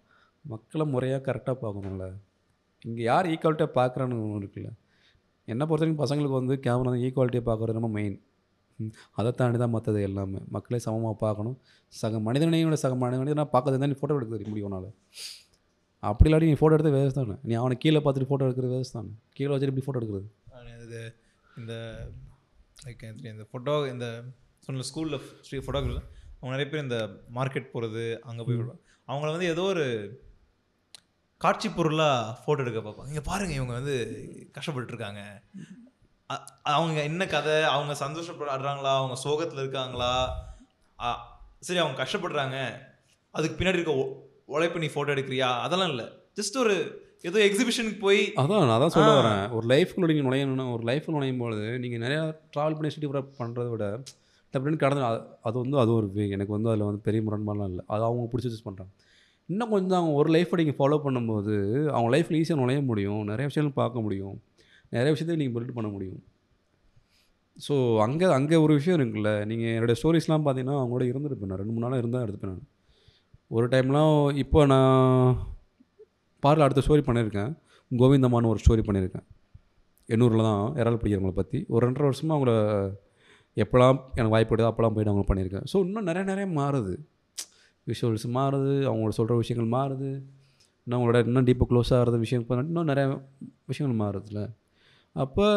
மக்களை 0.45 0.85
முறையாக 0.93 1.21
கரெக்டாக 1.27 1.57
பார்க்கணும்ல. 1.63 2.07
இங்கே 2.89 3.03
யார் 3.11 3.29
ஈக்குவாலிட்டியாக 3.33 3.71
பார்க்குறான்னு 3.79 4.17
ஒன்று 4.23 4.41
இருக்குல்ல. 4.41 4.69
என்னை 5.47 5.63
பொறுத்த 5.69 5.83
வரைக்கும் 5.83 6.03
பசங்களுக்கு 6.03 6.39
வந்து 6.39 6.55
கேமரா 6.65 6.89
வந்து 6.89 7.03
ஈக்குவாலிட்டியாக 7.07 7.45
பார்க்குறது 7.49 7.77
ரொம்ப 7.79 7.91
மெயின் 7.97 8.17
அதை 9.19 9.29
தாண்டி 9.39 9.57
தான் 9.61 9.73
மற்றது 9.75 9.99
எல்லாமே. 10.07 10.39
மக்களே 10.55 10.79
சமமாக 10.85 11.15
பார்க்கணும். 11.25 11.57
சக 11.99 12.19
மனிதனையும் 12.27 12.69
விட 12.69 12.77
சக 12.85 12.95
மனிதனை 13.03 13.45
பார்க்கறது 13.53 13.79
தான் 13.83 13.91
நீ 13.93 13.97
ஃபோட்டோ 13.99 14.15
எடுக்க 14.19 14.37
தெரிய 14.37 14.49
முடியும் 14.53 14.69
உன்னால் 14.69 14.89
அப்படி 16.09 16.27
இல்லாட்டி 16.29 16.49
நீ 16.51 16.57
ஃபோட்டோ 16.61 16.75
எடுத்து 16.77 16.91
வேஸ்ட் 16.95 17.19
தானே? 17.19 17.35
நீ 17.49 17.53
அவனை 17.59 17.75
கீழே 17.83 17.99
பார்த்துட்டு 18.05 18.29
ஃபோட்டோ 18.31 18.47
எடுக்கிறது 18.47 18.73
வேஸ்ட் 18.77 18.95
தானே? 18.97 19.11
கீழே 19.37 19.49
வச்சுட்டு 19.53 19.73
இப்படி 19.73 19.85
ஃபோட்டோ 19.85 19.99
எடுக்கிறது? 20.01 20.27
இது 20.87 20.99
இந்த 21.61 21.73
லைக் 22.85 23.05
இந்த 23.33 23.45
ஃபோட்டோ 23.51 23.75
இந்த 23.93 24.07
சொன்ன 24.65 24.85
ஸ்கூலில் 24.89 25.17
ஸ்ரீ 25.47 25.57
ஃபோட்டோகிராஃபர் 25.65 26.05
அவங்க 26.37 26.51
நிறைய 26.55 26.67
பேர் 26.71 26.85
இந்த 26.85 26.99
மார்க்கெட் 27.37 27.71
போகிறது 27.73 28.03
அங்கே 28.29 28.43
போய் 28.47 28.57
விடுவாங்க. 28.59 28.81
அவங்கள 29.07 29.29
வந்து 29.35 29.47
ஏதோ 29.53 29.63
ஒரு 29.73 29.85
காட்சி 31.45 31.69
பொருளாக 31.69 32.37
ஃபோட்டோ 32.45 32.59
எடுக்க 32.59 32.79
பார்ப்பாங்க. 32.79 33.07
இங்கே 33.07 33.21
பாருங்க 33.23 33.53
இவங்க 33.53 33.73
வந்து 33.73 33.95
கஷ்டப்பட்டு 34.51 34.93
இருக்காங்க 34.93 35.21
அ- 36.31 36.45
அவங்க 36.63 37.01
என்ன 37.03 37.27
கதை? 37.27 37.63
அவங்க 37.63 37.93
சந்தோஷப்படுறாங்களா? 38.05 38.95
அவங்க 38.95 39.15
சோகத்தில் 39.15 39.59
இருக்காங்களா? 39.59 40.13
சரி 41.59 41.79
அவங்க 41.79 42.03
கஷ்டப்படுறாங்க. 42.03 42.57
அதுக்கு 43.31 43.63
பின்னாடி 43.63 43.73
இருக்க 43.73 43.91
உழைப்பு 44.45 44.79
நீ 44.79 44.85
ஃபோட்டோ 44.85 45.13
எடுக்கிறியா? 45.13 45.59
அதெல்லாம் 45.59 45.89
இல்லை. 45.89 46.05
ஜஸ்ட் 46.35 46.57
ஒரு 46.57 46.75
ஏதோ 47.21 47.39
எக்ஸிபிஷனுக்கு 47.39 47.99
போய் 47.99 48.31
அதான் 48.35 48.67
நான் 48.67 48.81
அதான் 48.81 48.87
சொல்ல. 48.87 49.21
வரேன். 49.21 49.51
ஒரு 49.51 49.67
லைஃப்குள்ள 49.67 50.13
நீங்கள் 50.13 50.25
நுழையணும்னா 50.25 50.73
ஒரு 50.73 50.83
லைஃப்பில் 50.83 51.11
நுழையும் 51.11 51.37
பொழுது 51.37 51.79
நீங்கள் 51.79 52.09
நிறையா 52.09 52.21
ட்ராவல் 52.21 52.75
பண்ணி 52.75 52.89
சுற்றி 52.89 53.07
பண்ணுறத 53.07 53.69
விட 53.69 54.03
டப்புன்னு 54.53 54.75
கடந்து 54.75 55.03
அது- 55.03 55.25
அது 55.41 55.59
வந்து 55.59 55.79
அது 55.79 55.93
ஒரு 55.93 56.11
எனக்கு 56.15 56.53
வந்து 56.53 56.69
அதில் 56.69 56.83
வந்து 56.83 56.99
பெரிய 56.99 57.23
முரண்பாடுலாம் 57.23 57.69
இல்லை. 57.69 57.85
அது 57.87 58.03
அவங்க 58.03 58.27
பிடிச்சி 58.33 58.45
சூஸ் 58.45 58.67
பண்ணுறாங்க 58.67 58.93
இன்னும் 59.51 59.73
கொஞ்சம் 59.75 59.97
அவங்க 59.99 60.13
ஒரு 60.21 60.29
லைஃப்பை 60.35 60.57
நீங்கள் 60.61 60.77
ஃபாலோ 60.79 60.97
பண்ணும்போது 61.05 61.55
அவங்க 61.95 62.09
லைஃப்பில் 62.15 62.37
ஈஸியாக 62.41 62.59
நுழைய 62.61 62.79
முடியும். 62.91 63.21
நிறைய 63.31 63.45
விஷயங்கள் 63.49 63.79
பார்க்க 63.81 64.05
முடியும். 64.05 64.35
நிறைய 64.95 65.09
விஷயத்தையும் 65.13 65.41
நீங்கள் 65.41 65.57
பில்ட் 65.57 65.75
பண்ண 65.77 65.89
முடியும். 65.95 66.21
ஸோ 67.65 67.75
அங்கே 68.05 68.27
அங்கே 68.37 68.57
ஒரு 68.63 68.73
விஷயம் 68.79 68.97
இருக்குல்ல. 68.99 69.31
நீங்கள் 69.49 69.73
என்னுடைய 69.75 69.97
ஸ்டோரிஸ்லாம் 69.99 70.45
பார்த்தீங்கன்னா 70.45 70.77
அவங்களோட 70.81 71.03
இருந்திருப்பேன் 71.11 71.51
நான். 71.51 71.61
ரெண்டு 71.61 71.73
மூணு 71.75 71.85
நாளாக 71.85 72.01
இருந்தால் 72.03 72.23
எடுத்துப்பேன் 72.25 72.53
நான். 72.53 72.65
ஒரு 73.55 73.65
டைம்லாம் 73.73 74.15
இப்போ 74.43 74.59
நான் 74.73 75.29
பாரில் 76.43 76.65
அடுத்த 76.65 76.83
ஸ்டோரி 76.85 77.03
பண்ணியிருக்கேன். 77.09 77.51
கோவிந்தம்மான்னு 77.91 78.51
ஒரு 78.53 78.61
ஸ்டோரி 78.63 78.83
பண்ணியிருக்கேன். 78.87 79.25
எண்ணூரில் 80.09 80.47
தான் 80.49 80.63
இறால் 80.81 80.99
பிடிக்கிறவங்கள 81.01 81.35
பற்றி 81.41 81.59
ஒரு 81.73 81.81
ரெண்டரை 81.87 82.07
வருஷமாக 82.09 82.35
அவங்கள 82.37 82.53
எப்போலாம் 83.63 83.97
எனக்கு 84.17 84.33
வாய்ப்பு 84.33 84.51
கிடையாது 84.53 84.71
அப்போலாம் 84.71 84.95
போய்ட்டு 84.95 85.11
அவங்களை 85.11 85.27
பண்ணியிருக்கேன். 85.29 85.65
ஸோ 85.71 85.77
இன்னும் 85.85 86.07
நிறைய 86.09 86.23
நிறைய 86.31 86.47
மாறுது. 86.59 86.95
விஷுவல்ஸ் 87.87 88.27
மாறுது 88.37 88.73
அவங்களோட 88.89 89.13
சொல்கிற 89.19 89.35
விஷயங்கள் 89.41 89.73
மாறுது. 89.77 90.09
இன்னும் 90.87 90.97
அவங்களோட 90.97 91.19
இன்னும் 91.29 91.47
டீப்பாக 91.49 91.67
க்ளோஸ் 91.71 91.91
ஆகிறது 91.97 92.17
விஷயம் 92.23 92.45
இன்னும் 92.69 92.89
நிறைய 92.91 93.05
விஷயங்கள் 93.71 93.99
மாறுதுல 94.03 94.41
அப்போ 95.15 95.47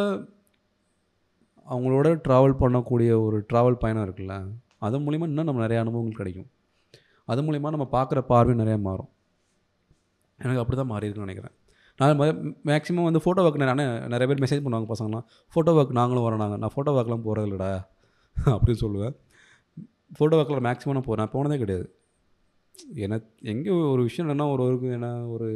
அவங்களோட 1.66 2.09
ட்ராவல் 2.26 2.61
பண்ணக்கூடிய 2.61 3.11
ஒரு 3.24 3.39
ட்ராவல் 3.51 3.81
பயணம் 3.83 4.05
இருக்குல்ல 4.07 4.35
அது 4.87 4.99
மூலிமா 5.07 5.26
இன்னும் 5.31 5.49
நம்ம 5.49 5.62
நிறைய 5.64 5.79
அனுபவங்கள் 5.83 6.18
கிடைக்கும். 6.20 6.49
அது 7.29 7.41
மூலிமா 7.47 7.72
நம்ம 7.74 7.87
பார்க்குற 7.95 8.18
பார்வை 8.33 8.53
நிறையா 8.61 8.79
மாறும். 8.89 9.11
எனக்கு 10.41 10.61
அப்படி 10.62 10.76
தான் 10.81 10.91
மாறி 10.93 11.07
இருக்குன்னு 11.07 11.29
நினைக்கிறேன். 11.29 11.55
நான் 12.01 12.20
மேக்ஸிமம் 12.70 13.07
வந்து 13.09 13.20
ஃபோட்டோ 13.24 13.43
ஒர்க் 13.47 13.59
நான் 13.61 13.83
நிறைய 14.12 14.26
பேர் 14.31 14.43
மெசேஜ் 14.45 14.62
பண்ணுவாங்க 14.64 14.89
பசங்களாம் 14.93 15.24
ஃபோட்டோ 15.55 15.72
ஒர்க் 15.79 15.97
நாங்களும் 15.99 16.26
வரோம் 16.26 16.43
நாங்கள் 16.43 16.61
நான் 16.64 16.74
ஃபோட்டோ 16.74 16.93
ஒர்க்லாம் 16.99 17.24
போகிறது 17.26 17.47
இல்லைடா 17.49 17.70
அப்படின்னு 18.55 18.81
சொல்லுவேன். 18.85 19.14
ஃபோட்டோ 20.18 20.37
ஒர்க்கில் 20.41 20.66
மேக்ஸிமம் 20.68 20.97
நான் 20.99 21.07
போகிறேன் 21.09 21.24
நான் 21.24 21.35
போனதே 21.37 21.59
கிடையாது. 21.62 21.87
எனக்கு 23.07 23.29
எங்கே 23.53 23.70
ஒரு 23.93 24.03
விஷயம் 24.09 24.26
என்னென்னா 24.26 24.47
ஒரு 24.55 24.62
ஒரு 24.68 24.93
என்ன 24.99 25.09
ஒரு 25.35 25.49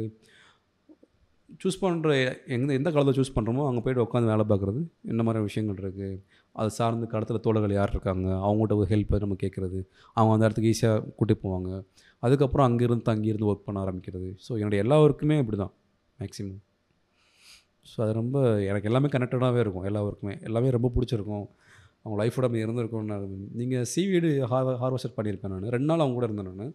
சூஸ் 1.63 1.77
பண்ணுற 1.81 2.11
எந்த 2.55 2.69
எந்த 2.79 2.89
காலத்தில் 2.91 3.17
சூஸ் 3.19 3.35
பண்ணுறோமோ 3.35 3.63
அங்கே 3.69 3.81
போய்ட்டு 3.85 4.03
உட்காந்து 4.05 4.31
வேலை 4.31 4.45
பார்க்குறது 4.51 4.79
என்ன 5.11 5.21
மாதிரி 5.27 5.43
விஷயங்கள் 5.49 5.81
இருக்குது 5.83 6.09
அது 6.55 6.69
சார்ந்து 6.77 7.05
கடத்தில் 7.13 7.43
தோழர்கள் 7.45 7.75
யார் 7.77 7.93
இருக்காங்க 7.95 8.27
அவங்கள்ட்ட 8.47 8.75
ஒரு 8.79 8.87
ஹெல்ப் 8.93 9.13
நம்ம 9.23 9.37
கேட்குறது 9.43 9.79
அவங்க 10.17 10.33
அந்த 10.35 10.47
இடத்துக்கு 10.47 10.71
ஈஸியாக 10.73 11.05
கூட்டி 11.19 11.35
போவாங்க. 11.43 11.69
அதுக்கப்புறம் 12.23 12.67
அங்கேருந்து 12.67 13.07
தங்கியிருந்து 13.09 13.49
ஒர்க் 13.51 13.67
பண்ண 13.67 13.79
ஆரம்பிக்கிறது. 13.85 14.29
ஸோ 14.45 14.51
என்னுடைய 14.61 14.83
எல்லா 14.85 14.97
ஒர்க்குமே 15.05 15.37
இப்படி 15.43 15.57
தான் 15.63 15.73
மேக்ஸிமம் 16.19 16.61
ஸோ 17.91 17.97
அது 18.03 18.11
ரொம்ப 18.21 18.37
எனக்கு 18.69 18.89
எல்லாமே 18.89 19.09
கனெக்டடாகவே 19.15 19.61
இருக்கும் 19.63 19.87
எல்லா 19.89 20.01
ஒர்க்குமே 20.07 20.35
எல்லாமே 20.49 20.69
ரொம்ப 20.77 20.89
பிடிச்சிருக்கும். 20.95 21.45
அவங்க 22.03 22.15
லைஃபோட 22.21 22.45
அப்படி 22.47 23.03
நான் 23.11 23.25
நீங்கள் 23.59 23.85
சிவிடு 23.93 24.29
ஹார் 24.51 24.69
ஹார்வெஸ்டர் 24.83 25.15
பண்ணியிருப்பேன் 25.17 25.53
நான். 25.53 25.69
ரெண்டு 25.75 25.89
நாள் 25.89 26.03
அவங்க 26.03 26.17
கூட 26.19 26.27
இருந்தேன் 26.29 26.49
நான். 26.61 26.73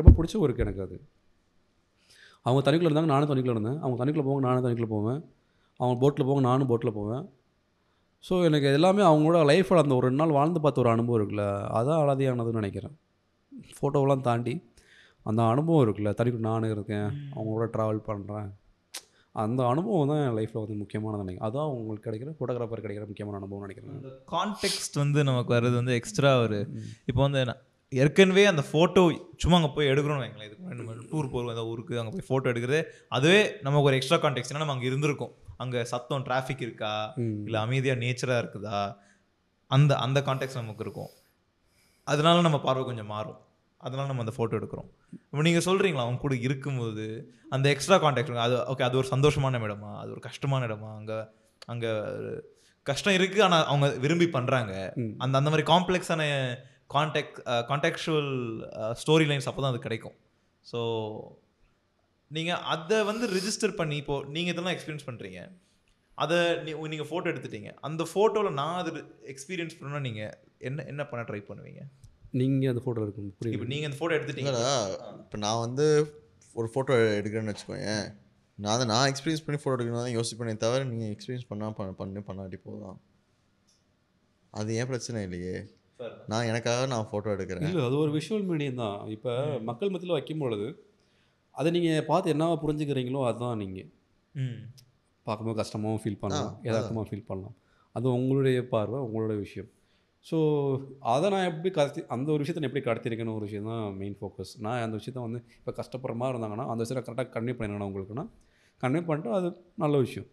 ரொம்ப 0.00 0.12
பிடிச்ச 0.18 0.34
ஒர்க் 0.44 0.64
எனக்கு 0.64 0.82
அது. 0.86 0.96
அவங்க 2.46 2.60
தண்ணிக்குள்ளே 2.64 2.90
இருந்தாங்க 2.90 3.12
நானும் 3.14 3.28
தண்ணிக்குள்ளே 3.30 3.56
இருந்தேன். 3.56 3.78
அவங்க 3.82 3.96
தண்ணிக்குள்ளே 4.00 4.26
போவாங்க 4.28 4.44
நானும் 4.48 4.64
தண்ணிக்குள்ளே 4.64 4.92
போவேன். 4.96 5.20
அவங்க 5.80 5.96
போட்டில் 6.02 6.26
போவாங்க 6.28 6.44
நானும் 6.50 6.70
போட்டில் 6.70 6.96
போவேன். 6.98 7.24
ஸோ 8.24 8.34
எனக்கு 8.48 8.68
எல்லாமே 8.76 9.02
அவங்களோட 9.08 9.40
லைஃப்பில் 9.50 9.82
அந்த 9.82 9.94
ஒரு 9.96 10.06
ரெண்டு 10.08 10.20
நாள் 10.22 10.36
வாழ்ந்து 10.36 10.60
பார்த்த 10.64 10.82
ஒரு 10.84 10.90
அனுபவம் 10.92 11.18
இருக்குல்ல 11.20 11.44
அதான் 11.78 12.00
அலாதியானதுன்னு 12.04 12.60
நினைக்கிறேன். 12.62 12.94
ஃபோட்டோவெல்லாம் 13.76 14.24
தாண்டி 14.28 14.54
அந்த 15.30 15.42
அனுபவம் 15.52 15.84
இருக்குல்ல 15.84 16.10
தனிக்குள்ள 16.18 16.46
நானும் 16.52 16.72
இருக்கேன் 16.76 17.08
அவங்களோட 17.36 17.66
ட்ராவல் 17.74 18.06
பண்ணுறேன் 18.08 18.48
அந்த 19.34 19.60
அனுபவம் 19.72 20.10
தான் 20.10 20.20
என் 20.24 20.36
லைஃப்பில் 20.38 20.62
வந்து 20.62 20.76
முக்கியமானது 20.82 21.22
நினைக்கிறேன். 21.22 21.48
அதான் 21.48 21.72
உங்களுக்கு 21.78 22.06
கிடைக்கிற 22.06 22.30
ஃபோட்டோகிராஃபர் 22.38 22.82
கிடைக்கிற 22.84 23.06
முக்கியமான 23.10 23.38
அனுபவம் 23.40 23.64
நினைக்கிறேன். 23.66 23.96
அந்த 23.96 24.12
கான்டெக்ஸ்ட் 24.34 24.96
வந்து 25.02 25.22
நமக்கு 25.30 25.52
வர்றது 25.56 25.76
வந்து 25.80 25.96
எக்ஸ்ட்ரா 26.00 26.32
ஒரு 26.44 26.60
இப்போ 27.10 27.20
வந்து 27.26 27.40
ஏற்கனவே 27.92 28.44
அந்த 28.50 28.62
ஃபோட்டோ 28.68 29.02
சும்மா 29.42 29.56
அங்கே 29.58 29.70
போய் 29.74 29.90
எடுக்கிறோம்னு 29.90 30.22
வைங்களேன். 30.24 30.48
இதுக்கு 30.48 30.78
நம்ம 30.80 30.94
டூர் 31.10 31.30
போகிறோம் 31.32 31.52
அந்த 31.54 31.64
ஊருக்கு 31.72 31.98
அங்கே 32.00 32.12
போய் 32.14 32.28
ஃபோட்டோ 32.28 32.50
எடுக்கிறது. 32.52 32.80
அதுவே 33.16 33.40
நமக்கு 33.66 33.88
ஒரு 33.90 33.98
எக்ஸ்ட்ரா 33.98 34.18
கான்டெக்ட் 34.24 34.50
ஏன்னா 34.52 34.62
நம்ம 34.64 34.74
அங்கே 34.76 34.88
இருந்திருக்கோம். 34.90 35.32
அங்கே 35.62 35.80
சத்தம் 35.92 36.24
டிராஃபிக் 36.28 36.64
இருக்கா. 36.66 36.92
இல்லை 37.46 37.60
அமைதியாக 37.66 38.00
நேச்சராக 38.04 38.42
இருக்குதா? 38.42 38.80
அந்த 39.70 39.92
அந்த 40.06 40.18
கான்டெக்ட் 40.28 40.60
நமக்கு 40.62 40.84
இருக்கும். 40.86 41.12
அதனால 42.06 42.42
நம்ம 42.46 42.58
பார்வை 42.66 42.84
கொஞ்சம் 42.90 43.10
மாறும். 43.14 43.40
அதனால 43.86 44.08
நம்ம 44.10 44.22
அந்த 44.24 44.34
ஃபோட்டோ 44.36 44.58
எடுக்கிறோம். 44.60 44.90
இப்போ 45.30 45.42
நீங்கள் 45.46 45.66
சொல்கிறீங்களா 45.68 46.04
அவங்க 46.06 46.20
கூட 46.26 46.34
இருக்கும்போது 46.46 47.06
அந்த 47.54 47.66
எக்ஸ்ட்ரா 47.72 47.96
கான்டாக்ட் 48.04 48.44
அது 48.46 48.54
ஓகே 48.72 48.84
அது 48.88 48.96
ஒரு 49.00 49.08
சந்தோஷமான 49.14 49.58
இடமா? 49.66 49.90
அது 50.02 50.10
ஒரு 50.16 50.22
கஷ்டமான 50.28 50.66
இடமா? 50.68 50.90
அங்கே 51.00 51.18
அங்கே 51.72 51.90
கஷ்டம் 52.86 53.16
இருக்குது 53.18 53.44
ஆனால் 53.46 53.66
அவங்க 53.70 53.86
விரும்பி 54.04 54.26
பண்ணுறாங்க. 54.36 54.72
அந்த 55.24 55.34
அந்த 55.40 55.50
மாதிரி 55.52 55.66
காம்ப்ளெக்ஸான 55.72 56.22
கான்டாக்ட் 56.94 57.38
கான்டாக்சுவல் 57.70 58.32
ஸ்டோரி 59.02 59.26
லைன்ஸ் 59.30 59.48
அப்போ 59.50 59.60
தான் 59.62 59.72
அது 59.74 59.80
கிடைக்கும். 59.86 60.16
ஸோ 60.70 60.80
நீங்கள் 62.30 62.62
அதை 62.74 62.98
வந்து 63.10 63.24
ரிஜிஸ்டர் 63.36 63.74
பண்ணி 63.80 63.96
இப்போ 64.02 64.16
நீங்கள் 64.34 64.54
இதெல்லாம் 64.54 64.74
எக்ஸ்பீரியன்ஸ் 64.76 65.08
பண்ணுறீங்க 65.08 65.40
அதை 66.18 66.36
நீ 66.66 66.70
நீங்கள் 66.92 67.08
ஃபோட்டோ 67.08 67.30
எடுத்துட்டீங்க. 67.32 67.70
அந்த 67.86 68.02
ஃபோட்டோவில் 68.12 68.56
நான் 68.60 68.78
அது 68.82 68.90
எக்ஸ்பீரியன்ஸ் 69.32 69.76
பண்ணணும்னா 69.78 70.02
நீங்கள் 70.08 70.34
என்ன 70.68 70.84
என்ன 70.92 71.02
பண்ண 71.10 71.22
ட்ரை 71.30 71.40
பண்ணுவீங்க? 71.48 71.82
நீங்கள் 72.40 72.70
அந்த 72.72 72.82
ஃபோட்டோ 72.84 73.02
இருக்கும் 73.06 73.26
இப்போ 73.30 73.40
புரியுது 73.42 73.68
நீங்கள் 73.72 73.88
அந்த 73.88 73.98
ஃபோட்டோ 74.00 74.16
எடுத்துட்டீங்க. 74.18 74.52
இல்லைடா 74.52 74.76
இப்போ 75.24 75.38
நான் 75.44 75.62
வந்து 75.66 75.86
ஒரு 76.60 76.68
ஃபோட்டோ 76.74 76.94
எடுக்கிறேன்னு 77.18 77.52
வச்சுக்கோங்க 77.52 77.90
நான் 78.58 78.74
அதை 78.76 78.84
நான் 78.92 79.08
எக்ஸ்பீரியன்ஸ் 79.12 79.44
பண்ணி 79.46 79.58
ஃபோட்டோ 79.62 79.76
எடுக்கணும் 79.76 80.04
தான் 80.04 80.16
யோசிப்பேனே 80.18 80.54
தவிர 80.64 80.84
நீங்கள் 80.92 81.12
எக்ஸ்பீரியன்ஸ் 81.14 81.48
பண்ணா 81.50 81.66
பண்ண 81.78 81.90
பண்ணு 82.00 82.20
பண்ணாட்டி 82.28 82.58
போதும். 82.66 82.98
அது 84.58 84.76
ஏன் 84.80 84.88
பிரச்சனை 84.90 85.20
இல்லையே? 85.26 85.56
நான் 86.28 86.48
எனக்காக 86.48 86.86
நான் 86.86 87.06
ஃபோட்டோ 87.10 87.28
எடுக்கிறேன். 87.34 87.66
இல்லை 87.68 87.84
அது 87.84 87.96
ஒரு 87.96 88.10
விஷுவல் 88.12 88.46
மீடியம் 88.48 88.80
தான். 88.82 88.98
இப்போ 89.08 89.32
மக்கள் 89.62 89.92
மத்தியில் 89.92 90.12
வைக்கும் 90.12 90.38
பொழுது 90.38 90.66
அதை 91.54 91.68
நீங்கள் 91.72 92.06
பார்த்து 92.06 92.32
என்னவா 92.34 92.56
புரிஞ்சுக்கிறீங்களோ 92.62 93.20
அதுதான் 93.26 93.58
நீங்கள் 93.58 93.88
ம். 94.34 94.58
பார்க்கும்போது 95.26 95.58
கஷ்டமாகவும் 95.60 96.02
ஃபீல் 96.02 96.20
பண்ணலாம். 96.20 96.52
ஆ, 96.52 96.64
யதார்த்தமாக 96.66 97.06
ஃபீல் 97.08 97.28
பண்ணலாம். 97.28 97.54
அது 97.94 98.06
உங்களுடைய 98.16 98.58
பார்வை 98.68 98.98
உங்களுடைய 99.00 99.38
விஷயம். 99.40 99.70
ஸோ 100.26 100.36
அதை 101.06 101.26
நான் 101.30 101.48
எப்படி 101.50 101.70
கடத்தி 101.70 102.00
அந்த 102.08 102.28
ஒரு 102.32 102.40
விஷயத்தை 102.42 102.60
நான் 102.60 102.70
எப்படி 102.70 102.84
கடத்திருக்கேன்னு 102.84 103.34
ஒரு 103.34 103.44
விஷயம் 103.44 103.68
தான் 103.70 103.84
மெயின் 103.96 104.16
ஃபோக்கஸ் 104.20 104.52
நான் 104.60 104.82
அந்த 104.82 104.96
விஷயத்த 105.00 105.20
வந்து 105.20 105.40
இப்போ 105.58 105.72
கஷ்டப்படுற 105.72 106.14
மாதிரி 106.14 106.34
இருந்தாங்கன்னா 106.34 106.66
அந்த 106.70 106.80
விஷயத்தை 106.82 107.04
கரெக்டாக 107.04 107.30
கன்வே 107.36 107.54
பண்ணிடணும் 107.58 107.88
உங்களுக்குன்னா. 107.90 108.24
கன்வே 108.80 109.00
பண்ணிட்டு 109.00 109.30
அது 109.32 109.48
நல்ல 109.76 109.96
விஷயம். 109.98 110.28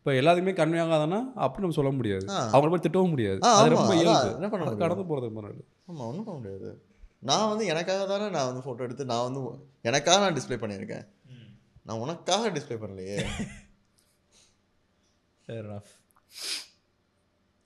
இப்போ 0.00 0.10
எல்லாத்துக்குமே 0.18 0.52
கன்வே 0.58 0.78
ஆகாதுன்னா 0.82 1.18
அப்படி 1.44 1.62
நம்ம 1.62 1.76
சொல்ல 1.78 1.90
முடியாது. 1.96 2.26
அவங்கள 2.54 2.68
போய் 2.72 2.84
திட்டவும் 2.84 3.12
முடியாது. 3.14 3.38
அது 3.48 3.72
ரொம்ப 3.74 3.94
என்ன 3.96 4.48
பண்ண? 4.52 4.68
கடந்து 4.82 5.04
போகிறது 5.10 5.34
மாதிரி 5.36 5.64
ஆமாம் 5.88 6.06
ஒன்றும் 6.10 6.26
பண்ண 6.28 6.36
முடியாது. 6.40 6.68
நான் 7.28 7.48
வந்து 7.48 7.64
எனக்காக 7.66 8.04
தானே 8.06 8.26
நான் 8.36 8.48
வந்து 8.50 8.62
ஃபோட்டோ 8.66 8.84
எடுத்து 8.86 9.04
நான் 9.04 9.24
வந்து 9.26 9.40
எனக்காக 9.82 10.20
நான் 10.24 10.36
டிஸ்ப்ளே 10.38 10.58
பண்ணியிருக்கேன். 10.62 11.04
நான் 11.86 12.00
உனக்காக 12.04 12.50
டிஸ்ப்ளே 12.56 12.78
பண்ணலையே. 12.84 13.18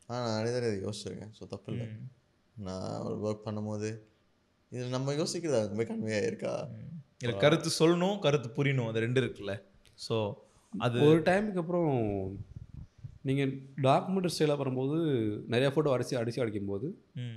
ஆ 0.09 0.17
நான் 0.23 0.37
நிறைய 0.39 0.53
தடவை 0.55 0.77
யோசிச்சிருக்கேன். 0.87 1.33
ஸோ 1.39 1.43
தப்பு 1.47 1.71
இல்லை. 1.73 1.87
நான் 2.57 3.05
ஒரு 3.07 3.17
ஒர்க் 3.27 3.47
பண்ணும்போது 3.47 3.89
இது 4.73 4.85
நம்ம 4.89 5.13
யோசிக்கிறது? 5.13 5.61
அது 5.61 5.77
போய் 5.79 5.91
கன்வே 5.91 6.17
ஆயிருக்கா 6.21 6.53
இல்லை 7.21 7.35
கருத்து 7.39 7.71
சொல்லணும் 7.81 8.19
கருத்து 8.19 8.49
புரியணும். 8.59 8.89
அது 8.91 9.05
ரெண்டு 9.07 9.21
இருக்குல்ல. 9.23 9.53
ஸோ 9.99 10.17
அது 10.87 10.97
ஒரு 11.09 11.21
டைமுக்கு 11.29 11.61
அப்புறம் 11.63 11.91
நீங்கள் 13.29 13.53
டாக்குமெண்ட் 13.87 14.33
ஸ்டைலாக 14.35 14.61
வரும்போது 14.63 14.97
நிறையா 15.53 15.71
ஃபோட்டோ 15.75 15.93
அடிச்சு 15.97 16.15
அடிச்சு 16.21 16.43
அடிக்கும்போது. 16.45 16.87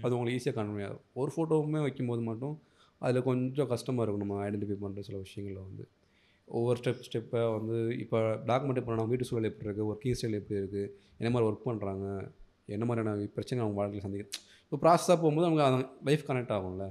அது 0.04 0.16
உங்களுக்கு 0.16 0.40
ஈஸியாக 0.40 0.56
கன்வே 0.58 0.84
ஆகும். 0.88 1.04
ஒரு 1.22 1.32
ஃபோட்டோவுமே 1.36 1.82
வைக்கும்போது 1.86 2.24
மட்டும் 2.30 2.56
அதில் 3.02 3.26
கொஞ்சம் 3.30 3.70
கஷ்டமாக 3.74 4.04
இருக்கும். 4.06 4.24
நம்ம 4.26 4.42
ஐடென்டிஃபை 4.48 4.78
பண்ணுற 4.84 5.04
சில 5.08 5.18
விஷயங்களில் 5.26 5.62
வந்து. 5.68 5.86
ஒவ்வொரு 6.48 6.78
ஸ்டெப் 6.82 7.06
ஸ்டெப்பாக 7.08 7.48
வந்து 7.58 7.78
இப்போ 8.04 8.18
டாக்குமெண்ட் 8.50 8.80
இப்போ 8.82 8.92
நம்ம 8.96 9.10
வீட்டு 9.14 9.28
சூழல் 9.30 9.50
எப்படி 9.52 9.68
இருக்குது 9.68 9.88
ஒர்க்கிங் 9.92 10.18
ஸ்டைல் 10.20 10.38
எப்படி 10.42 10.60
இருக்குது 10.60 10.84
என்ன 11.20 11.30
மாதிரி 11.34 11.48
ஒர்க் 11.50 11.68
பண்ணுறாங்க 11.70 12.06
என்ன 12.76 12.86
மாதிரியான 12.90 13.26
பிரச்சனை 13.38 13.60
அவங்க 13.64 13.78
வாழ்க்கையில் 13.80 14.06
சந்திக்க 14.06 14.46
இப்போ 14.66 14.78
ப்ராசஸாக 14.84 15.18
போகும்போது 15.22 15.48
நமக்கு 15.48 15.66
அந்த 15.68 15.80
லைஃப் 16.08 16.24
கனெக்ட் 16.30 16.54
ஆகும்ல. 16.56 16.86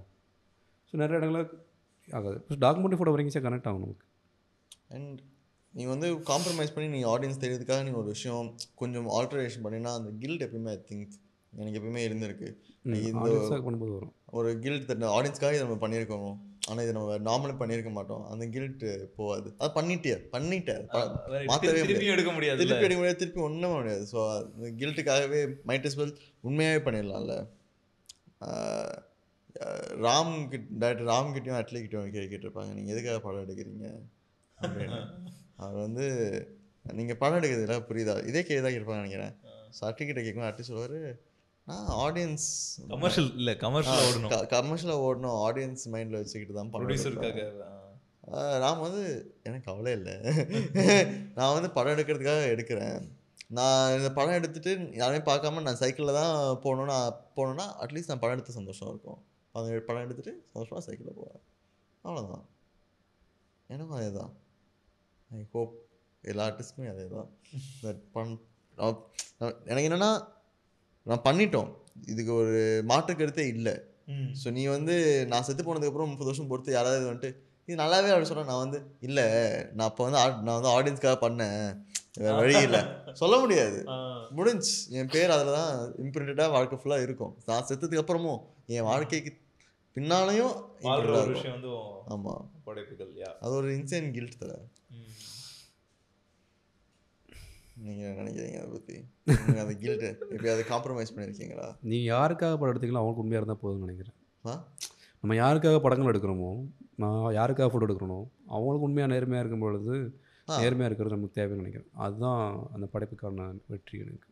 ஸோ 0.89 0.95
நிறைய 1.03 1.21
இடங்களில் 1.21 1.49
ஆகாது. 2.09 2.37
இப்போ 2.43 2.57
டாக்குமெண்ட் 2.67 2.99
ஃபோட்டோ 2.99 3.15
வரைக்கும் 3.15 3.47
கனெக்ட் 3.49 3.69
ஆகும் 3.71 3.85
நமக்கு. 3.87 4.07
அண்ட் 4.97 5.21
நீ 5.77 5.85
வந்து 5.85 6.09
காம்ப்ரமைஸ் 6.31 6.75
பண்ணி 6.75 6.89
நீ 6.95 7.01
ஆடியன்ஸ் 7.13 7.43
தெரியறதுக்காக 7.43 7.83
நீ 7.85 7.91
ஒரு 8.01 8.09
விஷயம் 8.15 8.47
கொஞ்சம் 8.75 9.09
ஆல்ட்ரேஷன் 9.19 9.65
பண்ணினா 9.65 9.91
அந்த 9.99 10.11
கில்ட் 10.23 10.45
எப்பயுமே 10.47 10.73
ஐ 10.75 10.81
திங்க் 10.91 11.15
எனக்கு 11.53 11.79
எப்பயுமே 11.81 12.03
இருந்திருக்கு. 12.09 12.49
வரும். 13.81 14.13
ஒரு 14.39 14.51
கில்ட் 14.59 14.93
ஆடியன்ஸ்க்காக 15.17 15.55
இதை 15.57 15.63
நம்ம 15.65 15.79
பண்ணியிருக்கோம் 15.85 16.31
ஆனால் 16.69 16.85
இதை 16.85 16.93
நம்ம 16.97 17.17
நார்மலாக 17.29 17.57
பண்ணியிருக்க 17.61 17.91
மாட்டோம். 17.91 18.23
அந்த 18.27 18.45
கில்ட் 18.47 18.85
போகாது. 19.17 19.49
அது 19.59 19.71
பண்ணிட்டே. 19.79 20.15
பண்ணிட்டேன் 20.33 20.83
திருப்பி 21.65 21.83
முடியாது. 21.83 22.13
எடுக்க 22.15 22.33
முடியாது 22.33 22.61
திருப்பி 22.63 22.87
எடுக்க 22.87 22.99
முடியாது. 23.01 23.21
திருப்பி 23.23 23.41
ஒன்றும் 23.41 23.73
பண்ண 23.75 23.77
முடியாது. 23.77 24.05
ஸோ 24.13 24.19
அந்த 24.39 24.71
கில்ட்டுக்காகவே 24.81 25.41
மைட் 25.71 25.89
இஸ் 25.91 25.99
வெல் 26.01 26.15
உண்மையாகவே 26.41 26.83
பண்ணிடலாம்ல. 26.87 27.37
ராம் 30.07 30.35
கிட்ட 30.49 30.67
டேரக்டர் 30.81 31.11
ராம் 31.13 31.35
கிட்டயும் 31.37 31.61
அட்லி 31.61 31.81
கிட்டயும் 31.83 32.13
கேட்டிருப்பாங்க. 32.15 32.73
நீங்கள் 32.79 32.95
எதுக்காக 32.97 33.21
படம் 33.21 33.45
எடுக்கிறீங்க? 33.47 33.89
அப்படின்னு. 34.59 35.01
அவர் 35.59 35.79
வந்து 35.87 36.07
நீங்கள் 36.99 37.19
படம் 37.21 37.39
எடுக்கிறதுல 37.39 37.77
புரியுதா? 37.89 38.15
இதே 38.31 38.43
கேள்வி 38.49 38.63
தான் 38.65 38.75
கேட்பாங்க 38.77 39.03
நினைக்கிறேன். 39.03 39.35
ஸோ 39.77 39.81
அட்லி 39.89 40.05
கிட்ட 40.09 40.21
கேட்கும் 40.27 40.49
அட்லி 40.49 40.67
சொல்லுவார் 40.69 40.99
நான் 41.67 41.87
ஆடியன்ஸ் 42.05 42.49
கமர்ஷியல் 42.93 43.31
இல்லை 43.41 43.55
கமர்ஷியல் 43.65 44.05
ஓடணும். 44.09 44.33
கமர்ஷியலாக 44.55 45.07
ஓடணும் 45.07 45.39
ஆடியன்ஸ் 45.47 45.85
மைண்டில் 45.95 46.21
வச்சுக்கிட்டு 46.21 46.57
தான். 46.59 46.71
ப்ரொடியூசருக்காக 46.75 47.45
ராம் 48.63 48.85
வந்து 48.85 49.03
எனக்கு 49.47 49.67
கவலை 49.71 49.93
இல்லை. 49.99 50.15
நான் 51.39 51.55
வந்து 51.57 51.69
படம் 51.77 51.95
எடுக்கிறதுக்காக 51.95 52.47
எடுக்கிறேன். 52.55 52.97
நான் 53.59 53.97
இந்த 53.99 54.09
படம் 54.19 54.39
எடுத்துட்டு 54.39 54.71
யாரையுமே 55.01 55.25
பார்க்காம 55.31 55.63
நான் 55.67 55.81
சைக்கிளில் 55.83 56.19
தான் 56.21 56.33
போகணும்னா 56.65 56.97
போகணுன்னா 57.37 57.67
அட்லீஸ்ட் 57.85 58.13
நான் 58.13 58.23
படம் 58.23 58.37
எடுத்த 58.37 58.55
சந்தோஷம் 58.59 58.91
இருக்கும். 58.93 59.21
அந்த 59.55 59.79
படம் 59.89 60.05
எடுத்துட்டு 60.07 60.33
சந்தோஷமாக 60.55 60.83
சைக்கிளில் 60.87 61.19
போவேன் 61.21 61.43
அவ்வளோதான் 62.05 62.47
எனக்கும் 63.71 63.99
அதே 64.01 64.11
தான் 64.19 64.33
ஐ 65.31 65.43
ஹோப் 65.55 65.75
எல்லா 66.25 66.45
ஆர்டிஸ்ட்டுமே 66.49 66.89
அதே 66.93 67.05
தான் 67.15 67.29
தட் 67.85 68.03
பண் 68.15 68.33
எனக்கு 69.71 69.89
என்னென்னா 69.89 70.11
நான் 71.07 71.25
பண்ணிட்டோம். 71.27 71.71
இதுக்கு 72.13 72.33
ஒரு 72.43 72.57
மாற்று 72.91 73.13
கருத்தே 73.19 73.45
இல்லை. 73.57 73.75
ஸோ 74.41 74.49
நீ 74.57 74.63
வந்து 74.77 74.95
நான் 75.33 75.47
செத்து 75.47 75.63
போனதுக்கப்புறம் 75.67 76.11
முப்பது 76.13 76.31
வருஷம் 76.31 76.51
பொறுத்து 76.51 76.77
யாராவது 76.77 77.07
வந்துட்டு 77.11 77.31
இது 77.69 77.77
நல்லாவே 77.83 78.11
அப்படி 78.15 78.29
சொன்னா 78.31 78.49
நான் 78.51 78.63
வந்து 78.65 78.79
இல்லை 79.07 79.25
நான் 79.77 79.89
அப்போ 79.91 80.03
வந்து 80.07 80.19
நான் 80.47 80.57
வந்து 80.59 80.73
ஆடியன்ஸ்க்காக 80.75 81.19
பண்ணேன். 81.25 81.63
வேற 82.21 82.35
வழி 82.41 82.55
இல்லை. 82.67 82.83
சொல்ல 83.21 83.35
முடியாது. 83.43 83.79
முடிஞ்சு. 84.39 84.75
என் 84.99 85.11
பேர் 85.15 85.35
அதில் 85.35 85.57
தான் 85.59 85.73
இம்ப்ரிண்டடாக 86.05 86.55
வாழ்க்கை 86.57 86.77
ஃபுல்லாக 86.81 87.07
இருக்கும். 87.07 87.33
நான் 87.49 87.67
செத்ததுக்கு 87.71 88.03
அப்புறமும் 88.05 88.41
என் 88.77 88.89
வாழ்க்கைக்கு 88.91 89.33
பின்னாலையும் 89.97 90.55
ஆமாம் 92.15 92.43
அது 93.45 93.55
ஒரு 93.61 93.69
இன்சைன் 93.79 94.09
கில்ட் 94.17 94.41
தர 94.43 94.55
நீங்கள் 97.85 98.19
நினைக்கிறீங்க? 98.21 98.59
அதை 98.63 98.71
பற்றி 98.75 98.97
நீங்கள் 99.47 99.63
அந்த 99.65 99.75
கில்ட்டு 99.83 100.09
எப்படி 100.33 100.51
அதை 100.55 100.63
காம்ப்ரமைஸ் 100.73 101.13
பண்ணியிருக்கீங்களா 101.15 101.67
நீங்கள் 101.91 102.11
யாருக்காக 102.15 102.55
படம் 102.61 102.73
எடுத்தீங்களோ 102.73 103.01
அவங்களுக்கு 103.03 103.25
உண்மையாக 103.25 103.43
இருந்தால் 103.43 103.63
போதும்னு 103.63 103.87
நினைக்கிறேன். 103.87 104.19
நம்ம 105.23 105.37
யாருக்காக 105.43 105.81
படங்கள் 105.85 106.13
எடுக்கிறோமோ 106.13 106.51
நான் 107.03 107.35
யாருக்காக 107.39 107.69
ஃபோட்டோ 107.71 107.87
எடுக்கிறனோ 107.89 108.21
அவங்களுக்கு 108.55 108.87
உண்மையாக 108.89 109.13
நேர்மையாக 109.13 109.43
இருக்கும் 109.45 109.65
பொழுது. 109.67 109.97
நேர்மையாக 110.63 110.89
இருக்கிறது 110.91 111.17
நமக்கு 111.17 111.39
தேவைன்னு 111.39 111.63
நினைக்கிறேன். 111.63 111.91
அதுதான் 112.05 112.43
அந்த 112.75 112.87
படைப்புக்கான 112.95 113.47
வெற்றி 113.73 113.97
எனக்கு. 114.05 114.29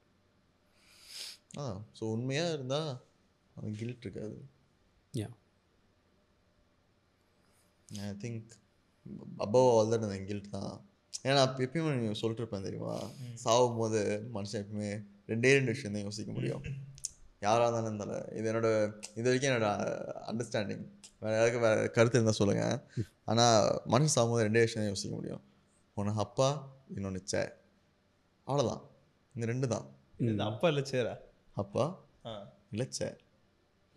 ஆ 1.60 1.64
ஸோ 1.98 2.02
உண்மையாக 2.16 2.54
இருந்தால் 2.56 2.90
அது 3.56 3.72
கில்ட் 3.80 4.04
இருக்காது. 4.06 4.38
Yeah 5.20 5.28
I 8.08 8.12
think 8.24 8.52
above 9.46 9.68
all 9.74 9.92
that 9.92 10.06
அந்த 10.08 10.18
கில்ட் 10.30 10.50
தான். 10.56 10.74
ஏன்னா 11.28 11.40
அப்போ 11.46 11.60
எப்பயுமே 11.64 11.92
நீ 11.98 12.08
சொல்லிட்டு 12.20 12.42
இருப்பேன் 12.42 12.66
தெரியுமா? 12.66 12.94
சாகும் 13.44 13.78
போது 13.80 14.00
மனுஷன் 14.34 14.62
எப்பயுமே 14.62 14.90
ரெண்டே 15.30 15.50
ரெண்டு 15.58 15.72
விஷயம் 15.74 15.94
தான் 15.96 16.06
யோசிக்க 16.06 16.32
முடியும். 16.38 16.64
யாராக 17.44 17.64
இருந்தாலும் 17.66 17.88
இருந்தாலும் 17.90 18.26
இது 18.38 18.46
என்னோட 18.50 18.68
இது 19.18 19.26
வரைக்கும் 19.28 19.50
என்னோட 19.50 19.68
அண்டர்ஸ்டாண்டிங் 20.30 20.84
வேறு 21.22 21.36
யாருக்கு 21.38 21.60
வேறு 21.64 21.82
கருத்து 21.96 22.18
இருந்தால் 22.18 22.38
சொல்லுங்கள் 22.40 22.78
ஆனால் 23.30 23.58
மனுஷன் 23.92 24.14
சாகும்போது 24.16 24.46
ரெண்டே 24.48 24.62
விஷயம் 24.66 24.82
தான் 24.82 24.92
யோசிக்க 24.92 25.14
முடியும். 25.18 25.42
ஒன்று 25.96 26.22
அப்பா 26.24 26.48
இன்னொன்று 26.96 27.20
சே. 27.32 27.42
அவ்வளோதான் 28.46 28.82
இந்த 29.34 29.44
ரெண்டு 29.52 29.66
தான். 29.74 29.86
இது 30.22 30.42
அப்பா 30.50 30.66
இல்லை 30.72 30.84
சேரா? 30.92 31.14
அப்பா 31.56 31.84
இல்லை 32.72 32.86
சே. 32.98 33.08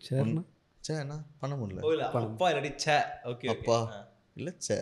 சரிண்ணா 0.00 0.42
சே 0.80 0.94
என்ன 1.04 1.14
பண்ண 1.40 1.54
முடியல. 1.60 1.80
அப்பா 2.22 2.46
இல்லாட்டி 2.50 2.72
சே. 2.86 2.96
ஓகே 3.32 3.48
அப்பா 3.54 3.78
இல்லை 4.38 4.52
சே 4.66 4.76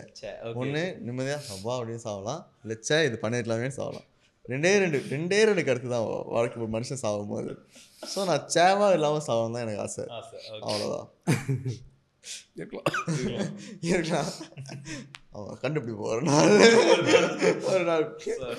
ஒன்று 0.61 0.83
நிம்மதியாக 1.07 1.53
அப்பா 1.55 1.73
அப்படின்னு 1.77 2.05
சாவலாம். 2.07 2.41
இல்லை 2.63 2.75
சே 2.89 2.97
இது 3.07 3.17
பண்ணிடலாமே 3.23 3.69
சாவலாம். 3.79 4.07
ரெண்டே 4.51 4.71
ரெண்டு 4.83 4.99
ரெண்டே 5.13 5.39
ரெண்டு 5.49 5.63
கருத்து 5.67 5.89
தான் 5.93 6.07
வாழ்க்கை 6.35 6.61
ஒரு 6.63 6.71
மனுஷன் 6.75 7.01
சாகும் 7.03 7.31
போது 7.33 7.53
ஸோ 8.13 8.19
நான் 8.29 8.47
சேவா 8.55 8.87
இல்லாமல் 8.97 9.27
சாவம் 9.27 9.55
தான் 9.55 9.65
எனக்கு 9.65 9.83
ஆசை. 9.85 10.05
அவ்வளோதான் 10.67 11.07
இருக்கலாம். 12.59 12.87
இருக்கலாம். 13.89 14.31
ஆமாம் 15.35 15.59
கண்டுபிடிப்போம். 15.63 16.09
ஒரு 16.13 16.23
நாள். 16.29 16.53
ஒரு 17.73 17.83
நாள். 17.89 18.05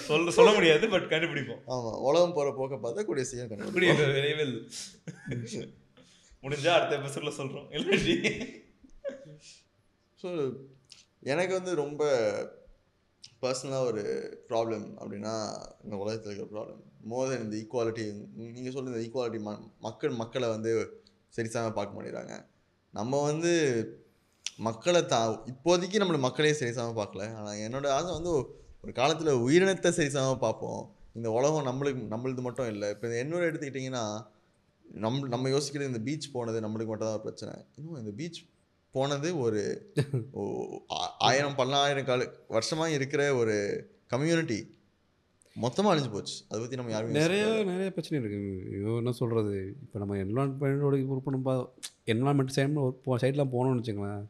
சொல்ல 0.06 0.30
சொல்ல 0.36 0.50
முடியாது 0.58 0.88
பட் 0.94 1.08
கண்டுபிடிப்போம். 1.12 1.60
ஆமாம் 1.74 1.98
உலகம் 2.08 2.36
போகிற 2.38 2.52
போக்க 2.58 2.76
பார்த்தா 2.84 3.04
கூடிய 3.08 3.24
கண்டுபிடிப்போம். 3.32 3.74
கூடிய 3.76 3.92
விரைவில். 4.16 4.56
முடிஞ்சா 6.44 6.72
அடுத்த 6.76 6.98
எபிசோட்ல 7.00 7.32
சொல்றோம். 7.40 7.68
இல்லாட்டி 7.76 8.16
ஸோ 10.22 10.28
எனக்கு 11.22 11.52
வந்து 11.58 11.72
ரொம்ப 11.84 12.02
பர்சனலாக 13.42 13.88
ஒரு 13.90 14.02
ப்ராப்ளம் 14.50 14.86
அப்படின்னா 15.00 15.32
இந்த 15.84 15.94
உலகத்தில் 16.02 16.30
இருக்கிற 16.30 16.48
ப்ராப்ளம் 16.54 16.80
மோர் 17.10 17.30
தென் 17.30 17.44
இந்த 17.44 17.56
ஈக்குவாலிட்டி 17.62 18.04
நீங்கள் 18.56 18.74
சொல்லுற 18.76 18.92
இந்த 18.92 19.02
ஈக்குவாலிட்டி 19.06 19.40
ம 19.46 19.52
மக்கள் 19.86 20.18
மக்களை 20.22 20.48
வந்து 20.54 20.70
சரிசமாக 21.36 21.72
பார்க்க 21.78 21.96
மாட்டேங்கிறாங்க. 21.96 22.34
நம்ம 22.94 23.20
வந்து 23.30 23.52
மக்களை 24.66 25.00
தா 25.06 25.18
இப்போதைக்கு 25.52 26.00
நம்மளை 26.02 26.20
மக்களே 26.26 26.52
சரிசமாக 26.60 26.94
பார்க்கல. 27.00 27.24
ஆனால் 27.38 27.60
என்னோட 27.66 27.86
ஆசை 27.96 28.10
வந்து 28.18 28.32
ஒரு 28.84 28.92
காலத்தில் 29.00 29.42
உயிரினத்தை 29.46 29.90
சரிசமாக 30.00 30.36
பார்ப்போம். 30.46 30.82
இந்த 31.18 31.28
உலகம் 31.38 31.68
நம்மளுக்கு 31.70 32.02
நம்மளுது 32.14 32.42
மட்டும் 32.48 32.70
இல்லை. 32.72 32.88
இப்போ 32.94 33.08
என்னோட 33.22 33.42
எடுத்துக்கிட்டிங்கன்னா 33.50 34.04
நம் 35.04 35.18
நம்ம 35.34 35.48
யோசிக்கிறது 35.54 35.92
இந்த 35.92 36.02
பீச் 36.06 36.32
போனது 36.36 36.58
நம்மளுக்கு 36.64 36.92
மட்டும் 36.92 37.12
தான் 37.12 37.24
பிரச்சனை. 37.26 37.54
இன்னும் 37.78 38.00
இந்த 38.02 38.12
பீச் 38.20 38.40
போனது 38.94 39.28
ஒரு 39.44 39.60
ஆயிரம் 41.28 41.56
பல்லாயிரம் 41.60 42.08
கால 42.10 42.22
வருஷமாக 42.48 42.96
இருக்கிற 42.98 43.22
ஒரு 43.40 43.54
கம்யூனிட்டி 44.06 44.58
மொத்தமாக 45.56 45.92
அழிஞ்சு 45.92 46.10
போச்சு. 46.14 46.34
அதை 46.48 46.58
பற்றி 46.60 46.78
நம்ம 46.80 46.92
யாருமே 46.92 47.20
நிறைய. 47.22 47.44
நிறைய 47.70 47.88
பிரச்சனை 47.94 48.16
இருக்குது 48.20 48.50
ஐயோ 48.74 48.92
என்ன 49.00 49.12
சொல்கிறது 49.20 49.54
இப்போ 49.84 49.96
நம்ம 50.02 50.16
என்வரான்மெண்ட்டோட 50.24 50.98
ஒர்க் 51.12 51.26
பண்ணும்பா 51.28 51.54
என்வரான்மெண்ட் 52.12 52.54
சைடு 52.56 52.82
ஒரு 53.12 53.20
சைட்லாம் 53.24 53.54
போனோம்னு 53.54 53.80
வச்சுங்களேன் 53.80 54.24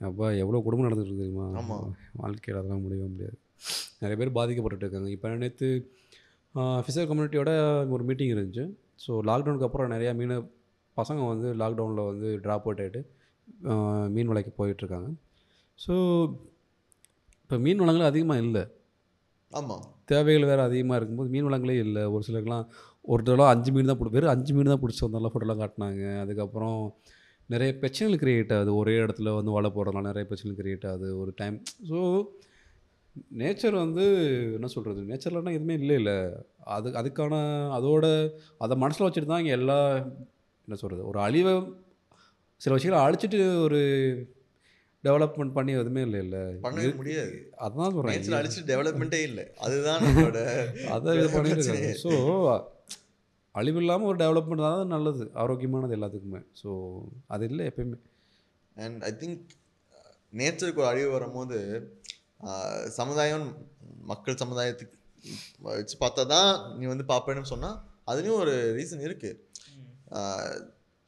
அப்பா 0.00 0.26
எவ்வளோ 0.42 0.60
குடும்பம் 0.64 0.86
நடந்துட்டு 0.86 1.10
இருக்கு 1.10 1.22
தெரியுமா? 1.24 1.46
ஆமா. 1.60 1.76
வாழ்க்கையில் 2.20 2.58
அதெல்லாம் 2.60 2.82
முடியவே 2.84 3.06
முடியாது. 3.14 3.36
நிறைய 4.02 4.16
பேர் 4.20 4.36
பாதிக்கப்பட்டுட்டு 4.38 4.84
இருக்காங்க. 4.86 5.10
இப்போ 5.14 5.32
நேற்று 5.44 5.68
ஃபிசிக்கல் 6.84 7.08
கம்யூனிட்டியோட 7.10 7.52
ஒரு 7.96 8.04
மீட்டிங் 8.10 8.34
இருந்துச்சு. 8.34 8.64
ஸோ 9.04 9.12
லாக்டவுனுக்கு 9.30 9.68
அப்புறம் 9.68 9.92
நிறையா 9.94 10.12
மீன் 10.20 10.36
பசங்க 10.96 11.26
வந்து 11.32 11.48
லாக்டவுனில் 11.62 12.08
வந்து 12.10 12.28
ட்ராப் 12.44 12.66
அவுட் 12.66 12.82
ஆகிட்டு 12.84 13.00
மீன் 14.14 14.30
வலைக்கு 14.32 14.52
போயிட்டுருக்காங்க. 14.58 15.08
ஸோ 15.84 15.94
இப்போ 17.42 17.56
மீன் 17.66 17.82
வளங்கள் 17.82 18.10
அதிகமாக 18.12 18.42
இல்லை. 18.46 18.64
ஆமாம் 19.52 19.84
தேவைகள் 20.10 20.48
வேறு 20.50 20.62
அதிகமாக 20.68 20.98
இருக்கும்போது 20.98 21.30
மீன் 21.34 21.46
வளங்களே 21.48 21.76
இல்லை. 21.86 22.02
ஒரு 22.14 22.22
சிலருக்குலாம் 22.26 22.66
ஒரு 23.12 23.22
தடவை 23.28 23.46
அஞ்சு 23.52 23.70
மீன் 23.74 23.90
தான் 23.90 23.98
பிடி 24.00 24.12
வெறும் 24.16 24.32
அஞ்சு 24.34 24.52
மீன் 24.56 24.72
தான் 24.72 24.82
பிடிச்சி 24.82 25.02
வந்தாலும் 25.04 25.32
ஃபோட்டோலாம் 25.32 25.62
காட்டினாங்க. 25.62 26.02
அதுக்கப்புறம் 26.24 26.80
நிறைய 27.52 27.70
பிரச்சனைகள் 27.82 28.20
கிரியேட் 28.22 28.52
ஆகுது. 28.56 28.70
ஒரே 28.80 28.94
இடத்துல 29.04 29.32
வந்து 29.38 29.54
வலை 29.56 29.70
போடுறதுனால 29.76 30.08
நிறைய 30.10 30.26
பிரச்சனைகள் 30.30 30.60
கிரியேட் 30.60 30.86
ஆகுது. 30.90 31.08
ஒரு 31.22 31.32
டைம் 31.40 31.56
ஸோ 31.90 32.00
நேச்சர் 33.40 33.76
வந்து 33.84 34.04
என்ன 34.56 34.68
சொல்கிறது 34.74 35.00
நேச்சர்லனா 35.10 35.54
எதுவுமே 35.58 35.76
இல்லை 35.82 35.96
இல்லை. 36.00 36.18
அது 36.76 36.88
அதுக்கான 37.00 37.34
அதோட 37.76 38.06
அதை 38.64 38.74
மனசில் 38.84 39.06
வச்சுட்டு 39.06 39.30
தான் 39.32 39.42
இங்கே 39.44 39.56
எல்லா 39.60 39.78
என்ன 40.66 40.76
சொல்கிறது 40.82 41.02
ஒரு 41.10 41.20
அழிவை 41.26 41.54
சில 42.60 42.74
விஷயங்களை 42.74 43.00
அழிச்சிட்டு 43.04 43.38
ஒரு 43.64 43.80
டெவலப்மெண்ட் 45.04 45.54
பண்ணி 45.56 45.72
எதுவுமே 45.74 46.02
இல்லை 46.06 46.20
இல்லை. 46.24 46.40
பண்ணவே 46.62 46.88
முடியாது. 46.96 47.34
அதான் 47.60 47.84
சொல்கிறேன் 47.88 48.14
நேச்சர் 48.14 48.38
அடிச்சு 48.38 48.60
டெவலப்மெண்ட்டே 48.70 49.20
இல்லை. 49.28 49.44
அதுதான் 49.64 50.00
நம்மளோட 50.04 50.40
அதை 50.94 51.14
இது 51.18 51.28
பிரச்சனையே. 51.36 51.92
ஸோ 52.02 52.10
அழிவு 53.54 53.80
இல்லாமல் 53.82 54.08
ஒரு 54.08 54.18
டெவலப்மெண்ட் 54.20 54.66
தான் 54.66 54.92
நல்லது. 54.94 55.24
ஆரோக்கியமானது 55.42 55.96
எல்லாத்துக்குமே. 55.96 56.40
ஸோ 56.60 56.70
அது 57.26 57.44
இல்லை 57.50 57.64
எப்பயுமே. 57.70 57.98
அண்ட் 58.76 59.04
ஐ 59.04 59.12
திங்க் 59.20 59.40
நேச்சருக்கு 60.32 60.82
ஒரு 60.82 60.90
அழிவு 60.90 61.10
வரும்போது 61.14 61.58
ஆஹ், 62.46 62.84
சமுதாயம் 62.96 63.46
மக்கள் 64.04 64.40
சமுதாயத்துக்கு 64.42 64.96
வச்சு 65.68 65.96
பார்த்தா 66.02 66.22
தான் 66.32 66.50
நீ 66.76 66.84
வந்து 66.86 67.06
பார்ப்பேன்னு 67.08 67.50
சொன்னால் 67.50 67.78
அதுலேயும் 68.08 68.40
ஒரு 68.42 68.52
ரீசன் 68.76 69.06
இருக்குது 69.06 69.38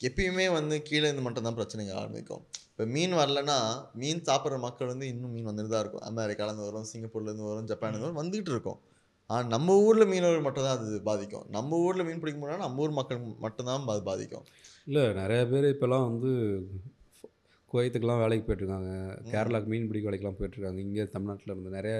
எப்பயுமே 0.09 0.47
வந்து 0.59 0.75
கீழே 0.89 1.05
இருந்து 1.07 1.25
மட்டும்தான் 1.27 1.57
பிரச்சனைகள் 1.59 1.99
ஆரம்பிக்கும். 2.03 2.43
இப்போ 2.71 2.85
மீன் 2.95 3.15
வரலன்னா 3.21 3.57
மீன் 4.03 4.23
சாப்பிட்ற 4.29 4.59
மக்கள் 4.67 4.91
வந்து 4.93 5.07
இன்னும் 5.13 5.33
மீன் 5.37 5.49
வந்துட்டு 5.51 5.73
தான் 5.73 5.83
இருக்கும். 5.85 6.05
அமெரிக்காலேருந்து 6.11 6.67
வரும் 6.69 6.87
சிங்கப்பூர்லேருந்து 6.93 7.49
வரும் 7.51 7.69
ஜப்பான்லேருந்து 7.73 8.09
வரும் 8.09 8.21
வந்துகிட்டு 8.23 8.53
இருக்கும். 8.55 8.79
ஆனால் 9.31 9.51
நம்ம 9.55 9.75
ஊரில் 9.87 10.11
மீனவர்கள் 10.13 10.47
மட்டும் 10.47 10.67
தான் 10.67 10.79
அது 10.79 11.01
பாதிக்கும். 11.11 11.45
நம்ம 11.57 11.79
ஊரில் 11.87 12.07
மீன் 12.07 12.23
பிடிக்க 12.23 12.39
முடியாது 12.41 12.65
நம்ம 12.67 12.83
ஊர் 12.85 12.97
மக்கள் 13.01 13.21
மட்டும்தான் 13.45 13.93
அது 13.95 14.03
பாதிக்கும். 14.11 14.47
இல்லை 14.87 15.05
நிறைய 15.21 15.43
பேர் 15.53 15.69
இப்போல்லாம் 15.75 16.07
வந்து 16.09 16.31
குவைத்துக்கெலாம் 17.71 18.23
வேலைக்கு 18.23 18.45
போயிட்டுருக்காங்க. 18.47 18.91
கேரளாக்கு 19.33 19.69
மீன் 19.73 19.87
பிடிக்க 19.91 20.07
வேலைக்கெலாம் 20.09 20.39
போயிட்டுருக்காங்க. 20.41 20.81
இங்கே 20.87 21.05
தமிழ்நாட்டில் 21.15 21.53
இருந்து 21.55 21.77
நிறைய 21.79 21.97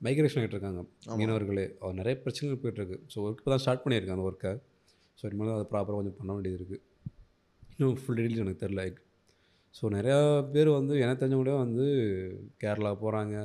மைக்ரேஷன் 0.00 0.40
ஆகிட்டு 0.40 0.56
இருக்காங்க 0.56 0.82
மீனவர்களே. 1.20 1.64
நிறைய 2.00 2.16
பிரச்சனைகள் 2.24 2.62
போயிட்டுருக்கு. 2.62 2.98
ஸோ 3.12 3.16
ஒர்க் 3.26 3.40
இப்போ 3.42 3.52
தான் 3.54 3.64
ஸ்டார்ட் 3.64 3.84
பண்ணியிருக்காங்க 3.84 4.24
ஒர்க்கை 4.30 4.52
ஸோ 5.18 5.24
இனிமேல் 5.30 5.56
அதை 5.56 5.66
ப்ராப்பராக 5.72 5.98
கொஞ்சம் 6.00 6.18
பண்ண 6.20 6.30
வேண்டியது 6.36 6.58
இருக்குது 6.60 6.80
இன்னும் 7.80 8.00
ஃபுல் 8.00 8.16
டீட்டெயில்ஸ் 8.16 8.42
எனக்கு 8.42 8.62
தெரில 8.62 8.82
ஸோ 9.76 9.84
நிறையா 9.94 10.16
பேர் 10.54 10.68
வந்து 10.78 10.94
எனக்கு 11.02 11.20
தெரிஞ்சவங்களே 11.20 11.54
வந்து 11.64 11.84
கேரளா 12.62 12.90
போகிறாங்க 13.02 13.36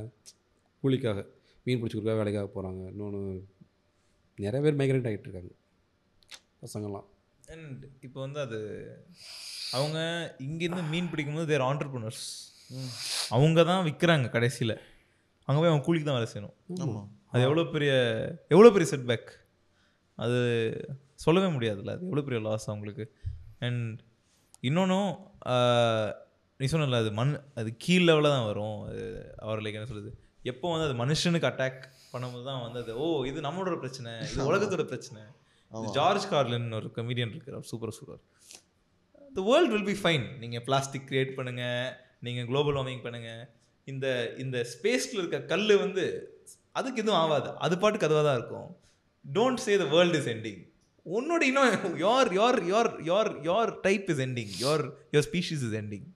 கூலிக்காக 0.81 1.19
மீன் 1.65 1.79
பிடிச்சி 1.81 1.95
கொடுக்க 1.97 2.15
வேலைக்காக 2.19 2.47
போகிறாங்க 2.55 2.81
இன்னொன்று 2.91 3.21
நிறைய 4.37 4.59
பேர் 4.65 4.77
மைக்ரேட் 4.79 5.07
ஆகிட்டு 5.09 5.27
இருக்காங்க. 5.27 5.51
பசங்கள்லாம். 6.63 7.05
அண்ட் 7.53 7.83
இப்போ 8.05 8.19
வந்து 8.25 8.39
அது 8.45 8.59
அவங்க 9.77 9.99
இங்கேருந்து 10.47 10.83
மீன் 10.93 11.09
பிடிக்கும்போது 11.11 11.47
தேர் 11.51 11.65
ஆண்டர்பனர்ஸ் 11.69 12.25
அவங்க 13.35 13.63
தான் 13.69 13.85
விற்கிறாங்க 13.87 14.29
கடைசியில். 14.35 14.75
அங்கே 15.47 15.59
போய் 15.61 15.71
அவங்க 15.71 15.85
கூலிக்கு 15.87 16.07
தான் 16.09 16.17
வேலை 16.19 16.29
செய்யணும். 16.33 16.55
ஆமாம் 16.85 17.07
அது 17.31 17.45
எவ்வளோ 17.47 17.65
பெரிய 17.75 17.93
எவ்வளோ 18.55 18.71
பெரிய 18.77 18.89
செட்பேக் 18.93 19.31
அது 20.17 20.41
சொல்லவே 21.25 21.51
முடியாதுல்ல 21.55 21.95
அது 21.95 22.05
எவ்வளோ 22.09 22.25
பெரிய 22.27 22.41
லாஸ் 22.49 22.69
அவங்களுக்கு. 22.71 23.07
அண்ட் 23.67 23.95
இன்னொன்றும் 24.67 25.09
நீ 26.59 26.65
சொன்னல 26.71 26.99
அது 27.03 27.11
மண் 27.19 27.33
அது 27.59 27.69
கீழ் 27.83 28.05
லெவலில் 28.09 28.33
தான் 28.35 28.45
வரும். 28.49 28.77
அது 28.89 29.01
அவர் 29.45 29.61
லைக் 29.63 29.77
என்ன 29.79 29.89
சொல்லுது 29.91 30.11
எப்போ 30.51 30.65
வந்து 30.73 30.85
அது 30.87 30.95
மனுஷனுக்கு 31.01 31.47
அட்டாக் 31.49 31.81
பண்ணும்போது 32.13 32.45
தான் 32.49 32.61
வந்து 32.65 32.79
அது 32.83 32.93
ஓ 33.03 33.07
இது 33.29 33.39
நம்மளோட 33.47 33.77
பிரச்சனை 33.83 34.11
இது 34.27 34.47
உலகத்தோட 34.49 34.83
பிரச்சனை. 34.91 35.21
இது 35.71 35.93
ஜார்ஜ் 35.97 36.25
கார்லின் 36.33 36.69
ஒரு 36.79 36.89
கமெடியன் 36.97 37.33
இருக்கிறார் 37.33 37.67
super 37.71 37.95
super 37.97 38.21
the 39.37 39.43
world 39.49 39.73
will 39.75 39.89
be 39.91 39.97
fine 40.01 40.25
நீங்கள் 40.43 40.63
பிளாஸ்டிக் 40.67 41.07
கிரியேட் 41.09 41.33
பண்ணுங்கள் 41.39 41.89
நீங்கள் 42.27 42.47
குளோபல் 42.51 42.77
வார்மிங் 42.79 43.03
பண்ணுங்கள் 43.07 43.43
இந்த 43.87 44.07
இந்த 44.43 44.57
ஸ்பேஸில் 44.73 45.19
இருக்க 45.21 45.39
கல் 45.51 45.73
வந்து 45.83 46.05
அதுக்கு 46.79 47.01
எதுவும் 47.03 47.19
ஆகாது 47.23 47.49
அது 47.65 47.75
பாட்டுக்கு 47.81 48.07
அதுவாக 48.07 48.25
தான் 48.27 48.37
இருக்கும். 48.39 48.69
Don't 49.25 49.61
say 49.65 49.73
the 49.81 49.85
world 49.95 50.17
is 50.19 50.29
ending 50.33 50.61
உன்னோட 51.05 51.41
இன்னும் 51.49 51.97
your 52.03 52.29
your 52.39 52.59
your 52.73 52.91
your 53.09 53.31
your 53.47 53.71
type 53.85 54.07
is 54.13 54.21
ending 54.25 54.53
your 54.65 54.83
your 55.15 55.25
species 55.29 55.63
is 55.67 55.77
ending 55.81 56.07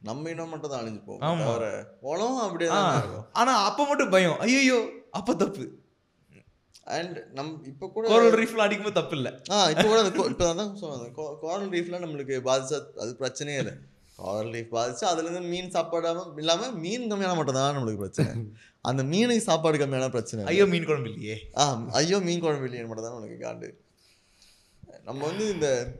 நம்ம 0.00 0.30
இனம் 0.32 0.50
மட்டும் 0.52 0.70
தான் 0.72 0.80
அழிஞ்சு 0.82 1.00
போகும். 1.08 1.22
ஆமா. 1.26 1.44
தவிர 1.48 1.66
உலகம் 2.10 2.42
அப்படியே 2.46 2.68
தான் 2.70 2.96
இருக்கும். 3.02 3.26
ஆனால் 3.40 3.60
அப்போ 3.68 3.82
மட்டும் 3.90 4.12
பயம். 4.14 4.38
ஐயோ 4.46 4.78
அப்போ 5.18 5.32
தப்பு. 5.42 5.64
அண்ட் 6.96 7.18
நம் 7.36 7.50
இப்போ 7.70 7.86
கூட 7.94 8.04
கோரல் 8.12 8.36
ரீஃப்ல 8.40 8.64
அடிக்கும்போது 8.64 8.96
தப்பு 8.98 9.14
இல்லை. 9.18 9.32
ஆ 9.54 9.58
இப்போ 9.74 9.84
கூட 9.90 10.00
இப்போ 10.32 10.46
தான் 10.60 10.72
சொன்னேன் 10.80 11.12
கோரல் 11.44 11.70
ரீஃப்லாம் 11.76 12.04
நம்மளுக்கு 12.04 12.38
பாதிச்சா 12.48 12.78
அது 13.02 13.12
பிரச்சனையே 13.20 13.60
இல்லை. 13.62 13.74
கோரல் 14.18 14.50
ரீஃப் 14.56 14.74
பாதிச்சு 14.78 15.04
அதுலேருந்து 15.10 15.52
மீன் 15.52 15.70
சாப்பாடாம 15.76 16.26
இல்லாமல் 16.42 16.74
மீன் 16.84 17.06
கம்மியான 17.12 17.36
மட்டும் 17.40 17.58
தான் 17.60 17.76
நம்மளுக்கு 17.76 18.02
பிரச்சனை. 18.04 18.32
அந்த 18.90 19.02
மீனுக்கு 19.12 19.48
சாப்பாடு 19.50 19.82
கம்மியான 19.84 20.10
பிரச்சனை. 20.16 20.48
ஐயோ 20.52 20.66
மீன் 20.74 20.88
குழம்பு 20.90 21.10
இல்லையே. 21.12 21.38
ஆ 21.60 21.64
ஐயோ 22.00 22.20
மீன் 22.28 22.44
குழம்பு 22.46 22.68
இல்லையே 22.70 22.88
மட்டும் 22.90 23.06
தான் 23.06 23.14
நம்மளுக்கு 23.16 23.38
காண்டு. 23.46 23.70
நம்ம 25.04 25.26
வந்து 25.26 25.48
இந்த 25.50 25.98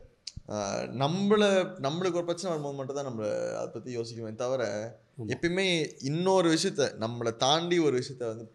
நம்மள 0.91 1.45
நம்மளுக்கு 1.81 2.13
ஒரு 2.13 2.25
பிரச்சனை 2.25 2.51
வரும்போது 2.51 2.77
மட்டும் 2.77 2.95
தான் 2.95 3.15
நம்மள 3.15 3.53
அதை 3.53 3.71
பற்றி 3.73 3.99
யோசிக்குமே 3.99 4.35
தவிர 4.35 4.91
எப்பயுமே 5.27 5.97
இன்னொரு 6.01 6.59
விஷயத்த 6.59 6.99
நம்மளை 7.01 7.37
தாண்டி 7.37 7.79
ஒரு 7.79 8.03
விஷயத்த 8.03 8.27
வந்து 8.27 8.47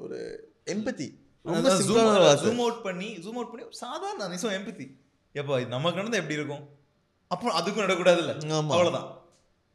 ஒரு 0.00 0.48
எம்பத்தி 0.64 1.24
ரொம்ப 1.44 1.70
ஜூம் 1.80 2.60
அவுட் 2.60 2.82
பண்ணி 2.82 3.16
ஜூம் 3.16 3.34
அவுட் 3.34 3.50
பண்ணி 3.50 3.64
சாதாரண 3.70 4.28
நிசம் 4.28 4.52
எம்பத்தி 4.52 4.98
எப்போ 5.32 5.60
இது 5.60 5.70
நமக்கு 5.70 5.96
நடந்தா 5.96 6.16
எப்படி 6.16 6.34
இருக்கும்? 6.34 6.68
அப்போ 7.28 7.60
அதுக்கும் 7.60 7.84
நடக்கூடாதுல்ல 7.84 8.32
ஆமா. 8.34 8.74
அவ்வளோதான் 8.74 9.08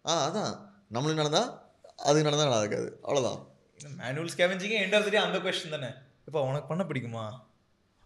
ஆ 0.06 0.30
அதான். 0.30 0.54
நம்மளுக்கு 0.94 1.14
நடந்தா 1.14 1.64
அதுக்கு 1.96 2.32
நடந்தா 2.32 2.46
நடக்காது 2.46 3.00
அவ்வளோதான் 3.04 3.40
மேனுவல் 3.98 4.30
ஸ்கேவெஞ்சிங்க 4.38 4.78
எண்ட் 4.82 4.96
ஆஃப் 4.96 5.16
அந்த 5.16 5.38
கொஸ்டின் 5.38 5.70
தானே. 5.70 5.90
இப்போ 6.26 6.42
உனக்கு 6.42 6.68
பண்ண 6.68 6.84
பிடிக்குமா? 6.84 7.32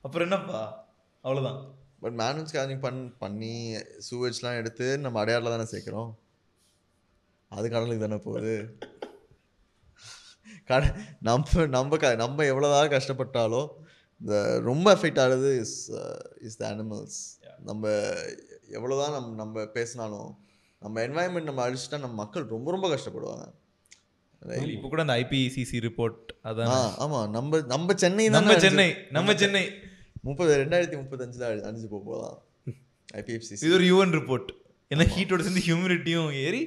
அப்புறம் 0.01 0.31
என்னப்பா? 0.31 0.85
அவ்வளோதான் 1.23 1.74
பட் 2.05 2.17
மேனுவல் 2.21 2.49
ஸ்கேனிங் 2.51 2.83
பண் 2.87 2.99
பண்ணி 3.23 3.53
சூவேஜ்லாம் 4.07 4.59
எடுத்து 4.61 4.87
நம்ம 5.05 5.19
அடையாளம் 5.21 5.53
தானே 5.53 5.67
சேர்க்குறோம்? 5.71 6.11
அது 7.51 7.65
கடலுக்கு 7.75 8.03
தானே 8.03 8.19
போகுது? 8.27 8.53
கட 10.69 10.83
நம்ம 11.27 11.65
நம்ம 11.77 11.97
க 12.03 12.11
நம்ம 12.21 12.45
எவ்வளோதான் 12.51 12.93
கஷ்டப்பட்டாலும் 12.93 13.69
இந்த 14.21 14.35
ரொம்ப 14.67 14.85
எஃபெக்ட் 14.95 15.21
ஆகுறது 15.23 15.49
இஸ் 15.63 15.77
இஸ் 16.47 16.59
த 16.61 16.63
அனிமல்ஸ் 16.73 17.17
நம்ம 17.69 17.87
எவ்வளோதான் 18.77 19.15
நம்ம 19.17 19.33
நம்ம 19.41 19.65
பேசினாலும் 19.77 20.29
நம்ம 20.81 21.01
என்வாயன்மெண்ட் 21.07 21.49
நம்ம 21.49 21.63
அழிச்சிட்டா 21.67 21.99
நம்ம 22.05 22.17
மக்கள் 22.23 22.45
ரொம்ப 22.55 22.69
ரொம்ப 22.75 22.87
கஷ்டப்படுவாங்க. 22.93 23.45
இப்போ 24.75 24.87
கூட 24.93 25.01
அந்த 25.05 25.17
ஐபிசிசி 25.23 25.77
ரிப்போர்ட் 25.87 26.31
அதான். 26.49 26.71
ஆமாம் 27.03 27.27
நம்ம 27.37 27.61
நம்ம 27.73 27.93
சென்னை 28.03 28.25
நம்ம 28.37 28.57
சென்னை 28.65 28.89
நம்ம 29.17 29.35
சென்னை. 29.43 29.65
முப்பது 30.27 30.51
ரெண்டாயிரத்தி 30.63 30.97
முப்பத்தஞ்சில் 31.01 31.45
அழிஞ்சு 31.49 31.87
போக 31.93 32.03
போகலாம். 32.09 32.37
ஐபிஎஃப்சிசி 33.21 33.63
இது 33.65 33.77
ஒரு 33.79 33.87
யூஎன் 33.91 34.15
ரிப்போர்ட் 34.19 34.49
ஏன்னா 34.91 35.05
ஹீட்டோட 35.15 35.41
சேர்ந்து 35.45 35.65
ஹியூமிடிட்டியும் 35.67 36.29
ஏறி 36.45 36.61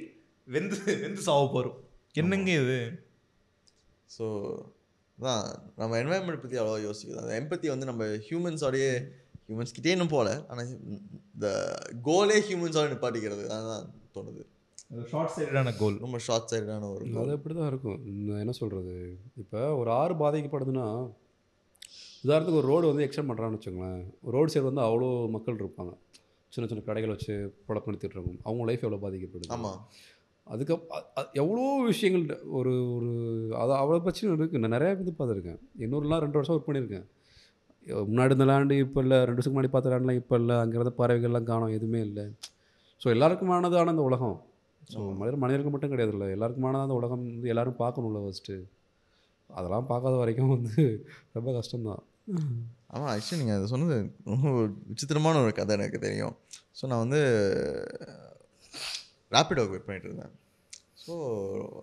வெந்து 0.48 0.76
வெந்து 1.04 1.22
சாவ 1.28 1.44
போகிறோம் 1.54 1.78
என்னங்க 2.20 2.50
இது? 2.62 2.78
ஸோ 4.16 4.26
தான் 5.18 5.44
நம்ம 5.80 5.96
என்வாயன்மெண்ட் 6.02 6.42
பற்றி 6.42 6.58
அவ்வளோவா 6.60 6.80
யோசிக்கிறது 6.88 7.22
அந்த 7.24 7.34
எம்பத்தி 7.40 7.66
வந்து 7.72 7.88
நம்ம 7.90 8.04
ஹியூமன்ஸோடையே 8.28 8.92
ஹியூமன்ஸ்கிட்டே 9.48 9.92
இன்னும் 9.94 10.14
போகல. 10.14 10.30
ஆனால் 10.50 10.70
இந்த 11.34 11.48
கோலே 12.08 12.38
ஹியூமன்ஸோட 12.48 12.86
நிப்பாட்டிக்கிறது. 12.92 13.44
அதுதான் 13.56 13.86
தோணுது. 14.16 14.42
ஷார்ட் 15.12 15.32
சைடடான 15.36 15.72
கோல் 15.80 15.96
ரொம்ப 16.04 16.18
ஷார்ட் 16.26 16.50
சைடான 16.52 16.90
ஒரு 16.96 17.04
goal. 17.14 17.22
அது 17.24 17.34
அப்படி 17.38 17.54
தான் 17.60 17.70
இருக்கும் 17.72 17.98
என்ன 18.44 18.54
சொல்கிறது 18.60 18.94
இப்போ 19.42 19.60
ஒரு 19.80 19.90
ஆறு 20.00 20.14
பாதிக்கப்படுதுன்னா 20.22 20.86
உதாரணத்துக்கு 22.24 22.60
ஒரு 22.60 22.70
ரோடு 22.72 22.86
வந்து 22.90 23.04
எக்ஸ்டெண்ட் 23.06 23.30
பண்ணுறான்னு 23.30 23.56
வச்சுக்கோங்களேன். 23.58 24.00
ரோடு 24.34 24.52
சைடு 24.52 24.66
வந்து 24.70 24.82
அவ்வளோ 24.86 25.08
மக்கள் 25.34 25.58
இருப்பாங்க. 25.62 25.92
சின்ன 26.52 26.68
சின்ன 26.70 26.82
கடைகள் 26.88 27.14
வச்சு 27.14 27.34
புழப்பு 27.66 27.90
நிறுத்திட்டு 27.90 28.16
இருக்கும். 28.16 28.38
அவங்க 28.48 28.64
லைஃப் 28.68 28.84
எவ்வளோ 28.86 29.00
பாதிக்கப்படுது? 29.04 29.50
ஆமாம் 29.56 29.80
அதுக்கு 30.46 30.74
எவ்வளோ 31.42 31.64
விஷயங்கள் 31.90 32.24
ஒரு 32.58 32.72
ஒரு 32.96 33.10
அது 33.62 33.72
அவ்வளோ 33.80 33.98
பிரச்சனை 34.04 34.28
இருக்குது 34.32 34.62
நான் 34.62 34.74
நிறையா 34.76 34.92
இது 35.04 35.12
பார்த்துருக்கேன். 35.18 35.58
இன்னொருலாம் 35.84 36.22
ரெண்டு 36.24 36.38
வருஷம் 36.38 36.54
ஒர்க் 36.54 36.68
பண்ணியிருக்கேன். 36.68 37.06
முன்னாடி 38.10 38.32
இருந்த 38.32 38.46
லேண்டு 38.50 38.78
இப்போ 38.84 39.00
இல்லை. 39.04 39.18
ரெண்டு 39.28 39.38
வருஷத்துக்கு 39.38 39.58
முன்னாடி 39.58 39.74
பார்த்த 39.74 39.92
லேண்ட்லாம் 39.92 40.20
இப்போ 40.22 40.36
இல்லை. 40.42 40.56
அங்கே 40.62 40.76
இருந்த 40.78 40.92
பறவைகள்லாம் 41.00 41.48
காணும். 41.50 41.74
எதுவுமே 41.76 42.00
இல்லை. 42.08 42.24
ஸோ 43.02 43.08
எல்லாருக்குமானதான 43.16 43.92
இந்த 43.96 44.06
உலகம். 44.10 44.36
ஸோ 44.92 44.98
மனிதர் 45.20 45.42
மனிதருக்கு 45.44 45.72
மட்டும் 45.72 45.92
கிடையாது 45.92 46.12
இல்லை 46.16 46.28
எல்லாருக்குமானது 46.36 46.86
அந்த 46.86 46.96
உலகம் 47.00 47.24
வந்து 47.32 47.52
எல்லாரும் 47.52 47.80
பார்க்கணும்ல 47.84 48.20
ஃபஸ்ட்டு 48.24 48.56
அதெல்லாம் 49.50 49.88
பார்க்காத 49.90 50.14
வரைக்கும் 50.22 50.52
வந்து 50.56 50.82
ரொம்ப 51.36 51.50
கஷ்டம்தான். 51.58 52.02
ஆமாம் 52.94 53.10
ஆக்சுவலி 53.14 53.40
நீங்கள் 53.40 53.56
அதை 53.58 53.66
சொன்னது 53.72 53.96
ரொம்ப 54.24 54.50
விசித்திரமான 54.92 55.40
ஒரு 55.44 55.52
கதை 55.58 55.76
எனக்கு 55.78 55.98
தெரியும். 55.98 56.34
ஸோ 56.78 56.86
நான் 56.90 57.04
வந்து 57.04 57.20
ரேப்பிடோக்கு 59.36 59.72
வெயிட் 59.74 59.88
பண்ணிட்டு 59.88 60.08
இருந்தேன். 60.08 60.34
ஸோ 61.04 61.14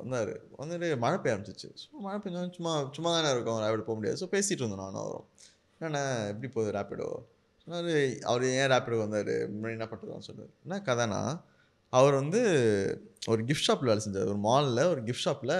வந்தார். 0.01 0.33
வந்துட்டு 0.61 0.97
மழை 0.97 1.17
பெய்ய 1.17 1.33
ஆரம்பிச்சிச்சு. 1.35 1.69
ஸோ 1.81 1.87
மழை 2.05 2.17
பெஞ்சாலும் 2.19 2.55
சும்மா 2.57 2.73
சும்மா 2.91 3.11
தானே 3.15 3.31
இருக்கும் 3.31 3.61
ரேப்பிடோ 3.65 3.85
போக 3.87 3.97
முடியாது. 3.99 4.19
ஸோ 4.21 4.27
பேசிகிட்டு 4.35 4.63
இருந்தோம் 4.63 4.83
நானும் 4.85 5.01
அவரும். 5.03 5.25
என்னண்ணே 5.79 6.03
எப்படி 6.31 6.47
போகுது 6.53 6.75
ரேப்பிடோ 6.77 7.09
சொன்னார் 7.63 7.91
அவர் 8.21 8.43
ஏன் 8.43 8.71
ரேப்பிடோ 8.73 8.97
வந்தார்? 8.97 9.33
முன்னாடி 9.53 9.75
என்ன 9.77 9.87
பண்ணுறதுன்னு 9.91 10.29
சொன்னார். 10.29 10.51
என்ன 10.65 10.81
கதைனா 10.89 11.21
அவர் 11.89 12.13
வந்து 12.13 12.41
ஒரு 13.27 13.41
கிஃப்ட் 13.43 13.67
ஷாப்பில் 13.69 13.91
வேலை 13.91 14.03
செஞ்சார். 14.05 14.31
ஒரு 14.33 14.41
மாலில் 14.49 14.89
ஒரு 14.93 15.01
கிஃப்ட் 15.03 15.27
ஷாப்பில் 15.27 15.55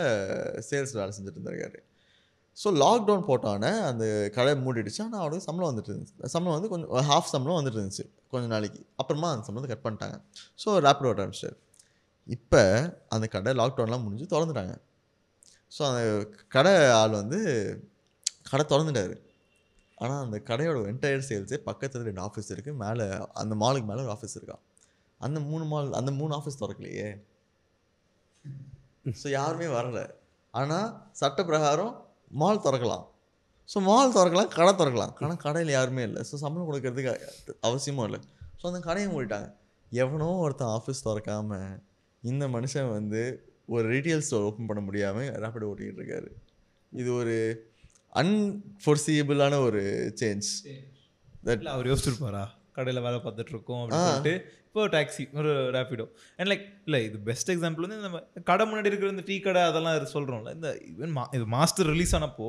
சேல்ஸ் 0.70 0.98
வேலை 1.02 1.12
செஞ்சுட்டு 1.18 1.40
இருந்திருக்காரு. 1.40 1.80
ஸோ 2.62 2.68
லாக்டவுன் 2.82 3.26
போட்டோன்னே 3.30 3.72
அந்த 3.90 4.04
கடை 4.36 4.52
மூடிடுச்சு. 4.66 5.00
ஆனால் 5.06 5.22
அவனுக்கு 5.24 5.46
சம்பளம் 5.48 5.70
வந்துட்டு 5.72 5.92
இருந்துச்சு. 5.92 6.16
சம்பளம் 6.34 6.56
வந்து 6.58 6.70
கொஞ்சம் 6.74 7.08
ஹாஃப் 7.10 7.32
சம்பளம் 7.34 7.58
வந்துட்டு 7.60 7.80
இருந்துச்சு 7.80 8.06
கொஞ்சம் 8.34 8.54
நாளைக்கு. 8.56 8.82
அப்புறமா 9.02 9.30
அந்த 9.34 9.44
சம்பளத்தை 9.48 9.70
கட் 9.74 9.86
பண்ணிட்டாங்க. 9.88 10.18
ஸோ 10.64 10.78
ரேப்பிட் 10.86 11.10
ஓட்ட 11.10 11.24
ஆரம்பிச்சிட்டார். 11.26 11.58
இப்போ 12.28 12.62
அந்த 13.16 13.26
கடை 13.36 13.54
லாக்டவுன்லாம் 13.62 14.06
முடிஞ்சு 14.06 14.28
திறந்துட்டாங்க. 14.36 14.76
ஸோ 15.76 15.82
அந்த 15.90 16.02
கடை 16.56 16.74
ஆள் 17.02 17.20
வந்து 17.22 17.40
கடை 18.52 18.64
திறந்துட்டாரு. 18.72 19.16
ஆனால் 20.04 20.22
அந்த 20.26 20.38
கடையோட 20.48 20.78
என்டையர் 20.92 21.28
சேல்ஸே 21.28 21.58
பக்கத்தில் 21.68 22.08
ரெண்டு 22.08 22.22
ஆஃபீஸ் 22.28 22.50
இருக்குது 22.54 22.80
மேலே 22.84 23.06
அந்த 23.42 23.54
மாலுக்கு 23.62 23.88
மேலே 23.92 24.02
ஒரு 24.06 24.14
ஆஃபீஸ் 24.16 24.36
இருக்கா? 24.40 24.58
அந்த 25.22 25.38
மூணு 25.50 25.66
மால் 25.72 25.94
அந்த 26.00 26.12
மூணு 26.20 26.32
ஆஃபீஸ் 26.38 26.60
திறக்கலையே. 26.62 27.10
ஸோ 29.22 29.28
யாருமே 29.38 29.68
வரல. 29.78 30.00
ஆனால் 30.54 30.90
சட்ட 31.20 31.40
பிரகாரம் 31.52 31.94
மால் 32.32 32.64
திறக்கலாம். 32.66 33.06
ஸோ 33.70 33.78
மால் 33.90 34.16
திறக்கலாம் 34.16 34.50
கடை 34.56 34.72
திறக்கலாம். 34.80 35.14
ஆனால் 35.26 35.42
கடையில் 35.46 35.72
யாருமே 35.76 36.04
இல்லை. 36.04 36.22
ஸோ 36.30 36.36
சம்பளம் 36.44 36.68
கொடுக்கறதுக்கு 36.70 37.14
அவசியமும் 37.70 38.08
இல்லை. 38.10 38.20
ஸோ 38.60 38.66
அந்த 38.72 38.82
கடையை 38.88 39.08
மூடிட்டாங்க. 39.14 39.50
எவனோ 39.92 40.30
ஒருத்தன் 40.46 40.74
ஆஃபீஸ் 40.78 41.06
திறக்காம 41.08 41.60
இந்த 42.24 42.46
மனுஷன் 42.56 42.90
வந்து 42.98 43.22
ஒரு 43.76 43.86
ரீட்டைல் 43.94 44.26
ஸ்டோர் 44.28 44.48
ஓப்பன் 44.50 44.70
பண்ண 44.70 44.82
முடியாமல் 44.88 45.32
ரேப்பிட் 45.44 45.68
ஓட்டிக்கிட்டு 45.70 46.02
இருக்காரு. 46.02 46.30
இது 46.92 47.10
ஒரு 47.22 47.36
அன்ஃபோர்சியபிளான 48.22 49.54
ஒரு 49.68 49.82
சேஞ்ச் 50.22 50.50
அவர் 51.74 51.90
யோசிச்சிருப்பாரா? 51.92 52.44
கடையில் 52.78 53.04
வேலை 53.06 53.18
அப்படின்னு 53.82 54.08
சொல்லிட்டு 54.12 54.36
இப்போ 54.76 54.88
டாக்ஸி 54.94 55.24
ஒரு 55.40 55.52
ரேப்பிடோ 55.74 56.06
அண்ட் 56.40 56.50
லைக் 56.52 56.64
இல்லை 56.88 57.00
இது 57.06 57.18
பெஸ்ட் 57.28 57.50
எக்ஸாம்பிள் 57.52 57.84
வந்து 57.86 57.98
நம்ம 58.06 58.18
கடை 58.50 58.64
முன்னாடி 58.70 58.90
இருக்கிற 58.92 59.10
இந்த 59.14 59.24
டீ 59.30 59.36
கடை 59.46 59.62
அதெல்லாம் 59.70 60.10
சொல்கிறோம்ல 60.14 60.52
இந்த 60.58 60.70
ஈவன் 60.92 61.14
மா 61.18 61.24
இது 61.38 61.46
மாஸ்டர் 61.54 61.88
ரிலீஸ் 61.92 62.14
ஆனப்போ 62.18 62.48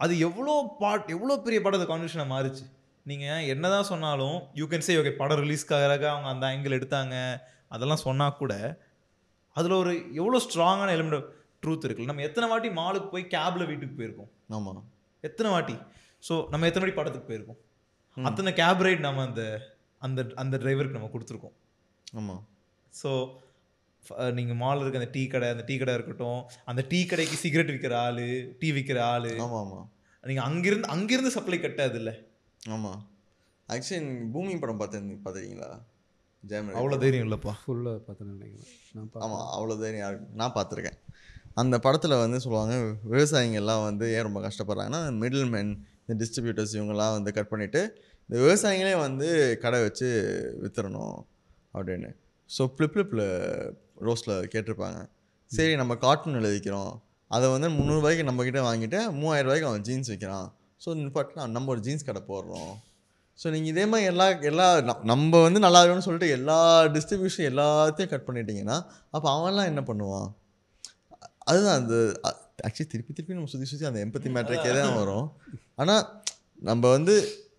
அது 0.00 0.14
எவ்வளோ 0.28 0.54
பாட் 0.80 1.12
எவ்வளோ 1.16 1.36
பெரிய 1.44 1.58
படம் 1.64 1.78
அது 1.80 1.86
கான்வெர்ஷனாக 1.92 2.28
மாறுச்சு. 2.32 2.64
நீங்கள் 3.06 3.46
என்னதான் 3.54 3.88
சொன்னாலும் 3.92 4.36
யூ 4.60 4.66
கேன் 4.72 4.86
சே 4.88 4.98
ஓகே 5.02 5.14
படம் 5.22 5.42
ரிலீஸ்க்காக 5.44 5.94
அவங்க 6.14 6.28
அந்த 6.34 6.44
ஆங்கிள் 6.50 6.76
எடுத்தாங்க 6.78 7.14
அதெல்லாம் 7.76 8.02
சொன்னால் 8.06 8.36
கூட 8.42 8.52
அதில் 9.56 9.78
ஒரு 9.82 9.94
எவ்வளோ 10.20 10.42
ஸ்ட்ராங்கான 10.48 10.90
எலிமெண்ட் 10.98 11.30
ட்ரூத் 11.62 11.88
இருக்குல்ல 11.88 12.12
நம்ம 12.12 12.28
எத்தனை 12.30 12.48
வாட்டி 12.54 12.68
மாலுக்கு 12.82 13.10
போய் 13.14 13.30
கேபில் 13.36 13.68
வீட்டுக்கு 13.72 13.98
போயிருக்கோம்? 14.00 14.30
ஆமாம் 14.56 14.84
எத்தனை 15.24 15.48
வாட்டி? 15.56 15.78
ஸோ 16.28 16.34
நம்ம 16.52 16.66
எத்தனை 16.70 16.84
வாட்டி 16.84 17.00
படத்துக்கு 17.00 17.30
போயிருக்கோம்? 17.32 17.62
அத்தனை 18.16 18.52
கேப் 18.62 18.86
ரைட் 18.86 19.08
நம்ம 19.08 19.24
அந்த 19.30 19.42
அந்த 20.02 20.20
அந்த 20.42 20.54
டிரைவருக்கு 20.62 20.98
நம்ம 20.98 21.10
கொடுத்துருக்கோம். 21.14 21.56
ஆமாம் 22.20 22.42
ஸோ 22.92 23.10
நீங்கள் 24.38 24.58
மால் 24.62 24.82
இருக்க 24.82 25.00
அந்த 25.00 25.10
டீ 25.16 25.22
கடை 25.32 25.48
அந்த 25.54 25.64
டீ 25.68 25.74
கடை 25.80 25.94
இருக்கட்டும் 25.98 26.40
அந்த 26.70 26.82
டீ 26.90 27.00
கடைக்கு 27.10 27.36
சிகரெட் 27.44 27.72
விற்கிற 27.74 27.94
ஆள் 28.06 28.24
டீ 28.60 28.68
விற்கிற 28.76 28.98
ஆள் 29.12 29.30
ஆமாம் 29.44 29.60
ஆமாம் 29.64 29.86
நீங்கள் 30.24 30.46
அங்கிருந்து 30.48 30.88
அங்கிருந்து 30.94 31.32
சப்ளை 31.36 31.58
கட்டாது 31.60 31.96
இல்லை 32.00 32.14
ஆமாம் 32.60 33.00
ஆக்சுவலி 33.68 34.12
பூமி 34.34 34.52
படம் 34.60 34.80
பார்த்து 34.80 34.98
பார்த்துருக்கீங்களா? 35.24 35.70
ஜெயம் 36.44 36.68
ரவி. 36.68 36.78
அவ்வளோ 36.80 36.96
தைரியம் 37.02 37.26
இல்லைப்பா. 37.26 37.52
ஃபுல்லாக 37.62 37.98
பார்த்தேன்னு 38.06 38.34
நினைக்கிறேன். 38.36 38.70
நான் 38.94 39.08
பார்த்தேன் 39.08 39.24
ஆமாம் 39.26 39.46
அவ்வளோ 39.56 39.74
தைரியம் 39.82 40.04
யாருக்கு 40.04 40.38
நான் 40.40 40.54
பார்த்துருக்கேன். 40.56 40.98
அந்த 41.62 41.76
படத்தில் 41.86 42.22
வந்து 42.22 42.38
சொல்லுவாங்க 42.44 42.74
விவசாயிங்கெல்லாம் 43.12 43.82
வந்து 43.88 44.06
ஏன் 44.16 44.26
ரொம்ப 44.28 44.40
கஷ்டப்படுறாங்கன்னா 44.46 45.00
மிடில் 45.22 45.50
மேன் 45.54 45.72
இந்த 46.02 46.16
டிஸ்ட்ரிபியூட்டர்ஸ் 46.20 46.74
இவங்கெல்லாம் 46.78 47.14
வந்து 47.16 47.30
கட் 47.38 47.50
பண்ணிவிட்டு 47.52 47.82
இந்த 48.28 48.38
விவசாயிங்களே 48.44 48.94
வந்து 49.06 49.28
கடை 49.62 49.78
வச்சு 49.84 50.08
வித்துறணும் 50.62 51.18
அப்படின்னு. 51.76 52.10
ஸோ 52.50 52.62
ஃப்ளிப்ளிப்பில் 52.72 53.26
ரோஸில் 54.06 54.34
கேட்டிருப்பாங்க. 54.52 54.98
சரி 55.50 55.72
நம்ம 55.80 55.92
கார்ட்டூன் 56.02 56.40
எழுதிக்கிறோம். 56.40 56.92
அதை 57.36 57.46
வந்து 57.54 57.68
முந்நூறுபாய்க்கு 57.78 58.26
நம்மக்கிட்ட 58.28 58.60
வாங்கிட்டு 58.66 59.00
மூவாயிரரூபாய்க்கு 59.20 59.70
அவன் 59.70 59.86
ஜீன்ஸ் 59.88 60.10
விற்கிறான் 60.12 60.48
ஸோ 60.84 60.94
நிப்பாட்டு 60.98 61.48
நம்ம 61.56 61.70
ஒரு 61.74 61.82
ஜீன்ஸ் 61.86 62.06
கடை 62.08 62.22
போடுறோம். 62.30 62.74
ஸோ 63.38 63.46
நீங்கள் 63.54 63.72
இதே 63.72 63.84
மாதிரி 63.90 64.06
எல்லா 64.12 64.26
எல்லா 64.50 64.66
நம்ம 65.10 65.40
வந்து 65.46 65.60
நல்லா 65.64 65.80
இருக்கும்னு 65.82 66.06
சொல்லிட்டு 66.06 66.28
எல்லா 66.36 66.58
டிஸ்ட்ரிபியூஷன் 66.94 67.48
எல்லாத்தையும் 67.50 68.12
கட் 68.12 68.28
பண்ணிட்டீங்கன்னா 68.28 68.78
அப்போ 69.14 69.26
அவன்லாம் 69.34 69.70
என்ன 69.72 69.82
பண்ணுவான்? 69.90 70.28
அதுதான் 71.50 71.76
அந்த 71.80 71.94
ஆக்சுவலி 72.66 72.90
திருப்பி 72.92 73.12
திருப்பி 73.12 73.36
நம்ம 73.38 73.50
சுற்றி 73.52 73.68
சுற்றி 73.72 73.86
அந்த 73.90 74.00
எம்பத்தி 74.06 74.30
மேட்ரிக்கே 74.36 74.72
தான் 74.78 74.98
வரும். 75.02 75.28
ஆனால் 75.82 76.02
நம்ம 76.70 76.82
வந்து 76.96 77.14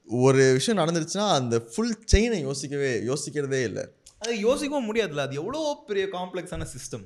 ஒரு 0.09 0.53
விஷயம் 0.53 0.79
நடந்துருச்சுன்னா 0.79 1.27
அந்த 1.31 1.55
ஃபுல் 1.71 1.95
செயினை 2.05 2.39
யோசிக்கவே 2.41 2.91
யோசிக்கிறதே 3.01 3.63
இல்லை. 3.63 3.83
அது 4.19 4.33
யோசிக்கவும் 4.47 4.87
முடியாதுல்ல. 4.89 5.25
அது 5.27 5.35
எவ்வளோ 5.35 5.59
பெரிய 5.87 6.05
காம்ப்ளெக்ஸான 6.07 6.67
சிஸ்டம் 6.73 7.05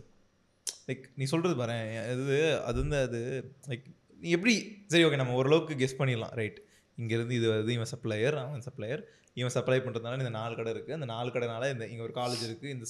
லைக் 0.88 1.04
நீ 1.16 1.24
சொல்கிறது 1.24 1.56
பாரு 1.58 1.76
அது 2.04 2.38
அது 2.66 2.78
வந்து 2.82 2.98
அது 3.02 3.20
லைக் 3.68 3.86
நீ 4.22 4.30
எப்படி 4.30 4.54
சரி 4.88 5.06
ஓகே 5.06 5.16
நம்ம 5.16 5.34
ஓரளவுக்கு 5.34 5.76
கெஸ் 5.76 6.00
பண்ணிடலாம். 6.00 6.34
ரைட் 6.34 6.60
இங்கேருந்து 6.98 7.32
இது 7.32 7.52
வருது 7.52 7.70
இவன் 7.70 7.92
சப்ளையர் 7.92 8.38
அவன் 8.42 8.64
சப்ளையர் 8.66 9.02
இவன் 9.34 9.52
சப்ளை 9.52 9.80
பண்ணுறதுனால 9.80 10.20
இந்த 10.20 10.30
நாலு 10.32 10.56
கடை 10.56 10.74
இருக்குது 10.74 10.94
அந்த 10.94 11.06
நாலு 11.06 11.30
கடைனால 11.30 11.72
இந்த 11.72 11.88
இங்கே 11.88 12.02
ஒரு 12.02 12.14
காலேஜ் 12.14 12.44
இருக்குது 12.48 12.70
இந்த 12.70 12.86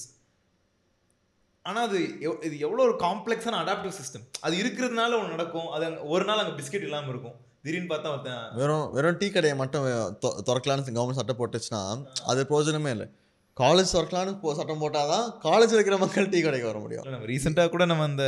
ஆனால் 1.64 1.86
அது 1.88 1.98
எவ்- 2.20 2.44
இது 2.44 2.58
எவ்வளோ 2.58 2.82
ஒரு 2.82 2.96
காம்ப்ளெக்ஸான 2.98 3.58
அடாப்டிவ் 3.62 3.98
சிஸ்டம் 4.00 4.24
அது 4.40 4.56
இருக்கிறதுனால 4.56 5.18
ஒன்று 5.18 5.28
நடக்கும். 5.28 5.68
அது 5.68 5.84
ஒரு 6.08 6.24
நாள் 6.24 6.38
அங்கே 6.38 6.54
பிஸ்கெட் 6.58 6.82
இல்லாமல் 6.82 7.08
இருக்கும். 7.08 7.36
திடீர்னு 7.64 7.94
பார்த்தா 7.94 8.10
ஒருத்தன் 8.10 8.54
வெறும் 8.54 8.92
வெறும் 8.92 9.16
டீ 9.18 9.30
கடையை 9.30 9.58
மட்டும் 9.58 9.84
தொ- 10.22 10.38
திறக்கலான்னு 10.46 10.88
கவர்மெண்ட் 10.90 11.18
சட்டம் 11.20 11.38
போட்டுச்சுன்னா 11.38 11.82
அது 12.24 12.46
பிரயோஜனமே 12.48 12.90
இல்லை. 12.90 13.06
காலேஜ் 13.56 13.92
திறக்கலான்னு 13.92 14.32
போ- 14.42 14.54
சட்டம் 14.54 14.78
போட்டால் 14.78 15.08
தான் 15.08 15.38
காலேஜில் 15.40 15.74
இருக்கிற 15.74 15.96
மக்கள் 15.96 16.28
டீ 16.28 16.40
கடைக்கு 16.40 16.66
வர 16.66 16.78
முடியும். 16.78 17.04
நம்ம 17.08 17.26
ரீசெண்டாக 17.26 17.68
கூட 17.68 17.84
நம்ம 17.84 18.02
அந்த 18.02 18.24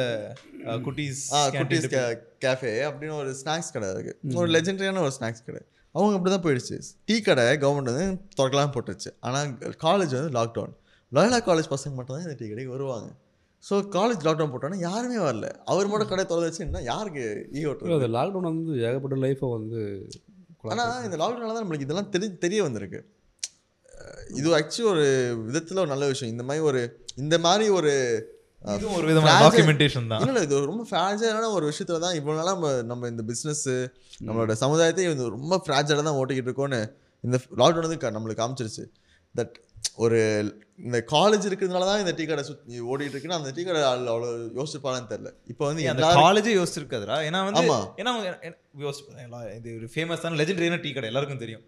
குட்டீஸ் 0.64 1.20
ஆ 1.32 1.40
குட்டீஸ் 1.48 1.86
கே 1.86 2.02
கேஃபே 2.46 2.72
அப்படின்னு 2.90 3.16
ஒரு 3.16 3.30
ஸ்நாக்ஸ் 3.44 3.72
கடை 3.72 3.88
இருக்குது 3.88 4.34
ஒரு 4.34 4.48
லெஜெண்டரியான 4.50 4.98
ஒரு 4.98 5.12
ஸ்நாக்ஸ் 5.20 5.46
கடை. 5.46 5.62
அவங்க 5.94 6.16
அப்படி 6.16 6.34
தான் 6.34 6.44
போயிடுச்சு. 6.44 6.76
டீ 7.04 7.20
கடை 7.20 7.44
கவர்மெண்ட் 7.44 7.90
வந்து 7.90 8.06
திறக்கலாம் 8.36 8.74
போட்டுச்சு 8.76 9.10
ஆனால் 9.20 9.48
காலேஜ் 9.84 10.14
வந்து 10.16 10.36
லாக்டவுன் 10.38 10.74
லாயலா 11.12 11.40
காலேஜ் 11.48 11.70
பசங்க 11.70 11.94
மட்டும் 11.94 12.16
தான் 12.16 12.24
இந்த 12.24 12.36
டீ 12.38 12.48
கடைக்கு 12.48 12.70
வருவாங்க. 12.70 13.08
ஸோ 13.66 13.74
காலேஜ் 13.96 14.24
லாக்டவுன் 14.26 14.52
போட்டோன்னா 14.52 14.80
யாருமே 14.88 15.18
வரல. 15.26 15.46
அவர் 15.72 15.90
மட்டும் 15.92 16.10
கடை 16.10 16.24
திறந்து 16.24 16.48
வச்சு 16.48 16.64
என்ன 16.66 16.82
யாருக்கு 16.92 17.24
ஈ 17.56 17.60
இல்ல, 17.60 17.70
ஓட்டுறது 17.70 17.96
அது 17.98 18.08
லாக்டவுன் 18.18 18.48
வந்து 18.50 18.74
ஏகப்பட்ட 18.88 19.16
லைஃப்பை 19.24 19.50
வந்து 19.56 19.80
ஆனால் 20.72 21.04
இந்த 21.06 21.16
லாக்டவுனால 21.22 21.54
தான் 21.54 21.64
நம்மளுக்கு 21.64 21.86
இதெல்லாம் 21.86 22.10
தெரி 22.14 22.28
தெரிய 22.44 22.60
வந்திருக்கு. 22.66 23.00
இது 24.38 24.48
ஆக்சுவலி 24.58 24.88
ஒரு 24.92 25.04
விதத்தில் 25.48 25.82
ஒரு 25.82 25.90
நல்ல 25.94 26.06
விஷயம். 26.12 26.32
இந்த 26.34 26.44
மாதிரி 26.48 26.64
ஒரு 26.70 26.80
இந்த 27.24 27.36
மாதிரி 27.46 27.66
ஒரு 27.80 27.92
ஒரு 28.96 29.06
விதமான 29.10 29.34
டாக்குமெண்டேஷன் 29.42 30.08
தான். 30.12 30.22
இல்ல 30.26 30.40
இது 30.46 30.60
ரொம்ப 30.70 30.84
ஃப்ராஜைலான 30.90 31.50
ஒரு 31.56 31.64
விஷயத்துல 31.70 31.98
தான் 32.04 32.16
இவ்வளோ 32.18 32.36
நாளாக 32.38 32.54
நம்ம 32.56 32.70
நம்ம 32.90 33.08
இந்த 33.12 33.22
பிஸ்னஸ் 33.30 33.66
நம்மளோட 34.28 34.54
சமுதாயத்தையும் 34.62 35.14
இது 35.16 35.26
ரொம்ப 35.36 35.56
ஃப்ராஜைலாக 35.66 36.06
தான் 36.08 36.18
ஓட்டிக்கிட்டு 36.20 36.50
இருக்கோன்னு 36.50 36.80
இந்த 37.24 37.36
லாக்டவுன் 37.62 37.86
வந்து 37.88 38.14
நம்மளுக்கு 38.16 38.42
காமிச்சிருச்சு. 38.42 38.84
தட் 39.34 39.56
ஒரு 39.94 40.54
இந்த 40.78 41.04
காலேஜ் 41.10 41.46
இருக்கிறதுனால 41.46 41.80
தான் 41.80 41.98
இந்த 41.98 42.12
டீ 42.16 42.24
கடை 42.24 42.44
சுற்றி 42.44 42.80
ஓடிட்டு 42.80 43.10
இருக்குன்னா 43.10 43.32
அந்த 43.32 43.50
டீ 43.54 43.62
கடை 43.62 43.82
ஆள் 43.82 43.98
அவ்வளோ 43.98 44.48
யோசிச்சிருப்பாங்கன்னு 44.56 45.08
தெரியல. 45.08 45.32
இப்போ 45.46 45.66
வந்து 45.66 45.90
அந்த 45.90 46.06
காலேஜே 46.06 46.66
யோசிச்சிருக்காதுடா. 46.66 47.24
ஏன்னா 47.24 47.44
வந்து. 47.44 47.60
ஏன்னா 47.96 48.02
அவங்க 48.02 48.38
எ- 48.42 48.56
யோசிச்சு 48.78 49.30
எல்லா- 49.30 49.56
இது 49.56 49.76
ஒரு 49.76 49.88
ஃபேமஸான 49.94 50.36
லெஜெண்டரியான 50.36 50.80
டீ 50.80 50.92
கடை 50.92 51.08
எல்லாருக்கும் 51.08 51.38
தெரியும். 51.38 51.62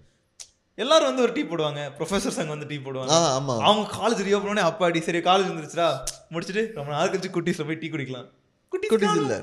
எல்லாரும் 0.75 1.07
வந்து 1.07 1.23
ஒரு 1.23 1.33
டீ 1.33 1.43
போடுவாங்க. 1.43 1.91
ப்ரொஃபசர்ஸ் 1.99 2.39
அங்க 2.39 2.45
வந்து 2.45 2.67
டீ 2.67 2.77
போடுவாங்க. 2.77 3.09
ஆமா. 3.09 3.59
அவங்க 3.59 3.91
காலேஜ் 3.97 4.25
ரீஓப்பன் 4.25 4.79
பண்ணி 4.79 4.99
அப்பாடி 4.99 5.03
சரி 5.03 5.19
காலேஜ் 5.19 5.53
வந்துருச்சுடா. 5.53 5.97
முடிச்சுட்டு 6.31 6.73
ரொம்ப 6.73 6.91
நாள் 6.91 7.11
கழிச்சு 7.11 7.23
குட்டீஸ்ல 7.23 7.67
போய் 7.67 7.75
டீ 7.75 7.89
குடிக்கலாம். 7.89 8.31
குட்டீஸ் 8.73 8.93
குட்டீஸ் 8.93 9.17
இல்லை. 9.17 9.37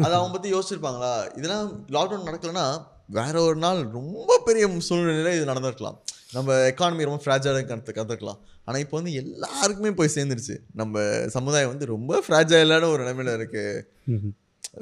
அது 0.00 0.14
அவங்க 0.14 0.30
பற்றி 0.30 0.54
யோசிச்சிருப்பாங்களா? 0.54 1.36
இதெல்லாம் 1.36 1.88
லாக்டவுன் 1.88 2.28
நடக்கலன்னா 2.28 2.86
வேற 3.16 3.34
ஒரு 3.48 3.58
நாள் 3.64 3.80
ரொம்ப 3.98 4.38
பெரிய 4.46 4.64
சூழ்நிலையில் 4.88 5.36
இது 5.36 5.50
நடந்திருக்கலாம். 5.50 5.98
நம்ம 6.36 6.56
எக்கானமி 6.70 7.06
ரொம்ப 7.08 7.20
ஃப்ராஜைலாக 7.24 7.66
கற்று 7.68 7.92
கற்றுக்கலாம் 7.98 8.40
ஆனால் 8.66 8.82
இப்போ 8.84 8.96
வந்து 8.98 9.12
எல்லாருக்குமே 9.20 9.92
போய் 10.00 10.14
சேர்ந்துருச்சு. 10.16 10.56
நம்ம 10.80 11.04
சமுதாயம் 11.36 11.72
வந்து 11.72 11.86
ரொம்ப 11.94 12.20
ஃப்ராஜைலான 12.24 12.88
ஒரு 12.94 13.00
நிலைமையில 13.04 13.36
இருக்கு. 13.38 13.64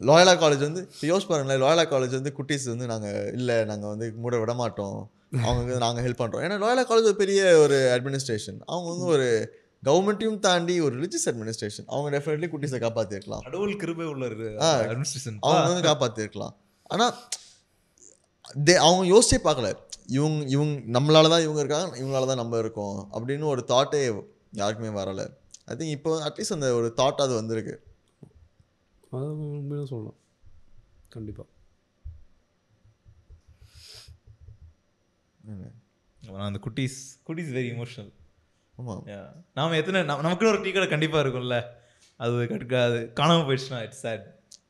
லாயலா 0.08 0.34
காலேஜ் 0.40 0.64
வந்து 0.68 0.82
இப்போ 0.92 1.06
யோசிச்சு 1.10 1.30
பாருங்களேன் 1.32 1.62
லாயலா 1.64 1.84
காலேஜ் 1.92 2.16
வந்து 2.18 2.32
குட்டீஸ் 2.38 2.66
வந்து 2.72 2.86
நாங்கள் 2.92 3.28
இல்லை 3.38 3.58
நாங்கள் 3.70 3.92
வந்து 3.92 4.06
மூட 4.22 4.40
விட 4.42 4.54
மாட்டோம். 4.62 4.98
அவங்க 5.44 5.60
வந்து 5.62 5.84
நாங்கள் 5.84 6.04
ஹெல்ப் 6.06 6.20
பண்ணுறோம் 6.22 6.42
ஏன்னா 6.46 6.58
லாயலா 6.64 6.84
காலேஜ் 6.90 7.08
ஒரு 7.12 7.18
பெரிய 7.22 7.40
ஒரு 7.62 7.78
அட்மினிஸ்ட்ரேஷன் 7.94 8.58
அவங்க 8.72 8.88
வந்து 8.94 9.06
ஒரு 9.14 9.28
கவர்மெண்ட்டையும் 9.82 10.38
தாண்டி 10.46 10.74
ஒரு 10.84 10.94
ரிலிஜியஸ் 10.98 11.26
அட்மினிஸ்ட்ரேஷன் 11.30 11.88
அவங்க 11.92 12.08
டெஃபினெட்லி 12.16 12.48
குட்டீஸை 12.52 12.78
காப்பாற்றிருக்கலாம் 12.84 13.42
கடவுள் 13.48 13.74
கிருபை 13.82 14.06
உள்ள 14.12 14.26
அட்மினிஸ்ட்ரேஷன் 14.84 15.38
அவங்க 15.46 15.68
வந்து 15.72 15.88
காப்பாற்றிருக்கலாம் 15.90 16.54
ஆனால் 16.90 17.12
தே 18.66 18.74
அவங்க 18.86 19.04
யோசிச்சே 19.12 19.38
பார்க்கல. 19.46 19.68
இவங்க 20.16 20.44
இவங்க 20.54 20.74
நம்மளால 20.96 21.30
தான் 21.32 21.44
இவங்க 21.46 21.60
இருக்காங்க 21.62 21.98
இவங்களால 22.02 22.28
தான் 22.30 22.42
நம்ம 22.42 22.58
இருக்கோம் 22.64 22.98
அப்படின்னு 23.16 23.46
ஒரு 23.54 23.64
தாட்டே 23.72 24.00
யாருக்குமே 24.60 24.92
வரல. 25.00 25.22
ஐ 25.70 25.74
திங்க் 25.78 25.96
இப்போ 25.96 26.10
அட்லீஸ்ட் 26.28 26.56
அந்த 26.56 26.68
ஒரு 26.78 26.88
தாட் 27.00 27.24
அது 27.24 27.34
வந்திருக்கு. 27.40 27.74
அது 29.16 29.26
உண்மையாக 29.58 29.86
சொல்லலாம். 29.92 30.18
கண்டிப்பாக 31.14 31.48
அந்த 36.46 36.58
குட்டீஸ் 36.66 36.98
குட்டீஸ் 37.26 37.50
வெரி 37.56 37.68
இமோஷனல் 37.74 38.12
ஆமாம் 38.78 39.02
நாம 39.58 39.76
எத்தனை 39.80 40.00
நமக்குன்னு 40.10 40.52
ஒரு 40.52 40.62
டீ 40.64 40.70
கடை 40.72 40.88
கண்டிப்பா 40.94 41.18
இருக்கும்ல. 41.24 41.58
அது 42.20 42.46
கட்டுக்காது 42.52 42.98
காணாம 43.18 43.44
போயிடுச்சுன்னா 43.46 43.80
இட்ஸ் 43.86 44.02
சேட் 44.06 44.24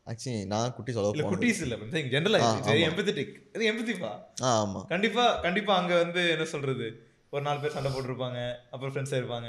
ஆக்சுவலி 0.06 0.40
நான் 0.50 0.74
குட்டி 0.74 0.92
சொல்ல 0.92 1.12
இல்ல 1.14 1.24
குட்டீஸ் 1.30 1.60
இல்ல 1.64 1.76
ஜென்ரலா 2.12 2.38
ஆ, 2.40 2.50
வெரி 2.66 2.80
ஆமா. 2.80 2.88
எம்பத்தட்டிக் 2.88 3.32
இது 3.54 3.70
எம்பத்திப்பா 3.70 4.10
ஆ 4.42 4.50
ஆமாம் 4.60 4.86
கண்டிப்பா 4.92 5.24
கண்டிப்பா 5.44 5.72
அங்க 5.80 5.94
வந்து 6.02 6.22
என்ன 6.34 6.46
சொல்றது? 6.52 6.86
ஒரு 7.32 7.42
நாலு 7.46 7.60
பேர் 7.62 7.74
சண்டை 7.76 7.90
போட்டிருப்பாங்க 7.90 8.38
அப்புறம் 8.72 8.92
ஃப்ரெண்ட்ஸா 8.92 9.18
இருப்பாங்க 9.20 9.48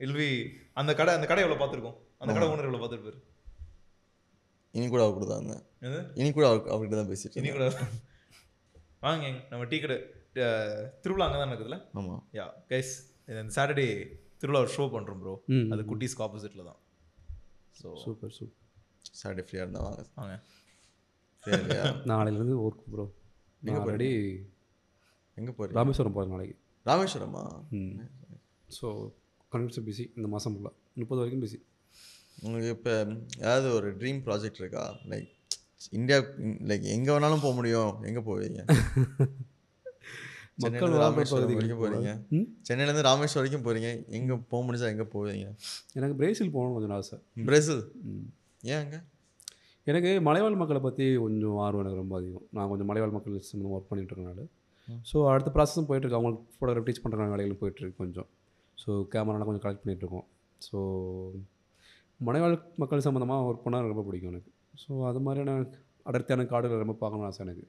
இல்வி 0.00 0.28
அந்த 0.76 0.90
கடை 0.94 1.14
அந்த 1.16 1.26
கடை 1.26 1.42
எவ்வளவு 1.44 1.60
பார்த்திருக்கோம்? 1.62 1.96
அந்த 2.20 2.32
கடை 2.32 2.46
ஓனர் 2.50 2.68
எவ்வளவு 2.68 2.82
பார்த்திருப்பாரு? 2.82 3.18
இனி 4.74 4.86
கூட 4.88 5.02
அவர் 5.04 5.16
கூட 5.16 5.26
தான் 5.28 5.48
இனி 6.16 6.28
கூட 6.30 6.44
அவர் 6.48 6.70
அவர்கிட்ட 6.72 6.98
தான் 7.00 7.10
பேசிட்டு 7.10 7.40
இனி 7.42 7.50
கூட 7.50 7.66
வாங்க 9.04 9.26
நம்ம 9.50 9.64
டீ 9.70 9.76
கடை 9.80 9.96
திருவிழா 11.02 11.26
அங்கே 11.26 11.38
தான் 11.38 11.50
நடக்குதுல்ல? 11.50 11.78
ஆமாம் 11.98 12.22
யா 12.36 12.46
கைஸ் 12.70 12.92
இந்த 13.28 13.52
சாட்டர்டே 13.56 13.86
திருவிழா 14.40 14.60
ஒரு 14.64 14.72
ஷோ 14.74 14.84
பண்ணுறோம் 14.92 15.20
ப்ரோ. 15.22 15.34
அது 15.72 15.82
குட்டீஸ்க்கு 15.88 16.24
ஆப்போசிட்டில் 16.26 16.68
தான். 16.68 16.78
So 17.76 17.88
super 18.02 18.34
super. 18.36 18.56
சாட்டர்டே 19.14 19.44
ஃப்ரீயாக 19.46 19.66
இருந்தால் 19.66 19.86
வாங்க. 19.86 20.04
வாங்க. 20.16 20.36
நாளையிலேருந்து 22.10 22.56
ஒர்க் 22.64 22.84
ப்ரோ 22.92 23.04
நான் 23.62 23.80
ஆல்ரெடி 23.80 24.08
எங்கே 25.38 25.52
போகிறீங்க 25.52 25.78
ராமேஸ்வரம் 25.78 26.12
போகிறேன் 26.12 26.34
நாளைக்கு. 26.34 26.56
ராமேஸ்வரமா? 26.86 27.42
ம். 27.70 27.94
ஸோ 28.68 28.86
கண்டிப்பாக 29.52 29.84
பிஸி 29.88 30.04
இந்த 30.16 30.28
மாதம் 30.28 30.54
ஃபுல்லாக 30.54 30.74
முப்பது 30.94 31.20
வரைக்கும் 31.20 31.44
பிஸி 31.44 31.58
உங்களுக்கு 32.42 32.72
இப்போ 32.76 32.94
ஏதாவது 33.38 33.68
ஒரு 33.72 33.88
ட்ரீம் 33.96 34.20
ப்ராஜெக்ட் 34.24 34.60
இருக்கா? 34.60 34.82
லைக் 35.08 35.30
இந்தியா 35.90 36.18
லைக் 36.68 36.84
எங்கே 36.88 37.10
வேணாலும் 37.10 37.40
போக 37.40 37.54
முடியும். 37.54 37.92
எங்கே 38.02 38.20
போவீங்க? 38.20 38.60
மக்கள் 40.62 40.78
சென்னையிலேருந்து 40.78 41.02
ராமேஸ்வரம் 41.04 41.50
வரைக்கும் 41.50 41.82
போகிறீங்க? 41.82 42.12
சென்னையிலேருந்து 42.68 43.04
ராமேஸ்வரம் 43.08 43.42
வரைக்கும் 43.42 43.66
போகிறீங்க 43.66 43.90
எங்கே 44.08 44.36
போக 44.48 44.60
முடிஞ்சா 44.66 44.88
எங்கே 44.88 45.06
போவீங்க? 45.12 45.46
எனக்கு 45.92 46.16
பிரேசில் 46.16 46.52
போகணும்னு 46.52 46.76
கொஞ்சம் 46.76 46.94
ஆசை. 46.96 47.18
பிரேசில் 47.44 47.82
அங்கே 48.82 49.00
எனக்கு 49.86 50.10
மலைவாழ் 50.28 50.60
மக்களை 50.60 50.80
பற்றி 50.86 51.04
கொஞ்சம் 51.24 51.58
ஆர்வம் 51.64 51.82
எனக்கு 51.82 52.00
ரொம்ப 52.02 52.14
அதிகம். 52.20 52.46
நான் 52.56 52.70
கொஞ்சம் 52.70 52.88
மலைவாழ் 52.90 53.14
மக்கள் 53.16 53.36
சம்மந்தமாக 53.50 53.76
ஒர்க் 53.76 53.90
பண்ணிட்டு 53.90 54.12
இருக்கனால 54.14 54.42
ஸோ 55.10 55.16
அடுத்த 55.32 55.50
ப்ராசஸும் 55.54 55.86
போயிட்டுருக்கு 55.88 56.18
அவங்களுக்கு 56.18 56.44
ஃபோட்டோகிராஃபி 56.58 56.88
டீச் 56.88 57.02
பண்ணுற 57.04 57.28
வேலைகளும் 57.32 57.60
போயிட்டுருக்கு 57.62 58.00
கொஞ்சம். 58.02 58.28
ஸோ 58.78 58.90
கேமராலாம் 59.12 59.48
கொஞ்சம் 59.48 59.64
கலெக்ட் 59.64 59.82
பண்ணிகிட்ருக்கோம் 59.84 60.26
ஸோ 60.66 60.78
மலைவாழ் 62.20 62.56
மக்கள் 62.82 63.04
சம்மந்தமாக 63.06 63.48
ஒர்க் 63.48 63.64
பண்ணால் 63.66 63.90
ரொம்ப 63.92 64.04
பிடிக்கும் 64.08 64.32
எனக்கு. 64.32 64.50
ஸோ 64.82 64.90
அது 65.10 65.20
மாதிரியான 65.26 65.56
அடர்த்தியான 66.10 66.46
காடுகளை 66.52 66.80
ரொம்ப 66.84 66.96
பார்க்கணும்னு 67.00 67.28
ஆசை 67.30 67.42
எனக்கு. 67.46 67.66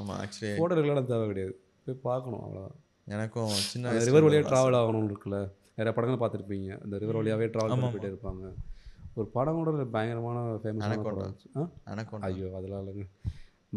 ஆமாம் 0.00 0.18
ஆக்சுவலி 0.24 0.52
ஃபோட்டோ 0.58 0.76
ரெகுலராக 0.78 1.06
தேவை 1.12 1.26
கிடையாது. 1.32 1.54
போய் 1.86 2.04
பார்க்கணும் 2.08 2.42
அவ்வளோதான் 2.44 2.78
எனக்கும் 3.14 3.54
சின்ன 3.72 3.92
ரிவர் 4.08 4.26
வழியாக 4.26 4.46
ட்ராவல் 4.50 4.78
ஆகணும்னு 4.80 5.10
இருக்குல்ல. 5.12 5.40
நிறைய 5.78 5.92
படங்கள் 5.96 6.20
பார்த்துருப்பீங்க. 6.22 6.70
அந்த 6.84 6.98
ரிவர் 7.02 7.18
வழியாகவே 7.20 7.46
ட்ராவல் 7.54 7.72
ஆமா, 7.74 7.80
பண்ணி 7.80 7.94
போயிட்டே 7.94 8.12
இருப்பாங்க. 8.12 8.44
ஒரு 9.18 9.26
படம் 9.36 9.58
கூட 9.58 9.84
பயங்கரமான 9.96 10.38
ஃபேமஸான. 10.62 11.00
படம் 11.08 11.34
எனக்கும் 11.94 12.24
ஐயோ 12.28 12.48
அதெல்லாம் 12.58 12.82
இல்லைங்க. 12.82 13.06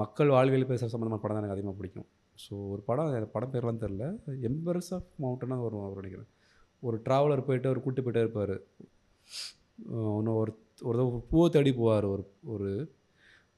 மக்கள் 0.02 0.34
வாழ்வியல் 0.36 0.70
பேசுகிற 0.72 0.92
சம்மந்தமான 0.94 1.22
படம் 1.24 1.36
தான் 1.36 1.44
எனக்கு 1.44 1.58
அதிகமாக 1.58 1.78
பிடிக்கும். 1.80 2.08
ஸோ 2.44 2.54
ஒரு 2.74 2.82
படம் 2.90 3.32
படம் 3.36 3.54
பேர்லாம் 3.54 3.82
தெரில 3.84 4.06
எம்பரஸ் 4.50 4.92
ஆஃப் 4.98 5.08
மவுண்டனாக 5.24 5.64
வரும் 5.68 5.86
அவர் 5.86 6.02
நினைக்கிறேன். 6.02 6.30
ஒரு 6.84 6.98
ட்ராவலர் 7.06 7.48
போயிட்டு 7.48 7.70
அவர் 7.70 7.84
கூட்டி 7.86 8.02
போயிட்டே 8.06 8.24
இருப்பார். 8.26 8.56
இன்னும் 10.20 10.38
ஒரு 10.44 10.52
ஒரு 10.90 11.04
பூவை 11.32 11.48
தேடி 11.56 11.72
போவார் 11.80 12.08
ஒரு 12.16 12.24
ஒரு. 12.56 12.70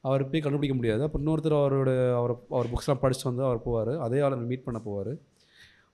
அவர் 0.03 0.22
போய் 0.31 0.43
கண்டுபிடிக்க 0.43 0.76
முடியாது. 0.77 1.01
அப்புறம் 1.06 1.23
இன்னொருத்தர் 1.23 1.56
அவரோட 1.61 1.91
அவர் 2.19 2.34
அவர் 2.57 2.69
புக்ஸ்லாம் 2.73 3.01
படிச்சுட்டு 3.01 3.30
வந்து 3.31 3.43
அவர் 3.47 3.65
போவார். 3.65 3.93
அதே 4.06 4.19
ஆளை 4.26 4.35
மீட் 4.51 4.65
பண்ண 4.68 4.80
போவார். 4.85 5.11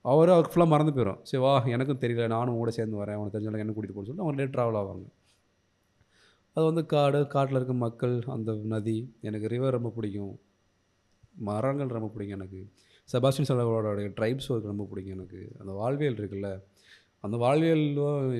அவர் 0.06 0.32
அவருக்கு 0.34 0.54
ஃபுல்லாக 0.54 0.72
மறந்து 0.74 0.92
போயிடும் 0.96 1.22
சரி 1.30 1.42
வா 1.44 1.52
எனக்கும் 1.76 2.02
தெரியல 2.04 2.26
நானும் 2.34 2.60
கூட 2.62 2.72
சேர்ந்து 2.78 3.00
வரேன். 3.02 3.18
அவனை 3.20 3.32
தெரிஞ்சவங்க 3.36 3.64
என்ன 3.66 3.74
கூட்டிகிட்டு 3.76 3.98
போகணும்னு 3.98 4.10
சொல்லிட்டு 4.12 4.26
அவங்க 4.28 4.42
லேட் 4.42 4.56
ட்ராவல் 4.56 4.78
ஆவாங்க. 4.82 5.08
அது 6.56 6.66
வந்து 6.70 6.84
காடு 6.94 7.20
காட்டில் 7.36 7.58
இருக்க 7.60 7.74
மக்கள் 7.86 8.14
அந்த 8.36 8.52
நதி 8.74 8.98
எனக்கு 9.28 9.48
ரிவர் 9.54 9.76
ரொம்ப 9.78 9.90
பிடிக்கும். 9.98 10.34
மரங்கள் 11.48 11.96
ரொம்ப 11.98 12.10
பிடிக்கும் 12.14 12.38
எனக்கு. 12.40 12.62
செபாஸ்டின் 13.10 13.50
செலவோட 13.50 14.06
ட்ரைப்ஸ் 14.20 14.48
ஒர்க் 14.54 14.72
ரொம்ப 14.72 14.86
பிடிக்கும் 14.92 15.16
எனக்கு. 15.18 15.42
அந்த 15.62 15.72
வாழ்வியல் 15.82 16.20
இருக்குல்ல 16.22 16.52
அந்த 17.24 17.36
வாழ்வியல் 17.44 17.84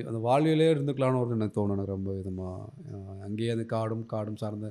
அந்த 0.08 0.18
வாழ்வியலே 0.28 0.68
இருந்துக்கலாம்னு 0.74 1.20
ஒரு 1.22 1.36
எனக்கு 1.36 1.56
தோணும் 1.58 1.76
எனக்கு 1.76 1.94
ரொம்ப 1.96 2.10
விதமாக 2.18 2.66
அங்கேயே 3.26 3.50
அந்த 3.56 3.64
காடும் 3.74 4.04
காடும் 4.14 4.40
சார்ந்த 4.42 4.68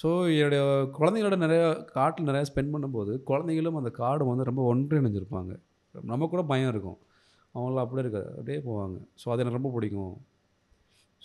ஸோ 0.00 0.08
என்னுடைய 0.36 0.62
குழந்தைங்களோட 0.98 1.36
நிறையா 1.44 1.66
காட்டில் 1.96 2.28
நிறையா 2.28 2.46
ஸ்பெண்ட் 2.50 2.72
பண்ணும்போது 2.74 3.12
குழந்தைங்களும் 3.30 3.78
அந்த 3.80 3.90
காடும் 4.02 4.30
வந்து 4.30 4.46
ரொம்ப 4.50 4.62
ஒன்றிணைஞ்சிருப்பாங்க. 4.70 5.52
நம்ம 5.94 6.26
கூட 6.32 6.42
பயம் 6.52 6.70
இருக்கும். 6.74 6.98
அவங்களாம் 7.54 7.84
அப்படியே 7.84 8.04
இருக்காது 8.04 8.30
அப்படியே 8.38 8.60
போவாங்க. 8.68 8.96
ஸோ 9.22 9.26
அது 9.32 9.42
எனக்கு 9.42 9.58
ரொம்ப 9.60 9.72
பிடிக்கும். 9.76 10.14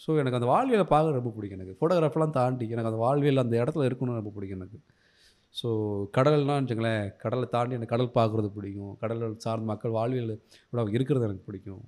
ஸோ 0.03 0.09
எனக்கு 0.21 0.37
அந்த 0.39 0.49
வாழ்வியலை 0.53 0.85
பார்க்க 0.93 1.19
ரொம்ப 1.19 1.31
பிடிக்கும் 1.35 1.59
எனக்கு. 1.59 1.75
ஃபோட்டோகிராஃபெலாம் 1.79 2.35
தாண்டி 2.39 2.65
எனக்கு 2.75 2.91
அந்த 2.91 3.01
வாழ்வியல் 3.05 3.43
அந்த 3.43 3.55
இடத்துல 3.61 3.87
இருக்கணும்னு 3.89 4.21
ரொம்ப 4.21 4.33
பிடிக்கும் 4.37 4.59
எனக்கு. 4.61 4.79
ஸோ 5.59 5.67
கடல்னால் 6.15 6.59
வச்சுங்களேன் 6.61 7.05
கடலை 7.23 7.47
தாண்டி 7.55 7.75
எனக்கு 7.77 7.93
கடல் 7.93 8.15
பார்க்குறது 8.17 8.49
பிடிக்கும். 8.57 8.93
கடல் 9.01 9.23
சார்ந்த 9.45 9.67
மக்கள் 9.71 9.95
வாழ்வியல் 9.99 10.33
அவங்க 10.73 10.93
இருக்கிறது 10.97 11.27
எனக்கு 11.29 11.47
பிடிக்கும். 11.49 11.83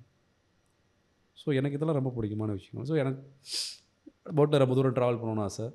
ஸோ 1.42 1.54
எனக்கு 1.58 1.76
இதெல்லாம் 1.78 1.98
ரொம்ப 2.00 2.12
பிடிக்குமான 2.16 2.52
விஷயம் 2.58 2.84
ஸோ 2.88 2.96
எனக்கு 3.02 3.22
போட்டில் 4.38 4.62
ரொம்ப 4.62 4.74
தூரம் 4.78 4.96
ட்ராவல் 4.98 5.20
பண்ணணும்னு 5.20 5.46
ஆசை. 5.48 5.66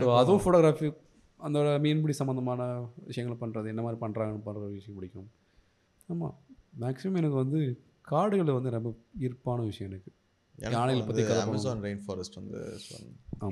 ஸோ 0.00 0.08
அதுவும் 0.20 0.42
ஃபோட்டோகிராஃபி 0.44 0.88
அந்த 1.46 1.58
மீன்பிடி 1.84 2.14
சம்மந்தமான 2.20 2.62
விஷயங்களை 3.08 3.36
பண்ணுறது 3.42 3.70
என்ன 3.72 3.82
மாதிரி 3.84 3.98
பண்ணுறாங்கன்னு 4.04 4.46
பண்ணுற 4.46 4.68
விஷயம் 4.76 4.96
பிடிக்கும். 4.98 5.28
ஆமாம் 6.12 6.34
மேக்ஸிமம் 6.82 7.20
எனக்கு 7.20 7.38
வந்து 7.42 7.60
காடுகளில் 8.12 8.56
வந்து 8.58 8.70
ரொம்ப 8.76 8.90
ஈர்ப்பான 9.26 9.64
விஷயம் 9.70 9.90
எனக்கு. 9.90 10.10
யானைகள் 10.62 11.04
பண்ணணும். 11.06 11.42
அமேசான் 11.46 11.82
ரெயின் 11.86 12.02
ஃபாரஸ்ட் 12.06 12.38
வந்து. 12.40 12.58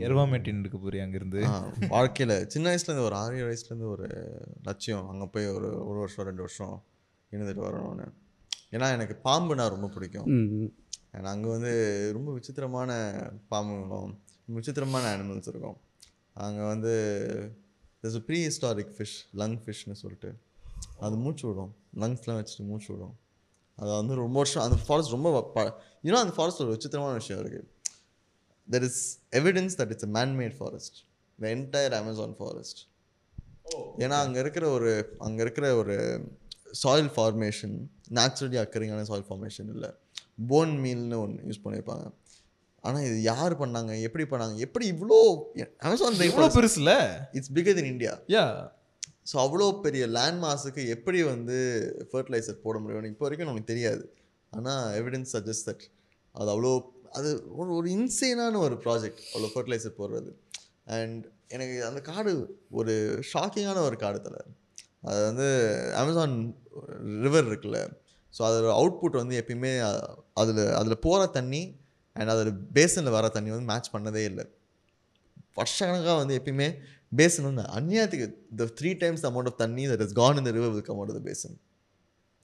எருவாமேட்டின் 0.06 0.60
இருக்கு 0.62 0.78
போறீங்க 0.82 1.04
அங்கிருந்து? 1.06 1.40
வாழ்க்கையில 1.94 2.32
சின்ன 2.54 2.66
வயசுலேருந்து 2.70 3.06
ஒரு 3.08 3.16
ஆறு 3.20 3.36
ஏழு 3.38 3.46
வயசுலேருந்து 3.50 3.88
ஒரு 3.94 4.06
லட்சியம். 4.68 5.06
அங்கே 5.12 5.26
போய் 5.34 5.46
ஒரு 5.58 5.68
ஒரு 5.88 5.98
வருஷம் 5.98 6.26
ரெண்டு 6.28 6.44
வருஷம் 6.46 6.74
இருந்துட்டு 7.34 7.62
வரணும்னு. 7.68 8.06
ஏன்னா 8.74 8.88
எனக்கு 8.96 9.14
பாம்புனா 9.28 9.66
ரொம்ப 9.74 9.88
பிடிக்கும். 9.94 10.28
ஏன்னா 11.16 11.28
அங்கே 11.34 11.48
வந்து 11.56 11.72
ரொம்ப 12.16 12.30
விசித்திரமான 12.38 12.90
பாம்புகளும் 13.52 14.12
விசித்திரமான 14.58 15.04
அனிமல்ஸ் 15.14 15.48
இருக்கும். 15.52 15.78
அங்கே 16.46 16.66
வந்து 16.72 16.92
ப்ரீ 18.26 18.38
ஹிஸ்டாரிக் 18.46 18.92
ஃபிஷ் 18.96 19.18
லங் 19.40 19.56
ஃபிஷ்னு 19.64 19.96
சொல்லிட்டு. 20.02 20.30
அது 21.06 21.16
மூச்சு 21.22 21.44
விடும். 21.48 21.72
லங்ஸ்லாம் 22.02 22.38
வச்சுட்டு 22.40 22.66
மூச்சு 22.70 22.90
விடும். 22.94 23.14
அது 23.80 23.90
வந்து 23.90 24.14
ரொம்ப 24.14 24.36
வருஷம் 24.42 24.64
அந்த 24.66 24.78
ஃபாரஸ்ட் 24.86 25.14
ரொம்ப 25.16 25.28
இன்னும் 26.02 26.22
அந்த 26.22 26.34
ஃபாரஸ்ட் 26.36 26.62
ஒரு 26.64 26.72
விசித்திரமான 26.74 27.14
விஷயம் 27.20 27.40
இருக்குது 27.42 27.66
there 28.68 28.86
is 28.88 29.02
evidence 29.32 29.76
that 29.80 29.92
it's 29.94 30.08
a 30.08 30.12
man-made 30.18 30.54
forest 30.58 30.98
the 31.38 31.48
entire 31.56 31.96
Amazon 32.00 32.36
forest 32.38 32.80
ஏன்னா 34.02 34.16
அங்கே 34.24 34.38
இருக்கிற 34.40 34.66
ஒரு 34.68 34.90
அங்கே 35.18 35.42
இருக்கிற 35.42 35.76
ஒரு 35.76 35.96
சாயில் 36.82 37.10
ஃபார்மேஷன் 37.16 37.76
நேச்சுரலி 38.18 38.58
அக்கறிங்கான 38.62 39.02
சாயில் 39.10 39.26
ஃபார்மேஷன் 39.28 39.68
இல்லை. 39.74 39.90
போன் 40.48 40.72
மீல்னு 40.84 41.20
ஒன்று 41.24 41.46
யூஸ் 41.48 41.64
பண்ணியிருப்பாங்க 41.64 42.06
ஆனால் 42.84 43.04
இது 43.08 43.22
யார் 43.22 43.54
பண்ணாங்க? 43.60 43.92
எப்படி 44.06 44.24
பண்ணாங்க? 44.24 44.56
எப்படி 44.66 44.84
இவ்வளோ 44.92 45.18
அமேசான் 45.78 46.20
இவ்வளோ 46.28 46.48
பெருசுல? 46.56 46.92
It's 47.32 47.52
bigger 47.52 47.80
in 47.82 47.90
India 47.94 48.12
yeah 48.36 48.44
so 49.28 49.36
அவ்வளோ 49.44 49.66
பெரிய 49.86 50.04
லேண்ட் 50.16 50.40
மாஸுக்கு 50.44 50.82
எப்படி 50.96 51.18
வந்து 51.32 51.56
ஃபர்டிலைசர் 52.10 52.62
போட 52.66 52.76
முடியும்னு 52.82 53.10
இப்போ 53.12 53.24
வரைக்கும் 53.26 53.50
நமக்கு 53.50 53.70
தெரியாது. 53.72 54.04
ஆனால் 54.52 54.84
எவிடன்ஸ் 55.00 55.34
சஜஸ்ட் 55.36 55.66
தட் 55.68 55.84
அது 56.34 56.50
அவ்வளோ 56.54 56.70
அது 57.18 57.30
ஒரு 57.60 57.70
ஒரு 57.78 57.88
இன்சேனான 57.96 58.60
ஒரு 58.66 58.76
ப்ராஜெக்ட் 58.84 59.20
அவ்வளோ 59.32 59.50
ஃபர்டிலைசர் 59.54 59.98
போடுறது. 60.00 60.30
அண்ட் 60.96 61.24
எனக்கு 61.56 61.76
அந்த 61.88 62.00
காடு 62.10 62.32
ஒரு 62.78 62.94
ஷாக்கிங்கான 63.32 63.82
ஒரு 63.88 63.96
காடு 64.04 64.18
தலை. 64.26 64.40
அது 65.08 65.20
வந்து 65.30 65.48
அமேசான் 66.00 66.36
ரிவர் 67.24 67.48
இருக்குல்ல. 67.50 67.80
ஸோ 68.34 68.40
அதோட 68.48 68.72
அவுட்புட் 68.80 69.20
வந்து 69.22 69.36
எப்பயுமே 69.42 69.72
அதில் 70.42 70.62
அதில் 70.80 71.02
போகிற 71.06 71.22
தண்ணி 71.38 71.62
அண்ட் 72.16 72.32
அதில் 72.34 72.52
பேசனில் 72.78 73.16
வர 73.16 73.28
தண்ணி 73.36 73.50
வந்து 73.54 73.70
மேட்ச் 73.72 73.94
பண்ணதே 73.94 74.22
இல்லை. 74.30 74.44
வருஷக்கணக்காக 75.58 76.16
வந்து 76.22 76.36
எப்பயுமே 76.38 76.68
பேசன் 77.12 77.46
வந்து 77.48 77.64
அந்நியாயத்துக்கு 77.76 78.26
the 78.56 78.68
three 78.78 78.90
times 79.02 79.24
amount 79.28 79.50
of 79.50 79.60
தண்ணி 79.60 79.84
தட் 79.90 80.04
இஸ் 80.06 80.14
கான் 80.14 80.40
இந்த 80.40 80.52
river 80.56 80.86
come 80.88 81.00
out 81.00 81.24
basin 81.28 81.56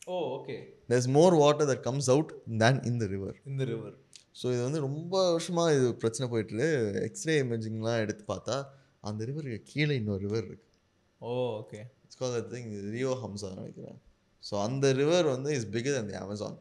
oh 0.08 0.16
okay 0.36 0.56
there 0.88 1.00
is 1.02 1.08
more 1.16 1.34
water 1.42 1.68
that 1.70 1.84
comes 1.84 2.08
out 2.14 2.32
than 2.62 2.80
in 2.88 2.98
the 3.02 3.06
river 3.12 3.36
இந்த 3.50 3.64
ரிவர் 3.70 3.94
ஸோ 4.40 4.46
இது 4.54 4.62
வந்து 4.66 4.80
ரொம்ப 4.86 5.14
வருஷமாக 5.28 5.74
இது 5.76 5.88
பிரச்சனை 5.96 6.26
போயிட்டு 6.30 6.68
எக்ஸ்ரே 7.08 7.34
இமேஜிங்லாம் 7.42 8.00
எடுத்து 8.04 8.24
பார்த்தா 8.32 8.56
அந்த 9.04 9.20
ரிவருக்கு 9.24 9.60
கீழே 9.70 9.94
இன்னொரு 10.00 10.22
ரிவர் 10.26 10.44
இருக்கு. 10.44 10.68
ஓ 11.20 11.30
okay 11.60 11.80
it's 12.04 12.18
call 12.20 12.34
I 12.34 12.42
think 12.52 12.72
Rio 12.94 13.10
Hamza 13.22 13.50
நினைக்கிறேன் 13.54 13.98
ஸோ 14.42 14.54
அந்த 14.64 14.86
ரிவர் 15.00 15.26
வந்து 15.34 15.50
is 15.58 15.68
bigger 15.76 15.96
than 15.98 16.08
the 16.10 16.18
Amazon 16.22 16.56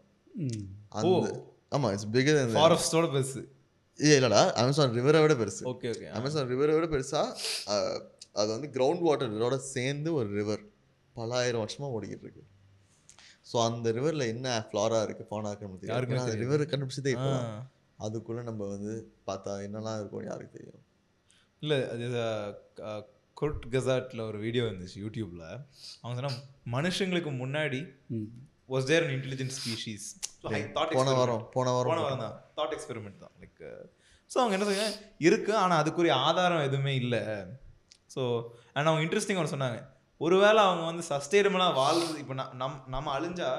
அந்த 0.91 1.31
ஆமாம் 1.71 1.91
இட்ஸ் 1.95 2.09
பிகர் 2.15 2.37
than 2.39 2.49
the 2.49 2.57
ஃபாரஸ்டோட 2.57 3.07
பெருசு 3.13 3.41
இல்லைடா 3.99 4.41
அமேசான் 4.61 4.95
ரிவரை 4.99 5.19
விட 5.23 5.33
பெருசு. 5.41 5.63
ஓகே 5.71 5.89
ஓகே 5.93 6.07
அமேசான் 6.19 6.49
ரிவரை 6.53 6.73
விட 6.77 6.87
பெருசா 6.93 7.21
அது 8.39 8.49
வந்து 8.55 8.69
கிரவுண்ட் 8.75 9.03
வாட்டரோட 9.07 9.57
சேர்ந்து 9.73 10.09
ஒரு 10.19 10.29
ரிவர் 10.39 10.63
பலாயிரம் 11.15 11.63
வருஷமா 11.63 11.89
ஓடிக்கிட்டு 11.95 12.25
இருக்கு. 12.27 12.43
ஸோ 13.49 13.55
அந்த 13.69 13.87
ரிவரில் 13.97 14.31
என்ன 14.33 14.47
ஃப்ளாரா 14.67 14.99
இருக்கு 15.07 15.25
ஃபானா 15.29 15.51
இருக்கு 15.51 15.91
யாருக்குமே 15.91 16.23
அந்த 16.23 16.37
ரிவர் 16.43 16.63
கண்டுபிடிச்சதே. 16.71 17.13
அதுக்குள்ள 18.05 18.43
நம்ம 18.49 18.67
வந்து 18.75 18.93
பார்த்தா 19.29 19.51
என்னெல்லாம் 19.65 19.99
இருக்கும் 19.99 20.29
யாருக்கு 20.29 20.55
தெரியும்? 20.57 20.81
இல்லை 21.61 21.77
அது 21.93 22.07
குர்ட் 23.37 23.67
கசாட்டில் 23.73 24.27
ஒரு 24.29 24.39
வீடியோ 24.45 24.63
இருந்துச்சு 24.69 24.97
யூடியூப்ல 25.03 25.43
அவங்க 26.01 26.15
சொன்னா 26.17 26.33
மனுஷங்களுக்கு 26.75 27.31
முன்னாடி 27.43 27.79
was 28.73 28.87
there 28.91 29.03
an 29.05 29.13
intelligent 29.17 29.55
species 29.57 30.05
போன 30.97 31.11
வாரம் 31.19 31.43
போன 31.55 31.65
போன 31.73 31.73
வாரம் 31.75 32.05
வாரம் 32.05 32.23
தான். 32.25 32.37
தாட் 32.59 32.73
எக்ஸ்பெரிமெண்ட் 32.77 33.19
தான். 33.23 33.33
லைக் 33.41 33.61
ஸோ 34.31 34.37
அவங்க 34.41 34.55
என்ன 34.57 34.67
சொல்லுங்க 34.67 34.87
இருக்கு 35.27 35.51
ஆனால் 35.63 35.79
அதுக்குரிய 35.81 36.13
ஆதாரம் 36.29 36.65
எதுவுமே 36.69 36.93
இல்லை. 37.03 37.21
ஸோ 38.15 38.21
அண்ட் 38.75 38.87
அவங்க 38.89 39.03
இன்ட்ரெஸ்டிங் 39.05 39.39
ஒன்று 39.41 39.53
சொன்னாங்க. 39.55 39.79
ஒருவேளை 40.21 40.59
அவங்க 40.67 40.83
வந்து 40.89 41.03
சஸ்டைனபிளாக 41.11 41.73
வாழ்றது 41.81 42.17
இப்போ 42.23 42.35
நம் 42.63 42.81
நம்ம 42.95 43.07
அழிஞ்சா 43.17 43.51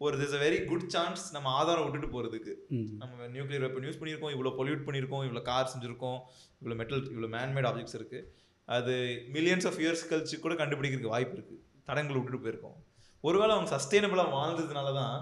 ஒரு 0.00 0.14
this 0.20 0.34
a 0.36 0.40
very 0.44 0.58
good 0.68 0.86
chance 0.94 1.22
நம்ம 1.36 1.48
ஆதாரம் 1.60 1.84
விட்டுட்டு 1.86 2.08
போகிறதுக்கு 2.12 2.52
நம்ம 3.00 3.26
நியூக்ளியர் 3.34 3.64
வெப்பன் 3.64 3.86
யூஸ் 3.88 3.98
பண்ணியிருக்கோம் 4.00 4.34
இவ்வளோ 4.34 4.52
பொல்யூட் 4.58 4.84
பண்ணியிருக்கோம் 4.86 5.24
இவ்வளோ 5.26 5.42
கார் 5.48 5.72
செஞ்சுருக்கோம் 5.72 6.20
இவ்வளோ 6.60 6.76
மெட்டல் 6.80 7.02
இவ்வளோ 7.12 7.28
மேன்மேட் 7.36 7.68
ஆப்ஜெக்ட்ஸ் 7.70 7.98
இருக்குது 7.98 8.26
அது 8.68 8.94
மில்லியன்ஸ் 9.36 9.66
ஆஃப் 9.70 9.80
இயர்ஸ் 9.82 10.04
கழிச்சு 10.12 10.38
கூட 10.44 10.54
கண்டுபிடிக்கிறதுக்கு 10.62 11.14
வாய்ப்பு 11.16 11.36
இருக்குது 11.38 11.60
தடங்கள் 11.88 12.18
விட்டுட்டு 12.18 12.42
போயிருக்கோம். 12.44 12.78
ஒருவேளை 13.24 13.52
அவங்க 13.54 13.70
சஸ்டைனபிளாக 13.76 14.34
வாழ்ந்ததுனால 14.36 14.88
தான் 14.94 15.14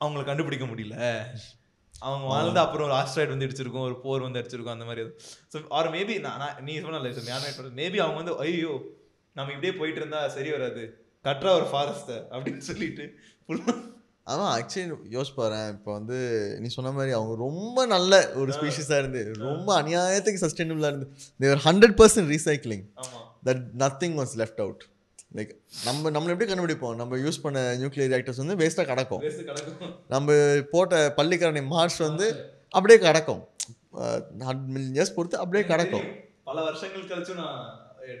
அவங்கள 0.00 0.22
கண்டுபிடிக்க 0.24 0.64
முடியல. 0.66 0.96
அவங்க 2.02 2.24
வாழ்ந்து 2.26 2.60
அப்புறம் 2.62 2.86
ஒரு 2.88 2.94
ஆஸ்ட்ராய்டு 2.94 3.32
வந்து 3.34 3.46
அடிச்சிருக்கோம் 3.46 3.86
ஒரு 3.88 3.96
போர் 4.00 4.24
வந்து 4.24 4.40
அடிச்சிருக்கோம் 4.40 4.76
அந்த 4.76 4.86
மாதிரி 4.88 5.02
ஸோ 5.52 5.62
ஆர் 5.78 5.88
மேபி 5.94 6.14
நான் 6.20 6.42
நீ 6.64 6.72
சொன்ன 6.80 7.00
மேபி 7.80 7.98
அவங்க 8.04 8.18
வந்து 8.22 8.34
ஐயோ 8.44 8.72
நம்ம 9.36 9.52
இப்படியே 9.52 9.74
போயிட்டு 9.78 10.00
இருந்தா 10.00 10.20
சரி 10.28 10.50
வராது. 10.50 10.82
கட்டுற 11.24 11.48
ஒரு 11.58 11.66
ஃபாரஸ்ட்டை 11.70 12.16
அப்படின்னு 12.32 12.62
சொல்லிட்டு 12.68 13.04
ஃபுல்லாக 13.48 13.74
ஆமாம் 14.26 14.52
ஆக்சுவலி 14.52 14.94
யோசிச்சு 15.14 15.34
பாரேன். 15.36 15.68
இப்போ 15.74 15.90
வந்து 15.92 16.16
நீ 16.60 16.68
சொன்ன 16.68 16.92
மாதிரி 16.92 17.12
அவங்க 17.12 17.34
ரொம்ப 17.42 17.86
நல்ல 17.86 18.12
ஒரு 18.34 18.50
ஸ்பீஷிஸாக 18.56 19.00
இருந்து 19.02 19.20
ரொம்ப 19.42 19.68
அநியாயத்துக்கு 19.82 20.42
சஸ்டைனபிளாக 20.44 20.92
இருந்து 20.92 21.08
they were 21.40 21.62
hundred 21.66 21.96
percent 22.00 22.30
recycling 22.34 22.84
ஆமாம் 23.02 23.28
that 23.48 23.64
nothing 23.84 24.16
was 24.20 24.34
left 24.42 24.62
out 24.64 24.82
like 25.36 25.52
நம்ம 25.86 26.10
நம்மள 26.14 26.32
எப்படி 26.34 26.48
கண்டுபிடிப்போம்? 26.50 26.94
நம்ம 27.00 27.16
யூஸ் 27.24 27.42
பண்ண 27.44 27.62
நியூக்ளியர் 27.80 28.10
ரியாக்டர்ஸ் 28.12 28.42
வந்து 28.42 28.56
வேஸ்ட்டாக 28.60 28.86
கிடக்கும். 28.92 29.22
நம்ம 30.14 30.36
போட்ட 30.72 31.00
பள்ளிக்கரணை 31.18 31.62
மார்ச் 31.74 31.98
வந்து 32.08 32.28
அப்படியே 32.76 32.98
கிடக்கும். 33.06 33.42
மில்லியன் 34.72 34.94
இயர்ஸ் 34.96 35.16
பொறுத்து 35.16 35.42
அப்படியே 35.42 35.64
கிடக்கும். 35.72 36.06
பல 36.48 36.58
வருஷங்கள் 36.68 37.10
கழிச்சு 37.10 37.34
நான் 37.42 37.60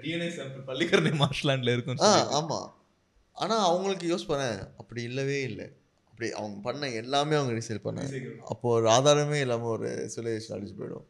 டிஎன்ஏ 0.02 0.28
சாம்பிள் 0.36 0.68
பள்ளிக்கரணை 0.70 1.12
மார்ஷ்லாண்டில் 1.22 1.74
இருக்கும் 1.74 2.04
ஆ 2.06 2.12
ஆமாம் 2.38 2.68
ஆனால் 3.36 3.64
அவங்களுக்கு 3.70 4.06
யோசிச்சு 4.12 4.30
பாரேன் 4.30 4.60
அப்படி 4.80 5.00
இல்லவே 5.10 5.38
இல்லை. 5.48 5.66
அப்படி 6.10 6.28
அவங்க 6.38 6.56
பண்ண 6.66 6.88
எல்லாமே 7.00 7.34
அவங்க 7.38 7.52
ரீசேல் 7.58 7.86
பண்ணாங்க 7.86 8.20
அப்போ 8.52 8.66
ஒரு 8.76 8.86
ஆதாரமே 8.94 9.38
இல்லாமல் 9.44 9.72
ஒரு 9.76 9.88
சிவிலைசேஷன் 10.12 10.56
அடிச்சு 10.56 10.76
போயிடும். 10.78 11.06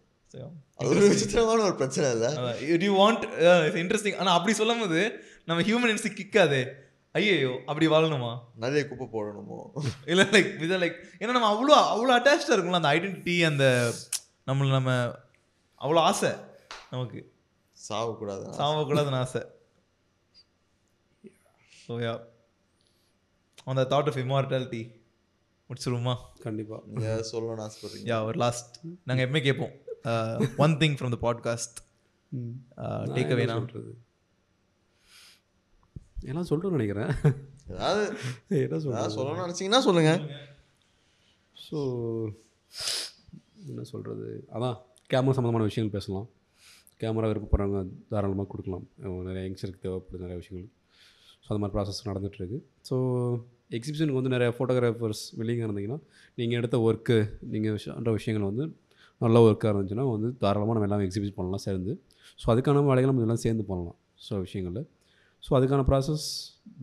அது 0.76 0.88
ஒரு 0.92 1.02
விசித்திரமான 1.12 1.64
ஒரு 1.68 1.76
பிரச்சனை 1.80 2.06
இல்லை? 2.16 2.30
யூ 2.86 2.94
வாண்ட் 3.02 3.24
இன்ட்ரெஸ்டிங் 3.82 4.18
ஆனால் 4.22 4.36
அப்படி 4.38 4.54
சொல்லும் 4.60 4.82
போது 4.82 5.00
நம்ம 5.48 5.62
ஹியூமன் 5.66 5.92
இன்ஸ்டிக் 5.92 6.20
கிக்காதே. 6.20 6.60
ஐயோ 7.14 7.50
அப்படி 7.66 7.86
வாழணுமா? 7.88 8.30
நிறைய 8.62 8.80
குப்பை 8.88 9.06
போடணுமோ? 9.12 9.58
இல்லை 10.10 10.24
லைக் 10.34 10.50
இதை 10.64 10.76
லைக் 10.82 10.96
ஏன்னா 11.20 11.32
நம்ம 11.36 11.50
அவ்வளோ 11.52 11.76
அவ்வளோ 11.92 12.14
அட்டாச்சாக 12.16 12.54
இருக்கும்ல 12.56 12.80
அந்த 12.80 12.90
ஐடென்டிட்டி 12.96 13.36
அந்த 13.50 13.64
நம்மள 14.48 14.68
நம்ம 14.70 14.92
அவ்வளோ 15.80 16.02
ஆசை 16.10 16.30
நமக்கு. 16.90 17.20
சாவக்கூடாது 17.78 18.44
சாவக்கூடாதுன்னு 18.60 19.20
ஆசை. 19.24 19.42
ஸோ 21.82 21.96
யா 22.06 22.14
அந்த 23.72 23.82
தாட் 23.92 24.10
ஆஃப் 24.12 24.20
இமார்டாலிட்டி 24.24 24.82
முடிச்சிருமா 25.70 26.14
கண்டிப்பாக 26.46 27.20
சொல்லணும்னு 27.30 27.64
ஆசைப்படுறீங்க 27.66 28.08
யா 28.12 28.18
ஒரு 28.24 28.38
லாஸ்ட் 28.44 28.74
நாங்கள் 29.04 29.24
எப்பவுமே 29.26 29.42
கேட்போம். 29.46 29.74
One 30.64 30.76
thing 30.82 30.96
from 30.98 31.14
the 31.16 31.20
podcast 31.26 31.78
take 33.16 33.32
away 33.36 33.46
நான் 33.50 33.62
சொல்கிறது 33.62 33.94
எல்லாம் 36.30 36.48
சொல்லிட்டு 36.48 36.76
நினைக்கிறேன். 36.78 37.10
ஏதாவது 37.72 38.04
என்ன 38.56 38.78
ஏதாவது 38.94 39.14
சொல்லணும்னு 39.16 39.44
நினச்சிங்கன்னா 39.46 39.80
சொல்லுங்கள் 39.88 40.20
ஸோ 41.66 41.78
என்ன 43.70 43.84
சொல்கிறது 43.92 44.28
அதான் 44.56 44.76
கேமரா 45.12 45.34
சம்மந்தமான 45.36 45.66
விஷயங்கள் 45.68 45.96
பேசலாம். 45.98 46.26
கேமரா 47.02 47.28
விருப்பப்படுறவங்க 47.30 47.80
தாராளமாக 48.12 48.48
கொடுக்கலாம். 48.52 48.84
நிறைய 49.28 49.42
யங்ஸ்டருக்கு 49.46 49.84
தேவைப்படுது 49.86 50.24
நிறைய 50.24 50.38
விஷயங்கள். 50.42 50.72
ஸோ 51.44 51.48
அது 51.52 51.60
மாதிரி 51.62 51.74
ப்ராசஸ் 51.76 52.00
நடந்துகிட்ருக்கு. 52.08 52.58
ஸோ 52.88 52.96
எக்ஸிபிஷனுக்கு 53.76 54.20
வந்து 54.20 54.32
நிறைய 54.34 54.50
ஃபோட்டோகிராஃபர்ஸ் 54.56 55.22
வெளியே 55.40 55.64
இருந்தீங்கன்னா 55.66 55.98
நீங்கள் 56.38 56.58
எடுத்த 56.60 56.76
ஒர்க்கு 56.88 57.16
நீங்கள் 57.54 57.78
பண்ணுற 57.96 58.12
விஷயங்கள் 58.18 58.48
வந்து 58.50 58.64
நல்ல 59.24 59.36
ஒர்க்காக 59.46 59.70
இருந்துச்சுன்னா 59.74 60.06
வந்து 60.14 60.28
தாராளமாக 60.42 60.74
நம்ம 60.76 60.88
எல்லாம் 60.88 61.04
எக்ஸிபிஷன் 61.06 61.38
பண்ணலாம் 61.38 61.64
சேர்ந்து. 61.66 61.92
ஸோ 62.42 62.46
அதுக்கான 62.54 62.84
வேலைகள் 62.90 63.10
நம்ம 63.12 63.24
எல்லாம் 63.26 63.42
சேர்ந்து 63.46 63.64
பண்ணலாம். 63.70 63.98
ஸோ 64.26 64.40
விஷயங்களில். 64.46 64.86
ஸோ 65.44 65.50
அதுக்கான 65.58 65.82
ப்ராசஸ் 65.90 66.26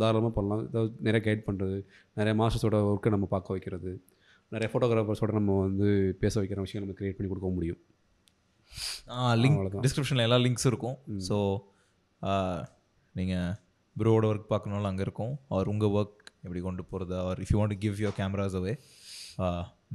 தாராளமாக 0.02 0.34
பண்ணலாம். 0.38 0.62
அதாவது 0.72 0.92
நிறைய 1.08 1.22
கைட் 1.28 1.46
பண்ணுறது 1.48 1.78
நிறைய 2.20 2.34
மாஸ்டர்ஸோட 2.42 2.78
ஒர்க்கை 2.92 3.12
நம்ம 3.16 3.28
பார்க்க 3.34 3.56
வைக்கிறது 3.56 3.92
நிறைய 4.56 4.68
ஃபோட்டோகிராஃபர்ஸோட 4.72 5.32
நம்ம 5.40 5.58
வந்து 5.68 5.88
பேச 6.22 6.34
வைக்கிற 6.42 6.62
விஷயம் 6.66 6.84
நம்ம 6.84 6.96
க்ரியேட் 7.00 7.18
பண்ணி 7.18 7.30
கொடுக்க 7.32 7.50
முடியும். 7.58 7.80
லிங்க். 9.44 9.60
டிஸ்கிரிப்ஷனில் 9.86 10.26
எல்லா 10.28 10.40
லிங்க்ஸும் 10.46 10.72
இருக்கும். 10.72 10.98
ஸோ 11.28 11.38
நீங்கள் 13.20 13.54
ப்ரோவோட 14.02 14.26
ஒர்க் 14.32 14.48
பார்க்கணும்னு 14.54 14.92
அங்கே 14.92 15.04
இருக்கும். 15.08 15.34
அவர் 15.54 15.72
உங்கள் 15.74 15.94
ஒர்க் 16.00 16.20
எப்படி 16.46 16.62
கொண்டு 16.68 16.84
போகிறது 16.92 17.16
அவர் 17.24 17.40
if 17.44 17.52
you 17.54 17.60
want 17.62 17.78
give 17.84 18.02
your 18.04 18.18
cameras 18.20 18.58
away 18.60 18.74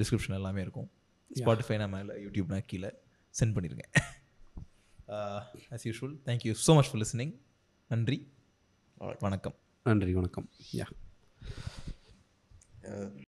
description 0.00 0.36
எல்லாமே 0.40 0.60
இருக்கும். 0.66 0.88
ஸ்பாட்டிஃபை 1.30 1.76
நம்ம 1.82 2.00
இல்லை 2.04 2.16
யூடியூப்னா 2.24 2.58
கீழே 2.70 2.90
சென்ட் 3.34 3.54
பண்ணிடுங்க 3.56 3.84
as 5.74 5.86
usual 5.88 6.16
thank you 6.28 6.54
so 6.66 6.74
much 6.78 6.90
for 6.90 7.00
listening 7.04 7.34
நன்றி. 7.90 8.18
வணக்கம் 8.98 9.54
நன்றி 9.84 10.14
வணக்கம். 10.14 10.48
யா 10.72 10.86
அஹ் 12.82 13.27